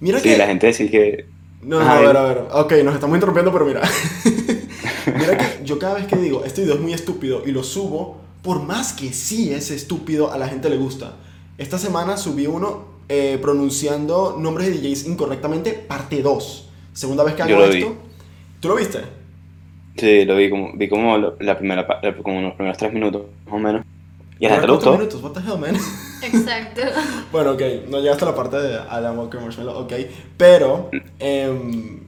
Mira 0.00 0.18
Sí, 0.18 0.28
que... 0.30 0.38
la 0.38 0.46
gente 0.46 0.66
decía 0.66 0.90
que... 0.90 1.26
No, 1.62 1.80
no, 1.80 1.88
a 1.90 2.00
ver, 2.00 2.16
a 2.16 2.22
ver. 2.24 2.38
Ok, 2.52 2.72
nos 2.84 2.94
estamos 2.94 3.16
interrumpiendo, 3.16 3.52
pero 3.52 3.64
mira. 3.64 3.80
mira 5.18 5.36
que 5.38 5.64
yo 5.64 5.78
cada 5.78 5.94
vez 5.94 6.06
que 6.06 6.16
digo, 6.16 6.44
este 6.44 6.62
video 6.62 6.74
es 6.74 6.80
muy 6.80 6.92
estúpido 6.92 7.42
y 7.46 7.52
lo 7.52 7.62
subo, 7.62 8.20
por 8.42 8.62
más 8.62 8.92
que 8.92 9.12
sí 9.12 9.52
es 9.52 9.70
estúpido, 9.70 10.32
a 10.32 10.38
la 10.38 10.48
gente 10.48 10.68
le 10.68 10.76
gusta. 10.76 11.12
Esta 11.58 11.78
semana 11.78 12.16
subí 12.16 12.46
uno 12.46 12.93
eh, 13.08 13.38
pronunciando 13.40 14.36
nombres 14.38 14.68
de 14.68 14.78
DJs 14.78 15.06
incorrectamente, 15.06 15.72
parte 15.72 16.22
2. 16.22 16.68
Segunda 16.92 17.24
vez 17.24 17.34
que 17.34 17.42
hago 17.42 17.56
lo 17.58 17.68
vi. 17.68 17.78
esto. 17.78 17.94
¿Tú 18.60 18.68
lo 18.68 18.76
viste? 18.76 19.00
Sí, 19.96 20.24
lo 20.24 20.36
vi 20.36 20.50
como, 20.50 20.72
vi 20.74 20.88
como 20.88 21.16
lo- 21.18 21.36
la 21.40 21.56
primera, 21.58 21.86
como 22.22 22.40
los 22.40 22.54
primeros 22.54 22.78
tres 22.78 22.92
minutos, 22.92 23.22
más 23.46 23.54
o 23.54 23.58
menos. 23.58 23.84
Y 24.40 24.46
a 24.46 24.48
la 24.50 24.54
gente 24.56 24.66
le 24.66 24.72
¿Cuántos 24.72 24.76
gustó. 24.76 24.98
minutos? 24.98 25.22
What 25.22 25.32
the 25.32 25.40
hell, 25.48 25.58
man? 25.60 25.76
Exacto. 26.22 26.80
Bueno, 27.30 27.52
ok, 27.52 27.62
no 27.88 28.00
llegaste 28.00 28.24
a 28.24 28.28
la 28.28 28.34
parte 28.34 28.56
de 28.60 28.76
Alan 28.78 29.16
Walker 29.18 29.40
Marshmallow, 29.40 29.76
ok. 29.82 29.92
Pero, 30.36 30.90
em, 31.18 32.00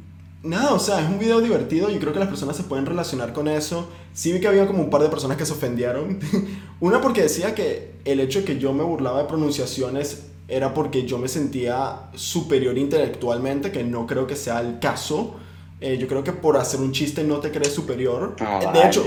nada, 0.42 0.72
o 0.72 0.78
sea, 0.78 1.00
es 1.00 1.08
un 1.08 1.18
video 1.18 1.40
divertido. 1.40 1.88
Yo 1.90 1.98
creo 2.00 2.12
que 2.12 2.18
las 2.20 2.28
personas 2.28 2.56
se 2.56 2.62
pueden 2.64 2.86
relacionar 2.86 3.32
con 3.32 3.46
eso. 3.48 3.88
Sí 4.12 4.32
vi 4.32 4.40
que 4.40 4.48
había 4.48 4.66
como 4.66 4.82
un 4.82 4.90
par 4.90 5.02
de 5.02 5.08
personas 5.08 5.36
que 5.36 5.44
se 5.46 5.52
ofendieron. 5.52 6.18
Una 6.80 7.00
porque 7.00 7.22
decía 7.22 7.54
que 7.54 7.92
el 8.04 8.18
hecho 8.20 8.40
de 8.40 8.44
que 8.44 8.58
yo 8.58 8.72
me 8.72 8.82
burlaba 8.84 9.22
de 9.22 9.28
pronunciaciones 9.28 10.26
era 10.48 10.72
porque 10.74 11.04
yo 11.06 11.18
me 11.18 11.28
sentía 11.28 12.02
superior 12.14 12.76
intelectualmente, 12.78 13.72
que 13.72 13.82
no 13.84 14.06
creo 14.06 14.26
que 14.26 14.36
sea 14.36 14.60
el 14.60 14.78
caso. 14.78 15.36
Eh, 15.80 15.98
yo 15.98 16.06
creo 16.08 16.22
que 16.24 16.32
por 16.32 16.56
hacer 16.56 16.80
un 16.80 16.92
chiste 16.92 17.22
no 17.24 17.38
te 17.38 17.50
crees 17.50 17.74
superior. 17.74 18.36
Ah, 18.40 18.58
de 18.60 18.66
vale. 18.66 18.86
hecho, 18.86 19.04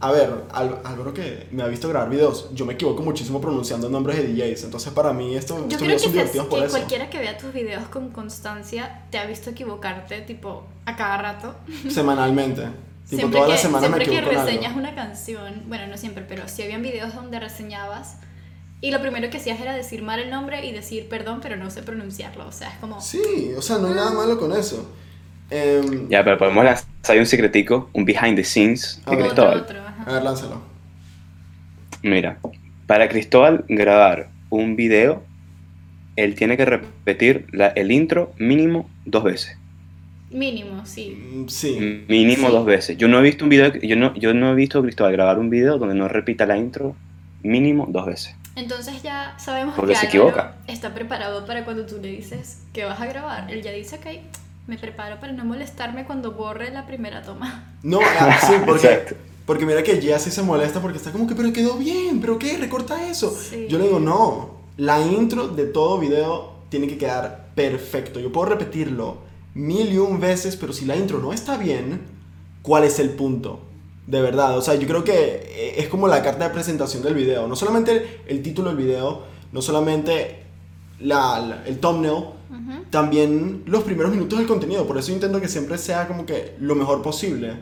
a 0.00 0.10
ver, 0.12 0.30
Álvaro 0.52 1.12
que 1.14 1.46
me 1.52 1.62
ha 1.62 1.66
visto 1.66 1.88
grabar 1.88 2.08
videos, 2.10 2.50
yo 2.54 2.64
me 2.66 2.72
equivoco 2.74 3.02
muchísimo 3.02 3.40
pronunciando 3.40 3.88
nombres 3.90 4.16
de 4.16 4.28
DJs, 4.32 4.64
entonces 4.64 4.92
para 4.92 5.12
mí 5.12 5.36
esto, 5.36 5.56
Yo 5.58 5.64
estos 5.64 5.78
creo 5.78 5.88
videos 5.88 6.02
que, 6.02 6.08
son 6.08 6.12
se- 6.12 6.18
divertidos 6.18 6.46
por 6.48 6.58
que 6.58 6.64
eso. 6.66 6.76
cualquiera 6.76 7.10
que 7.10 7.18
vea 7.18 7.36
tus 7.38 7.52
videos 7.52 7.84
con 7.88 8.08
constancia 8.10 9.02
te 9.10 9.18
ha 9.18 9.26
visto 9.26 9.50
equivocarte, 9.50 10.20
tipo, 10.22 10.64
a 10.86 10.96
cada 10.96 11.18
rato. 11.18 11.54
Semanalmente. 11.88 12.62
Tipo, 13.10 13.22
siempre 13.22 13.40
todas 13.40 13.46
que, 13.48 13.52
las 13.54 13.62
semanas 13.62 13.90
me 13.90 13.96
siempre 13.96 14.12
que 14.14 14.18
en 14.18 14.28
algo. 14.28 14.44
reseñas 14.46 14.76
una 14.76 14.94
canción, 14.94 15.64
bueno, 15.66 15.88
no 15.88 15.96
siempre, 15.96 16.24
pero 16.28 16.46
si 16.46 16.62
habían 16.62 16.80
videos 16.80 17.12
donde 17.12 17.40
reseñabas 17.40 18.18
y 18.80 18.90
lo 18.90 19.00
primero 19.00 19.28
que 19.30 19.36
hacías 19.38 19.60
era 19.60 19.74
decir 19.74 20.02
mal 20.02 20.20
el 20.20 20.30
nombre 20.30 20.64
y 20.66 20.72
decir 20.72 21.08
perdón, 21.08 21.40
pero 21.42 21.56
no 21.56 21.70
sé 21.70 21.82
pronunciarlo. 21.82 22.46
O 22.46 22.52
sea, 22.52 22.68
es 22.70 22.78
como. 22.78 23.00
Sí, 23.00 23.52
o 23.56 23.62
sea, 23.62 23.78
no 23.78 23.88
hay 23.88 23.94
nada 23.94 24.12
malo 24.12 24.38
con 24.38 24.52
eso. 24.52 24.90
Em, 25.50 26.08
Ya, 26.08 26.22
pero 26.24 26.38
podemos 26.38 26.64
lanzar 26.64 26.86
ahí 27.08 27.18
un 27.18 27.26
secretico, 27.26 27.90
un 27.92 28.04
behind 28.04 28.36
the 28.36 28.44
scenes 28.44 29.02
A 29.04 29.10
de 29.10 29.16
ver. 29.16 29.26
otro, 29.26 29.50
Cristóbal. 29.50 29.60
otro. 29.60 29.80
A 30.06 30.12
ver, 30.14 30.22
lánzalo. 30.22 30.62
Mira, 32.02 32.38
para 32.86 33.08
Cristóbal 33.08 33.64
grabar 33.68 34.30
un 34.48 34.76
video, 34.76 35.22
él 36.16 36.34
tiene 36.34 36.56
que 36.56 36.64
repetir 36.64 37.46
la- 37.52 37.68
el 37.68 37.92
intro 37.92 38.32
mínimo 38.38 38.88
dos 39.04 39.24
veces. 39.24 39.56
Mínimo, 40.30 40.86
sí. 40.86 41.10
Mm, 41.32 41.48
Sí. 41.48 42.04
Mínimo 42.08 42.46
Sí. 42.48 42.52
dos 42.52 42.64
veces. 42.64 42.96
Yo 42.96 43.08
no 43.08 43.18
he 43.18 43.22
visto 43.22 43.44
un 43.44 43.50
video, 43.50 43.72
yo 43.74 43.96
no, 43.96 44.14
yo 44.14 44.32
no 44.32 44.52
he 44.52 44.54
visto 44.54 44.78
a 44.78 44.82
Cristóbal 44.82 45.12
grabar 45.12 45.38
un 45.38 45.50
video 45.50 45.78
donde 45.78 45.94
no 45.94 46.08
repita 46.08 46.46
la 46.46 46.56
intro 46.56 46.94
mínimo 47.42 47.86
dos 47.90 48.06
veces. 48.06 48.36
Entonces 48.60 49.02
ya 49.02 49.34
sabemos 49.38 49.74
Porque 49.74 49.94
que 49.94 50.00
se 50.00 50.06
equivoca. 50.06 50.56
está 50.66 50.92
preparado 50.92 51.46
para 51.46 51.64
cuando 51.64 51.86
tú 51.86 51.98
le 52.00 52.08
dices 52.08 52.58
que 52.72 52.84
vas 52.84 53.00
a 53.00 53.06
grabar. 53.06 53.50
Él 53.50 53.62
ya 53.62 53.72
dice, 53.72 53.96
ok, 53.96 54.06
me 54.66 54.76
preparo 54.76 55.18
para 55.18 55.32
no 55.32 55.44
molestarme 55.44 56.04
cuando 56.04 56.32
borre 56.32 56.70
la 56.70 56.86
primera 56.86 57.22
toma. 57.22 57.72
No, 57.82 58.00
sí, 58.00 58.52
porque, 58.66 58.86
Exacto. 58.92 59.16
porque 59.46 59.64
mira 59.64 59.82
que 59.82 60.00
Jia 60.00 60.18
sí 60.18 60.30
se 60.30 60.42
molesta 60.42 60.80
porque 60.80 60.98
está 60.98 61.10
como 61.10 61.26
que, 61.26 61.34
pero 61.34 61.52
quedó 61.52 61.76
bien, 61.76 62.20
pero 62.20 62.38
qué, 62.38 62.58
recorta 62.58 63.08
eso. 63.08 63.30
Sí. 63.30 63.66
Yo 63.68 63.78
le 63.78 63.84
digo, 63.84 63.98
no, 63.98 64.60
la 64.76 65.00
intro 65.00 65.48
de 65.48 65.64
todo 65.64 65.98
video 65.98 66.52
tiene 66.68 66.86
que 66.86 66.98
quedar 66.98 67.48
perfecto. 67.54 68.20
Yo 68.20 68.30
puedo 68.30 68.46
repetirlo 68.46 69.18
mil 69.54 69.90
y 69.90 69.96
un 69.96 70.20
veces, 70.20 70.56
pero 70.56 70.72
si 70.74 70.84
la 70.84 70.96
intro 70.96 71.18
no 71.18 71.32
está 71.32 71.56
bien, 71.56 72.02
¿cuál 72.62 72.84
es 72.84 72.98
el 72.98 73.10
punto? 73.10 73.60
De 74.10 74.20
verdad, 74.20 74.58
o 74.58 74.62
sea, 74.62 74.74
yo 74.74 74.86
creo 74.88 75.04
que 75.04 75.14
eh, 75.14 75.74
es 75.78 75.88
como 75.88 76.08
la 76.08 76.22
carta 76.22 76.44
de 76.48 76.50
presentación 76.54 77.02
del 77.02 77.14
video. 77.14 77.46
No 77.46 77.54
solamente 77.56 78.20
el 78.26 78.42
título 78.42 78.68
del 78.70 78.76
video, 78.78 79.22
no 79.52 79.62
solamente 79.62 80.42
la, 80.98 81.38
la- 81.40 81.62
el 81.66 81.78
thumbnail, 81.78 82.24
también 82.90 83.62
los 83.66 83.82
primeros 83.84 84.10
minutos 84.12 84.38
del 84.38 84.48
contenido. 84.48 84.86
Por 84.86 84.98
eso 84.98 85.12
intento 85.12 85.40
que 85.40 85.48
siempre 85.48 85.78
sea 85.78 86.08
como 86.08 86.26
que 86.26 86.56
lo 86.60 86.74
mejor 86.74 87.02
posible. 87.02 87.52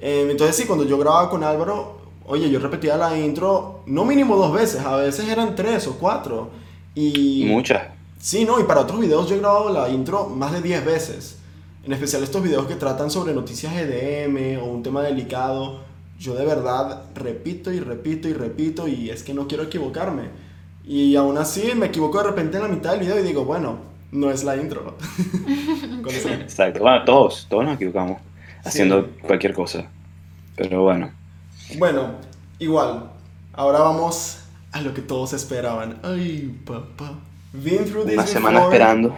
Eh, 0.00 0.26
entonces 0.30 0.56
sí, 0.56 0.64
cuando 0.64 0.84
yo 0.84 0.96
grababa 0.98 1.28
con 1.28 1.44
Álvaro, 1.44 1.98
oye, 2.24 2.50
yo 2.50 2.58
repetía 2.58 2.96
la 2.96 3.18
intro 3.18 3.80
no 3.86 4.04
mínimo 4.04 4.36
dos 4.36 4.52
veces, 4.52 4.80
a 4.80 4.96
veces 4.96 5.28
eran 5.28 5.54
tres 5.54 5.86
o 5.86 5.98
cuatro. 5.98 6.50
Y 6.94 7.44
Muchas. 7.48 7.82
Sí, 8.18 8.44
no, 8.44 8.58
y 8.60 8.64
para 8.64 8.80
otros 8.80 9.00
videos 9.00 9.28
yo 9.28 9.34
he 9.34 9.38
grabado 9.40 9.70
la 9.70 9.88
intro 9.90 10.26
más 10.28 10.52
de 10.52 10.62
10 10.62 10.84
veces. 10.84 11.36
En 11.84 11.92
especial 11.92 12.22
estos 12.22 12.42
videos 12.42 12.66
que 12.66 12.76
tratan 12.76 13.10
sobre 13.10 13.34
noticias 13.34 13.72
EDM 13.74 14.62
o 14.62 14.66
un 14.66 14.82
tema 14.82 15.02
delicado. 15.02 15.80
Yo 16.18 16.34
de 16.34 16.44
verdad 16.44 17.04
repito 17.14 17.72
y 17.72 17.80
repito 17.80 18.28
y 18.28 18.32
repito 18.32 18.86
y 18.86 19.10
es 19.10 19.24
que 19.24 19.34
no 19.34 19.48
quiero 19.48 19.64
equivocarme. 19.64 20.28
Y 20.84 21.16
aún 21.16 21.38
así 21.38 21.72
me 21.74 21.86
equivoco 21.86 22.18
de 22.18 22.24
repente 22.24 22.56
en 22.56 22.62
la 22.62 22.68
mitad 22.68 22.92
del 22.92 23.00
video 23.00 23.18
y 23.18 23.22
digo, 23.22 23.44
bueno, 23.44 23.78
no 24.12 24.30
es 24.30 24.44
la 24.44 24.56
intro. 24.56 24.96
Exacto. 26.08 26.80
Bueno, 26.80 27.04
todos, 27.04 27.46
todos 27.48 27.64
nos 27.64 27.74
equivocamos 27.76 28.20
haciendo 28.64 29.10
cualquier 29.22 29.52
cosa. 29.54 29.86
Pero 30.54 30.82
bueno. 30.82 31.10
Bueno, 31.78 32.12
igual. 32.58 33.10
Ahora 33.52 33.80
vamos 33.80 34.38
a 34.70 34.80
lo 34.80 34.94
que 34.94 35.02
todos 35.02 35.32
esperaban. 35.32 35.98
Ay, 36.02 36.56
papá. 36.64 37.18
Been 37.52 37.84
through 37.84 38.04
this 38.06 38.14
Una 38.14 38.26
semana 38.26 38.58
before. 38.60 38.76
esperando. 38.76 39.16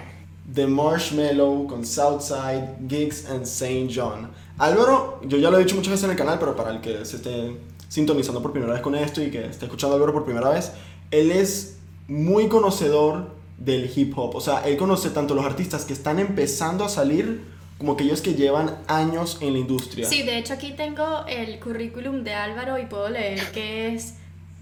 De 0.54 0.66
Marshmallow 0.66 1.66
con 1.66 1.84
Southside, 1.84 2.76
Gigs 2.88 3.28
and 3.28 3.42
St. 3.42 3.88
John. 3.92 4.30
Álvaro, 4.56 5.20
yo 5.26 5.36
ya 5.36 5.50
lo 5.50 5.58
he 5.58 5.64
dicho 5.64 5.74
muchas 5.74 5.90
veces 5.90 6.04
en 6.04 6.10
el 6.12 6.16
canal, 6.16 6.38
pero 6.38 6.54
para 6.54 6.70
el 6.70 6.80
que 6.80 7.04
se 7.04 7.16
esté 7.16 7.56
sintonizando 7.88 8.40
por 8.40 8.52
primera 8.52 8.72
vez 8.72 8.82
con 8.82 8.94
esto 8.94 9.20
y 9.20 9.30
que 9.30 9.46
esté 9.46 9.66
escuchando 9.66 9.94
a 9.94 9.96
Álvaro 9.96 10.12
por 10.12 10.24
primera 10.24 10.48
vez, 10.50 10.72
él 11.10 11.32
es 11.32 11.78
muy 12.06 12.48
conocedor 12.48 13.34
del 13.58 13.90
hip 13.94 14.16
hop. 14.16 14.36
O 14.36 14.40
sea, 14.40 14.66
él 14.66 14.76
conoce 14.76 15.10
tanto 15.10 15.34
los 15.34 15.44
artistas 15.44 15.84
que 15.84 15.92
están 15.92 16.20
empezando 16.20 16.84
a 16.84 16.88
salir 16.88 17.42
como 17.78 17.92
aquellos 17.92 18.20
que 18.22 18.34
llevan 18.34 18.78
años 18.86 19.38
en 19.40 19.54
la 19.54 19.58
industria. 19.58 20.08
Sí, 20.08 20.22
de 20.22 20.38
hecho 20.38 20.52
aquí 20.52 20.72
tengo 20.76 21.26
el 21.26 21.58
currículum 21.58 22.22
de 22.22 22.34
Álvaro 22.34 22.78
y 22.78 22.86
puedo 22.86 23.08
leer 23.08 23.40
que 23.50 23.94
es 23.94 24.14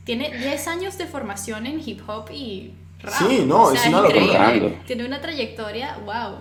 tiene 0.05 0.37
10 0.37 0.67
años 0.69 0.99
de 0.99 1.07
formación 1.07 1.67
en 1.67 1.81
hip 1.85 2.01
hop 2.09 2.31
y 2.33 2.73
Sí, 3.09 3.45
no, 3.47 3.73
es 3.73 3.85
una 3.87 4.01
locura. 4.03 4.53
Tiene 4.87 5.05
una 5.05 5.21
trayectoria, 5.21 5.99
wow. 6.05 6.39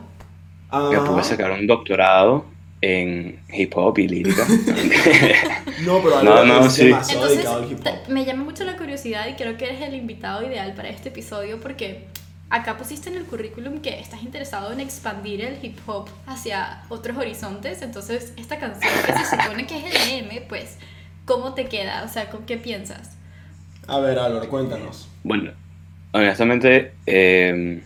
Ah, 0.69 0.89
Yo 0.93 1.03
pude 1.03 1.23
sacar 1.23 1.51
un 1.51 1.67
doctorado 1.67 2.45
en 2.81 3.39
hip 3.51 3.73
hop 3.75 3.97
y 3.99 4.07
lírica. 4.07 4.45
No, 5.81 5.99
pero 6.03 6.21
No, 6.23 6.45
no, 6.45 6.65
es 6.65 6.73
sí. 6.73 6.87
Entonces, 6.89 7.29
dedicado 7.29 7.63
al 7.63 7.71
hip 7.71 7.79
hop. 7.85 8.09
me 8.09 8.25
llama 8.25 8.43
mucho 8.43 8.63
la 8.63 8.77
curiosidad 8.77 9.27
y 9.27 9.33
creo 9.33 9.57
que 9.57 9.65
eres 9.65 9.81
el 9.81 9.95
invitado 9.95 10.45
ideal 10.45 10.73
para 10.73 10.89
este 10.89 11.09
episodio 11.09 11.59
porque 11.59 12.05
acá 12.51 12.77
pusiste 12.77 13.09
en 13.09 13.15
el 13.15 13.23
currículum 13.25 13.79
que 13.79 13.99
estás 13.99 14.21
interesado 14.21 14.71
en 14.71 14.79
expandir 14.79 15.41
el 15.41 15.57
hip 15.63 15.79
hop 15.87 16.09
hacia 16.27 16.83
otros 16.89 17.17
horizontes. 17.17 17.81
Entonces, 17.81 18.33
esta 18.37 18.59
canción 18.59 18.91
que 19.05 19.13
se 19.13 19.25
supone 19.25 19.65
que 19.65 19.77
es 19.77 19.95
EDM, 19.95 20.47
pues, 20.47 20.77
¿cómo 21.25 21.53
te 21.53 21.65
queda? 21.65 22.03
O 22.03 22.09
sea, 22.09 22.29
¿con 22.29 22.45
qué 22.45 22.57
piensas? 22.57 23.17
A 23.87 23.99
ver, 23.99 24.19
Álvaro, 24.19 24.47
cuéntanos. 24.49 25.07
Bueno, 25.23 25.51
honestamente, 26.13 26.93
eh, 27.05 27.81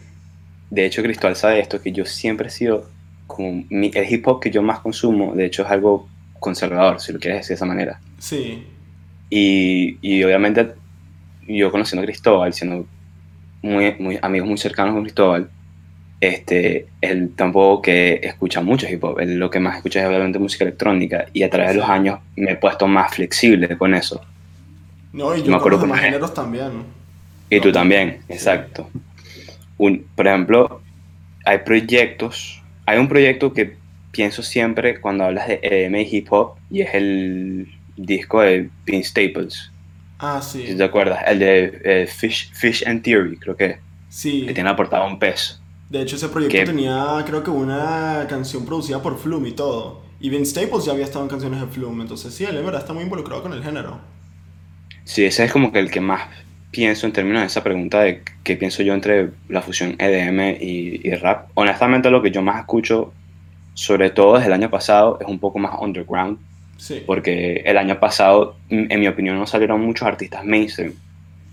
de 0.69 0.86
hecho 0.86 1.03
Cristóbal 1.03 1.36
sabe 1.36 1.59
esto, 1.59 1.82
que 1.82 1.91
yo 1.91 2.05
siempre 2.05 2.47
he 2.47 2.51
sido, 2.51 2.89
como 3.28 3.63
mi- 3.69 3.91
el 3.93 4.11
hip 4.11 4.28
hop 4.28 4.41
que 4.41 4.51
yo 4.51 4.61
más 4.61 4.80
consumo, 4.80 5.36
de 5.36 5.45
hecho 5.45 5.63
es 5.63 5.69
algo 5.71 6.09
conservador, 6.39 6.99
si 7.01 7.13
lo 7.13 7.19
quieres 7.19 7.39
decir 7.39 7.49
de 7.49 7.55
esa 7.55 7.65
manera. 7.65 7.99
Sí, 8.19 8.63
Y, 9.30 9.97
y 10.01 10.23
obviamente 10.23 10.73
yo 11.47 11.71
conociendo 11.71 12.03
a 12.03 12.05
Cristóbal, 12.05 12.53
siendo 12.53 12.88
muy, 13.61 13.95
muy 13.99 14.19
amigos 14.21 14.47
muy 14.49 14.57
cercanos 14.57 14.93
con 14.93 15.03
Cristóbal, 15.03 15.49
este, 16.21 16.88
él 17.01 17.34
tampoco 17.36 17.82
que 17.84 18.19
escucha 18.23 18.61
mucho 18.61 18.88
hip 18.89 19.03
hop, 19.03 19.19
él 19.19 19.38
lo 19.38 19.49
que 19.49 19.59
más 19.59 19.78
escucha 19.78 20.01
es 20.01 20.07
obviamente 20.07 20.39
música 20.39 20.63
electrónica 20.65 21.26
y 21.34 21.43
a 21.43 21.49
través 21.49 21.71
de 21.73 21.80
los 21.80 21.89
años 21.89 22.19
me 22.36 22.51
he 22.51 22.55
puesto 22.57 22.88
más 22.88 23.13
flexible 23.13 23.78
con 23.78 23.93
eso. 23.95 24.21
no, 25.13 25.36
y 25.36 25.39
Me 25.39 25.43
yo 25.43 25.45
con 25.47 25.57
acuerdo 25.57 25.80
los 25.80 25.88
me- 25.88 26.01
géneros 26.01 26.34
también. 26.34 26.71
Y 27.49 27.59
tú 27.59 27.71
también, 27.71 28.19
exacto. 28.27 28.89
Un, 29.77 30.05
por 30.15 30.27
ejemplo, 30.27 30.81
hay 31.45 31.59
proyectos, 31.59 32.61
hay 32.85 32.97
un 32.97 33.07
proyecto 33.07 33.53
que 33.53 33.77
pienso 34.11 34.41
siempre 34.41 34.99
cuando 34.99 35.25
hablas 35.25 35.47
de 35.47 35.59
EDM 35.61 35.95
y 36.01 36.17
hip 36.17 36.27
hop 36.31 36.55
y 36.71 36.81
es 36.81 36.93
el 36.93 37.67
disco 37.97 38.41
de 38.41 38.69
Vince 38.85 39.09
Staples, 39.09 39.71
Ah, 40.17 40.41
si 40.41 40.65
sí. 40.65 40.75
te 40.77 40.83
acuerdas, 40.83 41.19
el 41.27 41.39
de 41.39 41.81
eh, 41.83 42.07
Fish, 42.07 42.51
Fish 42.53 42.83
and 42.87 43.03
Theory, 43.03 43.37
creo 43.37 43.55
que, 43.57 43.77
Sí. 44.09 44.45
que 44.47 44.53
tiene 44.53 44.69
la 44.69 44.75
portada 44.75 45.05
un 45.05 45.19
pez. 45.19 45.59
De 45.89 46.01
hecho, 46.01 46.15
ese 46.15 46.29
proyecto 46.29 46.71
tenía, 46.71 47.21
creo 47.27 47.43
que 47.43 47.49
una 47.51 48.25
canción 48.29 48.65
producida 48.65 49.01
por 49.01 49.19
Flume 49.19 49.49
y 49.49 49.51
todo. 49.51 50.03
Y 50.21 50.29
Vince 50.29 50.51
Staples 50.51 50.85
ya 50.85 50.93
había 50.93 51.03
estado 51.03 51.25
en 51.25 51.29
canciones 51.29 51.59
de 51.59 51.67
Flume, 51.67 52.01
entonces 52.03 52.33
sí, 52.33 52.45
él 52.45 52.57
en 52.57 52.65
verdad 52.65 52.81
está 52.81 52.93
muy 52.93 53.03
involucrado 53.03 53.43
con 53.43 53.51
el 53.53 53.61
género. 53.61 53.99
Sí, 55.03 55.25
ese 55.25 55.43
es 55.43 55.51
como 55.51 55.71
que 55.71 55.79
el 55.79 55.91
que 55.91 55.99
más 56.01 56.21
pienso 56.76 57.05
en 57.05 57.13
términos 57.13 57.41
de 57.41 57.47
esa 57.47 57.63
pregunta 57.63 58.01
de 58.01 58.21
qué 58.43 58.57
pienso 58.57 58.84
yo 58.84 58.93
entre 58.93 59.30
la 59.47 59.61
fusión 59.61 59.95
EDM 59.97 60.57
y, 60.59 61.07
y 61.07 61.15
rap. 61.15 61.49
Honestamente, 61.53 62.09
lo 62.09 62.21
que 62.21 62.32
yo 62.32 62.41
más 62.41 62.59
escucho, 62.59 63.13
sobre 63.73 64.09
todo 64.09 64.36
desde 64.36 64.47
el 64.47 64.53
año 64.53 64.69
pasado, 64.69 65.17
es 65.21 65.28
un 65.28 65.39
poco 65.39 65.59
más 65.59 65.80
underground. 65.80 66.38
Sí. 66.78 67.01
porque 67.05 67.63
el 67.65 67.78
año 67.78 67.99
pasado, 67.99 68.57
en 68.69 68.99
mi 68.99 69.07
opinión, 69.07 69.39
no 69.39 69.47
salieron 69.47 69.82
muchos 69.82 70.07
artistas 70.07 70.43
mainstream. 70.43 70.93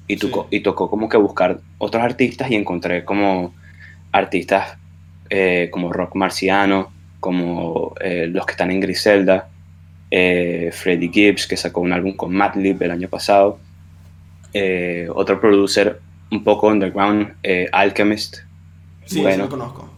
Y 0.08 0.16
tocó, 0.16 0.48
y 0.50 0.60
tocó 0.60 0.90
como 0.90 1.08
que 1.08 1.16
buscar 1.16 1.60
otros 1.78 2.02
artistas 2.02 2.50
y 2.50 2.56
encontré 2.56 3.04
como 3.04 3.54
artistas 4.10 4.76
eh, 5.30 5.68
como 5.70 5.92
Rock 5.92 6.16
Marciano, 6.16 6.92
como 7.20 7.94
eh, 8.00 8.26
los 8.26 8.44
que 8.44 8.52
están 8.52 8.72
en 8.72 8.80
Griselda, 8.80 9.48
eh, 10.10 10.70
Freddie 10.72 11.10
Gibbs, 11.10 11.46
que 11.46 11.56
sacó 11.56 11.80
un 11.80 11.92
álbum 11.92 12.14
con 12.14 12.34
Madlib 12.34 12.82
el 12.82 12.90
año 12.90 13.08
pasado, 13.08 13.58
eh, 14.52 15.08
otro 15.14 15.40
producer 15.40 16.00
un 16.30 16.42
poco 16.44 16.68
underground, 16.68 17.34
eh, 17.42 17.68
Alchemist. 17.72 18.36
Sí, 19.06 19.16
sí 19.16 19.20
Bueno. 19.20 19.44
lo 19.44 19.50
conozco. 19.50 19.90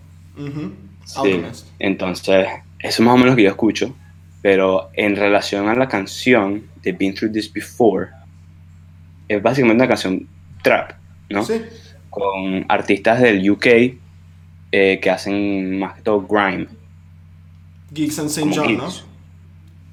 Sí, 1.04 1.18
Alchemist. 1.18 1.68
entonces, 1.78 2.46
eso 2.80 2.88
es 2.88 3.00
más 3.00 3.14
o 3.14 3.16
menos 3.18 3.32
lo 3.32 3.36
que 3.36 3.42
yo 3.44 3.50
escucho. 3.50 3.94
Pero 4.42 4.90
en 4.94 5.16
relación 5.16 5.68
a 5.68 5.74
la 5.74 5.88
canción 5.88 6.64
de 6.82 6.92
Been 6.92 7.14
Through 7.14 7.32
This 7.32 7.50
Before, 7.52 8.08
es 9.28 9.42
básicamente 9.42 9.82
una 9.82 9.88
canción 9.88 10.26
trap, 10.62 10.92
¿no? 11.30 11.42
Sí. 11.44 11.62
Con 12.10 12.66
artistas 12.68 13.20
del 13.20 13.48
UK 13.50 13.66
eh, 14.76 14.98
que 15.00 15.10
hacen 15.10 15.78
más 15.78 15.94
que 15.94 16.02
todo 16.02 16.20
grime. 16.26 16.66
Geeks 17.92 18.18
and 18.18 18.28
St. 18.28 18.50
John, 18.54 18.70
hits. 18.70 19.04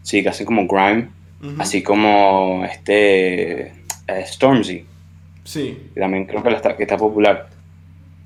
Sí, 0.03 0.21
que 0.21 0.29
hacen 0.29 0.45
como 0.45 0.67
grime, 0.67 1.07
¿no? 1.39 1.61
Así 1.61 1.81
como 1.81 2.65
este 2.69 3.73
eh, 4.07 4.23
Stormzy, 4.25 4.85
Sí. 5.43 5.77
que 5.93 5.99
también 5.99 6.25
creo 6.25 6.43
que, 6.43 6.49
la 6.51 6.57
está, 6.57 6.75
que 6.77 6.83
está 6.83 6.97
popular. 6.97 7.49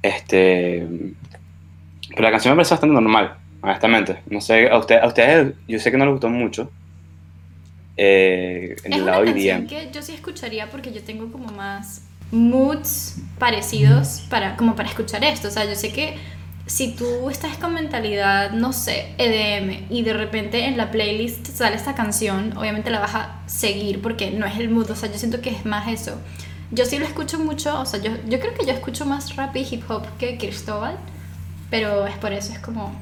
Este, 0.02 0.86
pero 2.10 2.22
la 2.24 2.32
canción 2.32 2.54
me 2.54 2.58
parece 2.58 2.74
bastante 2.76 2.94
normal, 2.94 3.36
honestamente. 3.62 4.18
No 4.30 4.42
sé, 4.42 4.70
a, 4.70 4.78
usted, 4.78 4.98
a 4.98 5.08
ustedes, 5.08 5.54
yo 5.68 5.80
sé 5.80 5.92
que 5.92 5.98
no 5.98 6.06
les 6.06 6.12
gustó 6.14 6.30
mucho. 6.30 6.70
Eh, 7.98 8.76
en 8.84 8.92
Es 8.92 8.98
el 8.98 9.04
una 9.04 9.12
lado 9.14 9.26
canción 9.26 9.58
EDM. 9.64 9.68
que 9.68 9.90
yo 9.94 10.02
sí 10.02 10.14
escucharía 10.14 10.70
porque 10.70 10.92
yo 10.92 11.02
tengo 11.04 11.32
como 11.32 11.48
más 11.52 12.04
moods 12.32 13.18
parecidos 13.40 14.26
para, 14.30 14.58
como 14.58 14.76
para 14.76 14.90
escuchar 14.90 15.24
esto. 15.24 15.48
O 15.48 15.52
sea, 15.52 15.66
yo 15.66 15.76
sé 15.76 15.94
que 15.94 16.16
si 16.68 16.94
tú 16.94 17.30
estás 17.30 17.58
con 17.58 17.74
mentalidad, 17.76 18.52
no 18.52 18.74
sé, 18.74 19.14
EDM, 19.18 19.86
y 19.92 20.02
de 20.02 20.14
repente 20.14 20.66
en 20.66 20.78
la 20.78 20.90
playlist 20.92 21.46
sale 21.48 21.76
esta 21.76 21.94
canción, 21.94 22.58
obviamente 22.58 22.90
la 22.90 23.00
vas 23.00 23.16
a 23.16 23.42
seguir 23.46 24.02
porque 24.02 24.32
no 24.32 24.46
es 24.46 24.58
el 24.58 24.70
mood. 24.70 24.90
O 24.90 24.96
sea, 24.96 25.12
yo 25.12 25.18
siento 25.20 25.42
que 25.42 25.52
es 25.52 25.66
más 25.66 25.88
eso. 25.88 26.18
Yo 26.72 26.86
sí 26.86 26.98
lo 26.98 27.06
escucho 27.06 27.38
mucho, 27.40 27.80
o 27.80 27.86
sea, 27.86 28.02
yo, 28.02 28.12
yo 28.28 28.40
creo 28.40 28.54
que 28.56 28.66
yo 28.66 28.72
escucho 28.74 29.06
más 29.06 29.36
rap 29.36 29.56
y 29.56 29.68
hip 29.70 29.84
hop 29.90 30.04
que 30.18 30.38
Cristóbal, 30.38 30.98
pero 31.70 32.08
es 32.08 32.18
por 32.18 32.34
eso, 32.34 32.52
es 32.54 32.60
como, 32.60 32.94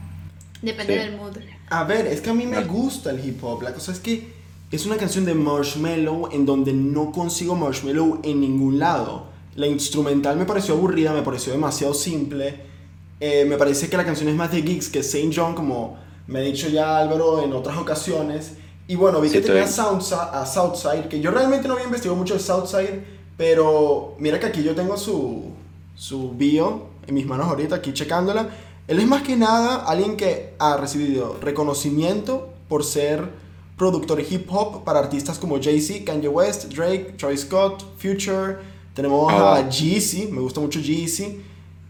depende 0.61 0.93
Sí. 0.93 0.99
del 0.99 1.16
mood. 1.18 1.38
A 1.70 1.86
ver, 1.86 2.07
es 2.07 2.20
que 2.20 2.30
a 2.30 2.34
mí 2.34 2.45
me 2.45 2.64
gusta 2.66 3.11
el 3.11 3.26
hip 3.26 3.41
hop. 3.43 3.61
La 3.64 3.74
cosa 3.74 3.93
es 3.93 3.99
que 3.99 4.34
es 4.72 4.86
una 4.86 4.97
canción 4.97 5.24
de 5.24 5.34
Marshmello 5.34 6.32
en 6.34 6.45
donde 6.45 6.74
no 6.74 7.11
consigo 7.14 7.55
Marshmello 7.55 8.20
en 8.24 8.41
ningún 8.41 8.78
lado. 8.80 9.28
La 9.55 9.68
instrumental 9.68 10.36
me 10.36 10.45
pareció 10.45 10.74
aburrida, 10.74 11.14
me 11.14 11.22
pareció 11.22 11.53
demasiado 11.53 11.93
simple. 11.93 12.72
Eh, 13.20 13.45
me 13.45 13.57
parece 13.57 13.89
que 13.89 13.97
la 13.97 14.05
canción 14.05 14.28
es 14.30 14.36
más 14.36 14.51
de 14.51 14.61
Geeks 14.61 14.89
que 14.89 14.99
St. 14.99 15.32
John, 15.34 15.55
como 15.55 15.97
me 16.28 16.39
ha 16.39 16.41
dicho 16.41 16.68
ya 16.70 16.97
Álvaro 16.97 17.43
en 17.43 17.53
otras 17.53 17.78
ocasiones. 17.78 18.53
Y 18.88 18.95
bueno, 18.95 19.22
vi 19.22 19.30
Sí, 19.30 19.36
que 19.36 19.41
tenía 19.41 19.66
Soundsa- 19.68 20.30
a 20.34 20.45
Southside, 20.45 21.07
que 21.07 21.22
yo 21.22 21.32
realmente 21.32 21.68
no 21.68 21.76
había 21.76 21.86
investigado 21.86 22.18
mucho 22.18 22.34
de 22.34 22.39
Southside, 22.41 23.03
pero 23.38 24.16
mira 24.20 24.39
que 24.39 24.45
aquí 24.47 24.61
yo 24.64 24.76
tengo 24.76 24.97
su, 24.97 25.51
su 25.95 26.32
bio 26.32 26.88
en 27.07 27.14
mis 27.16 27.26
manos 27.26 27.47
ahorita, 27.47 27.76
aquí 27.76 27.93
checándola. 27.93 28.49
Él 28.88 28.99
es 28.99 29.07
más 29.07 29.24
que 29.24 29.38
nada 29.38 29.76
alguien 29.86 30.18
que 30.18 30.53
ha 30.59 30.76
recibido 30.76 31.38
reconocimiento 31.41 32.49
por 32.68 32.84
ser 32.84 33.30
productor 33.78 34.18
de 34.18 34.28
hip 34.30 34.47
hop 34.51 34.84
para 34.84 34.99
artistas 34.99 35.39
como 35.39 35.61
Jay-Z, 35.61 36.03
Kanye 36.05 36.28
West, 36.28 36.66
Drake, 36.74 37.16
Travis 37.18 37.41
Scott, 37.41 37.84
Future. 37.97 38.57
Tenemos 38.93 39.32
Ah. 39.34 39.55
a 39.55 39.70
Jeezy, 39.70 40.28
me 40.28 40.41
gusta 40.41 40.59
mucho 40.59 40.80
Jeezy. 40.80 41.41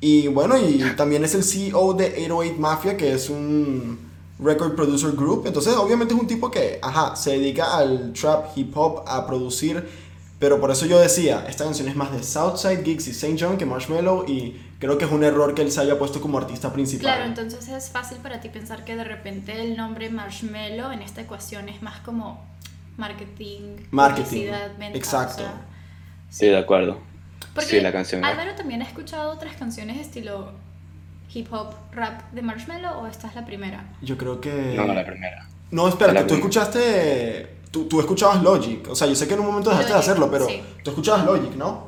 Y 0.06 0.28
bueno, 0.28 0.58
y 0.58 0.80
también 0.98 1.24
es 1.24 1.34
el 1.34 1.46
CEO 1.46 1.94
de 1.94 2.08
808 2.08 2.56
Mafia, 2.60 2.98
que 2.98 3.14
es 3.14 3.30
un 3.30 3.98
record 4.38 4.76
producer 4.76 5.14
group. 5.14 5.48
Entonces, 5.48 5.74
obviamente 5.76 6.14
es 6.14 6.20
un 6.20 6.28
tipo 6.28 6.52
que, 6.52 6.78
ajá, 6.82 7.16
se 7.16 7.32
dedica 7.32 7.78
al 7.78 8.12
trap, 8.12 8.48
hip 8.58 8.76
hop, 8.76 9.06
a 9.08 9.26
producir. 9.26 9.88
Pero 10.40 10.60
por 10.60 10.72
eso 10.72 10.86
yo 10.86 11.00
decía, 11.00 11.46
esta 11.48 11.64
canción 11.64 11.88
es 11.88 11.96
más 11.96 12.12
de 12.12 12.22
Southside, 12.22 12.84
Gigs 12.84 13.08
y 13.08 13.12
St. 13.12 13.38
John 13.40 13.58
que 13.58 13.66
Marshmello. 13.66 14.26
Y 14.28 14.60
creo 14.78 14.98
que 14.98 15.06
es 15.06 15.12
un 15.12 15.24
error 15.24 15.56
que 15.56 15.62
él 15.62 15.72
se 15.72 15.80
haya 15.80 15.98
puesto 15.98 16.20
como 16.20 16.38
artista 16.38 16.74
principal. 16.74 17.04
Claro, 17.04 17.24
entonces 17.24 17.66
es 17.70 17.90
fácil 17.90 18.18
para 18.18 18.42
ti 18.42 18.50
pensar 18.50 18.84
que 18.84 18.98
de 18.98 19.06
repente 19.06 19.54
el 19.62 19.78
nombre 19.78 20.10
Marshmallow 20.10 20.92
en 20.92 21.02
esta 21.02 21.22
ecuación 21.22 21.70
es 21.70 21.82
más 21.82 22.02
como 22.02 22.44
marketing, 22.98 23.78
Marketing, 23.92 24.26
publicidad, 24.26 24.78
venta, 24.78 24.98
exacto. 24.98 25.44
o 25.44 25.46
sea, 25.46 25.62
Sí, 26.30 26.48
de 26.48 26.58
acuerdo. 26.58 27.13
Porque 27.54 27.70
Sí, 27.70 27.82
la 27.82 27.92
canción. 27.92 28.24
Álvaro 28.24 28.54
también 28.56 28.82
ha 28.82 28.86
escuchado 28.86 29.32
otras 29.32 29.56
canciones 29.56 29.98
estilo 30.00 30.52
hip 31.34 31.52
hop, 31.52 31.74
rap 31.92 32.32
de 32.32 32.42
Marshmallow 32.42 33.00
o 33.04 33.08
esta 33.08 33.28
es 33.28 33.36
la 33.36 33.46
primera. 33.46 33.84
Yo 34.02 34.18
creo 34.18 34.40
que... 34.40 34.74
No, 34.76 34.86
no, 34.86 34.94
la 34.94 35.06
primera. 35.06 35.48
No, 35.72 35.88
espera, 35.88 36.14
La 36.14 36.20
que 36.22 36.26
tú 36.28 36.36
primera. 36.36 36.50
escuchaste... 36.50 37.50
Tú, 37.72 37.86
tú 37.88 38.00
escuchabas 38.00 38.44
Logic. 38.44 38.88
O 38.90 38.96
sea, 38.96 39.08
yo 39.08 39.16
sé 39.16 39.28
que 39.28 39.34
en 39.34 39.40
un 39.40 39.48
momento 39.48 39.72
dejaste 39.72 39.90
de 39.92 39.96
Logic, 39.98 40.10
hacerlo, 40.10 40.30
pero 40.32 40.48
sí. 40.48 40.62
tú 40.84 40.92
escuchabas 40.92 41.26
Logic, 41.26 41.56
¿no? 41.56 41.88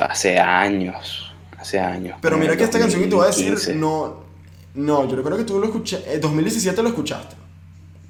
Hace 0.00 0.38
años. 0.38 1.32
Hace 1.58 1.78
años. 1.78 2.18
Pero 2.20 2.36
mira 2.38 2.56
que 2.56 2.64
esta 2.64 2.78
canción 2.78 3.02
que 3.02 3.08
te 3.08 3.14
voy 3.14 3.24
a 3.24 3.28
decir, 3.28 3.50
2015. 3.52 3.78
no. 3.78 4.26
No, 4.74 5.08
yo 5.08 5.16
recuerdo 5.16 5.38
que 5.38 5.44
tú 5.44 5.58
lo 5.58 5.66
escuchaste. 5.66 6.14
En 6.14 6.20
2017 6.20 6.82
lo 6.82 6.88
escuchaste. 6.88 7.36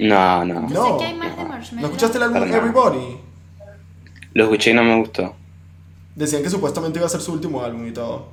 No, 0.01 0.45
no. 0.45 0.61
No. 0.69 0.99
Sé 0.99 0.99
que 0.99 1.05
hay 1.07 1.15
más 1.15 1.37
de 1.37 1.43
¿No 1.43 1.49
Marshmello. 1.49 1.87
escuchaste 1.87 2.17
el 2.19 2.25
álbum. 2.25 2.43
Everybody? 2.43 3.17
Lo 4.35 4.45
escuché 4.45 4.71
y 4.71 4.75
no 4.75 4.85
me 4.85 4.97
gustó. 5.01 5.35
Decían 6.19 6.43
que 6.43 6.51
supuestamente 6.51 6.99
iba 6.99 7.07
a 7.07 7.09
ser 7.09 7.21
su 7.21 7.33
último 7.33 7.63
álbum 7.63 7.87
y 7.87 7.93
todo. 7.93 8.27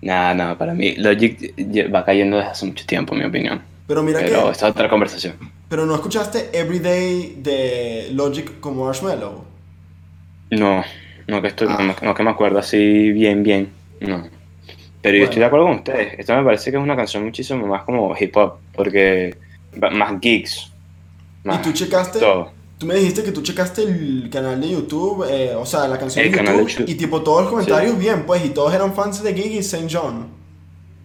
Nada, 0.00 0.34
no, 0.34 0.56
para 0.56 0.72
mí 0.72 0.94
Logic 0.96 1.54
va 1.94 2.04
cayendo 2.04 2.38
desde 2.38 2.50
hace 2.50 2.66
mucho 2.66 2.86
tiempo, 2.86 3.14
en 3.14 3.20
mi 3.20 3.26
opinión. 3.26 3.62
Pero 3.86 4.02
mira 4.02 4.20
Pero 4.20 4.44
que. 4.46 4.50
esta 4.52 4.66
es 4.68 4.72
otra 4.72 4.88
conversación. 4.88 5.34
Pero 5.68 5.84
no 5.84 5.94
escuchaste 5.94 6.50
Everyday 6.58 7.34
de 7.38 8.08
Logic 8.12 8.58
con 8.60 8.78
Marshmallow. 8.78 9.44
No, 10.50 10.82
no 11.26 11.42
que, 11.42 11.48
estoy, 11.48 11.68
Ah. 11.70 11.94
no, 12.02 12.14
que 12.14 12.22
me 12.22 12.30
acuerdo 12.30 12.58
así 12.58 13.12
bien, 13.12 13.42
bien. 13.42 13.70
No. 14.00 14.26
Pero 15.02 15.18
yo 15.18 15.24
estoy 15.24 15.40
de 15.40 15.44
acuerdo 15.44 15.66
con 15.66 15.76
ustedes. 15.76 16.18
Esta 16.18 16.36
me 16.36 16.44
parece 16.44 16.70
que 16.70 16.78
es 16.78 16.82
una 16.82 16.96
canción 16.96 17.24
muchísimo 17.24 17.66
más 17.66 17.82
como 17.84 18.14
hip 18.18 18.34
hop. 18.36 18.54
Porque 18.72 19.36
más 19.92 20.14
gigs. 20.20 20.72
Y 21.44 21.56
tú 21.58 21.72
checaste. 21.72 22.18
todo. 22.20 22.52
Tú 22.78 22.86
me 22.86 22.94
dijiste 22.94 23.22
que 23.22 23.32
tú 23.32 23.42
checaste 23.42 23.82
el 23.82 24.28
canal 24.30 24.60
de 24.60 24.68
YouTube, 24.70 25.24
eh, 25.30 25.54
o 25.54 25.64
sea, 25.64 25.88
la 25.88 25.98
canción 25.98 26.24
El 26.26 26.30
de 26.32 26.36
canal 26.36 26.52
de 26.56 26.58
YouTube, 26.62 26.78
YouTube. 26.80 26.90
y 26.90 26.94
tipo 26.96 27.22
todos 27.22 27.42
los 27.42 27.50
comentarios 27.50 27.98
bien, 27.98 28.24
pues, 28.26 28.44
y 28.44 28.50
todos 28.50 28.74
eran 28.74 28.94
fans 28.94 29.22
de 29.22 29.32
Gigi 29.32 29.54
y 29.54 29.58
St. 29.58 29.86
John. 29.90 30.26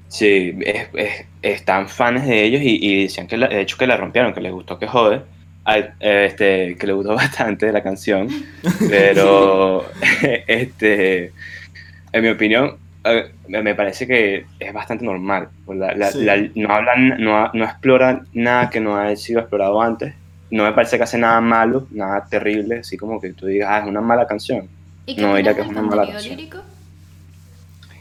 Sí, 0.09 0.53
es, 0.65 0.87
es- 0.93 1.25
están 1.41 1.87
fans 1.87 2.27
de 2.27 2.43
ellos 2.43 2.61
y, 2.61 2.77
y 2.85 3.03
decían 3.03 3.25
que 3.27 3.37
la- 3.37 3.47
de 3.47 3.61
hecho 3.61 3.77
que 3.77 3.87
la 3.87 3.95
rompieron, 3.95 4.33
que 4.33 4.41
les 4.41 4.51
gustó 4.51 4.77
que 4.77 4.87
jode. 4.87 5.21
Eh, 5.67 6.25
Este, 6.27 6.75
que 6.77 6.87
les 6.87 6.95
gustó 6.95 7.15
bastante 7.15 7.71
la 7.71 7.81
canción. 7.81 8.27
Pero 8.89 9.85
este 10.47 11.31
en 12.13 12.21
mi 12.23 12.27
opinión, 12.29 12.75
eh, 13.05 13.31
me 13.47 13.73
parece 13.73 14.05
que 14.05 14.45
es 14.59 14.73
bastante 14.73 15.05
normal. 15.05 15.47
Pues 15.65 15.79
la- 15.79 15.93
la- 15.95 16.11
Sí. 16.11 16.23
la- 16.25 16.49
no, 16.55 16.69
hablan, 16.73 17.21
no, 17.23 17.49
no 17.53 17.63
explora 17.63 18.23
nada 18.33 18.69
que 18.69 18.81
no 18.81 18.97
haya 18.97 19.15
sido 19.15 19.39
explorado 19.39 19.81
antes. 19.81 20.13
No 20.51 20.63
me 20.65 20.73
parece 20.73 20.97
que 20.97 21.03
hace 21.03 21.17
nada 21.17 21.41
malo, 21.41 21.87
nada 21.91 22.27
terrible, 22.29 22.79
así 22.79 22.97
como 22.97 23.19
que 23.21 23.33
tú 23.33 23.47
digas, 23.47 23.69
ah, 23.71 23.79
es 23.79 23.87
una 23.87 24.01
mala 24.01 24.27
canción. 24.27 24.69
¿Y 25.05 25.15
qué 25.15 25.21
No, 25.21 25.35
diría 25.35 25.55
que 25.55 25.61
es 25.61 25.67
una 25.67 25.81
mala 25.81 26.07
canción. 26.07 26.37
lírico? 26.37 26.59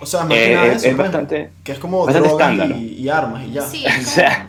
O 0.00 0.06
sea, 0.06 0.24
más 0.24 0.42
que 0.42 0.52
Eh, 0.52 0.54
nada 0.54 0.72
es, 0.72 0.76
eso, 0.78 0.88
es 0.88 0.94
pues, 0.96 0.96
bastante... 0.96 1.50
que 1.62 1.72
es 1.72 1.78
como 1.78 2.04
bastante 2.06 2.28
drogas 2.28 2.50
estándar. 2.50 2.70
y, 2.78 2.94
y 2.94 3.08
armas 3.08 3.44
y 3.44 3.52
ya. 3.52 3.62
Sí, 3.62 3.84
O 4.00 4.02
sea, 4.04 4.48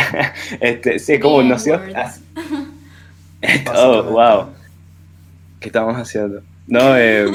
este, 0.60 0.98
sí, 0.98 1.20
como 1.20 1.42
no 1.42 1.58
sido... 1.58 1.78
Words. 1.78 2.20
Oh, 3.74 4.02
wow. 4.04 4.48
¿Qué 5.60 5.68
estamos 5.68 5.96
haciendo? 5.96 6.42
No, 6.66 6.96
eh, 6.96 7.26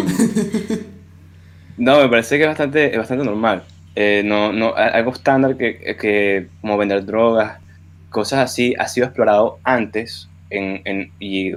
no, 1.78 2.00
me 2.02 2.10
parece 2.10 2.38
que 2.38 2.44
es 2.44 2.50
bastante, 2.50 2.92
es 2.92 2.98
bastante 2.98 3.24
normal. 3.24 3.64
Eh, 3.96 4.24
no, 4.26 4.52
no, 4.54 4.74
algo 4.76 5.12
estándar 5.12 5.58
que, 5.58 5.96
que 6.00 6.48
como 6.62 6.78
vender 6.78 7.06
drogas, 7.06 7.60
cosas 8.12 8.40
así, 8.40 8.76
ha 8.78 8.88
sido 8.88 9.08
explorado 9.08 9.58
antes 9.64 10.30
en, 10.52 10.82
en, 10.86 11.12
y 11.20 11.54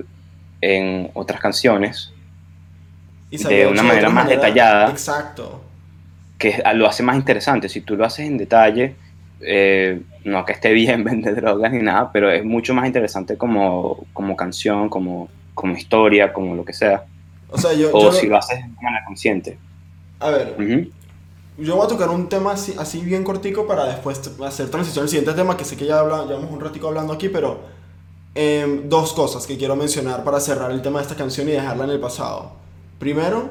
en 0.63 1.11
otras 1.13 1.41
canciones, 1.41 2.11
Y 3.31 3.37
de 3.37 3.67
una 3.67 3.83
manera 3.83 4.09
más 4.09 4.27
detallada. 4.29 4.89
Exacto. 4.91 5.61
que 6.39 6.63
lo 6.75 6.87
hace 6.87 7.03
más 7.03 7.17
interesante. 7.17 7.69
Si 7.69 7.81
tú 7.83 7.97
lo 7.97 8.05
haces 8.07 8.27
en 8.27 8.39
detalle, 8.39 8.95
eh, 9.41 10.01
no 10.25 10.45
que 10.47 10.53
esté 10.53 10.73
bien 10.73 11.05
vender 11.11 11.35
drogas 11.37 11.71
ni 11.73 11.83
nada, 11.83 12.11
pero 12.13 12.31
es 12.31 12.45
mucho 12.45 12.73
más 12.75 12.87
interesante 12.87 13.37
como, 13.37 14.07
como 14.15 14.35
canción, 14.37 14.89
como, 14.89 15.29
como 15.55 15.77
historia, 15.77 16.33
como 16.33 16.55
lo 16.55 16.65
que 16.65 16.73
sea. 16.73 17.05
O 17.51 17.59
sea, 17.59 17.73
yo, 17.75 17.91
O 17.93 18.05
yo- 18.05 18.13
si 18.13 18.27
lo 18.27 18.37
haces 18.39 18.59
de 18.63 18.69
manera 18.83 19.05
consciente. 19.07 19.59
a 20.21 20.31
ver, 20.31 20.55
Ujú. 20.59 20.91
Yo 21.59 21.77
voy 21.77 21.85
a 21.85 21.89
tocar 21.89 22.09
un 22.11 22.29
tema 22.29 22.53
así, 22.53 22.75
así 22.79 23.01
bien 23.01 23.23
cortico 23.25 23.67
para 23.67 23.85
después 23.85 24.21
hacer 24.45 24.71
transición 24.71 25.05
al 25.05 25.09
siguiente 25.09 25.33
tema, 25.35 25.57
que 25.57 25.65
sé 25.65 25.77
que 25.77 25.87
ya 25.87 26.01
habla, 26.01 26.25
llevamos 26.27 26.51
un 26.51 26.61
ratico 26.61 26.89
hablando 26.89 27.13
aquí, 27.13 27.29
pero 27.29 27.61
em, 28.35 28.89
dos 28.89 29.13
cosas 29.13 29.47
que 29.47 29.57
quiero 29.57 29.77
mencionar 29.77 30.25
para 30.25 30.41
cerrar 30.41 30.71
el 30.73 30.83
tema 30.83 30.99
de 30.99 31.05
esta 31.05 31.15
canción 31.17 31.49
y 31.49 31.53
dejarla 31.53 31.85
en 31.85 31.91
el 31.91 32.01
pasado. 32.01 32.53
Primero, 32.99 33.51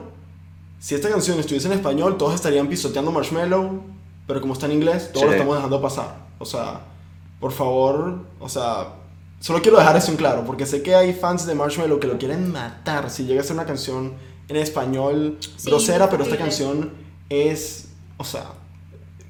si 0.79 0.95
esta 0.95 1.09
canción 1.09 1.39
estuviese 1.39 1.67
en 1.67 1.73
español, 1.73 2.17
todos 2.17 2.35
estarían 2.35 2.67
pisoteando 2.67 3.11
Marshmallow, 3.11 3.81
pero 4.27 4.41
como 4.41 4.53
está 4.53 4.65
en 4.65 4.73
inglés, 4.73 5.11
todos 5.13 5.25
lo 5.25 5.31
Sí. 5.31 5.35
estamos 5.37 5.55
dejando 5.55 5.81
pasar. 5.81 6.15
O 6.39 6.45
sea, 6.45 6.81
por 7.39 7.51
favor, 7.53 8.17
o 8.41 8.49
sea, 8.49 8.87
solo 9.39 9.61
quiero 9.61 9.77
dejar 9.77 9.95
eso 9.95 10.11
en 10.11 10.17
claro, 10.17 10.43
porque 10.45 10.65
sé 10.65 10.81
que 10.83 10.93
hay 10.95 11.13
fans 11.13 11.45
de 11.45 11.55
Marshmallow 11.55 11.99
que 11.99 12.07
lo 12.07 12.17
quieren 12.17 12.51
matar 12.51 13.09
si 13.09 13.23
llega 13.25 13.39
a 13.41 13.43
ser 13.45 13.53
una 13.55 13.65
canción 13.65 14.13
en 14.49 14.55
español 14.57 15.37
Sí, 15.55 15.69
grosera, 15.69 16.09
pero 16.09 16.23
esta 16.23 16.37
canción 16.37 16.91
es, 17.29 17.89
o 18.23 18.25
sea, 18.25 18.43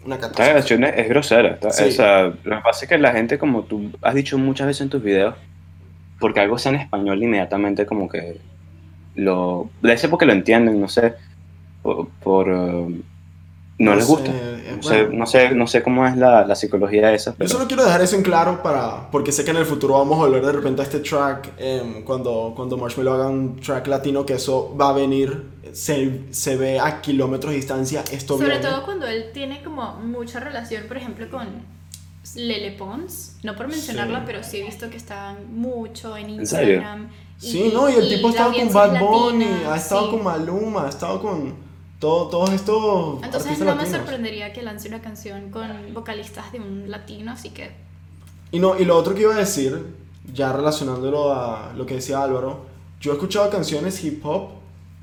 una 0.05 0.15
Esta 0.15 0.57
es, 0.57 0.69
es 0.71 1.09
grosera. 1.09 1.49
está- 1.49 1.71
Sí. 1.71 1.85
o 1.85 1.91
sea, 1.91 2.23
lo 2.43 2.55
que 2.57 2.61
pasa 2.63 2.85
es 2.85 2.89
que 2.89 2.97
la 2.97 3.11
gente, 3.11 3.37
como 3.37 3.63
tú 3.63 3.91
has 4.01 4.13
dicho 4.15 4.37
muchas 4.37 4.67
veces 4.67 4.81
en 4.81 4.89
tus 4.89 5.01
videos, 5.03 5.35
porque 6.19 6.39
algo 6.39 6.57
sea 6.57 6.71
en 6.73 6.79
español, 6.81 7.21
inmediatamente 7.23 7.85
como 7.85 8.07
que 8.07 8.37
lo... 9.15 9.69
Debe 9.81 9.97
ser 9.97 10.09
porque 10.09 10.25
lo 10.25 10.33
entienden, 10.33 10.79
no 10.79 10.87
sé, 10.87 11.15
por... 11.81 12.07
por, 12.23 12.47
eh, 12.49 13.01
no, 13.79 13.91
No 13.91 13.95
les 13.97 14.05
sé, 14.05 14.11
gusta. 14.11 14.31
eh, 14.31 14.59
No, 14.75 14.81
bueno. 14.81 14.83
sé, 14.83 15.07
no, 15.17 15.25
sé, 15.25 15.55
no 15.55 15.67
sé 15.67 15.83
cómo 15.83 16.05
es 16.07 16.15
la, 16.17 16.45
la 16.45 16.55
psicología 16.55 17.07
de 17.09 17.15
esa, 17.15 17.31
Yo 17.31 17.37
pero... 17.39 17.49
solo 17.49 17.67
quiero 17.67 17.83
dejar 17.83 18.01
eso 18.01 18.15
en 18.15 18.21
claro 18.23 18.61
para, 18.63 19.09
porque 19.11 19.31
sé 19.31 19.43
que 19.43 19.51
en 19.51 19.57
el 19.57 19.65
futuro 19.65 19.95
vamos 19.97 20.15
a 20.19 20.25
volver 20.27 20.45
de 20.45 20.51
repente 20.51 20.81
a 20.81 20.85
este 20.85 20.99
track, 20.99 21.53
em, 21.57 22.03
cuando, 22.03 22.53
cuando 22.55 22.77
Marshmello 22.77 23.13
haga 23.13 23.27
un 23.27 23.59
track 23.59 23.87
latino, 23.87 24.25
que 24.25 24.33
eso 24.33 24.75
va 24.79 24.89
a 24.89 24.93
venir, 24.93 25.43
se, 25.71 26.21
se 26.31 26.55
ve 26.55 26.79
a 26.79 27.01
kilómetros 27.01 27.51
de 27.51 27.57
distancia, 27.57 28.03
esto 28.11 28.35
Sobre 28.37 28.49
viene. 28.57 28.63
todo 28.65 28.83
cuando 28.85 29.07
él 29.07 29.31
tiene 29.33 29.63
como 29.63 29.93
mucha 29.95 30.39
relación, 30.39 30.83
por 30.87 30.97
ejemplo, 30.97 31.29
con 31.31 31.47
Lele 32.35 32.71
Pons. 32.71 33.37
No 33.43 33.55
por 33.55 33.67
mencionarla, 33.67 34.19
Sí. 34.19 34.23
pero 34.27 34.43
sí 34.43 34.57
he 34.59 34.63
visto 34.63 34.89
que 34.89 34.97
están 34.97 35.37
mucho 35.55 36.15
en 36.15 36.29
¿En 36.29 36.47
serio? 36.47 36.75
Instagram. 36.75 37.09
Sí, 37.37 37.71
no, 37.73 37.89
y 37.89 37.93
el 37.95 38.07
tipo 38.07 38.27
ha 38.27 38.31
estado 38.31 38.53
con 38.53 38.71
Bad 38.71 38.99
Bunny, 38.99 39.45
ha 39.67 39.75
estado 39.75 40.05
sí. 40.05 40.11
con 40.11 40.23
Maluma, 40.23 40.85
ha 40.85 40.89
estado 40.89 41.21
con 41.21 41.53
todo, 42.03 42.27
todos 42.27 42.49
estos 42.51 43.23
Entonces 43.23 43.57
no 43.59 43.65
me 43.65 43.71
latinos. 43.75 43.97
sorprendería 43.97 44.51
que 44.51 44.61
lance 44.61 44.89
una 44.89 45.01
canción 45.01 45.49
con 45.51 45.93
vocalistas 45.93 46.51
de 46.51 46.59
un 46.59 46.91
latino, 46.91 47.31
así 47.31 47.51
que 47.51 47.71
Y, 48.51 48.59
no, 48.59 48.77
y 48.77 48.83
lo 48.83 48.97
otro 48.97 49.15
que 49.15 49.21
iba 49.21 49.33
a 49.33 49.37
decir, 49.37 49.71
ya 50.33 50.51
relacionándolo 50.51 51.33
a 51.33 51.71
lo 51.77 51.85
que 51.85 51.95
decía 51.95 52.21
Álvaro, 52.21 52.65
yo 52.99 53.11
he 53.11 53.15
escuchado 53.15 53.49
canciones 53.49 54.03
hip 54.03 54.25
hop 54.25 54.49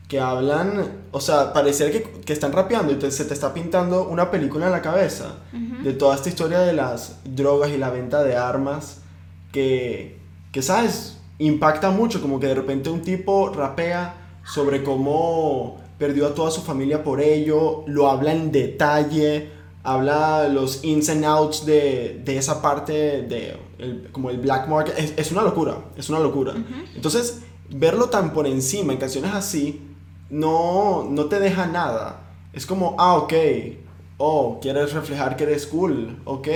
que 0.08 0.20
hablan, 0.20 0.68
o 1.12 1.20
sea, 1.20 1.52
parecer 1.54 1.90
que, 1.90 2.02
que 2.20 2.32
están 2.34 2.52
rapeando 2.52 2.92
y 2.92 2.96
te- 2.96 3.10
se 3.10 3.24
te 3.24 3.32
está 3.32 3.54
pintando 3.54 4.06
una 4.08 4.30
película 4.30 4.66
en 4.66 4.72
la 4.72 4.82
cabeza 4.82 5.36
de 5.82 5.92
toda 5.94 6.16
esta 6.16 6.28
historia 6.28 6.58
de 6.60 6.74
las 6.74 7.16
drogas 7.24 7.70
y 7.70 7.78
la 7.78 7.88
venta 7.90 8.22
de 8.22 8.36
armas 8.36 9.00
que, 9.52 10.18
que, 10.52 10.60
¿sabes? 10.62 11.16
Impacta 11.38 11.90
mucho, 11.90 12.20
como 12.20 12.38
que 12.38 12.46
de 12.48 12.54
repente 12.54 12.90
un 12.90 13.00
tipo 13.02 13.48
rapea 13.50 14.16
sobre 14.44 14.82
cómo 14.82 15.79
perdió 16.00 16.26
a 16.26 16.34
toda 16.34 16.50
su 16.50 16.62
familia 16.62 17.04
por 17.04 17.20
ello, 17.20 17.84
lo 17.86 18.08
habla 18.10 18.32
en 18.32 18.50
detalle, 18.50 19.50
habla 19.84 20.48
los 20.48 20.82
ins 20.82 21.08
and 21.10 21.24
outs 21.24 21.64
de, 21.64 22.20
de 22.24 22.36
esa 22.38 22.60
parte 22.60 22.92
de 23.22 23.56
el- 23.78 24.08
como 24.10 24.30
el 24.30 24.38
black 24.38 24.66
market, 24.66 24.98
es, 24.98 25.12
es 25.16 25.30
una 25.30 25.42
locura, 25.42 25.76
es 25.96 26.08
una 26.10 26.18
locura. 26.18 26.54
Entonces, 26.96 27.42
verlo 27.68 28.06
tan 28.08 28.32
por 28.32 28.46
encima 28.46 28.92
en 28.94 28.98
canciones 28.98 29.32
así, 29.32 29.80
no, 30.30 31.06
no 31.08 31.26
te 31.26 31.38
deja 31.38 31.66
nada. 31.66 32.20
Es 32.52 32.66
como, 32.66 32.96
ah, 32.98 33.14
ok, 33.16 33.32
oh, 34.18 34.58
quieres 34.60 34.92
reflejar 34.92 35.36
que 35.36 35.44
eres 35.44 35.66
cool, 35.66 36.18
ok, 36.24 36.48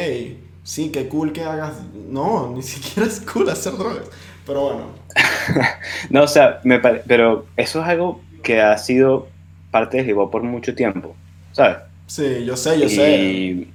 sí, 0.65 0.91
qué 0.91 1.09
cool 1.09 1.33
que 1.33 1.45
hagas, 1.45 1.75
no, 2.09 2.51
ni 2.57 2.63
siquiera 2.63 3.07
es 3.09 3.21
cool 3.21 3.49
hacer 3.51 3.75
drogas, 3.77 4.07
pero 4.47 4.63
bueno, 4.63 4.85
No, 6.11 6.23
o 6.25 6.29
sea, 6.29 6.61
me 6.65 6.79
pare- 6.81 7.03
pero 7.07 7.47
eso 7.57 7.81
es 7.83 7.87
algo 7.89 8.21
que 8.43 8.61
ha 8.61 8.77
sido 8.77 9.29
parte 9.75 9.99
del 9.99 10.09
hip 10.11 10.19
hop 10.19 10.31
por 10.31 10.43
mucho 10.45 10.75
tiempo, 10.75 11.17
¿sabes? 11.53 11.79
sí, 12.07 12.45
yo 12.47 12.57
sé, 12.57 12.79
yo 12.81 12.89
sé. 12.89 13.17
Y, 13.23 13.75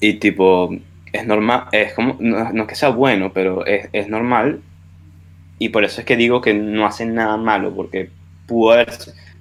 y 0.00 0.14
tipo, 0.14 0.70
es 1.12 1.26
normal, 1.26 1.64
es 1.72 1.92
como, 1.94 2.16
no, 2.20 2.52
no 2.52 2.62
es 2.62 2.68
que 2.68 2.74
sea 2.74 2.90
bueno, 2.90 3.32
pero 3.32 3.64
es, 3.66 3.88
es 3.92 4.08
normal. 4.08 4.60
Y 5.58 5.68
por 5.70 5.84
eso 5.84 6.00
es 6.00 6.06
que 6.06 6.16
digo 6.16 6.40
que 6.40 6.54
no 6.54 6.86
hacen 6.86 7.14
nada 7.14 7.36
malo, 7.36 7.74
porque 7.74 8.10
pudo 8.46 8.72
haber, 8.72 8.88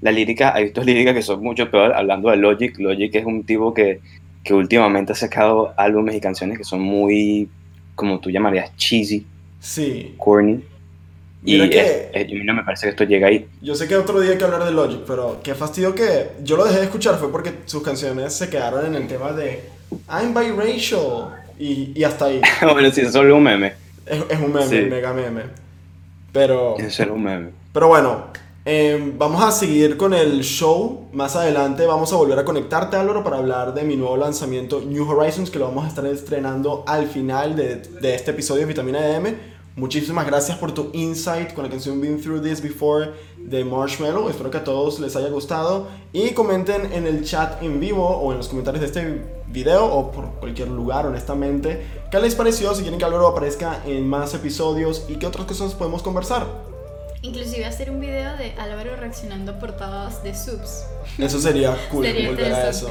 la 0.01 0.11
lírica, 0.11 0.53
hay 0.53 0.65
visto 0.65 0.83
líricas 0.83 1.15
que 1.15 1.21
son 1.21 1.41
mucho 1.43 1.71
peor, 1.71 1.93
hablando 1.93 2.29
de 2.29 2.37
Logic, 2.37 2.77
Logic 2.79 3.15
es 3.15 3.25
un 3.25 3.43
tipo 3.45 3.73
que, 3.73 4.01
que 4.43 4.53
últimamente 4.53 5.13
ha 5.13 5.15
sacado 5.15 5.73
álbumes 5.77 6.15
y 6.15 6.21
canciones 6.21 6.57
que 6.57 6.63
son 6.63 6.81
muy, 6.81 7.49
como 7.95 8.19
tú 8.19 8.29
llamarías, 8.29 8.75
cheesy, 8.77 9.25
Sí, 9.59 10.13
corny. 10.17 10.63
Y 11.45 11.53
Mira 11.53 11.69
que- 11.69 11.79
es- 11.79 12.07
es- 12.13 12.25
a 12.25 12.33
mí 12.35 12.43
no 12.43 12.53
me 12.53 12.63
parece 12.63 12.87
que 12.87 12.89
esto 12.91 13.03
llega 13.05 13.27
ahí. 13.27 13.47
yo 13.61 13.73
sé 13.75 13.87
que 13.87 13.95
otro 13.95 14.19
día 14.19 14.31
hay 14.31 14.37
que 14.37 14.43
hablar 14.43 14.65
de 14.65 14.71
Logic, 14.71 14.99
pero 15.07 15.39
qué 15.41 15.55
fastidio 15.55 15.95
que 15.95 16.31
yo 16.43 16.57
lo 16.57 16.65
dejé 16.65 16.79
de 16.79 16.83
escuchar 16.85 17.17
fue 17.17 17.31
porque 17.31 17.53
sus 17.65 17.81
canciones 17.81 18.33
se 18.33 18.49
quedaron 18.49 18.85
en 18.85 18.95
el 18.95 19.07
tema 19.07 19.31
de 19.31 19.63
I'm 20.11 20.33
biracial 20.33 21.29
y, 21.57 21.91
y 21.95 22.03
hasta 22.03 22.25
ahí. 22.25 22.41
bueno, 22.73 22.91
sí, 22.91 23.01
es 23.01 23.13
solo 23.13 23.37
un 23.37 23.43
meme. 23.43 23.73
Es, 24.05 24.21
es 24.29 24.39
un 24.39 24.51
meme, 24.51 24.67
Sí. 24.67 24.81
mega 24.89 25.13
meme. 25.13 25.43
Pero, 26.31 26.77
Es 26.77 26.93
solo 26.93 27.13
un 27.15 27.23
meme. 27.23 27.49
pero 27.73 27.87
bueno, 27.87 28.27
Eh, 28.65 29.13
vamos 29.17 29.41
a 29.41 29.51
seguir 29.51 29.97
con 29.97 30.13
el 30.13 30.41
show. 30.43 31.07
Más 31.13 31.35
adelante 31.35 31.87
vamos 31.87 32.11
a 32.13 32.17
volver 32.17 32.37
a 32.37 32.43
conectarte, 32.45 32.97
Álvaro, 32.97 33.23
para 33.23 33.37
hablar 33.37 33.73
de 33.73 33.83
mi 33.83 33.95
nuevo 33.95 34.15
lanzamiento 34.17 34.81
New 34.85 35.09
Horizons, 35.09 35.49
que 35.49 35.57
lo 35.57 35.65
vamos 35.69 35.85
a 35.85 35.87
estar 35.87 36.05
estrenando 36.05 36.83
al 36.85 37.07
final 37.07 37.55
de, 37.55 37.77
de 37.77 38.13
este 38.13 38.31
episodio 38.31 38.61
de 38.61 38.65
Vitamina 38.67 39.15
M. 39.15 39.33
Muchísimas 39.79 40.25
gracias 40.27 40.57
por 40.57 40.73
tu 40.73 40.89
insight 40.91 41.53
con 41.53 41.63
la 41.63 41.69
canción 41.69 42.01
Been 42.01 42.21
Through 42.21 42.43
This 42.43 42.61
Before 42.61 43.11
de 43.37 43.63
Marshmallow. 43.63 44.27
Espero 44.29 44.51
que 44.51 44.57
a 44.57 44.63
todos 44.65 44.99
les 44.99 45.15
haya 45.15 45.29
gustado. 45.29 45.87
Y 46.11 46.31
comenten 46.31 46.91
en 46.91 47.07
el 47.07 47.23
chat 47.23 47.63
en 47.63 47.79
vivo 47.79 48.05
o 48.05 48.33
en 48.33 48.39
los 48.39 48.49
comentarios 48.49 48.81
de 48.81 48.87
este 48.87 49.21
video 49.47 49.85
o 49.85 50.11
por 50.11 50.31
cualquier 50.41 50.67
lugar, 50.67 51.05
honestamente, 51.05 51.85
qué 52.11 52.19
les 52.19 52.35
pareció, 52.35 52.75
si 52.75 52.81
quieren 52.81 52.99
que 52.99 53.05
Álvaro 53.05 53.29
aparezca 53.29 53.81
en 53.85 54.05
más 54.05 54.33
episodios 54.33 55.05
y 55.07 55.15
qué 55.15 55.27
otras 55.27 55.45
cosas 55.45 55.73
podemos 55.75 56.01
conversar. 56.01 56.45
Inclusive 57.21 57.63
hacer 57.63 57.89
un 57.89 58.01
video 58.01 58.35
de 58.35 58.51
Álvaro 58.59 58.97
reaccionando 58.97 59.53
a 59.53 59.59
portadas 59.59 60.21
de 60.23 60.35
subs. 60.35 60.87
Eso 61.17 61.39
sería 61.39 61.77
cool 61.89 62.03
Sería 62.03 62.27
volver 62.31 62.51
a 62.51 62.69
eso. 62.69 62.89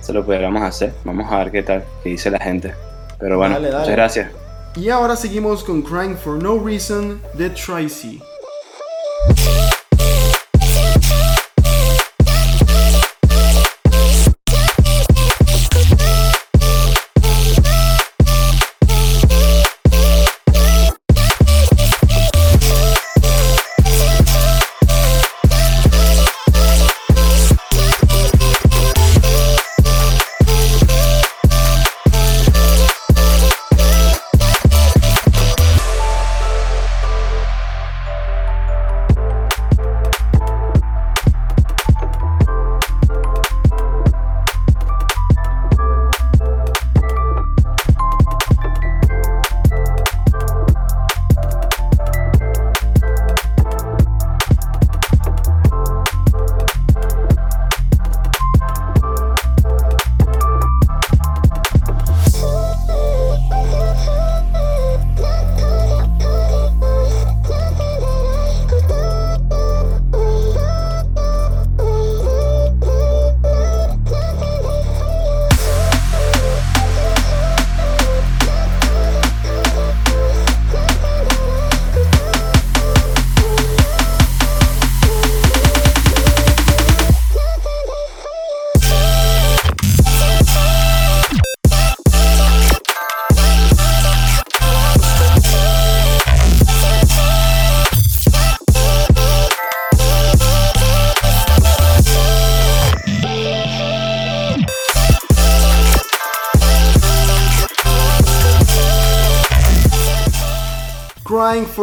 Se 0.00 0.12
lo 0.12 0.22
podríamos 0.22 0.60
hacer. 0.60 0.92
Vamos 1.04 1.32
a 1.32 1.38
ver 1.38 1.50
qué 1.50 1.62
tal, 1.62 1.82
qué 2.02 2.10
dice 2.10 2.30
la 2.30 2.40
gente. 2.40 2.74
Pero 3.18 3.38
bueno, 3.38 3.54
Dale, 3.54 3.68
dale. 3.68 3.80
muchas 3.80 3.96
gracias. 3.96 4.47
Y 4.78 4.90
ahora 4.90 5.16
seguimos 5.16 5.64
con 5.64 5.82
Crying 5.82 6.16
for 6.16 6.40
No 6.40 6.56
Reason 6.64 7.20
de 7.34 7.50
Tracy. 7.50 8.22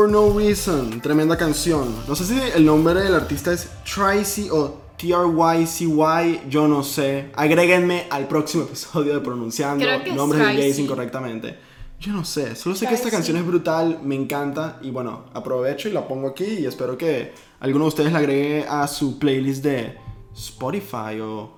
For 0.05 0.11
No 0.11 0.37
Reason, 0.37 1.01
tremenda 1.01 1.35
canción. 1.37 1.95
No 2.07 2.15
sé 2.15 2.25
si 2.25 2.39
el 2.55 2.65
nombre 2.65 3.01
del 3.01 3.15
artista 3.15 3.51
es 3.51 3.69
Tracy 3.83 4.49
o 4.51 4.81
T-R-Y-C-Y, 4.97 6.41
yo 6.49 6.67
no 6.67 6.83
sé. 6.83 7.31
Agréguenme 7.35 8.05
al 8.09 8.27
próximo 8.27 8.63
episodio 8.67 9.15
de 9.15 9.19
pronunciando 9.21 9.85
nombres 10.15 10.45
de 10.47 10.53
Tracy. 10.53 10.81
incorrectamente. 10.83 11.57
Yo 11.99 12.11
no 12.11 12.23
sé, 12.25 12.55
solo 12.55 12.75
sé 12.75 12.87
que 12.87 12.93
esta 12.93 13.09
canción 13.09 13.37
es 13.37 13.45
brutal, 13.45 13.99
me 14.03 14.15
encanta 14.15 14.79
y 14.81 14.91
bueno, 14.91 15.25
aprovecho 15.33 15.87
y 15.87 15.93
la 15.93 16.07
pongo 16.07 16.27
aquí 16.27 16.45
y 16.45 16.65
espero 16.65 16.97
que 16.97 17.33
alguno 17.59 17.85
de 17.85 17.89
ustedes 17.89 18.11
la 18.11 18.19
agregue 18.19 18.65
a 18.69 18.87
su 18.87 19.17
playlist 19.17 19.63
de 19.63 19.97
Spotify 20.35 21.19
o 21.21 21.51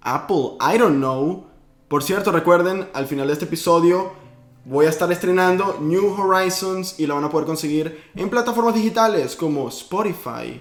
Apple, 0.00 0.56
I 0.60 0.78
don't 0.78 0.96
know. 0.96 1.46
Por 1.88 2.02
cierto, 2.02 2.32
recuerden, 2.32 2.88
al 2.94 3.06
final 3.06 3.26
de 3.26 3.34
este 3.34 3.44
episodio 3.44 4.19
voy 4.64 4.86
a 4.86 4.88
estar 4.90 5.10
estrenando 5.10 5.78
New 5.80 6.14
Horizons 6.20 6.98
y 6.98 7.06
la 7.06 7.14
van 7.14 7.24
a 7.24 7.30
poder 7.30 7.46
conseguir 7.46 8.10
en 8.14 8.28
plataformas 8.28 8.74
digitales 8.74 9.36
como 9.36 9.68
Spotify 9.68 10.60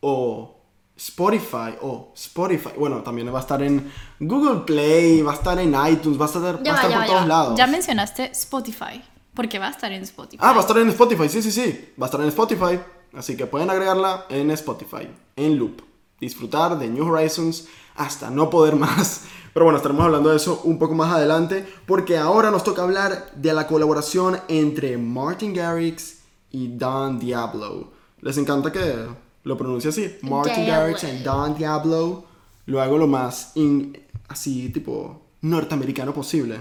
o 0.00 0.56
Spotify 0.96 1.76
o 1.80 2.12
Spotify. 2.14 2.70
Bueno, 2.78 3.02
también 3.02 3.32
va 3.32 3.38
a 3.38 3.42
estar 3.42 3.62
en 3.62 3.90
Google 4.18 4.60
Play, 4.66 5.22
va 5.22 5.32
a 5.32 5.34
estar 5.34 5.58
en 5.58 5.74
iTunes, 5.90 6.20
va 6.20 6.24
a 6.24 6.28
estar, 6.28 6.42
va 6.42 6.60
a 6.60 6.62
Ya 6.62 6.72
va, 6.72 6.78
estar 6.78 6.90
ya 6.90 6.98
por 6.98 7.06
todos 7.06 7.26
lados. 7.26 7.58
Ya 7.58 7.66
mencionaste 7.66 8.30
Spotify. 8.32 9.02
Porque 9.34 9.58
va 9.58 9.68
a 9.68 9.70
estar 9.70 9.90
en 9.92 10.02
Spotify. 10.02 10.38
Ah, 10.42 10.52
va 10.52 10.58
a 10.58 10.60
estar 10.60 10.76
en 10.76 10.88
Spotify, 10.88 11.28
sí, 11.28 11.40
sí, 11.40 11.52
sí. 11.52 11.92
Va 12.00 12.06
a 12.06 12.08
estar 12.08 12.20
en 12.20 12.28
Spotify. 12.28 12.80
Así 13.14 13.36
que 13.36 13.46
pueden 13.46 13.70
agregarla 13.70 14.26
en 14.28 14.50
Spotify, 14.50 15.08
en 15.36 15.58
loop. 15.58 15.80
Disfrutar 16.20 16.78
de 16.78 16.88
New 16.88 17.06
Horizons 17.12 17.66
hasta 17.96 18.30
no 18.30 18.50
poder 18.50 18.76
más. 18.76 19.22
Pero 19.52 19.64
bueno, 19.64 19.78
estaremos 19.78 20.04
hablando 20.04 20.30
de 20.30 20.36
eso 20.36 20.60
un 20.64 20.78
poco 20.78 20.94
más 20.94 21.12
adelante. 21.12 21.66
Porque 21.86 22.18
ahora 22.18 22.50
nos 22.50 22.62
toca 22.64 22.82
hablar 22.82 23.32
de 23.34 23.52
la 23.52 23.66
colaboración 23.66 24.38
entre 24.48 24.96
Martin 24.98 25.52
Garrix 25.54 26.18
y 26.52 26.68
Don 26.68 27.18
Diablo. 27.18 27.90
Les 28.20 28.36
encanta 28.36 28.70
que 28.70 29.06
lo 29.44 29.56
pronuncie 29.56 29.90
así. 29.90 30.16
Martin. 30.22 30.66
Garrix 30.66 31.02
y 31.04 31.22
Don 31.22 31.56
Diablo. 31.56 32.24
Lo 32.66 32.80
hago 32.80 32.98
lo 32.98 33.06
más 33.06 33.52
in- 33.56 33.98
así, 34.28 34.68
tipo, 34.68 35.20
norteamericano 35.40 36.12
posible. 36.14 36.60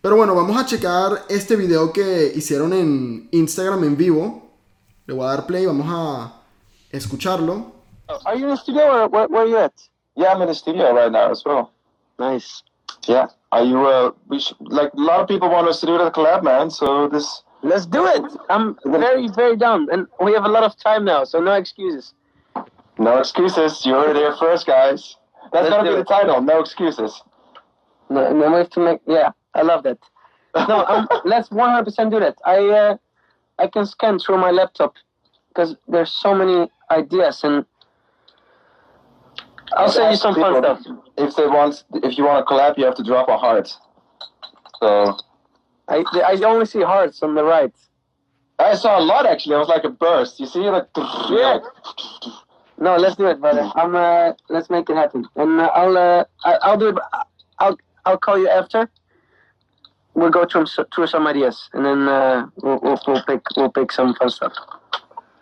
Pero 0.00 0.16
bueno, 0.16 0.34
vamos 0.34 0.56
a 0.56 0.64
checar 0.64 1.24
este 1.28 1.54
video 1.56 1.92
que 1.92 2.32
hicieron 2.34 2.72
en 2.72 3.28
Instagram 3.32 3.84
en 3.84 3.96
vivo. 3.96 4.50
Le 5.06 5.14
voy 5.14 5.24
a 5.24 5.28
dar 5.30 5.46
play, 5.46 5.66
vamos 5.66 5.86
a 5.90 6.40
escucharlo. 6.90 7.71
Are 8.26 8.36
you 8.36 8.44
in 8.44 8.50
the 8.50 8.56
studio 8.56 8.82
or 8.82 9.08
where, 9.08 9.28
where 9.28 9.42
are 9.42 9.46
you 9.46 9.58
at? 9.58 9.72
Yeah, 10.16 10.32
I'm 10.32 10.42
in 10.42 10.48
the 10.48 10.54
studio 10.54 10.94
right 10.94 11.10
now 11.10 11.30
as 11.30 11.42
well. 11.44 11.72
Nice. 12.18 12.62
Yeah. 13.06 13.26
Are 13.50 13.64
you? 13.64 13.86
Uh, 13.86 14.12
we 14.28 14.40
should, 14.40 14.56
like 14.60 14.92
a 14.94 15.00
lot 15.00 15.20
of 15.20 15.28
people 15.28 15.48
want 15.48 15.68
us 15.68 15.80
to 15.80 15.86
do 15.86 15.98
the 15.98 16.10
collab, 16.10 16.42
man. 16.42 16.70
So 16.70 17.08
this. 17.08 17.42
Let's 17.62 17.86
do 17.86 18.06
it. 18.06 18.22
I'm 18.50 18.76
very, 18.84 19.28
very 19.28 19.56
down. 19.56 19.88
And 19.92 20.06
we 20.20 20.32
have 20.32 20.44
a 20.44 20.48
lot 20.48 20.64
of 20.64 20.76
time 20.76 21.04
now, 21.04 21.22
so 21.22 21.40
no 21.40 21.52
excuses. 21.52 22.12
No 22.98 23.18
excuses. 23.18 23.86
You 23.86 23.94
heard 23.94 24.16
it 24.16 24.16
here 24.16 24.34
first, 24.36 24.66
guys. 24.66 25.16
That's 25.52 25.70
Let's 25.70 25.76
gonna 25.76 25.90
be 25.90 25.96
the 25.96 26.04
title. 26.04 26.40
No 26.40 26.60
excuses. 26.60 27.22
No, 28.10 28.26
and 28.26 28.40
then 28.40 28.50
we 28.52 28.58
have 28.58 28.70
to 28.70 28.80
make, 28.80 29.00
yeah, 29.06 29.30
I 29.54 29.62
love 29.62 29.84
that. 29.84 29.98
No, 30.68 30.84
um, 30.86 31.08
let's 31.24 31.48
100% 31.48 32.10
do 32.10 32.20
that. 32.20 32.36
I, 32.44 32.58
uh, 32.68 32.96
I 33.58 33.68
can 33.68 33.86
scan 33.86 34.18
through 34.18 34.38
my 34.38 34.50
laptop 34.50 34.94
because 35.48 35.76
there's 35.88 36.10
so 36.10 36.34
many 36.34 36.68
ideas 36.90 37.44
and 37.44 37.64
I'll 39.76 39.90
send 39.90 40.10
you 40.10 40.16
some 40.16 40.34
fun 40.34 40.62
stuff. 40.62 40.80
If 41.16 41.36
they 41.36 41.46
want, 41.46 41.84
if 41.94 42.18
you 42.18 42.24
want 42.24 42.46
to 42.46 42.52
collab, 42.52 42.78
you 42.78 42.84
have 42.84 42.94
to 42.96 43.02
drop 43.02 43.28
a 43.28 43.36
heart. 43.36 43.72
So 44.80 45.16
I, 45.88 46.04
I 46.26 46.40
only 46.44 46.66
see 46.66 46.82
hearts 46.82 47.22
on 47.22 47.34
the 47.34 47.44
right. 47.44 47.72
I 48.58 48.74
saw 48.74 48.98
a 48.98 49.02
lot 49.02 49.26
actually. 49.26 49.56
It 49.56 49.58
was 49.58 49.68
like 49.68 49.84
a 49.84 49.90
burst. 49.90 50.40
You 50.40 50.46
see, 50.46 50.60
like 50.60 50.86
Yeah. 50.96 51.58
No, 52.78 52.96
let's 52.96 53.16
do 53.16 53.26
it, 53.26 53.40
brother. 53.40 53.70
I'm. 53.76 53.94
Uh, 53.94 54.32
let's 54.48 54.68
make 54.68 54.90
it 54.90 54.96
happen, 54.96 55.26
and 55.36 55.60
uh, 55.60 55.70
I'll. 55.74 55.96
Uh, 55.96 56.24
I, 56.44 56.54
I'll 56.62 56.78
do 56.78 56.88
it. 56.88 56.96
I'll. 57.58 57.78
I'll 58.04 58.18
call 58.18 58.38
you 58.38 58.48
after. 58.48 58.90
We'll 60.14 60.30
go 60.30 60.44
through 60.46 60.66
through 60.94 61.06
some 61.06 61.26
ideas, 61.26 61.68
and 61.74 61.86
then 61.86 62.08
uh, 62.08 62.46
we'll, 62.56 62.80
we'll 62.82 63.00
we'll 63.06 63.22
pick 63.22 63.42
we'll 63.56 63.70
pick 63.70 63.92
some 63.92 64.14
fun 64.16 64.30
stuff. 64.30 64.52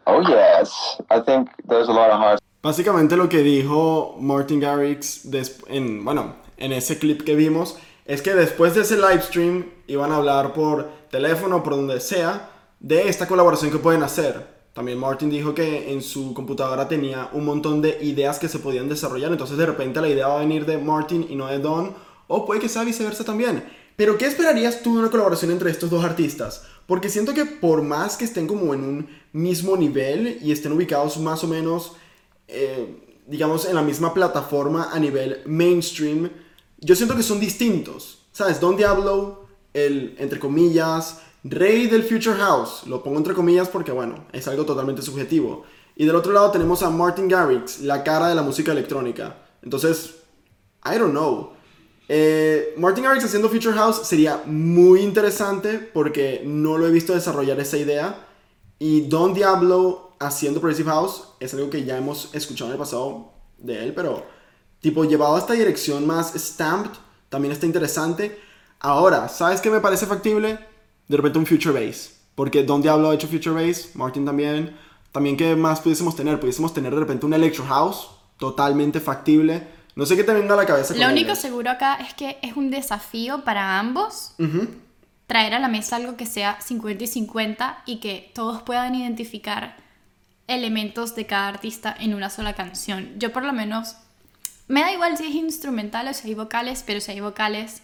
Oh 0.06 0.20
yes, 0.28 1.00
I 1.10 1.20
think 1.20 1.48
there's 1.66 1.88
a 1.88 1.92
lot 1.92 2.10
of 2.10 2.18
hearts. 2.18 2.42
Básicamente 2.62 3.16
lo 3.16 3.28
que 3.30 3.38
dijo 3.38 4.16
Martin 4.20 4.60
Garrix 4.60 5.22
en, 5.68 6.04
bueno, 6.04 6.36
en 6.58 6.72
ese 6.72 6.98
clip 6.98 7.22
que 7.22 7.34
vimos 7.34 7.76
es 8.04 8.20
que 8.20 8.34
después 8.34 8.74
de 8.74 8.82
ese 8.82 8.96
live 8.96 9.22
stream 9.22 9.64
iban 9.86 10.12
a 10.12 10.16
hablar 10.16 10.52
por 10.52 10.90
teléfono, 11.10 11.62
por 11.62 11.76
donde 11.76 12.00
sea, 12.00 12.50
de 12.78 13.08
esta 13.08 13.26
colaboración 13.26 13.70
que 13.70 13.78
pueden 13.78 14.02
hacer. 14.02 14.60
también 14.74 14.98
Martin 14.98 15.30
dijo 15.30 15.54
que 15.54 15.90
en 15.92 16.02
su 16.02 16.34
computadora 16.34 16.86
tenía 16.86 17.30
un 17.32 17.46
montón 17.46 17.80
de 17.80 17.98
ideas 18.02 18.38
que 18.38 18.48
se 18.48 18.58
podían 18.58 18.88
desarrollar, 18.88 19.32
entonces 19.32 19.56
de 19.56 19.66
repente 19.66 20.00
la 20.00 20.08
idea 20.08 20.28
va 20.28 20.36
a 20.36 20.40
venir 20.40 20.66
de 20.66 20.76
Martin 20.76 21.26
y 21.30 21.36
no 21.36 21.46
de 21.46 21.58
Don, 21.58 21.94
o 22.28 22.44
puede 22.44 22.60
que 22.60 22.68
sea 22.68 22.84
viceversa 22.84 23.24
también. 23.24 23.64
Pero 23.96 24.18
¿qué 24.18 24.26
esperarías 24.26 24.82
tú 24.82 24.94
de 24.94 25.00
una 25.00 25.10
colaboración 25.10 25.50
entre 25.50 25.70
estos 25.70 25.90
dos 25.90 26.04
artistas? 26.04 26.64
Porque 26.86 27.08
siento 27.08 27.32
que 27.32 27.46
por 27.46 27.82
más 27.82 28.16
que 28.16 28.24
estén 28.24 28.46
como 28.46 28.74
en 28.74 28.84
un 28.84 29.08
mismo 29.32 29.76
nivel 29.76 30.38
y 30.42 30.52
estén 30.52 30.72
ubicados 30.72 31.18
más 31.18 31.42
o 31.44 31.48
menos, 31.48 31.96
eh, 32.50 33.22
digamos, 33.26 33.64
en 33.64 33.74
la 33.74 33.82
misma 33.82 34.12
plataforma 34.12 34.90
a 34.92 34.98
nivel 34.98 35.42
mainstream, 35.46 36.30
yo 36.78 36.94
siento 36.94 37.16
que 37.16 37.22
son 37.22 37.40
distintos. 37.40 38.18
¿Sabes? 38.32 38.60
Don 38.60 38.76
Diablo, 38.76 39.46
el, 39.74 40.14
entre 40.18 40.38
comillas, 40.38 41.20
rey 41.44 41.86
del 41.86 42.02
Future 42.04 42.36
House, 42.36 42.86
lo 42.86 43.02
pongo 43.02 43.18
entre 43.18 43.34
comillas 43.34 43.68
porque, 43.68 43.92
bueno, 43.92 44.26
es 44.32 44.46
algo 44.48 44.64
totalmente 44.64 45.02
subjetivo. 45.02 45.64
Y 45.96 46.04
del 46.04 46.16
otro 46.16 46.32
lado 46.32 46.50
tenemos 46.50 46.82
a 46.82 46.90
Martin 46.90 47.28
Garrix, 47.28 47.80
la 47.80 48.02
cara 48.02 48.28
de 48.28 48.34
la 48.34 48.42
música 48.42 48.72
electrónica. 48.72 49.36
Entonces, 49.62 50.14
I 50.84 50.96
don't 50.98 51.10
know. 51.10 51.52
Eh, 52.08 52.74
Martin 52.76 53.04
Garrix 53.04 53.24
haciendo 53.24 53.48
Future 53.48 53.74
House 53.74 54.06
sería 54.06 54.42
muy 54.46 55.00
interesante 55.00 55.78
porque 55.78 56.42
no 56.44 56.78
lo 56.78 56.86
he 56.86 56.90
visto 56.90 57.14
desarrollar 57.14 57.60
esa 57.60 57.76
idea. 57.76 58.26
Y 58.78 59.02
Don 59.02 59.34
Diablo 59.34 60.09
haciendo 60.20 60.60
Progressive 60.60 60.90
House 60.90 61.24
es 61.40 61.52
algo 61.54 61.70
que 61.70 61.84
ya 61.84 61.96
hemos 61.96 62.32
escuchado 62.34 62.70
en 62.70 62.74
el 62.74 62.78
pasado 62.78 63.32
de 63.58 63.82
él, 63.82 63.94
pero 63.94 64.24
tipo 64.80 65.04
llevado 65.04 65.34
a 65.34 65.38
esta 65.38 65.54
dirección 65.54 66.06
más 66.06 66.34
stamped 66.34 66.92
también 67.28 67.52
está 67.52 67.66
interesante. 67.66 68.38
Ahora, 68.78 69.28
¿sabes 69.28 69.60
qué 69.60 69.70
me 69.70 69.80
parece 69.80 70.06
factible? 70.06 70.58
De 71.08 71.16
repente 71.16 71.38
un 71.38 71.46
Future 71.46 71.72
Bass. 71.72 72.18
Porque 72.34 72.62
Don 72.62 72.80
Diablo 72.80 73.10
ha 73.10 73.14
hecho 73.14 73.28
Future 73.28 73.66
Bass, 73.66 73.90
Martin 73.94 74.24
también. 74.24 74.76
También, 75.12 75.36
¿qué 75.36 75.56
más 75.56 75.80
pudiésemos 75.80 76.14
tener? 76.14 76.38
Pudiésemos 76.38 76.72
tener 76.72 76.94
de 76.94 77.00
repente 77.00 77.26
un 77.26 77.34
Electro 77.34 77.64
House, 77.64 78.08
totalmente 78.38 79.00
factible. 79.00 79.66
No 79.96 80.06
sé 80.06 80.16
qué 80.16 80.24
te 80.24 80.32
venga 80.32 80.54
a 80.54 80.56
la 80.56 80.66
cabeza. 80.66 80.94
Lo 80.94 81.08
único 81.08 81.30
ellos. 81.30 81.38
seguro 81.38 81.70
acá 81.70 81.96
es 81.96 82.14
que 82.14 82.38
es 82.42 82.56
un 82.56 82.70
desafío 82.70 83.44
para 83.44 83.78
ambos 83.78 84.34
traer 85.26 85.54
a 85.54 85.58
la 85.58 85.68
mesa 85.68 85.96
algo 85.96 86.16
que 86.16 86.26
sea 86.26 86.60
50 86.60 87.04
y 87.04 87.06
50 87.06 87.82
y 87.86 87.96
que 88.00 88.32
todos 88.34 88.62
puedan 88.62 88.94
identificar 88.94 89.76
elementos 90.50 91.14
de 91.14 91.26
cada 91.26 91.48
artista 91.48 91.96
en 91.98 92.14
una 92.14 92.28
sola 92.28 92.54
canción. 92.54 93.14
Yo 93.18 93.32
por 93.32 93.44
lo 93.44 93.52
menos, 93.52 93.96
me 94.68 94.80
da 94.80 94.92
igual 94.92 95.16
si 95.16 95.24
es 95.24 95.34
instrumental 95.34 96.08
o 96.08 96.12
si 96.12 96.28
hay 96.28 96.34
vocales, 96.34 96.82
pero 96.86 97.00
si 97.00 97.12
hay 97.12 97.20
vocales, 97.20 97.82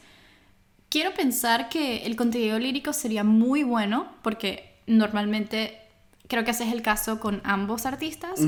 quiero 0.89 1.15
pensar 1.15 1.69
que 1.69 2.05
el 2.07 2.17
contenido 2.17 2.59
lírico 2.59 2.93
sería 2.93 3.25
muy 3.25 3.63
bueno 3.63 4.09
porque 4.23 4.75
normalmente 4.87 5.81
creo 6.29 6.45
que 6.45 6.51
ese 6.51 6.65
es 6.65 6.73
el 6.73 6.83
caso 6.83 7.21
con 7.21 7.41
ambos 7.45 7.87
artistas. 7.87 8.41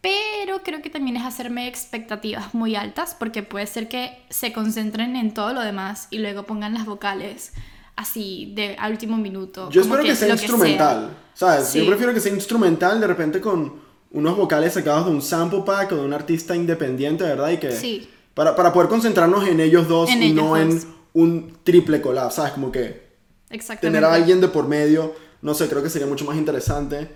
Pero 0.00 0.62
creo 0.62 0.82
que 0.82 0.90
también 0.90 1.16
es 1.16 1.24
hacerme 1.24 1.66
expectativas 1.66 2.54
muy 2.54 2.76
altas 2.76 3.14
porque 3.18 3.42
puede 3.42 3.66
ser 3.66 3.88
que 3.88 4.22
se 4.28 4.52
concentren 4.52 5.16
en 5.16 5.32
todo 5.32 5.52
lo 5.52 5.60
demás 5.60 6.08
y 6.10 6.18
luego 6.18 6.44
pongan 6.44 6.74
las 6.74 6.84
vocales 6.84 7.52
así 7.96 8.52
de 8.54 8.76
al 8.78 8.92
último 8.92 9.16
minuto. 9.16 9.70
Yo 9.70 9.82
espero 9.82 10.02
que, 10.02 10.14
sea 10.16 10.30
instrumental. 10.30 11.10
¿Sabes? 11.34 11.68
Sí. 11.68 11.78
Yo 11.80 11.86
prefiero 11.86 12.14
que 12.14 12.20
sea 12.20 12.32
instrumental 12.32 13.00
de 13.00 13.06
repente 13.06 13.40
con 13.40 13.74
unos 14.12 14.36
vocales 14.36 14.72
sacados 14.74 15.06
de 15.06 15.10
un 15.12 15.22
sample 15.22 15.62
pack 15.66 15.92
o 15.92 15.96
de 15.96 16.02
un 16.02 16.12
artista 16.12 16.54
independiente, 16.54 17.24
¿verdad? 17.24 17.50
Y 17.50 17.56
que 17.58 17.72
Sí. 17.72 18.08
para, 18.34 18.54
para 18.54 18.72
poder 18.72 18.88
concentrarnos 18.88 19.46
en 19.48 19.58
ellos 19.60 19.88
dos 19.88 20.08
En 20.10 20.22
y 20.22 20.26
ellos 20.26 20.36
no 20.36 20.48
dos. 20.50 20.58
en 20.60 20.82
un 21.14 21.58
triple 21.64 22.00
collab, 22.00 22.30
¿sabes? 22.30 22.52
Como 22.52 22.70
que 22.70 23.04
Exactamente. 23.50 23.86
tener 23.98 24.04
a 24.04 24.14
alguien 24.14 24.40
de 24.40 24.48
por 24.48 24.68
medio, 24.68 25.14
no 25.42 25.54
sé, 25.54 25.68
creo 25.68 25.82
que 25.82 25.90
sería 25.90 26.06
mucho 26.06 26.24
más 26.24 26.36
interesante. 26.36 27.08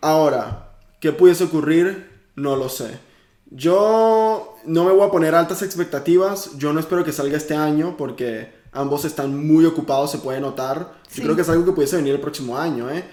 Ahora, 0.00 0.76
¿qué 1.00 1.12
pudiese 1.12 1.44
ocurrir? 1.44 2.10
No 2.36 2.56
lo 2.56 2.68
sé. 2.68 2.98
Yo 3.50 4.56
no 4.64 4.84
me 4.84 4.92
voy 4.92 5.06
a 5.06 5.10
poner 5.10 5.34
altas 5.34 5.62
expectativas. 5.62 6.56
Yo 6.56 6.72
no 6.72 6.80
espero 6.80 7.04
que 7.04 7.12
salga 7.12 7.36
este 7.36 7.54
año 7.54 7.96
porque 7.98 8.52
ambos 8.72 9.04
están 9.04 9.46
muy 9.46 9.64
ocupados, 9.66 10.10
se 10.10 10.18
puede 10.18 10.40
notar. 10.40 10.94
Sí. 11.08 11.18
Yo 11.20 11.24
creo 11.24 11.36
que 11.36 11.42
es 11.42 11.48
algo 11.48 11.64
que 11.64 11.72
pudiese 11.72 11.96
venir 11.96 12.14
el 12.14 12.20
próximo 12.20 12.56
año, 12.58 12.90
¿eh? 12.90 13.04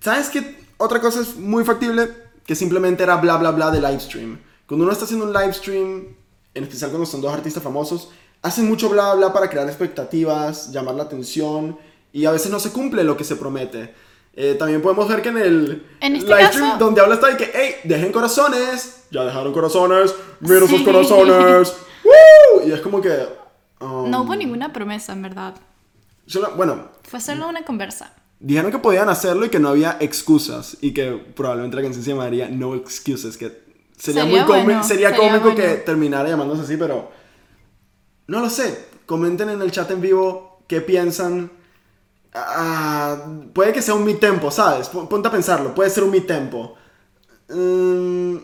¿Sabes 0.00 0.28
qué? 0.28 0.58
Otra 0.76 1.00
cosa 1.00 1.20
es 1.20 1.36
muy 1.36 1.64
factible, 1.64 2.08
que 2.46 2.54
simplemente 2.54 3.02
era 3.02 3.16
bla 3.16 3.36
bla 3.36 3.50
bla 3.50 3.70
de 3.70 3.80
live 3.80 4.00
stream. 4.00 4.38
Cuando 4.66 4.84
uno 4.84 4.92
está 4.92 5.04
haciendo 5.04 5.26
un 5.26 5.32
live 5.32 5.52
stream, 5.52 6.14
en 6.54 6.62
especial 6.62 6.90
cuando 6.90 7.06
son 7.06 7.20
dos 7.20 7.32
artistas 7.32 7.62
famosos, 7.62 8.10
hacen 8.42 8.68
mucho 8.68 8.88
bla 8.88 9.14
bla 9.14 9.32
para 9.32 9.50
crear 9.50 9.66
expectativas, 9.68 10.70
llamar 10.72 10.94
la 10.94 11.02
atención 11.04 11.76
y 12.12 12.24
a 12.24 12.30
veces 12.30 12.50
no 12.50 12.60
se 12.60 12.70
cumple 12.70 13.02
lo 13.04 13.16
que 13.16 13.24
se 13.24 13.36
promete. 13.36 13.92
Eh, 14.34 14.54
también 14.56 14.80
podemos 14.80 15.08
ver 15.08 15.20
que 15.20 15.30
en 15.30 15.38
el 15.38 15.86
En 16.00 16.14
este 16.14 16.28
live 16.28 16.40
caso- 16.42 16.52
stream 16.58 16.78
donde 16.78 17.00
habla 17.00 17.14
está 17.16 17.26
de 17.26 17.36
que, 17.36 17.50
hey, 17.52 17.74
dejen 17.82 18.12
corazones, 18.12 19.02
ya 19.10 19.24
dejaron 19.24 19.52
corazones, 19.52 20.14
miren 20.40 20.68
sus 20.68 20.78
Sí. 20.78 20.84
corazones, 20.84 21.74
¡Woo! 22.04 22.68
y 22.68 22.70
es 22.72 22.80
como 22.80 23.00
que... 23.00 23.10
um, 23.80 24.10
No 24.10 24.22
hubo 24.22 24.34
ninguna 24.36 24.72
promesa, 24.72 25.12
en 25.12 25.22
verdad. 25.22 25.54
solo- 26.26 26.52
bueno, 26.56 26.88
Fue 27.04 27.20
solo 27.20 27.48
una 27.48 27.64
conversa. 27.64 28.12
Dijeron 28.40 28.70
que 28.70 28.78
podían 28.78 29.08
hacerlo 29.08 29.46
y 29.46 29.48
que 29.48 29.58
no 29.58 29.68
había 29.68 29.96
excusas 30.00 30.76
y 30.80 30.92
que 30.94 31.10
probablemente 31.12 31.76
la 31.76 31.82
canción 31.82 32.04
se 32.04 32.10
llamaría 32.10 32.48
No 32.48 32.74
Excuses, 32.76 33.36
que 33.36 33.46
sería, 33.96 34.22
Sería 34.22 34.24
muy 34.24 34.40
bueno, 34.46 34.84
sería 34.84 35.08
sería 35.10 35.16
cómico 35.16 35.50
bueno. 35.52 35.56
que 35.56 35.68
terminara 35.78 36.28
llamándose 36.28 36.62
así, 36.62 36.76
pero 36.76 37.10
no 38.28 38.40
lo 38.40 38.48
sé. 38.50 38.86
Comenten 39.06 39.48
en 39.48 39.60
el 39.62 39.72
chat 39.72 39.90
en 39.90 40.00
vivo 40.00 40.62
qué 40.68 40.80
piensan. 40.80 41.50
Ah, 42.34 43.16
puede 43.52 43.72
que 43.72 43.82
sea 43.82 43.94
un 43.94 44.04
mi-tempo, 44.04 44.50
¿sabes? 44.52 44.88
Pon- 44.88 45.08
Ponte 45.08 45.28
a 45.28 45.30
pensarlo, 45.32 45.74
puede 45.74 45.90
ser 45.90 46.04
un 46.04 46.10
mi-tempo. 46.12 46.76
Mm, 47.48 48.36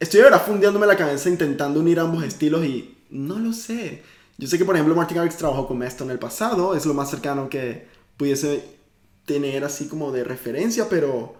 estoy 0.00 0.20
ahora 0.22 0.38
fundiéndome 0.40 0.86
la 0.86 0.96
cabeza 0.96 1.28
intentando 1.28 1.78
unir 1.80 2.00
ambos 2.00 2.24
estilos 2.24 2.64
y 2.64 2.96
no 3.10 3.38
lo 3.38 3.52
sé. 3.52 4.02
Yo 4.38 4.46
sé 4.46 4.58
que, 4.58 4.64
por 4.64 4.74
ejemplo, 4.74 4.94
Martin 4.94 5.16
Garrix 5.16 5.36
trabajó 5.36 5.66
con 5.66 5.78
Mesto 5.78 6.04
en 6.04 6.10
el 6.10 6.18
pasado, 6.18 6.74
es 6.74 6.84
lo 6.86 6.94
más 6.94 7.10
cercano 7.10 7.48
que 7.48 7.86
pudiese 8.16 8.76
tener 9.24 9.64
así 9.64 9.88
como 9.88 10.12
de 10.12 10.24
referencia, 10.24 10.88
pero 10.88 11.34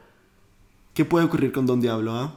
¿qué 0.95 1.05
puede 1.05 1.27
ocurrir 1.27 1.53
con 1.53 1.67
Don 1.67 1.81
Diablo, 1.81 2.13
ah? 2.13 2.35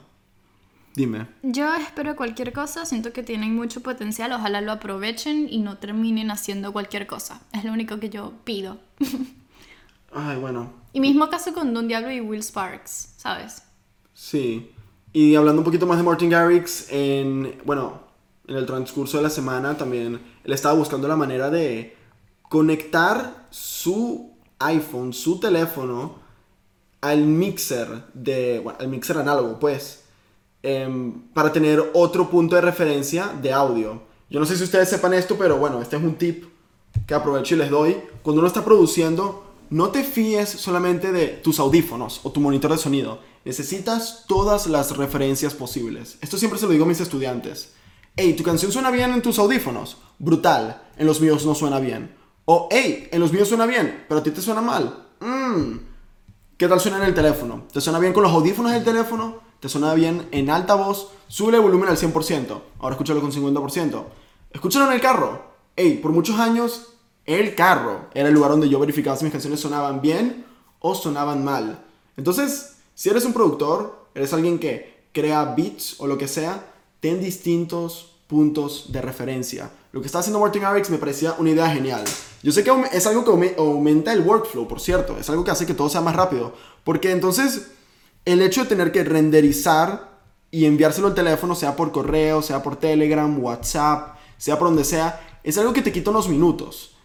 Dime. 0.95 1.27
Yo 1.43 1.73
espero 1.75 2.15
cualquier 2.15 2.51
cosa, 2.51 2.85
siento 2.85 3.13
que 3.13 3.23
tienen 3.23 3.55
mucho 3.55 3.81
potencial, 3.81 4.33
ojalá 4.33 4.59
lo 4.59 4.71
aprovechen 4.73 5.47
y 5.49 5.59
no 5.59 5.77
terminen 5.77 6.29
haciendo 6.29 6.73
cualquier 6.73 7.07
cosa. 7.07 7.41
Es 7.53 7.63
lo 7.63 7.71
único 7.71 7.99
que 7.99 8.09
yo 8.09 8.33
pido. 8.43 8.79
Ay, 10.11 10.37
bueno, 10.39 10.73
Y 10.91 10.99
mismo 10.99 11.29
caso 11.29 11.53
con 11.53 11.73
Don 11.73 11.87
Diablo 11.87 12.11
y 12.11 12.19
Will 12.19 12.41
Sparks, 12.43 13.13
¿sabes? 13.17 13.63
sí. 14.13 14.71
Y 15.11 15.33
hablando 15.33 15.61
un 15.61 15.65
poquito 15.65 15.87
más 15.87 15.97
de 15.97 16.03
Martin 16.03 16.29
Garrix, 16.29 16.85
en, 16.91 17.57
bueno, 17.65 17.99
en 18.49 18.57
el 18.57 18.65
transcurso 18.65 19.17
de 19.17 19.23
la 19.23 19.29
semana 19.29 19.77
también 19.77 20.19
él 20.43 20.53
estaba 20.53 20.73
buscando 20.73 21.07
la 21.07 21.15
manera 21.15 21.51
de 21.51 21.95
conectar 22.41 23.47
su 23.51 24.31
iPhone, 24.57 25.13
su 25.13 25.39
teléfono, 25.39 26.15
al 26.99 27.21
mixer 27.21 27.87
de, 28.13 28.59
bueno, 28.59 28.79
al 28.81 28.87
mixer 28.87 29.19
análogo, 29.19 29.59
pues, 29.59 30.03
em, 30.63 31.29
para 31.29 31.53
tener 31.53 31.91
otro 31.93 32.29
punto 32.29 32.55
de 32.55 32.61
referencia 32.61 33.31
de 33.41 33.53
audio. 33.53 34.01
Yo 34.29 34.39
no 34.39 34.45
sé 34.45 34.57
si 34.57 34.63
ustedes 34.63 34.89
sepan 34.89 35.13
esto, 35.13 35.37
pero 35.37 35.57
bueno, 35.57 35.81
este 35.81 35.95
es 35.95 36.03
un 36.03 36.15
tip 36.15 36.45
que 37.07 37.13
aprovecho 37.13 37.55
y 37.55 37.59
les 37.59 37.69
doy. 37.69 37.97
Cuando 38.23 38.41
uno 38.41 38.47
está 38.47 38.65
produciendo, 38.65 39.45
no 39.69 39.89
te 39.89 40.03
fíes 40.03 40.49
solamente 40.49 41.11
de 41.11 41.27
tus 41.27 41.59
audífonos 41.59 42.21
o 42.23 42.31
tu 42.31 42.41
monitor 42.41 42.71
de 42.71 42.77
sonido. 42.77 43.19
Necesitas 43.45 44.25
todas 44.27 44.67
las 44.67 44.97
referencias 44.97 45.53
posibles. 45.53 46.17
Esto 46.21 46.37
siempre 46.37 46.59
se 46.59 46.65
lo 46.65 46.71
digo 46.71 46.85
a 46.85 46.87
mis 46.87 46.99
estudiantes. 46.99 47.73
Hey, 48.15 48.33
¿tu 48.33 48.43
canción 48.43 48.71
suena 48.71 48.91
bien 48.91 49.13
en 49.13 49.21
tus 49.21 49.39
audífonos? 49.39 49.97
Brutal. 50.17 50.81
En 50.97 51.07
los 51.07 51.21
míos 51.21 51.45
no 51.45 51.55
suena 51.55 51.79
bien. 51.79 52.15
O, 52.45 52.67
hey, 52.71 53.07
en 53.11 53.19
los 53.19 53.31
míos 53.31 53.47
suena 53.47 53.65
bien, 53.65 54.05
pero 54.07 54.19
a 54.19 54.23
ti 54.23 54.31
te 54.31 54.41
suena 54.41 54.61
mal. 54.61 55.07
Mmm. 55.19 55.77
¿Qué 56.57 56.67
tal 56.67 56.79
suena 56.79 56.97
en 56.97 57.03
el 57.03 57.13
teléfono? 57.13 57.63
¿Te 57.71 57.79
suena 57.79 57.99
bien 57.99 58.11
con 58.11 58.23
los 58.23 58.33
audífonos 58.33 58.73
del 58.73 58.83
teléfono? 58.83 59.39
¿Te 59.59 59.69
suena 59.69 59.93
bien 59.93 60.27
en 60.31 60.49
alta 60.49 60.75
voz? 60.75 61.11
Sube 61.27 61.55
el 61.55 61.61
volumen 61.61 61.89
al 61.89 61.97
100%. 61.97 62.61
Ahora 62.79 62.95
escúchalo 62.95 63.21
con 63.21 63.31
50%. 63.31 64.03
Escúchalo 64.51 64.87
en 64.87 64.93
el 64.93 65.01
carro. 65.01 65.41
Ey, 65.75 65.97
por 65.97 66.11
muchos 66.11 66.39
años, 66.39 66.93
el 67.25 67.55
carro 67.55 68.09
era 68.13 68.27
el 68.27 68.33
lugar 68.33 68.51
donde 68.51 68.67
yo 68.67 68.79
verificaba 68.79 69.15
si 69.15 69.23
mis 69.23 69.31
canciones 69.31 69.59
sonaban 69.59 70.01
bien 70.01 70.45
o 70.79 70.95
sonaban 70.95 71.43
mal. 71.43 71.85
Entonces, 72.17 72.77
si 72.93 73.09
eres 73.09 73.23
un 73.23 73.33
productor, 73.33 74.07
eres 74.13 74.33
alguien 74.33 74.59
que 74.59 75.05
crea 75.13 75.53
beats 75.55 75.99
o 75.99 76.07
lo 76.07 76.17
que 76.17 76.27
sea, 76.27 76.68
ten 76.99 77.21
distintos 77.21 78.15
puntos 78.27 78.91
de 78.91 79.01
referencia. 79.01 79.71
Lo 79.91 80.01
que 80.01 80.05
está 80.07 80.19
haciendo 80.19 80.39
Martin 80.39 80.61
Garrix 80.61 80.89
me 80.89 80.97
parecía 80.97 81.33
una 81.39 81.49
idea 81.49 81.69
genial. 81.69 82.03
Yo 82.43 82.51
sé 82.51 82.63
que 82.63 82.71
es 82.91 83.07
algo 83.07 83.25
que 83.25 83.31
aume- 83.31 83.55
aumenta 83.57 84.13
el 84.13 84.21
workflow, 84.21 84.67
por 84.67 84.79
cierto. 84.79 85.17
Es 85.17 85.29
algo 85.29 85.43
que 85.43 85.51
hace 85.51 85.65
que 85.65 85.73
todo 85.73 85.89
sea 85.89 86.01
más 86.01 86.15
rápido. 86.15 86.53
Porque 86.83 87.11
entonces, 87.11 87.71
el 88.25 88.41
hecho 88.41 88.63
de 88.63 88.69
tener 88.69 88.91
que 88.91 89.03
renderizar 89.03 90.19
y 90.51 90.65
enviárselo 90.65 91.07
al 91.07 91.15
teléfono, 91.15 91.55
sea 91.55 91.75
por 91.75 91.91
correo, 91.91 92.41
sea 92.41 92.61
por 92.61 92.75
Telegram, 92.75 93.43
WhatsApp, 93.43 94.17
sea 94.37 94.59
por 94.59 94.67
donde 94.67 94.83
sea, 94.83 95.39
es 95.43 95.57
algo 95.57 95.73
que 95.73 95.81
te 95.81 95.91
quita 95.91 96.11
unos 96.11 96.29
minutos. 96.29 96.95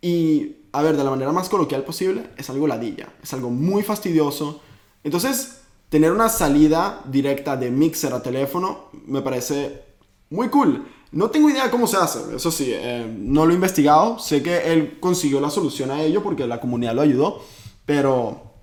Y, 0.00 0.56
a 0.72 0.82
ver, 0.82 0.96
de 0.96 1.04
la 1.04 1.10
manera 1.10 1.32
más 1.32 1.48
coloquial 1.48 1.84
posible, 1.84 2.30
es 2.36 2.50
algo 2.50 2.66
ladilla. 2.66 3.08
Es 3.22 3.32
algo 3.32 3.50
muy 3.50 3.82
fastidioso. 3.84 4.60
Entonces, 5.04 5.60
tener 5.94 6.10
una 6.10 6.28
salida 6.28 7.02
directa 7.04 7.56
de 7.56 7.70
mixer 7.70 8.12
a 8.14 8.20
teléfono 8.20 8.90
me 9.06 9.22
parece 9.22 9.84
muy 10.28 10.48
cool. 10.48 10.84
No 11.12 11.30
tengo 11.30 11.48
idea 11.48 11.70
cómo 11.70 11.86
se 11.86 11.96
hace, 11.96 12.34
eso 12.34 12.50
sí, 12.50 12.72
eh, 12.72 13.06
no 13.16 13.46
lo 13.46 13.52
he 13.52 13.54
investigado. 13.54 14.18
Sé 14.18 14.42
que 14.42 14.72
él 14.72 14.98
consiguió 14.98 15.40
la 15.40 15.50
solución 15.50 15.92
a 15.92 16.02
ello 16.02 16.20
porque 16.20 16.48
la 16.48 16.58
comunidad 16.58 16.96
lo 16.96 17.02
ayudó, 17.02 17.44
pero 17.86 18.54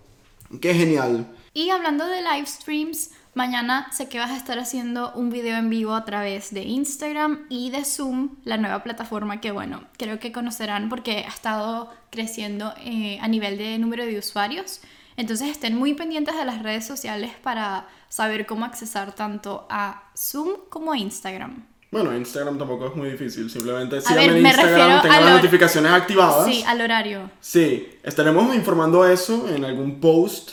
qué 0.60 0.74
genial. 0.74 1.34
Y 1.54 1.70
hablando 1.70 2.06
de 2.06 2.22
live 2.22 2.48
streams, 2.48 3.12
mañana 3.34 3.88
sé 3.94 4.10
que 4.10 4.20
vas 4.20 4.32
a 4.32 4.36
estar 4.36 4.60
haciendo 4.60 5.14
un 5.14 5.30
video 5.30 5.56
en 5.56 5.70
vivo 5.70 5.94
a 5.94 6.04
través 6.04 6.54
de 6.54 6.64
Instagram 6.64 7.46
y 7.48 7.70
de 7.70 7.86
Zoom, 7.86 8.40
la 8.44 8.58
nueva 8.58 8.84
plataforma 8.84 9.40
que, 9.40 9.52
bueno, 9.52 9.86
creo 9.98 10.20
que 10.20 10.34
conocerán 10.34 10.90
porque 10.90 11.20
ha 11.20 11.30
estado 11.30 11.90
creciendo 12.10 12.74
eh, 12.84 13.20
a 13.22 13.30
nivel 13.30 13.58
de 13.58 13.78
número 13.78 14.06
de 14.06 14.20
usuarios. 14.20 14.82
Entonces 15.18 15.50
estén 15.50 15.76
muy 15.76 15.94
pendientes 15.94 16.36
de 16.36 16.46
las 16.46 16.64
redes 16.64 16.86
sociales 16.86 17.32
para 17.44 17.88
saber 18.10 18.46
cómo 18.46 18.66
accesar 18.66 19.14
tanto 19.14 19.68
a 19.70 20.10
Zoom 20.18 20.50
como 20.70 20.92
a 20.94 20.98
Instagram. 20.98 21.66
Bueno, 21.92 22.16
Instagram 22.16 22.58
tampoco 22.58 22.88
es 22.88 22.96
muy 22.96 23.12
difícil, 23.12 23.50
simplemente 23.50 24.00
síganme 24.00 24.40
en 24.40 24.46
Instagram, 24.48 25.02
tengan 25.02 25.26
las 25.26 25.36
notificaciones 25.36 25.92
activadas. 25.92 26.46
Sí, 26.46 26.64
al 26.66 26.80
horario. 26.80 27.30
Sí, 27.42 28.00
estaremos 28.04 28.56
informando 28.56 29.06
eso 29.06 29.50
en 29.54 29.66
algún 29.66 30.00
post 30.00 30.52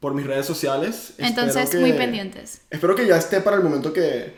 por 0.00 0.14
mis 0.14 0.26
redes 0.26 0.46
sociales. 0.46 1.14
Entonces, 1.18 1.70
que- 1.70 1.78
muy 1.78 1.92
pendientes. 1.92 2.62
Espero 2.70 2.96
que 2.96 3.06
ya 3.06 3.16
esté 3.16 3.40
para 3.40 3.56
el 3.56 3.62
momento 3.62 3.92
que 3.92 4.34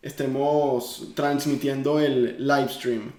estemos 0.00 1.08
transmitiendo 1.16 1.98
el 1.98 2.36
live 2.46 2.68
stream. 2.68 3.12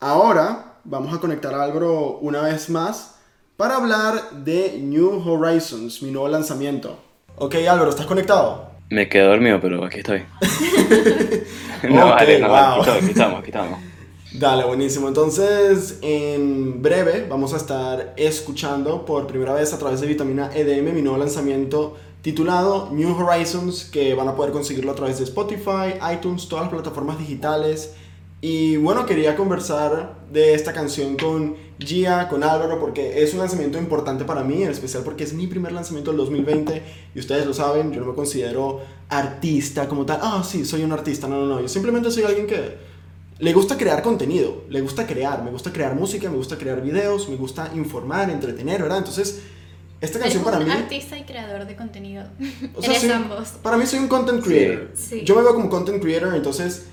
Ahora 0.00 0.74
vamos 0.84 1.14
a 1.16 1.20
conectar 1.20 1.54
a 1.54 1.62
Álvaro 1.62 2.18
una 2.18 2.42
vez 2.42 2.68
más 2.68 3.15
para 3.56 3.76
hablar 3.76 4.30
de 4.44 4.78
New 4.82 5.22
Horizons, 5.26 6.02
mi 6.02 6.10
nuevo 6.10 6.28
lanzamiento. 6.28 6.98
Ok, 7.36 7.54
Álvaro, 7.68 7.90
¿estás 7.90 8.06
conectado? 8.06 8.70
Me 8.90 9.08
quedé 9.08 9.24
dormido, 9.24 9.60
pero 9.60 9.84
aquí 9.84 9.98
estoy. 9.98 10.22
no, 11.88 12.04
Ok, 12.04 12.10
vale, 12.10 12.38
no, 12.38 12.48
wow. 12.48 12.56
aquí, 12.56 12.80
estoy, 12.80 12.98
aquí 12.98 13.10
estamos, 13.10 13.40
aquí 13.40 13.50
estamos. 13.50 13.80
Dale, 14.34 14.64
buenísimo. 14.64 15.08
Entonces, 15.08 15.98
en 16.02 16.82
breve 16.82 17.26
vamos 17.28 17.54
a 17.54 17.56
estar 17.56 18.12
escuchando 18.16 19.06
por 19.06 19.26
primera 19.26 19.54
vez 19.54 19.72
a 19.72 19.78
través 19.78 20.00
de 20.00 20.06
Vitamina 20.06 20.50
EDM 20.54 20.94
mi 20.94 21.00
nuevo 21.00 21.16
lanzamiento 21.16 21.96
titulado 22.20 22.90
New 22.92 23.16
Horizons, 23.16 23.84
que 23.84 24.14
van 24.14 24.28
a 24.28 24.34
poder 24.34 24.52
conseguirlo 24.52 24.92
a 24.92 24.94
través 24.94 25.18
de 25.18 25.24
Spotify, 25.24 25.94
iTunes, 26.12 26.48
todas 26.48 26.64
las 26.66 26.74
plataformas 26.74 27.18
digitales. 27.18 27.94
Y 28.42 28.76
bueno, 28.76 29.06
quería 29.06 29.34
conversar 29.34 30.14
de 30.30 30.54
esta 30.54 30.72
canción 30.72 31.16
con 31.16 31.56
Gia, 31.78 32.28
con 32.28 32.44
Álvaro, 32.44 32.78
porque 32.78 33.22
es 33.22 33.32
un 33.32 33.40
lanzamiento 33.40 33.78
importante 33.78 34.24
para 34.24 34.42
mí, 34.44 34.62
en 34.62 34.70
especial 34.70 35.02
porque 35.04 35.24
es 35.24 35.32
mi 35.32 35.46
primer 35.46 35.72
lanzamiento 35.72 36.10
del 36.10 36.18
2020 36.18 36.82
y 37.14 37.18
ustedes 37.18 37.46
lo 37.46 37.54
saben, 37.54 37.92
yo 37.92 38.00
no 38.00 38.08
me 38.08 38.14
considero 38.14 38.80
artista 39.08 39.88
como 39.88 40.04
tal. 40.04 40.18
Ah, 40.22 40.44
sí, 40.46 40.64
soy 40.64 40.82
un 40.84 40.92
artista. 40.92 41.26
No, 41.28 41.40
no, 41.40 41.46
no. 41.46 41.60
Yo 41.60 41.68
simplemente 41.68 42.10
soy 42.10 42.24
alguien 42.24 42.46
que 42.46 42.76
le 43.38 43.52
gusta 43.52 43.76
crear 43.78 44.02
contenido, 44.02 44.64
le 44.68 44.80
gusta 44.82 45.06
crear, 45.06 45.42
me 45.42 45.50
gusta 45.50 45.72
crear 45.72 45.94
música, 45.94 46.28
me 46.30 46.36
gusta 46.36 46.56
crear 46.58 46.82
videos, 46.82 47.28
me 47.28 47.36
gusta 47.36 47.70
informar, 47.74 48.28
entretener, 48.30 48.82
¿verdad? 48.82 48.98
Entonces, 48.98 49.40
esta 50.00 50.18
Eres 50.18 50.34
canción 50.34 50.44
para 50.44 50.58
un 50.58 50.64
mí... 50.66 50.70
artista 50.70 51.18
y 51.18 51.24
creador 51.24 51.66
de 51.66 51.74
contenido. 51.74 52.24
o 52.74 52.80
sea, 52.82 52.90
Eres 52.90 53.00
soy- 53.02 53.10
ambos. 53.10 53.48
Para 53.62 53.76
mí 53.78 53.86
soy 53.86 53.98
un 54.00 54.08
content 54.08 54.44
creator. 54.44 54.90
Sí. 54.94 55.22
Yo 55.24 55.34
me 55.36 55.42
veo 55.42 55.54
como 55.54 55.70
content 55.70 56.02
creator, 56.02 56.34
entonces... 56.34 56.88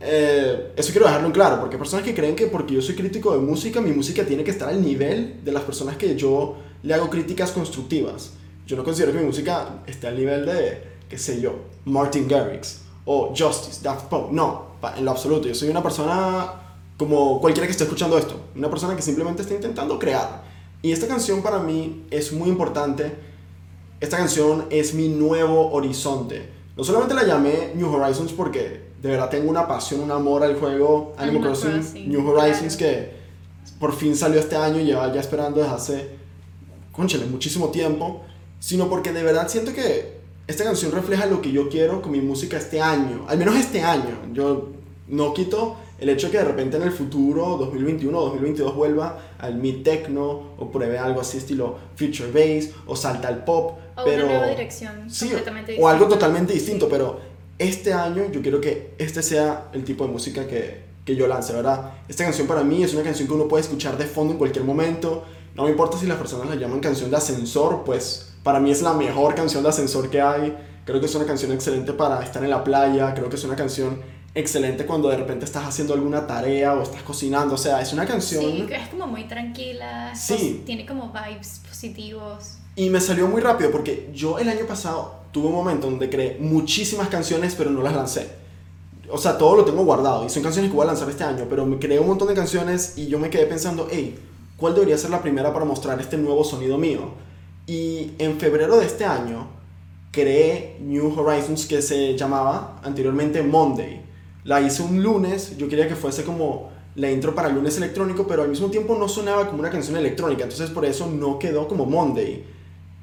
eh, 0.00 0.72
eso 0.76 0.92
quiero 0.92 1.06
dejarlo 1.06 1.26
en 1.26 1.32
claro, 1.32 1.60
porque 1.60 1.76
hay 1.76 1.78
personas 1.78 2.04
que 2.04 2.14
creen 2.14 2.36
que 2.36 2.46
porque 2.46 2.74
yo 2.74 2.82
soy 2.82 2.94
crítico 2.94 3.32
de 3.32 3.38
música, 3.38 3.80
mi 3.80 3.90
música 3.90 4.24
tiene 4.24 4.44
que 4.44 4.50
estar 4.50 4.68
al 4.68 4.80
nivel 4.82 5.44
de 5.44 5.52
las 5.52 5.62
personas 5.64 5.96
que 5.96 6.14
yo 6.16 6.56
le 6.82 6.94
hago 6.94 7.10
críticas 7.10 7.50
constructivas. 7.50 8.32
Yo 8.66 8.76
no 8.76 8.84
considero 8.84 9.12
que 9.12 9.18
mi 9.18 9.24
música 9.24 9.82
esté 9.86 10.06
al 10.06 10.16
nivel 10.16 10.46
de, 10.46 10.82
qué 11.08 11.18
sé 11.18 11.40
yo, 11.40 11.54
Martin 11.84 12.28
Garrix 12.28 12.82
o 13.06 13.34
Justice, 13.36 13.80
Daft 13.82 14.06
Punk. 14.08 14.30
No, 14.30 14.66
en 14.96 15.04
lo 15.04 15.10
absoluto. 15.10 15.48
Yo 15.48 15.54
soy 15.54 15.70
una 15.70 15.82
persona 15.82 16.52
como 16.98 17.40
cualquiera 17.40 17.66
que 17.66 17.72
esté 17.72 17.84
escuchando 17.84 18.18
esto. 18.18 18.38
Una 18.54 18.68
persona 18.68 18.94
que 18.94 19.02
simplemente 19.02 19.42
está 19.42 19.54
intentando 19.54 19.98
crear. 19.98 20.42
Y 20.82 20.92
esta 20.92 21.08
canción 21.08 21.42
para 21.42 21.58
mí 21.58 22.04
es 22.10 22.32
muy 22.32 22.48
importante. 22.48 23.16
Esta 24.00 24.18
canción 24.18 24.66
es 24.70 24.94
mi 24.94 25.08
nuevo 25.08 25.72
horizonte. 25.72 26.50
No 26.76 26.84
solamente 26.84 27.14
la 27.14 27.24
llamé 27.24 27.72
New 27.74 27.92
Horizons 27.92 28.32
porque 28.32 28.87
de 29.02 29.10
verdad 29.10 29.30
tengo 29.30 29.50
una 29.50 29.66
pasión, 29.66 30.00
un 30.00 30.10
amor 30.10 30.42
al 30.42 30.56
juego 30.56 31.14
Animal 31.16 31.42
Crossing, 31.42 31.70
Crossing, 31.70 32.08
New 32.08 32.28
Horizons 32.28 32.76
claro. 32.76 32.94
que 32.94 33.18
por 33.78 33.94
fin 33.94 34.16
salió 34.16 34.40
este 34.40 34.56
año 34.56 34.80
y 34.80 34.84
lleva 34.84 35.12
ya 35.12 35.20
esperando 35.20 35.60
desde 35.60 35.74
hace, 35.74 36.08
conchale, 36.92 37.26
muchísimo 37.26 37.68
tiempo, 37.68 38.22
sino 38.58 38.88
porque 38.88 39.12
de 39.12 39.22
verdad 39.22 39.48
siento 39.48 39.72
que 39.72 40.18
esta 40.48 40.64
canción 40.64 40.92
refleja 40.92 41.26
lo 41.26 41.40
que 41.40 41.52
yo 41.52 41.68
quiero 41.68 42.02
con 42.02 42.10
mi 42.12 42.20
música 42.20 42.56
este 42.56 42.80
año, 42.80 43.26
al 43.28 43.38
menos 43.38 43.54
este 43.54 43.82
año. 43.82 44.18
Yo 44.32 44.70
no 45.06 45.34
quito 45.34 45.76
el 45.98 46.08
hecho 46.08 46.28
de 46.28 46.32
que 46.32 46.38
de 46.38 46.44
repente 46.44 46.76
en 46.76 46.84
el 46.84 46.92
futuro, 46.92 47.56
2021 47.58 48.16
o 48.16 48.24
2022, 48.24 48.74
vuelva 48.74 49.18
al 49.38 49.56
mid 49.56 49.82
techno 49.82 50.54
o 50.56 50.70
pruebe 50.70 50.98
algo 50.98 51.20
así 51.20 51.38
estilo 51.38 51.76
future 51.96 52.30
bass 52.30 52.70
o 52.86 52.96
salta 52.96 53.28
al 53.28 53.44
pop. 53.44 53.78
O 53.96 54.04
pero, 54.04 54.24
una 54.24 54.38
nueva 54.38 54.48
dirección 54.48 55.10
Sí, 55.10 55.26
completamente 55.26 55.76
o 55.78 55.88
algo 55.88 56.08
totalmente 56.08 56.52
distinto, 56.52 56.88
pero 56.88 57.20
este 57.58 57.92
año 57.92 58.24
yo 58.30 58.40
quiero 58.42 58.60
que 58.60 58.94
este 58.98 59.22
sea 59.22 59.68
el 59.72 59.84
tipo 59.84 60.04
de 60.06 60.12
música 60.12 60.46
que, 60.46 60.84
que 61.04 61.16
yo 61.16 61.26
lance, 61.26 61.52
¿verdad? 61.52 61.92
Esta 62.08 62.24
canción 62.24 62.46
para 62.46 62.62
mí 62.62 62.82
es 62.82 62.94
una 62.94 63.02
canción 63.02 63.26
que 63.28 63.34
uno 63.34 63.48
puede 63.48 63.62
escuchar 63.62 63.96
de 63.98 64.04
fondo 64.06 64.32
en 64.32 64.38
cualquier 64.38 64.64
momento. 64.64 65.24
No 65.54 65.64
me 65.64 65.70
importa 65.70 65.98
si 65.98 66.06
las 66.06 66.18
personas 66.18 66.48
la 66.48 66.54
llaman 66.54 66.80
canción 66.80 67.10
de 67.10 67.16
ascensor, 67.16 67.82
pues 67.84 68.32
para 68.42 68.60
mí 68.60 68.70
es 68.70 68.82
la 68.82 68.92
mejor 68.92 69.34
canción 69.34 69.62
de 69.62 69.70
ascensor 69.70 70.08
que 70.10 70.20
hay. 70.20 70.56
Creo 70.84 71.00
que 71.00 71.06
es 71.06 71.14
una 71.14 71.26
canción 71.26 71.52
excelente 71.52 71.92
para 71.92 72.22
estar 72.22 72.42
en 72.44 72.50
la 72.50 72.62
playa, 72.64 73.12
creo 73.14 73.28
que 73.28 73.36
es 73.36 73.44
una 73.44 73.56
canción 73.56 74.00
excelente 74.34 74.86
cuando 74.86 75.08
de 75.08 75.16
repente 75.16 75.44
estás 75.44 75.66
haciendo 75.66 75.94
alguna 75.94 76.26
tarea 76.26 76.74
o 76.74 76.82
estás 76.82 77.02
cocinando, 77.02 77.54
o 77.56 77.58
sea, 77.58 77.80
es 77.82 77.92
una 77.92 78.06
canción... 78.06 78.42
Sí, 78.44 78.66
es 78.70 78.88
como 78.88 79.06
muy 79.06 79.24
tranquila. 79.24 80.14
Sí. 80.14 80.54
pos- 80.58 80.64
Tiene 80.66 80.86
como 80.86 81.12
vibes 81.12 81.60
positivos. 81.68 82.58
Y 82.76 82.88
me 82.90 83.00
salió 83.00 83.26
muy 83.26 83.40
rápido 83.40 83.70
porque 83.72 84.08
yo 84.14 84.38
el 84.38 84.48
año 84.48 84.64
pasado 84.66 85.17
tuve 85.32 85.48
un 85.48 85.54
momento 85.54 85.88
donde 85.88 86.08
creé 86.08 86.38
muchísimas 86.40 87.08
canciones 87.08 87.54
pero 87.56 87.70
no 87.70 87.82
las 87.82 87.94
lancé. 87.94 88.28
O 89.10 89.18
sea, 89.18 89.38
todo 89.38 89.56
lo 89.56 89.64
tengo 89.64 89.84
guardado 89.84 90.26
y 90.26 90.28
son 90.28 90.42
canciones 90.42 90.70
que 90.70 90.76
voy 90.76 90.84
a 90.84 90.88
lanzar 90.88 91.08
este 91.08 91.24
año, 91.24 91.46
pero 91.48 91.64
me 91.64 91.78
creé 91.78 91.98
un 91.98 92.08
montón 92.08 92.28
de 92.28 92.34
canciones 92.34 92.94
y 92.96 93.06
yo 93.06 93.18
me 93.18 93.30
quedé 93.30 93.46
pensando, 93.46 93.88
hey, 93.90 94.18
¿cuál 94.56 94.74
debería 94.74 94.98
ser 94.98 95.10
la 95.10 95.22
primera 95.22 95.52
para 95.52 95.64
mostrar 95.64 95.98
este 96.00 96.18
nuevo 96.18 96.44
sonido 96.44 96.76
mío? 96.76 97.12
Y 97.66 98.12
en 98.18 98.38
febrero 98.38 98.76
de 98.78 98.86
este 98.86 99.04
año 99.04 99.46
creé 100.10 100.76
New 100.80 101.18
Horizons 101.18 101.66
que 101.66 101.80
se 101.80 102.16
llamaba 102.16 102.80
anteriormente 102.82 103.42
Monday. 103.42 104.02
La 104.44 104.60
hice 104.60 104.82
un 104.82 105.02
lunes, 105.02 105.56
yo 105.56 105.68
quería 105.68 105.88
que 105.88 105.94
fuese 105.94 106.24
como 106.24 106.70
la 106.94 107.10
intro 107.10 107.34
para 107.34 107.48
el 107.48 107.54
lunes 107.54 107.76
electrónico, 107.76 108.26
pero 108.26 108.42
al 108.42 108.48
mismo 108.48 108.68
tiempo 108.68 108.96
no 108.98 109.08
sonaba 109.08 109.46
como 109.46 109.60
una 109.60 109.70
canción 109.70 109.96
electrónica, 109.96 110.44
entonces 110.44 110.70
por 110.70 110.84
eso 110.84 111.06
no 111.06 111.38
quedó 111.38 111.68
como 111.68 111.86
Monday. 111.86 112.44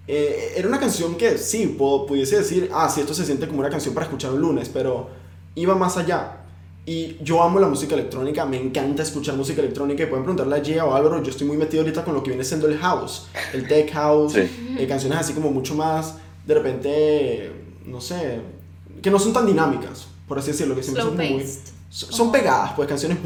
Eh, 0.07 0.53
era 0.55 0.67
una 0.67 0.79
canción 0.79 1.15
que 1.15 1.37
sí, 1.37 1.67
puedo- 1.77 2.05
pudiese 2.05 2.37
decir, 2.37 2.69
ah, 2.73 2.89
sí, 2.89 3.01
esto 3.01 3.13
se 3.13 3.25
siente 3.25 3.47
como 3.47 3.59
una 3.59 3.69
canción 3.69 3.93
para 3.93 4.05
escuchar 4.05 4.31
un 4.33 4.41
lunes, 4.41 4.69
pero 4.69 5.09
iba 5.55 5.75
más 5.75 5.97
allá. 5.97 6.37
Y 6.85 7.17
yo 7.23 7.41
amo 7.41 7.59
la 7.59 7.67
música 7.67 7.95
electrónica, 7.95 8.45
me 8.45 8.61
encanta 8.61 9.01
escuchar 9.01 9.35
música 9.35 9.59
electrónica 9.61 10.03
y 10.03 10.05
pueden 10.05 10.23
preguntarle 10.23 10.55
a 10.57 10.63
Gia 10.63 10.85
o 10.85 10.93
a 10.93 10.97
Álvaro, 10.97 11.23
yo 11.23 11.31
estoy 11.31 11.47
muy 11.47 11.57
metido 11.57 11.81
ahorita 11.81 12.03
con 12.05 12.13
lo 12.13 12.21
que 12.21 12.29
viene 12.29 12.43
siendo 12.43 12.67
el 12.67 12.77
house, 12.77 13.25
el 13.53 13.67
tech 13.67 13.91
house, 13.93 14.33
Sí. 14.33 14.75
eh, 14.77 14.85
canciones 14.87 15.17
así 15.17 15.33
como 15.33 15.49
mucho 15.49 15.73
más, 15.73 16.13
de 16.45 16.53
repente, 16.53 17.51
no 17.87 17.99
sé, 17.99 18.39
que 19.01 19.09
no 19.09 19.17
son 19.17 19.33
tan 19.33 19.47
dinámicas, 19.47 20.05
por 20.27 20.37
así 20.37 20.51
decirlo, 20.51 20.75
que 20.75 20.83
siempre 20.83 21.01
Slow 21.01 21.15
son 21.17 21.31
muy... 21.33 21.45
Son 21.89 22.11
son 22.11 22.31
pegadas, 22.31 22.73
pues 22.75 22.87
canciones... 22.87 23.17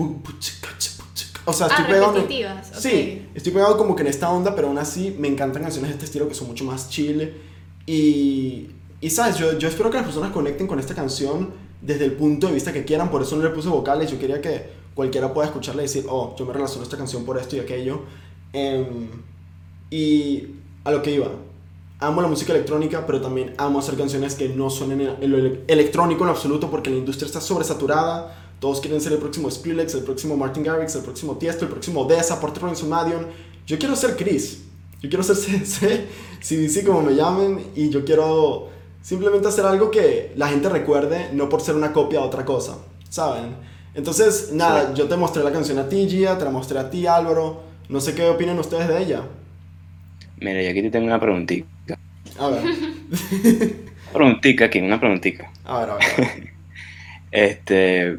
O 1.49 1.53
sea, 1.53 1.67
estoy 1.67 1.85
Ah, 1.85 1.87
pegado... 1.87 2.09
en- 2.09 2.15
repetitivas. 2.15 2.69
ok. 2.69 2.75
Sí, 2.77 3.27
estoy 3.33 3.51
pegado 3.53 3.77
como 3.77 3.95
que 3.95 4.01
en 4.03 4.07
esta 4.07 4.29
onda, 4.29 4.55
pero 4.55 4.67
aún 4.67 4.77
así 4.77 5.15
me 5.17 5.27
encantan 5.27 5.63
canciones 5.63 5.89
de 5.89 5.93
este 5.95 6.05
estilo 6.05 6.27
que 6.27 6.35
son 6.35 6.47
mucho 6.47 6.63
más 6.65 6.89
chill. 6.89 7.33
Y, 7.85 8.69
y 9.01 9.09
sabes, 9.09 9.37
yo, 9.37 9.57
yo 9.57 9.67
espero 9.67 9.89
que 9.89 9.97
las 9.97 10.05
personas 10.05 10.31
conecten 10.31 10.67
con 10.67 10.79
esta 10.79 10.93
canción 10.93 11.49
desde 11.81 12.05
el 12.05 12.11
punto 12.13 12.47
de 12.47 12.53
vista 12.53 12.71
que 12.73 12.83
quieran, 12.85 13.09
por 13.09 13.21
eso 13.21 13.35
no 13.35 13.43
le 13.43 13.49
puse 13.49 13.69
vocales, 13.69 14.11
yo 14.11 14.19
quería 14.19 14.41
que 14.41 14.69
cualquiera 14.93 15.33
pueda 15.33 15.47
escucharla 15.47 15.81
y 15.81 15.85
decir, 15.85 16.05
oh, 16.09 16.35
yo 16.37 16.45
me 16.45 16.53
relaciono 16.53 16.81
a 16.81 16.83
esta 16.83 16.97
canción 16.97 17.23
por 17.25 17.37
esto 17.37 17.55
y 17.55 17.59
aquello. 17.59 18.01
Em, 18.53 19.07
y 19.89 20.47
a 20.83 20.91
lo 20.91 21.01
que 21.01 21.11
iba, 21.11 21.27
amo 21.99 22.21
la 22.21 22.27
música 22.27 22.53
electrónica, 22.53 23.05
pero 23.07 23.21
también 23.21 23.53
amo 23.57 23.79
hacer 23.79 23.95
canciones 23.95 24.35
que 24.35 24.49
no 24.49 24.69
suenen 24.69 25.01
el, 25.21 25.33
el- 25.33 25.63
electrónico 25.67 26.23
en 26.25 26.29
absoluto 26.29 26.69
porque 26.69 26.89
la 26.89 26.97
industria 26.97 27.25
está 27.27 27.41
sobresaturada. 27.41 28.35
Todos 28.59 28.81
quieren 28.81 28.99
ser 28.99 29.13
el 29.13 29.19
próximo 29.19 29.49
Skrillex, 29.49 29.95
el 29.95 30.03
próximo 30.03 30.35
Martin 30.35 30.63
Garrix, 30.63 30.95
el 30.95 31.03
próximo 31.03 31.37
Tiesto, 31.37 31.65
el 31.65 31.71
próximo 31.71 32.05
Deza, 32.05 32.39
Porter 32.39 32.63
Robinson 32.63 32.89
Madion. 32.89 33.27
Yo 33.65 33.79
quiero 33.79 33.95
ser 33.95 34.15
Chris. 34.17 34.63
Yo 35.01 35.09
quiero 35.09 35.23
ser 35.23 35.35
CC, 35.65 36.07
CDC 36.41 36.85
como 36.85 37.01
me 37.01 37.15
llamen, 37.15 37.67
y 37.75 37.89
yo 37.89 38.03
quiero 38.03 38.69
simplemente 39.01 39.47
hacer 39.47 39.65
algo 39.65 39.89
que 39.89 40.33
la 40.35 40.49
gente 40.49 40.67
recuerde, 40.67 41.29
no 41.33 41.47
por 41.47 41.61
ser 41.61 41.75
una 41.75 41.93
copia 41.93 42.19
de 42.19 42.25
otra 42.25 42.43
cosa, 42.43 42.77
¿saben? 43.09 43.55
Entonces, 43.95 44.51
nada, 44.53 44.93
yo 44.93 45.07
te 45.07 45.15
mostré 45.15 45.43
la 45.43 45.51
canción 45.51 45.79
a 45.79 45.87
ti, 45.87 46.07
Gia, 46.07 46.37
te 46.37 46.45
la 46.45 46.51
mostré 46.51 46.79
a 46.79 46.89
ti, 46.89 47.07
Álvaro. 47.07 47.63
No 47.87 47.99
sé 47.99 48.13
qué 48.13 48.27
opinan 48.27 48.59
ustedes 48.59 48.87
de 48.87 49.01
ella. 49.01 49.23
Mira, 50.37 50.61
y 50.61 50.67
aquí 50.67 50.81
te 50.81 50.91
tengo 50.91 51.07
una 51.07 51.19
preguntita. 51.19 51.97
A 52.37 52.47
ver. 52.49 52.63
Preguntica 54.13 54.65
aquí, 54.65 54.79
una 54.79 54.99
preguntica. 54.99 55.51
A 55.65 55.79
ver, 55.79 55.89
a 55.89 55.95
ver. 55.95 56.03
a 56.03 56.17
ver. 56.17 56.53
Este, 57.31 58.17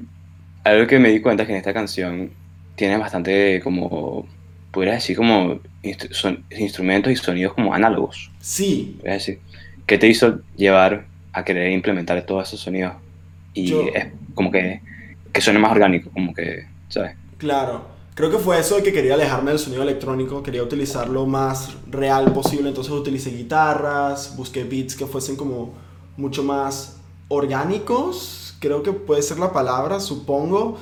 algo 0.64 0.86
que 0.86 0.98
me 0.98 1.10
di 1.10 1.20
cuenta 1.20 1.42
es 1.42 1.46
que 1.46 1.52
en 1.54 1.58
esta 1.58 1.72
canción 1.74 2.30
tiene 2.76 2.96
bastante 2.96 3.60
como, 3.62 4.26
podrías 4.70 4.96
decir 4.96 5.16
como 5.16 5.60
instru- 5.82 6.12
son- 6.12 6.44
instrumentos 6.50 7.12
y 7.12 7.16
sonidos 7.16 7.54
como 7.54 7.74
análogos. 7.74 8.30
Sí, 8.40 8.98
Es 9.02 9.12
decir, 9.12 9.40
¿qué 9.86 9.98
te 9.98 10.08
hizo 10.08 10.40
llevar 10.56 11.06
a 11.32 11.44
querer 11.44 11.70
implementar 11.72 12.22
todos 12.26 12.48
esos 12.48 12.60
sonidos? 12.60 12.94
Y 13.54 13.66
Yo- 13.66 13.82
es 13.94 14.06
como 14.34 14.50
que, 14.50 14.80
que 15.32 15.40
suene 15.40 15.58
más 15.58 15.72
orgánico, 15.72 16.10
como 16.10 16.32
que, 16.34 16.66
¿sabes? 16.88 17.16
claro. 17.38 17.98
Creo 18.14 18.30
que 18.30 18.38
fue 18.38 18.58
eso 18.58 18.76
de 18.76 18.82
que 18.82 18.92
quería 18.92 19.14
alejarme 19.14 19.50
del 19.50 19.58
sonido 19.58 19.82
electrónico, 19.82 20.42
quería 20.42 20.62
utilizar 20.62 21.08
lo 21.08 21.24
más 21.24 21.74
real 21.90 22.32
posible, 22.34 22.68
entonces 22.68 22.92
utilicé 22.92 23.30
guitarras, 23.30 24.36
busqué 24.36 24.64
beats 24.64 24.94
que 24.94 25.06
fuesen 25.06 25.36
como 25.36 25.72
mucho 26.18 26.42
más 26.42 27.00
orgánicos, 27.28 28.39
creo 28.60 28.82
que 28.82 28.92
puede 28.92 29.22
ser 29.22 29.38
la 29.38 29.52
palabra, 29.52 29.98
supongo, 29.98 30.76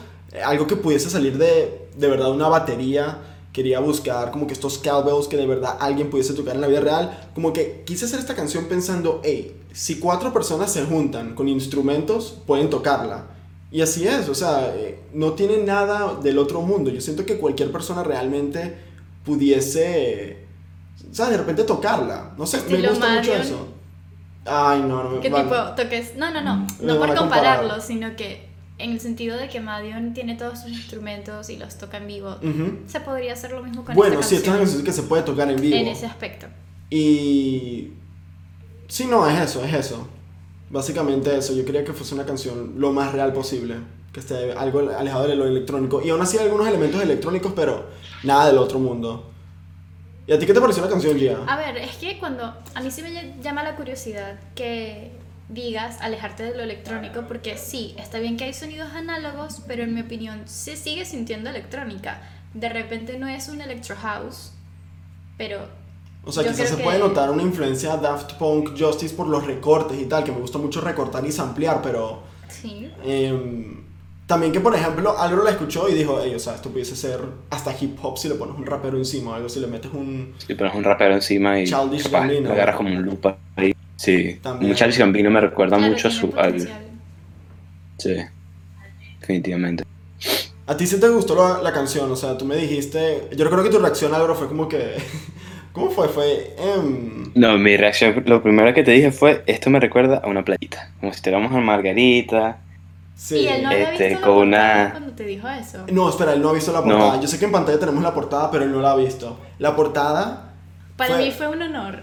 algo 0.45 0.67
que 0.67 0.77
pudiese 0.77 1.09
salir 1.09 1.39
de, 1.39 1.89
de 1.97 2.09
verdad 2.09 2.31
una 2.31 2.49
batería, 2.49 3.19
quería 3.53 3.81
buscar 3.81 4.31
como 4.31 4.47
que 4.47 4.53
estos 4.53 4.79
cowbells 4.79 5.27
que 5.27 5.37
de 5.37 5.47
verdad 5.47 5.77
alguien 5.81 6.11
pudiese 6.11 6.35
tocar 6.35 6.55
en 6.57 6.61
la 6.61 6.67
vida 6.67 6.81
real, 6.81 7.31
como 7.35 7.53
que 7.53 7.83
quise 7.87 8.05
hacer 8.05 8.19
esta 8.19 8.35
canción 8.35 8.67
pensando, 8.67 9.21
hey, 9.25 9.57
si 9.73 9.99
cuatro 9.99 10.33
personas 10.33 10.73
se 10.73 10.85
juntan 10.85 11.35
con 11.35 11.49
instrumentos, 11.49 12.37
pueden 12.47 12.69
tocarla. 12.69 13.27
Y 13.71 13.81
así 13.83 14.07
es, 14.07 14.29
o 14.29 14.35
sea, 14.35 14.75
eh, 14.75 15.01
no 15.13 15.33
tiene 15.33 15.59
nada 15.59 16.15
del 16.23 16.39
otro 16.39 16.63
mundo. 16.63 16.91
Yo 16.91 17.01
siento 17.01 17.27
que 17.27 17.37
cualquier 17.37 17.71
persona 17.71 18.03
realmente 18.03 18.79
pudiese, 19.25 20.47
o 21.11 21.15
sea, 21.15 21.29
de 21.29 21.37
repente 21.37 21.65
tocarla. 21.65 22.35
No 22.39 22.47
sé, 22.47 22.59
me 22.59 22.63
Estilo 22.63 22.91
gusta 22.91 23.09
mucho 23.09 23.31
Marion. 23.31 23.41
eso. 23.41 23.69
Ay, 24.51 24.81
no, 24.81 25.03
no 25.05 25.11
me 25.11 25.21
¿Qué 25.21 25.31
vale. 25.31 25.45
tipo 25.45 25.57
toques? 25.77 26.17
No, 26.17 26.31
no, 26.31 26.41
no. 26.43 26.67
Me 26.81 26.87
No 26.93 26.99
por 26.99 27.11
a 27.11 27.15
comparar. 27.15 27.59
compararlo, 27.61 27.81
sino 27.83 28.17
que 28.17 28.49
en 28.79 28.93
el 28.93 29.01
sentido 29.01 29.37
de 29.37 29.49
que 29.49 29.61
Madion 29.61 30.15
tiene 30.15 30.37
todos 30.37 30.61
sus 30.61 30.71
instrumentos 30.71 31.51
y 31.51 31.57
los 31.57 31.77
toca 31.79 31.97
en 31.99 32.07
vivo. 32.07 32.37
Ujú. 32.43 32.79
Se 32.87 33.01
podría 33.01 33.33
hacer 33.33 33.51
lo 33.53 33.63
mismo 33.63 33.85
con 33.85 33.95
Bueno, 33.95 34.15
esta 34.15 34.27
sí, 34.27 34.35
esta 34.37 34.47
es 34.47 34.49
una 34.51 34.59
canción. 34.59 34.79
canción 34.83 34.85
que 34.85 35.03
se 35.03 35.09
puede 35.09 35.23
tocar 35.25 35.51
en 35.51 35.61
vivo. 35.61 35.77
En 35.77 35.89
ese 35.89 36.07
aspecto. 36.07 36.47
Y... 36.91 37.93
Sí, 38.87 39.07
no, 39.07 39.29
es 39.29 39.39
eso, 39.41 39.65
es 39.65 39.75
eso. 39.75 40.09
Básicamente 40.71 41.37
eso, 41.37 41.55
yo 41.55 41.65
quería 41.65 41.85
que 41.85 41.93
fuese 41.93 42.15
una 42.15 42.25
canción 42.25 42.75
lo 42.77 42.93
más 42.93 43.13
real 43.13 43.33
posible, 43.33 43.77
que 44.13 44.21
esté 44.21 44.53
algo 44.53 44.81
alejado 44.97 45.27
de 45.27 45.35
lo 45.35 45.47
electrónico. 45.47 46.01
Y 46.03 46.11
aún 46.11 46.21
así 46.23 46.39
algunos 46.39 46.67
elementos 46.69 47.03
electrónicos, 47.03 47.53
pero 47.57 47.87
nada 48.23 48.47
del 48.47 48.59
otro 48.59 48.79
mundo. 48.79 49.31
¿Y 50.29 50.33
a 50.35 50.39
ti 50.39 50.45
qué 50.47 50.53
te 50.53 50.61
pareció 50.61 50.85
la 50.85 50.91
canción, 50.91 51.17
Gia? 51.19 51.39
A 51.47 51.57
ver, 51.57 51.79
es 51.79 51.97
que 51.97 52.19
cuando 52.19 52.55
a 52.75 52.81
mí 52.83 52.91
sí 52.91 53.03
me 53.03 53.11
ll- 53.11 53.41
llama 53.41 53.63
la 53.63 53.75
curiosidad 53.77 54.39
que 54.55 55.11
digas 55.49 55.97
alejarte 56.03 56.43
de 56.43 56.55
lo 56.55 56.63
electrónico, 56.63 57.23
porque 57.27 57.57
sí, 57.57 57.95
está 57.99 58.19
bien 58.19 58.37
que 58.37 58.45
hay 58.45 58.53
sonidos 58.53 58.93
análogos, 58.93 59.63
pero 59.67 59.83
en 59.85 59.95
mi 59.95 60.03
opinión 60.03 60.43
se 60.45 60.77
sigue 60.77 61.07
sintiendo 61.07 61.49
electrónica. 61.49 62.21
De 62.53 62.69
repente 62.69 63.19
no 63.19 63.27
es 63.27 63.49
un 63.49 63.63
electro 63.63 63.97
house, 63.97 64.53
pero 65.39 65.61
O 66.25 66.31
sea, 66.33 66.43
quizás 66.43 66.69
se 66.69 66.77
que- 66.77 66.83
puede 66.85 66.99
notar 66.99 67.31
una 67.31 67.43
influencia 67.43 67.97
Daft 67.97 68.35
Punk 68.35 68.79
Justice 68.79 69.15
por 69.15 69.29
los 69.29 69.47
recortes 69.47 69.99
y 69.99 70.05
tal, 70.05 70.25
que 70.25 70.33
me 70.33 70.41
gusta 70.41 70.59
mucho 70.59 70.83
recortar 70.83 71.25
y 71.25 71.33
samplear, 71.33 71.81
pero 71.81 72.23
sí. 72.49 72.93
em, 73.03 73.83
también 74.29 74.53
que, 74.53 74.61
por 74.61 74.75
ejemplo, 74.77 75.19
algo 75.19 75.43
la 75.43 75.51
escuchó 75.51 75.89
y 75.89 75.95
dijo, 75.95 76.21
hey, 76.23 76.35
o 76.37 76.39
sea, 76.39 76.55
esto 76.55 76.69
pudiese 76.71 76.95
ser 76.95 77.19
hasta 77.51 77.75
hip 77.81 77.97
hop 78.03 78.17
si 78.19 78.29
le 78.29 78.35
pones 78.37 78.57
un 78.57 78.67
rapero 78.67 78.97
encima 78.99 79.31
o 79.33 79.35
algo, 79.35 79.49
si 79.49 79.59
le 79.59 79.67
metes 79.67 79.91
un... 79.93 80.35
Si 80.47 80.55
pones 80.55 80.75
un 80.75 80.85
rapero 80.85 81.15
encima 81.15 81.59
y 81.59 81.65
Childish 81.65 82.05
capaz, 82.05 82.21
Gambino. 82.21 82.49
lo 82.49 82.53
agarras 82.55 82.77
como 82.77 82.91
un 82.95 83.03
loop 83.03 83.27
ahí. 83.57 83.75
Sí, 83.97 84.39
También. 84.43 84.71
un 84.71 84.77
Childish 84.77 84.99
Gambino 84.99 85.31
me 85.31 85.41
recuerda 85.41 85.79
Claro, 85.79 85.91
mucho 85.93 86.09
a 86.09 86.11
su... 86.11 86.33
Al, 86.37 86.61
sí, 87.97 88.15
definitivamente. 89.21 89.85
¿A 90.67 90.77
ti 90.77 90.87
sí 90.87 91.01
te 91.01 91.09
gustó 91.09 91.35
la, 91.35 91.63
la 91.63 91.73
canción? 91.73 92.11
O 92.13 92.17
sea, 92.17 92.37
tú 92.37 92.45
me 92.45 92.55
dijiste... 92.57 93.29
Yo 93.35 93.49
creo 93.49 93.65
que 93.65 93.71
tu 93.71 93.79
reacción, 93.79 94.15
Álvaro, 94.15 94.35
fue 94.35 94.47
como 94.49 94.69
que... 94.69 94.97
¿Cómo 95.73 95.91
fue? 95.91 96.09
Fue... 96.09 96.55
em, 96.59 97.31
No, 97.35 97.57
mi 97.57 97.77
reacción, 97.77 98.23
lo 98.27 98.43
primero 98.43 98.75
que 98.75 98.83
te 98.83 98.91
dije 98.91 99.11
fue, 99.11 99.43
esto 99.47 99.71
me 99.71 99.81
recuerda 99.81 100.19
a 100.19 100.29
una 100.29 100.45
playita, 100.45 100.91
como 101.01 101.13
si 101.13 101.17
estuviéramos 101.17 101.53
en 101.57 101.65
Margarita. 101.65 102.59
Sí. 103.19 103.41
Y 103.41 103.49
él 103.49 103.63
no 103.65 103.71
había 103.71 103.93
Este, 103.93 104.09
visto 104.11 104.21
la 104.21 104.27
con 104.27 104.37
portada 104.37 104.75
una- 104.83 104.91
cuando 104.93 105.13
te 105.13 105.25
dijo 105.25 105.49
eso. 105.49 105.79
No, 105.93 106.09
espera, 106.09 106.33
él 106.33 106.41
no 106.41 106.49
ha 106.51 106.53
visto 106.53 106.73
la 106.73 106.83
portada. 106.85 107.17
No. 107.17 107.21
Yo 107.23 107.27
sé 107.29 107.39
que 107.39 107.45
en 107.47 107.53
pantalla 107.53 107.79
tenemos 107.79 108.03
la 108.03 108.15
portada, 108.15 108.51
pero 108.51 108.65
él 108.65 108.71
no 108.73 108.81
la 108.81 108.93
ha 108.93 108.97
visto. 108.97 109.37
La 109.59 109.75
portada... 109.77 110.45
Para 110.97 111.15
fue- 111.17 111.25
mí 111.27 111.31
fue 111.33 111.49
un 111.49 111.61
honor. 111.63 112.03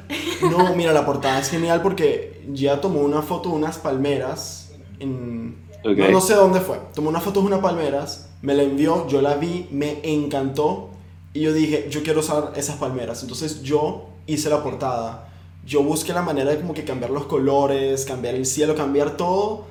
No, 0.51 0.74
mira, 0.76 0.91
la 0.93 1.05
portada 1.05 1.39
es 1.39 1.49
genial 1.49 1.82
porque 1.82 2.45
ya 2.53 2.80
tomó 2.82 2.99
una 3.01 3.22
foto 3.22 3.49
de 3.49 3.55
unas 3.55 3.78
palmeras 3.78 4.72
en... 4.99 5.66
No, 5.84 6.09
no 6.09 6.20
sé 6.22 6.34
dónde 6.34 6.61
fue. 6.61 6.80
Tomó 6.95 7.09
una 7.09 7.20
foto 7.22 7.41
de 7.41 7.47
unas 7.47 7.59
palmeras, 7.59 8.30
me 8.41 8.53
la 8.55 8.63
envió, 8.63 9.07
yo 9.07 9.22
la 9.22 9.36
vi, 9.36 9.68
me 9.72 9.99
encantó 10.03 10.89
y 11.34 11.41
yo 11.41 11.53
dije, 11.53 11.88
yo 11.91 12.01
quiero 12.03 12.22
usar 12.22 12.53
esas 12.55 12.78
palmeras. 12.78 13.22
Entonces 13.22 13.61
yo 13.61 14.07
hice 14.26 14.49
la 14.49 14.63
portada. 14.63 15.28
Yo 15.66 15.84
busqué 15.84 16.11
la 16.13 16.22
manera 16.24 16.49
de 16.51 16.57
como 16.59 16.74
que 16.74 16.84
cambiar 16.86 17.11
los 17.11 17.26
colores, 17.26 18.05
cambiar 18.05 18.34
el 18.36 18.45
cielo, 18.47 18.74
cambiar 18.76 19.11
todo, 19.18 19.66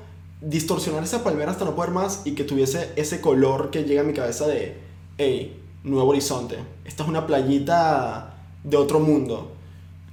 distorsionar 0.45 1.03
esa 1.03 1.25
palmera 1.25 1.51
hasta 1.51 1.65
no 1.65 1.75
poder 1.75 1.91
más 1.91 2.23
y 2.25 2.33
que 2.33 2.45
tuviese 2.45 2.93
ese 2.97 3.21
color 3.21 3.71
que 3.71 3.85
llega 3.85 4.03
a 4.03 4.05
mi 4.05 4.13
cabeza 4.13 4.47
de, 4.47 4.77
hey, 5.19 5.61
nuevo 5.83 6.11
horizonte. 6.11 6.57
Esta 6.85 7.03
es 7.03 7.09
una 7.09 7.27
playita 7.27 8.35
de 8.63 8.77
otro 8.77 9.01
mundo. 9.01 9.53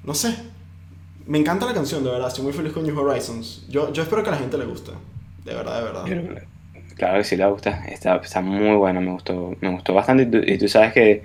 No 0.04 0.14
sé. 0.14 0.36
Me 1.26 1.38
encanta 1.38 1.66
la 1.66 1.74
canción, 1.74 2.04
de 2.04 2.12
verdad. 2.12 2.28
Estoy 2.28 2.44
muy 2.44 2.54
feliz 2.54 2.74
con 2.74 2.84
New 2.84 2.98
Horizons. 2.98 3.66
Yo, 3.70 3.94
yo 3.94 4.04
espero 4.04 4.24
que 4.24 4.30
a 4.30 4.34
la 4.34 4.40
gente 4.40 4.58
le 4.58 4.66
guste. 4.66 4.92
De 5.46 5.54
verdad, 5.54 5.78
de 5.78 5.84
verdad. 5.84 6.04
Pero, 6.06 6.52
Claro 6.96 7.18
que 7.18 7.24
sí 7.24 7.36
le 7.36 7.46
gusta, 7.48 7.84
está, 7.88 8.18
está 8.18 8.42
muy 8.42 8.76
buena, 8.76 9.00
me 9.00 9.12
gustó, 9.12 9.56
me 9.60 9.72
gustó 9.72 9.94
bastante. 9.94 10.24
Y 10.24 10.26
tú, 10.28 10.38
y 10.38 10.58
tú 10.60 10.68
sabes 10.68 10.94
que 10.94 11.24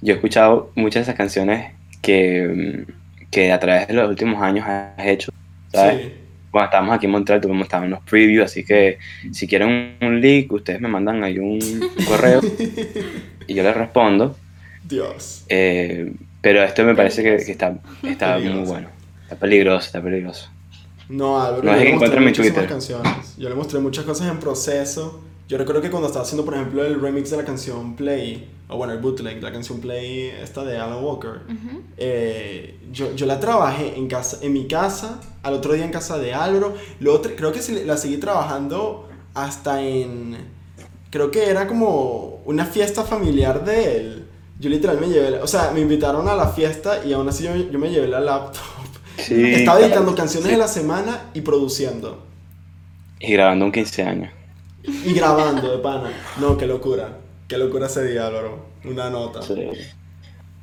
yo 0.00 0.14
he 0.14 0.16
escuchado 0.16 0.72
muchas 0.74 0.94
de 0.94 1.02
esas 1.02 1.14
canciones 1.14 1.74
que, 2.00 2.84
mm, 2.88 3.30
que 3.30 3.52
a 3.52 3.60
través 3.60 3.86
de 3.86 3.94
los 3.94 4.08
últimos 4.08 4.42
años 4.42 4.66
has 4.66 5.06
hecho, 5.06 5.32
¿sabes? 5.72 6.06
Sí. 6.06 6.12
Cuando 6.52 6.66
estábamos 6.66 6.94
aquí 6.94 7.06
en 7.06 7.12
Montreal, 7.12 7.40
tuvimos 7.40 7.66
en 7.72 7.90
los 7.90 8.00
previews, 8.02 8.44
así 8.44 8.62
que 8.62 8.98
si 9.32 9.48
quieren 9.48 9.96
un, 10.02 10.20
link, 10.20 10.52
ustedes 10.52 10.82
me 10.82 10.88
mandan 10.88 11.24
ahí 11.24 11.38
un, 11.38 11.58
un 11.58 12.04
correo 12.04 12.40
y 13.46 13.54
yo 13.54 13.62
les 13.62 13.74
respondo. 13.74 14.36
Dios. 14.84 15.44
Eh, 15.48 16.12
pero 16.42 16.62
esto 16.62 16.84
me 16.84 16.94
parece 16.94 17.22
que, 17.22 17.42
que 17.42 17.52
está, 17.52 17.74
está 18.02 18.38
muy 18.38 18.66
bueno. 18.66 18.88
Está 19.22 19.36
peligroso, 19.36 19.86
está 19.86 20.02
peligroso. 20.02 20.50
No, 21.08 21.40
Álvaro. 21.40 21.62
No, 21.62 21.70
yo 21.70 21.72
es 21.72 21.78
le 21.78 21.86
que 21.86 21.92
mostré 21.92 22.18
encuentren 22.18 22.24
mi 22.24 22.32
Twitter. 22.32 22.68
canciones. 22.68 23.36
Yo 23.38 23.48
le 23.48 23.54
mostré 23.54 23.80
muchas 23.80 24.04
cosas 24.04 24.28
en 24.28 24.38
proceso. 24.38 25.22
Yo 25.48 25.58
recuerdo 25.58 25.82
que 25.82 25.90
cuando 25.90 26.06
estaba 26.08 26.24
haciendo, 26.24 26.44
por 26.44 26.54
ejemplo, 26.54 26.84
el 26.84 27.00
remix 27.00 27.30
de 27.30 27.36
la 27.36 27.44
canción 27.44 27.94
Play, 27.94 28.48
o 28.68 28.76
bueno, 28.76 28.92
el 28.94 29.00
bootleg 29.00 29.36
de 29.36 29.42
la 29.42 29.52
canción 29.52 29.80
Play, 29.80 30.28
esta 30.42 30.64
de 30.64 30.78
Alan 30.78 31.04
Walker, 31.04 31.40
eh, 31.98 32.78
yo, 32.90 33.14
yo 33.14 33.26
la 33.26 33.38
trabajé 33.38 33.96
en, 33.98 34.08
casa, 34.08 34.38
en 34.40 34.52
mi 34.52 34.66
casa, 34.66 35.20
al 35.42 35.54
otro 35.54 35.74
día 35.74 35.84
en 35.84 35.90
casa 35.90 36.18
de 36.18 36.32
Álvaro. 36.32 36.74
Lo 37.00 37.12
otro, 37.14 37.32
creo 37.36 37.52
que 37.52 37.60
la 37.84 37.96
seguí 37.98 38.16
trabajando 38.16 39.08
hasta 39.34 39.82
en. 39.82 40.36
Creo 41.10 41.30
que 41.30 41.50
era 41.50 41.66
como 41.66 42.40
una 42.46 42.64
fiesta 42.64 43.04
familiar 43.04 43.64
de 43.64 43.96
él. 43.96 44.26
Yo 44.58 44.70
literal 44.70 44.98
me 45.00 45.08
llevé, 45.08 45.30
la- 45.32 45.42
o 45.44 45.46
sea, 45.46 45.70
me 45.72 45.80
invitaron 45.80 46.28
a 46.28 46.34
la 46.34 46.48
fiesta 46.48 47.04
y 47.04 47.12
aún 47.12 47.28
así 47.28 47.44
yo, 47.44 47.54
yo 47.54 47.78
me 47.78 47.90
llevé 47.90 48.08
la 48.08 48.20
laptop. 48.20 48.62
Sí, 49.18 49.34
Estaba 49.52 49.78
claro, 49.78 49.92
editando 49.92 50.14
canciones 50.14 50.46
sí. 50.46 50.52
de 50.52 50.58
la 50.58 50.68
semana 50.68 51.30
y 51.34 51.42
produciendo. 51.42 52.22
Y 53.20 53.32
grabando 53.32 53.64
un 53.66 53.72
15 53.72 54.02
años. 54.02 54.32
Y 54.84 55.14
grabando 55.14 55.70
de 55.70 55.78
pana. 55.78 56.10
No, 56.40 56.56
qué 56.56 56.66
locura. 56.66 57.18
Qué 57.48 57.58
locura 57.58 57.86
ese 57.86 58.04
día, 58.10 58.26
Álvaro. 58.26 58.64
Una 58.84 59.10
nota. 59.10 59.42
Sí. 59.42 59.54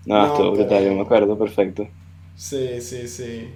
No, 0.06 0.16
No, 0.16 0.26
estuvo 0.26 0.38
pero- 0.54 0.64
brutal, 0.68 0.86
yo 0.86 0.94
me 0.94 1.02
acuerdo 1.02 1.38
perfecto. 1.38 1.88
Sí, 2.36 2.82
sí, 2.82 3.08
sí. 3.08 3.50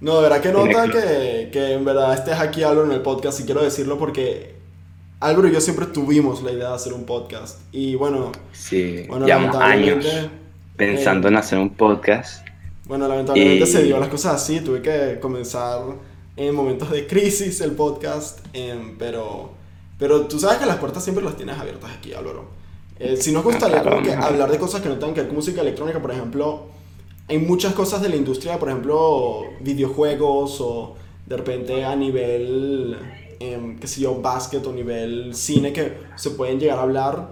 No, 0.00 0.16
de 0.16 0.22
verdad 0.22 0.40
que 0.40 0.52
nota 0.52 0.88
que, 0.90 1.48
que 1.52 1.72
en 1.72 1.84
verdad 1.84 2.12
estés 2.14 2.38
aquí, 2.38 2.62
Álvaro, 2.62 2.86
en 2.86 2.92
el 2.92 3.00
podcast. 3.02 3.40
Y 3.40 3.44
quiero 3.44 3.62
decirlo 3.62 3.98
porque 3.98 4.54
Álvaro 5.20 5.48
y 5.48 5.52
yo 5.52 5.60
siempre 5.60 5.86
tuvimos 5.86 6.42
la 6.42 6.52
idea 6.52 6.68
de 6.68 6.74
hacer 6.74 6.92
un 6.92 7.04
podcast. 7.04 7.60
Y 7.72 7.94
bueno, 7.94 8.32
Sí, 8.52 9.04
bueno 9.08 9.24
llevamos 9.26 9.56
años 9.56 10.04
lamentablemente. 10.04 10.30
pensando 10.76 11.28
eh, 11.28 11.30
en 11.30 11.36
hacer 11.38 11.58
un 11.58 11.70
podcast. 11.70 12.46
Bueno, 12.86 13.08
lamentablemente 13.08 13.64
Y- 13.64 13.66
se 13.66 13.82
dio 13.84 13.98
las 13.98 14.08
cosas 14.10 14.34
así. 14.34 14.60
Tuve 14.60 14.82
que 14.82 15.18
comenzar 15.20 15.80
en 16.36 16.54
momentos 16.54 16.90
de 16.90 17.06
crisis 17.06 17.60
el 17.62 17.72
podcast. 17.72 18.40
em, 18.52 18.96
pero, 18.98 19.52
pero 19.98 20.22
tú 20.26 20.38
sabes 20.38 20.58
que 20.58 20.66
las 20.66 20.76
puertas 20.76 21.02
siempre 21.02 21.24
las 21.24 21.36
tienes 21.36 21.58
abiertas 21.58 21.90
aquí, 21.96 22.12
Álvaro. 22.12 22.46
Eh, 22.98 23.16
si 23.16 23.32
nos 23.32 23.44
gustaría 23.44 23.78
Ah, 23.78 23.82
claro, 23.82 23.96
como 23.96 24.08
que 24.08 24.14
hablar 24.14 24.50
de 24.50 24.58
cosas 24.58 24.80
que 24.80 24.88
no 24.88 24.94
tengan 24.96 25.14
que 25.14 25.20
ver 25.20 25.28
con 25.28 25.36
música 25.36 25.60
electrónica, 25.60 26.00
por 26.00 26.10
ejemplo, 26.10 26.66
hay 27.28 27.38
muchas 27.38 27.74
cosas 27.74 28.00
de 28.00 28.08
la 28.08 28.16
industria, 28.16 28.58
por 28.58 28.68
ejemplo, 28.68 29.42
videojuegos 29.60 30.60
o 30.60 30.94
de 31.26 31.36
repente 31.36 31.84
a 31.84 31.96
nivel, 31.96 32.96
em, 33.40 33.78
qué 33.78 33.86
sé 33.86 34.00
yo, 34.00 34.20
básquet 34.20 34.64
o 34.66 34.72
nivel 34.72 35.34
cine 35.34 35.72
que 35.72 35.98
se 36.16 36.30
pueden 36.30 36.58
llegar 36.60 36.78
a 36.78 36.82
hablar. 36.82 37.28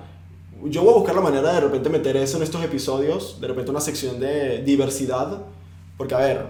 Yo 0.65 0.83
voy 0.83 0.95
a 0.95 0.97
buscar 0.97 1.15
la 1.15 1.21
manera 1.21 1.49
de 1.49 1.55
de 1.55 1.61
repente 1.61 1.89
meter 1.91 2.17
eso 2.17 2.37
en 2.39 2.43
estos 2.43 2.63
episodios, 2.65 3.41
de 3.41 3.49
repente 3.49 3.71
una 3.71 3.81
sección 3.81 4.19
de 4.19 4.63
diversidad, 4.63 5.43
porque 5.97 6.15
a 6.15 6.19
ver, 6.19 6.47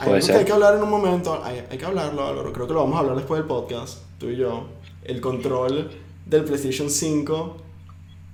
Hay 0.00 0.20
que 0.20 0.32
hay 0.32 0.44
que 0.44 0.52
hablar 0.52 0.76
en 0.76 0.82
un 0.82 0.90
momento, 0.90 1.40
hay, 1.42 1.64
hay 1.70 1.78
que 1.78 1.84
hablarlo, 1.84 2.26
Álvaro. 2.26 2.52
Creo 2.52 2.66
que 2.66 2.72
lo 2.72 2.80
vamos 2.80 2.96
a 2.96 3.00
hablar 3.00 3.16
después 3.16 3.38
del 3.38 3.48
podcast, 3.48 3.98
tú 4.18 4.28
y 4.28 4.36
yo. 4.36 4.77
El 5.08 5.20
control 5.20 5.90
del 6.24 6.44
PlayStation 6.44 6.88
5. 6.88 7.56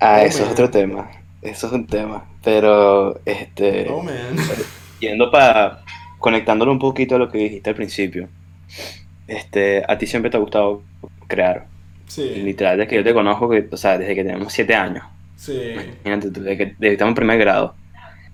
Ah, 0.01 0.23
Oh, 0.23 0.25
eso 0.25 0.43
man. 0.43 0.47
es 0.47 0.53
otro 0.53 0.71
tema. 0.71 1.11
Eso 1.43 1.67
es 1.67 1.73
un 1.73 1.87
tema. 1.87 2.27
Pero, 2.43 3.21
este. 3.25 3.89
Oh, 3.89 4.03
man. 4.03 4.53
Yendo 4.99 5.31
para. 5.31 5.85
Conectándolo 6.19 6.73
un 6.73 6.79
poquito 6.79 7.17
a 7.17 7.19
lo 7.19 7.31
que 7.31 7.39
dijiste 7.39 7.71
al 7.71 7.77
principio. 7.77 8.31
Este, 9.27 9.83
a 9.87 9.99
ti 9.99 10.07
siempre 10.07 10.31
te 10.31 10.37
ha 10.37 10.41
gustado 10.41 10.83
crear. 11.29 11.71
Sí, 12.07 12.23
Literal, 12.35 12.77
desde 12.79 12.89
que 12.91 12.97
yo 12.97 13.05
te 13.05 13.15
conozco, 13.15 13.49
que, 13.51 13.69
o 13.71 13.77
sea, 13.77 13.99
desde 13.99 14.15
que 14.15 14.25
tenemos 14.25 14.53
7 14.53 14.75
años. 14.75 15.05
sí. 15.37 15.53
Imagínate 16.05 16.31
tú, 16.31 16.43
desde 16.43 16.57
que, 16.59 16.67
desde 16.67 16.79
que 16.81 16.93
estamos 16.93 17.13
en 17.13 17.17
primer 17.17 17.39
grado. 17.39 17.75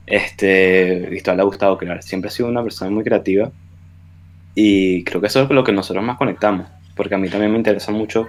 Este, 0.07 1.07
Cristóbal 1.09 1.39
le 1.39 1.43
ha 1.43 1.47
gustado 1.47 1.79
crear. 1.79 2.03
Siempre 2.03 2.29
ha 2.29 2.33
sido 2.33 2.49
una 2.49 2.63
persona 2.63 2.91
muy 2.91 3.05
creativa. 3.05 3.53
Y 4.55 5.05
creo 5.05 5.21
que 5.21 5.29
eso 5.29 5.43
es 5.43 5.51
lo 5.51 5.65
que 5.65 5.73
nosotros 5.73 6.05
más 6.05 6.17
conectamos. 6.19 6.69
Porque 7.01 7.15
a 7.15 7.19
mí 7.19 7.31
también 7.31 7.51
me 7.51 7.57
interesa 7.57 7.93
mucho, 7.93 8.29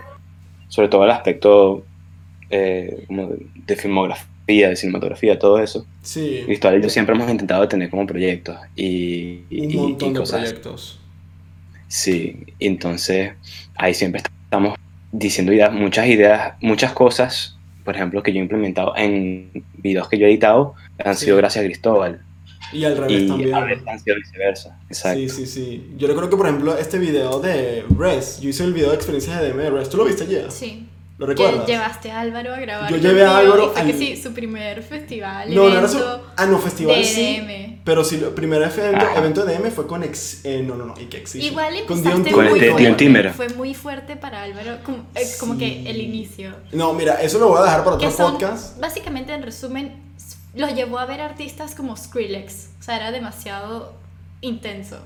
sobre 0.69 0.88
todo 0.88 1.03
el 1.03 1.11
aspecto 1.11 1.84
eh, 2.49 3.03
como 3.06 3.27
de, 3.27 3.45
de 3.68 3.76
filmografía, 3.76 4.69
de 4.69 4.77
cinematografía, 4.77 5.38
todo 5.38 5.60
eso. 5.60 5.85
Sí, 6.02 6.43
Cristóbal 6.45 6.80
y 6.80 6.84
yo 6.84 6.89
siempre 6.89 7.14
hemos 7.14 7.30
intentado 7.30 7.68
tener 7.68 7.89
como 7.89 8.07
proyectos 8.07 8.57
y, 8.73 9.41
y- 9.49 9.60
un 9.65 9.72
y- 9.72 9.76
montón 9.76 10.10
y 10.11 10.14
de 10.14 10.19
cosas. 10.19 10.39
proyectos. 10.39 10.99
Sí, 11.89 12.45
entonces 12.60 13.34
ahí 13.76 13.93
siempre 13.93 14.22
estamos 14.45 14.77
diciendo 15.11 15.52
ideas, 15.52 15.73
muchas 15.73 16.07
ideas, 16.07 16.53
muchas 16.61 16.93
cosas, 16.93 17.57
por 17.84 17.93
ejemplo, 17.98 18.23
que 18.23 18.31
yo 18.31 18.39
he 18.39 18.43
implementado 18.43 18.93
en 18.95 19.52
videos 19.84 20.07
que 20.07 20.18
yo 20.18 20.27
he 20.27 20.30
editado, 20.30 20.76
han 21.03 21.15
Sí. 21.18 21.26
sido 21.26 21.35
gracias 21.35 21.65
a 21.65 21.68
Cristóbal. 21.68 22.22
Y 22.72 22.85
al 22.85 22.98
revés 22.98 23.23
Y 23.23 23.27
también. 23.27 23.53
a 23.53 23.99
sido 23.99 24.15
viceversa. 24.15 24.80
Exacto. 24.88 25.19
Sí, 25.19 25.30
sí, 25.30 25.45
sí. 25.45 25.91
Yo 25.98 26.07
recuerdo 26.07 26.30
que, 26.30 26.38
por 26.38 26.48
ejemplo, 26.48 26.77
este 26.77 26.98
video 26.98 27.39
de 27.39 27.85
Res, 27.98 28.39
yo 28.41 28.49
hice 28.49 28.64
el 28.64 28.73
video 28.73 28.89
de 28.89 28.95
experiencias 28.95 29.39
de 29.41 29.49
DM 29.52 29.57
de 29.64 29.69
Res. 29.72 29.89
¿Tú 29.89 29.98
lo 29.98 30.06
viste 30.06 30.26
ya? 30.27 30.49
Sí. 30.49 30.88
¿Lo 31.18 31.27
Que 31.27 31.34
recuerdas? 31.34 31.68
llevaste 31.68 32.10
a 32.10 32.19
Álvaro 32.22 32.52
a 32.52 32.60
grabar. 32.60 32.89
Yo 32.89 32.98
llevé 32.98 33.23
a 33.23 33.38
Álvaro 33.38 33.69
fue 33.73 33.81
al- 33.81 33.85
que 33.88 33.93
sí, 33.93 34.19
su 34.19 34.34
primer 34.34 34.81
festival. 34.81 35.53
No, 35.53 35.69
no 35.69 35.77
era 35.77 35.88
su... 35.88 35.99
Ah, 36.35 36.48
no, 36.48 36.57
festival 36.57 36.95
de 36.95 37.03
sí. 37.03 37.38
DM. 37.39 37.80
Pero 37.85 38.03
sí, 38.03 38.15
el 38.15 38.30
primer 38.30 38.64
evento, 38.64 39.06
Ajá. 39.06 39.19
evento 39.19 39.45
de 39.45 39.53
DM 39.56 39.69
fue 39.69 39.85
con 39.85 40.02
ex... 40.03 40.43
eh, 40.45 40.64
no, 40.65 40.76
no, 40.76 40.85
no, 40.85 40.95
y 40.99 41.06
que 41.06 41.18
existe. 41.18 41.45
Igual 41.45 41.76
con 41.85 42.02
Dion 42.02 42.98
Timmer. 42.98 43.34
Fue 43.34 43.49
muy 43.49 43.76
fuerte 43.76 44.15
para 44.15 44.41
Álvaro, 44.41 44.77
como, 44.84 45.06
eh, 45.14 45.27
como 45.39 45.60
que 45.60 45.88
el 45.88 46.02
inicio. 46.02 46.53
No, 46.72 46.93
mira, 46.93 47.22
eso 47.22 47.38
lo 47.38 47.49
voy 47.49 47.60
a 47.60 47.64
dejar 47.65 47.84
para 47.84 47.98
otro 47.98 48.10
Que 48.10 48.15
son, 48.15 48.31
podcast. 48.34 48.80
básicamente 48.80 49.31
en 49.31 49.43
resumen, 49.43 49.91
los 50.53 50.73
llevó 50.73 50.99
a 50.99 51.06
ver 51.06 51.22
artistas 51.22 51.76
como 51.76 51.95
Skrillex. 51.95 52.69
O 52.80 52.84
sea, 52.84 52.98
era 52.98 53.11
demasiado 53.11 53.94
intenso. 54.41 54.98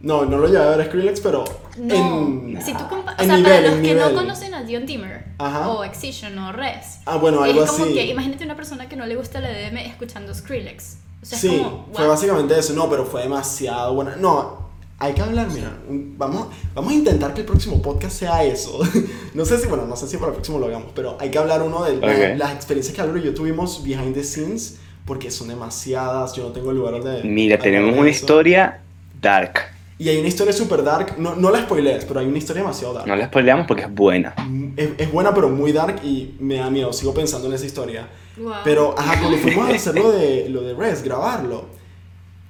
No, 0.00 0.24
no 0.26 0.36
lo 0.38 0.46
llevé 0.48 0.62
a 0.62 0.68
ver 0.76 0.80
a 0.82 0.84
Skrillex, 0.86 1.20
pero 1.20 1.44
No, 1.78 1.94
en... 1.94 2.58
si 2.62 2.72
tú 2.74 2.84
compa- 2.90 3.14
o 3.18 3.24
sea, 3.24 3.36
nivel, 3.36 3.42
para 3.44 3.60
los 3.62 3.74
que 3.76 3.80
nivel. 3.80 3.98
no 4.12 4.14
conocen 4.14 4.52
a 4.54 4.62
Dion 4.62 4.84
Timmer 4.84 5.24
Ajá. 5.38 5.70
o 5.70 5.82
Excision 5.82 6.38
o 6.38 6.52
Res, 6.52 6.98
Ah, 7.06 7.16
bueno, 7.16 7.42
algo 7.42 7.64
es 7.64 7.70
como 7.70 7.84
así. 7.86 7.94
que 7.94 8.06
imagínate 8.06 8.44
una 8.44 8.54
persona 8.56 8.86
que 8.88 8.96
no 8.96 9.06
le 9.06 9.16
gusta 9.16 9.40
la 9.40 9.50
EDM 9.50 9.78
escuchando 9.78 10.34
Skrillex. 10.34 10.98
O 11.22 11.26
sea, 11.26 11.38
Sí, 11.38 11.54
es 11.56 11.62
como, 11.62 11.86
fue 11.92 12.02
wow. 12.04 12.10
básicamente 12.12 12.58
eso. 12.58 12.74
No, 12.74 12.90
pero 12.90 13.06
fue 13.06 13.22
demasiado 13.22 13.94
buena. 13.94 14.14
No, 14.16 14.68
hay 14.98 15.14
que 15.14 15.22
hablar, 15.22 15.48
mira. 15.50 15.72
Vamos, 15.88 16.48
vamos 16.74 16.92
a 16.92 16.94
intentar 16.94 17.32
que 17.32 17.40
el 17.40 17.46
próximo 17.46 17.80
podcast 17.80 18.18
sea 18.18 18.44
eso. 18.44 18.78
no 19.34 19.44
sé 19.46 19.58
si, 19.58 19.66
bueno, 19.68 19.86
no 19.86 19.96
sé 19.96 20.06
si 20.06 20.18
para 20.18 20.28
el 20.28 20.34
próximo 20.34 20.58
lo 20.58 20.66
hagamos, 20.66 20.88
pero 20.94 21.16
hay 21.18 21.30
que 21.30 21.38
hablar 21.38 21.62
uno 21.62 21.82
de 21.82 21.96
la- 21.96 22.06
Ok. 22.12 22.38
las 22.38 22.52
experiencias 22.52 22.94
que 22.94 23.00
Álvaro 23.00 23.18
y 23.20 23.22
yo 23.24 23.32
tuvimos 23.32 23.82
behind 23.82 24.12
the 24.12 24.22
scenes, 24.22 24.80
porque 25.04 25.30
son 25.30 25.48
demasiadas. 25.48 26.34
Yo 26.34 26.44
no 26.44 26.50
tengo 26.50 26.72
lugar 26.72 26.92
donde. 26.94 27.22
Mira, 27.24 27.58
tenemos 27.58 27.96
una 27.96 28.10
eso. 28.10 28.20
historia 28.20 28.80
dark. 29.20 29.60
Y 29.96 30.08
hay 30.08 30.18
una 30.18 30.28
historia 30.28 30.52
super 30.52 30.82
dark. 30.82 31.16
No, 31.18 31.36
no 31.36 31.50
la 31.50 31.62
spoilees, 31.62 32.04
pero 32.04 32.20
hay 32.20 32.26
una 32.26 32.38
historia 32.38 32.62
demasiado 32.62 32.94
dark. 32.94 33.06
No 33.06 33.14
la 33.14 33.26
spoileamos 33.26 33.66
porque 33.66 33.84
es 33.84 33.94
buena. 33.94 34.34
Es, 34.76 34.90
es 34.98 35.12
buena, 35.12 35.32
pero 35.32 35.48
muy 35.48 35.72
dark 35.72 36.00
y 36.02 36.34
me 36.40 36.56
da 36.56 36.68
miedo. 36.68 36.92
Sigo 36.92 37.14
pensando 37.14 37.46
en 37.46 37.54
esa 37.54 37.64
historia. 37.64 38.08
Wow. 38.36 38.52
Pero, 38.64 38.94
ajá, 38.98 39.20
cuando 39.20 39.38
fuimos 39.38 39.68
a 39.68 39.74
hacer 39.74 39.94
lo 39.94 40.10
de, 40.10 40.48
lo 40.48 40.62
de 40.62 40.74
Res, 40.74 41.04
grabarlo, 41.04 41.66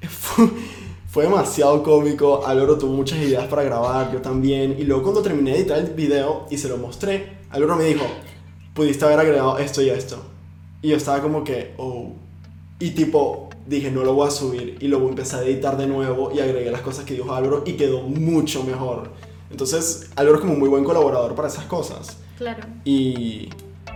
fue, 0.08 0.48
fue 1.10 1.24
demasiado 1.24 1.82
cómico. 1.82 2.46
Álvaro 2.46 2.78
tuvo 2.78 2.94
muchas 2.94 3.18
ideas 3.18 3.44
para 3.46 3.62
grabar, 3.62 4.10
yo 4.10 4.22
también. 4.22 4.76
Y 4.78 4.84
luego 4.84 5.02
cuando 5.02 5.20
terminé 5.20 5.52
de 5.52 5.58
editar 5.58 5.78
el 5.78 5.92
video 5.92 6.46
y 6.50 6.56
se 6.56 6.68
lo 6.68 6.78
mostré, 6.78 7.34
Álvaro 7.50 7.76
me 7.76 7.84
dijo, 7.84 8.06
pudiste 8.72 9.04
haber 9.04 9.20
agregado 9.20 9.58
esto 9.58 9.82
y 9.82 9.90
esto. 9.90 10.16
Y 10.80 10.88
yo 10.88 10.96
estaba 10.96 11.20
como 11.20 11.44
que, 11.44 11.74
oh. 11.76 12.14
Y 12.78 12.90
tipo, 12.90 13.50
dije, 13.66 13.90
no 13.90 14.02
lo 14.04 14.14
voy 14.14 14.28
a 14.28 14.30
subir. 14.30 14.76
Y 14.80 14.88
luego 14.88 15.08
empecé 15.08 15.36
a 15.36 15.42
editar 15.42 15.76
de 15.76 15.86
nuevo 15.86 16.32
y 16.34 16.40
agregué 16.40 16.70
las 16.70 16.80
cosas 16.80 17.04
que 17.04 17.14
dijo 17.14 17.32
Álvaro 17.32 17.62
y 17.66 17.74
quedó 17.74 18.02
mucho 18.02 18.64
mejor. 18.64 19.10
Entonces, 19.50 20.10
Álvaro 20.16 20.38
es 20.38 20.40
como 20.42 20.56
muy 20.56 20.68
buen 20.68 20.84
colaborador 20.84 21.34
para 21.34 21.48
esas 21.48 21.64
cosas. 21.64 22.18
Claro. 22.36 22.64
Y, 22.84 23.48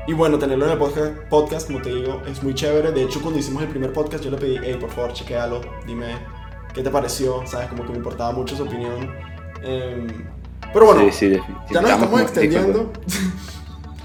y 0.07 0.13
bueno, 0.13 0.39
tenerlo 0.39 0.67
en 0.67 0.73
el 0.73 0.79
podcast, 0.79 1.13
podcast, 1.29 1.67
como 1.67 1.83
te 1.83 1.95
digo, 1.95 2.23
es 2.27 2.43
muy 2.43 2.55
chévere. 2.55 2.93
De 2.93 3.03
hecho, 3.03 3.21
cuando 3.21 3.41
hicimos 3.41 3.63
el 3.63 3.69
primer 3.69 3.93
podcast, 3.93 4.23
yo 4.23 4.31
le 4.31 4.37
pedí, 4.37 4.57
hey, 4.63 4.77
por 4.81 4.91
favor, 4.91 5.13
chequealo, 5.13 5.61
dime 5.87 6.39
qué 6.79 6.83
te 6.83 6.91
pareció, 6.91 7.45
¿sabes? 7.47 7.69
Como 7.69 7.85
que 7.85 7.91
me 7.91 7.99
importaba 7.99 8.33
mucho 8.33 8.57
su 8.57 8.63
opinión. 8.63 9.11
Em, 9.63 10.07
pero 10.73 10.87
bueno, 10.87 11.11
sí, 11.11 11.35
sí, 11.35 11.41
ya 11.73 11.81
nos 11.81 11.91
estamos 11.91 12.21
extendiendo. 12.23 12.93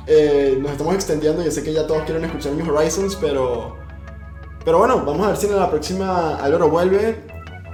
Eh, 0.05 0.57
nos 0.59 0.71
estamos 0.73 0.95
extendiendo. 0.95 1.41
Yo 1.41 1.49
sé 1.49 1.63
que 1.63 1.71
ya 1.71 1.87
todos 1.87 2.03
quieren 2.03 2.25
escuchar 2.25 2.51
New 2.51 2.75
Horizons, 2.75 3.15
pero. 3.15 3.77
Pero 4.65 4.77
bueno, 4.77 5.03
vamos 5.05 5.25
a 5.25 5.29
ver 5.29 5.37
si 5.37 5.47
en 5.47 5.57
la 5.57 5.69
próxima 5.69 6.35
Álvaro 6.35 6.69
vuelve. 6.69 7.23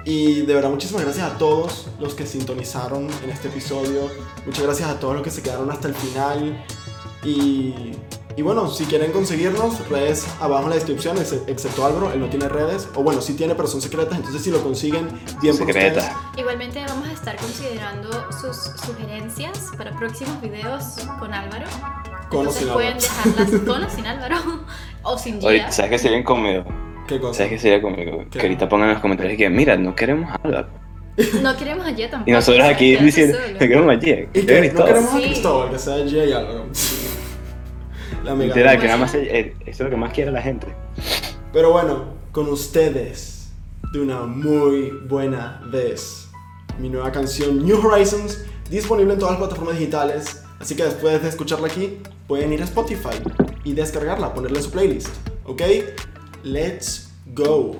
Y 0.06 0.42
de 0.42 0.54
verdad, 0.56 0.70
muchísimas 0.70 1.04
gracias 1.04 1.32
a 1.32 1.38
todos 1.38 1.88
los 2.00 2.16
que 2.16 2.26
sintonizaron 2.26 3.08
en 3.24 3.30
este 3.30 3.48
episodio. 3.50 4.10
Muchas 4.46 4.64
gracias 4.64 4.90
a 4.90 5.00
todos 5.00 5.14
los 5.14 5.24
que 5.24 5.30
se 5.30 5.44
quedaron 5.44 5.70
hasta 5.70 5.88
el 5.88 5.94
final. 5.94 6.66
Y, 7.24 7.92
y 8.40 8.42
bueno, 8.42 8.70
si 8.70 8.86
quieren 8.86 9.12
conseguirnos, 9.12 9.86
redes 9.90 10.26
abajo 10.40 10.64
en 10.64 10.70
la 10.70 10.76
descripción, 10.76 11.18
ex- 11.18 11.42
excepto 11.48 11.86
Álvaro, 11.86 12.14
él 12.14 12.22
no 12.22 12.30
tiene 12.30 12.48
redes. 12.48 12.88
O 12.96 13.04
bueno, 13.04 13.20
sí 13.20 13.34
tiene, 13.34 13.54
pero 13.54 13.68
son 13.68 13.82
secretas. 13.82 14.18
Entonces, 14.18 14.42
si 14.42 14.50
lo 14.50 14.64
consiguen, 14.64 15.10
bien 15.42 15.58
por 15.58 15.68
ustedes. 15.68 15.96
Secreta. 16.06 16.32
Igualmente 16.38 16.82
vamos 16.88 17.10
a 17.10 17.12
estar 17.12 17.36
considerando 17.36 18.10
sus 18.32 18.56
sugerencias 18.86 19.72
para 19.78 19.94
próximos 19.98 20.40
videos 20.40 20.84
con 21.20 21.34
Álvaro. 21.34 21.66
Con 22.30 22.48
o 22.48 22.50
Entonces 22.50 22.68
pueden 22.70 22.94
Álvaro. 22.94 23.02
dejarlas 23.36 23.62
con 23.68 23.84
o 23.84 23.90
sin 23.90 24.08
Álvaro 24.08 24.36
o 25.04 25.18
sin 25.18 25.42
Gia. 25.42 25.70
¿sabes 25.70 25.92
qué 25.92 26.00
sería 26.00 26.24
conmigo? 26.24 26.64
¿Qué 27.10 27.20
cosa? 27.20 27.40
¿Sabes 27.40 27.52
qué 27.52 27.60
sería 27.60 27.82
conmigo? 27.82 28.20
¿Qué? 28.32 28.40
Que 28.40 28.42
ahorita 28.46 28.70
pongan 28.70 28.88
en 28.88 28.94
los 28.94 29.02
comentarios 29.02 29.38
que, 29.38 29.50
mira, 29.50 29.76
no 29.76 29.94
queremos 29.96 30.32
a 30.32 30.36
Álvaro. 30.44 30.70
No 31.42 31.58
queremos 31.58 31.86
a 31.86 31.94
Gia 31.94 32.10
tampoco. 32.10 32.30
Y 32.30 32.34
nosotros 32.34 32.66
aquí 32.66 32.96
diciendo, 32.96 33.38
no 33.52 33.60
queremos 33.60 33.94
a 33.98 34.00
Gia. 34.00 34.20
Y 34.22 34.28
que 34.46 34.72
no 34.74 34.86
queremos 34.86 35.14
a 35.14 35.18
Sí. 35.18 35.24
Cristóbal, 35.24 35.72
que 35.72 35.80
sea 35.80 35.96
Jay 35.96 36.30
y 36.30 36.32
Álvaro. 36.32 36.66
La 38.30 38.36
mega 38.36 38.54
Literal, 38.54 38.80
que 38.80 38.86
nada 38.86 39.00
más 39.00 39.16
eso 39.16 39.26
es 39.66 39.80
lo 39.80 39.90
que 39.90 39.96
más 39.96 40.14
quiere 40.14 40.32
la 40.32 40.40
gente. 40.40 40.68
Pero 41.52 41.72
bueno, 41.72 42.14
con 42.32 42.48
ustedes, 42.48 43.50
de 43.92 44.02
una 44.02 44.22
muy 44.22 44.92
buena 45.08 45.60
vez, 45.66 46.30
mi 46.78 46.90
nueva 46.90 47.12
canción 47.12 47.66
New 47.66 47.84
Horizons, 47.84 48.46
disponible 48.70 49.14
en 49.14 49.20
todas 49.20 49.32
las 49.32 49.40
plataformas 49.40 49.80
digitales. 49.80 50.44
Así 50.60 50.76
que 50.76 50.84
después 50.84 51.24
de 51.24 51.28
escucharla 51.28 51.70
aquí, 51.70 51.98
pueden 52.28 52.54
ir 52.54 52.62
a 52.62 52.66
Spotify 52.66 53.18
y 53.64 53.74
descargarla, 53.74 54.32
ponerla 54.32 54.60
en 54.60 54.64
su 54.64 54.70
playlist. 54.70 55.10
¿Ok? 55.46 55.64
Let's 56.44 57.12
go. 57.34 57.78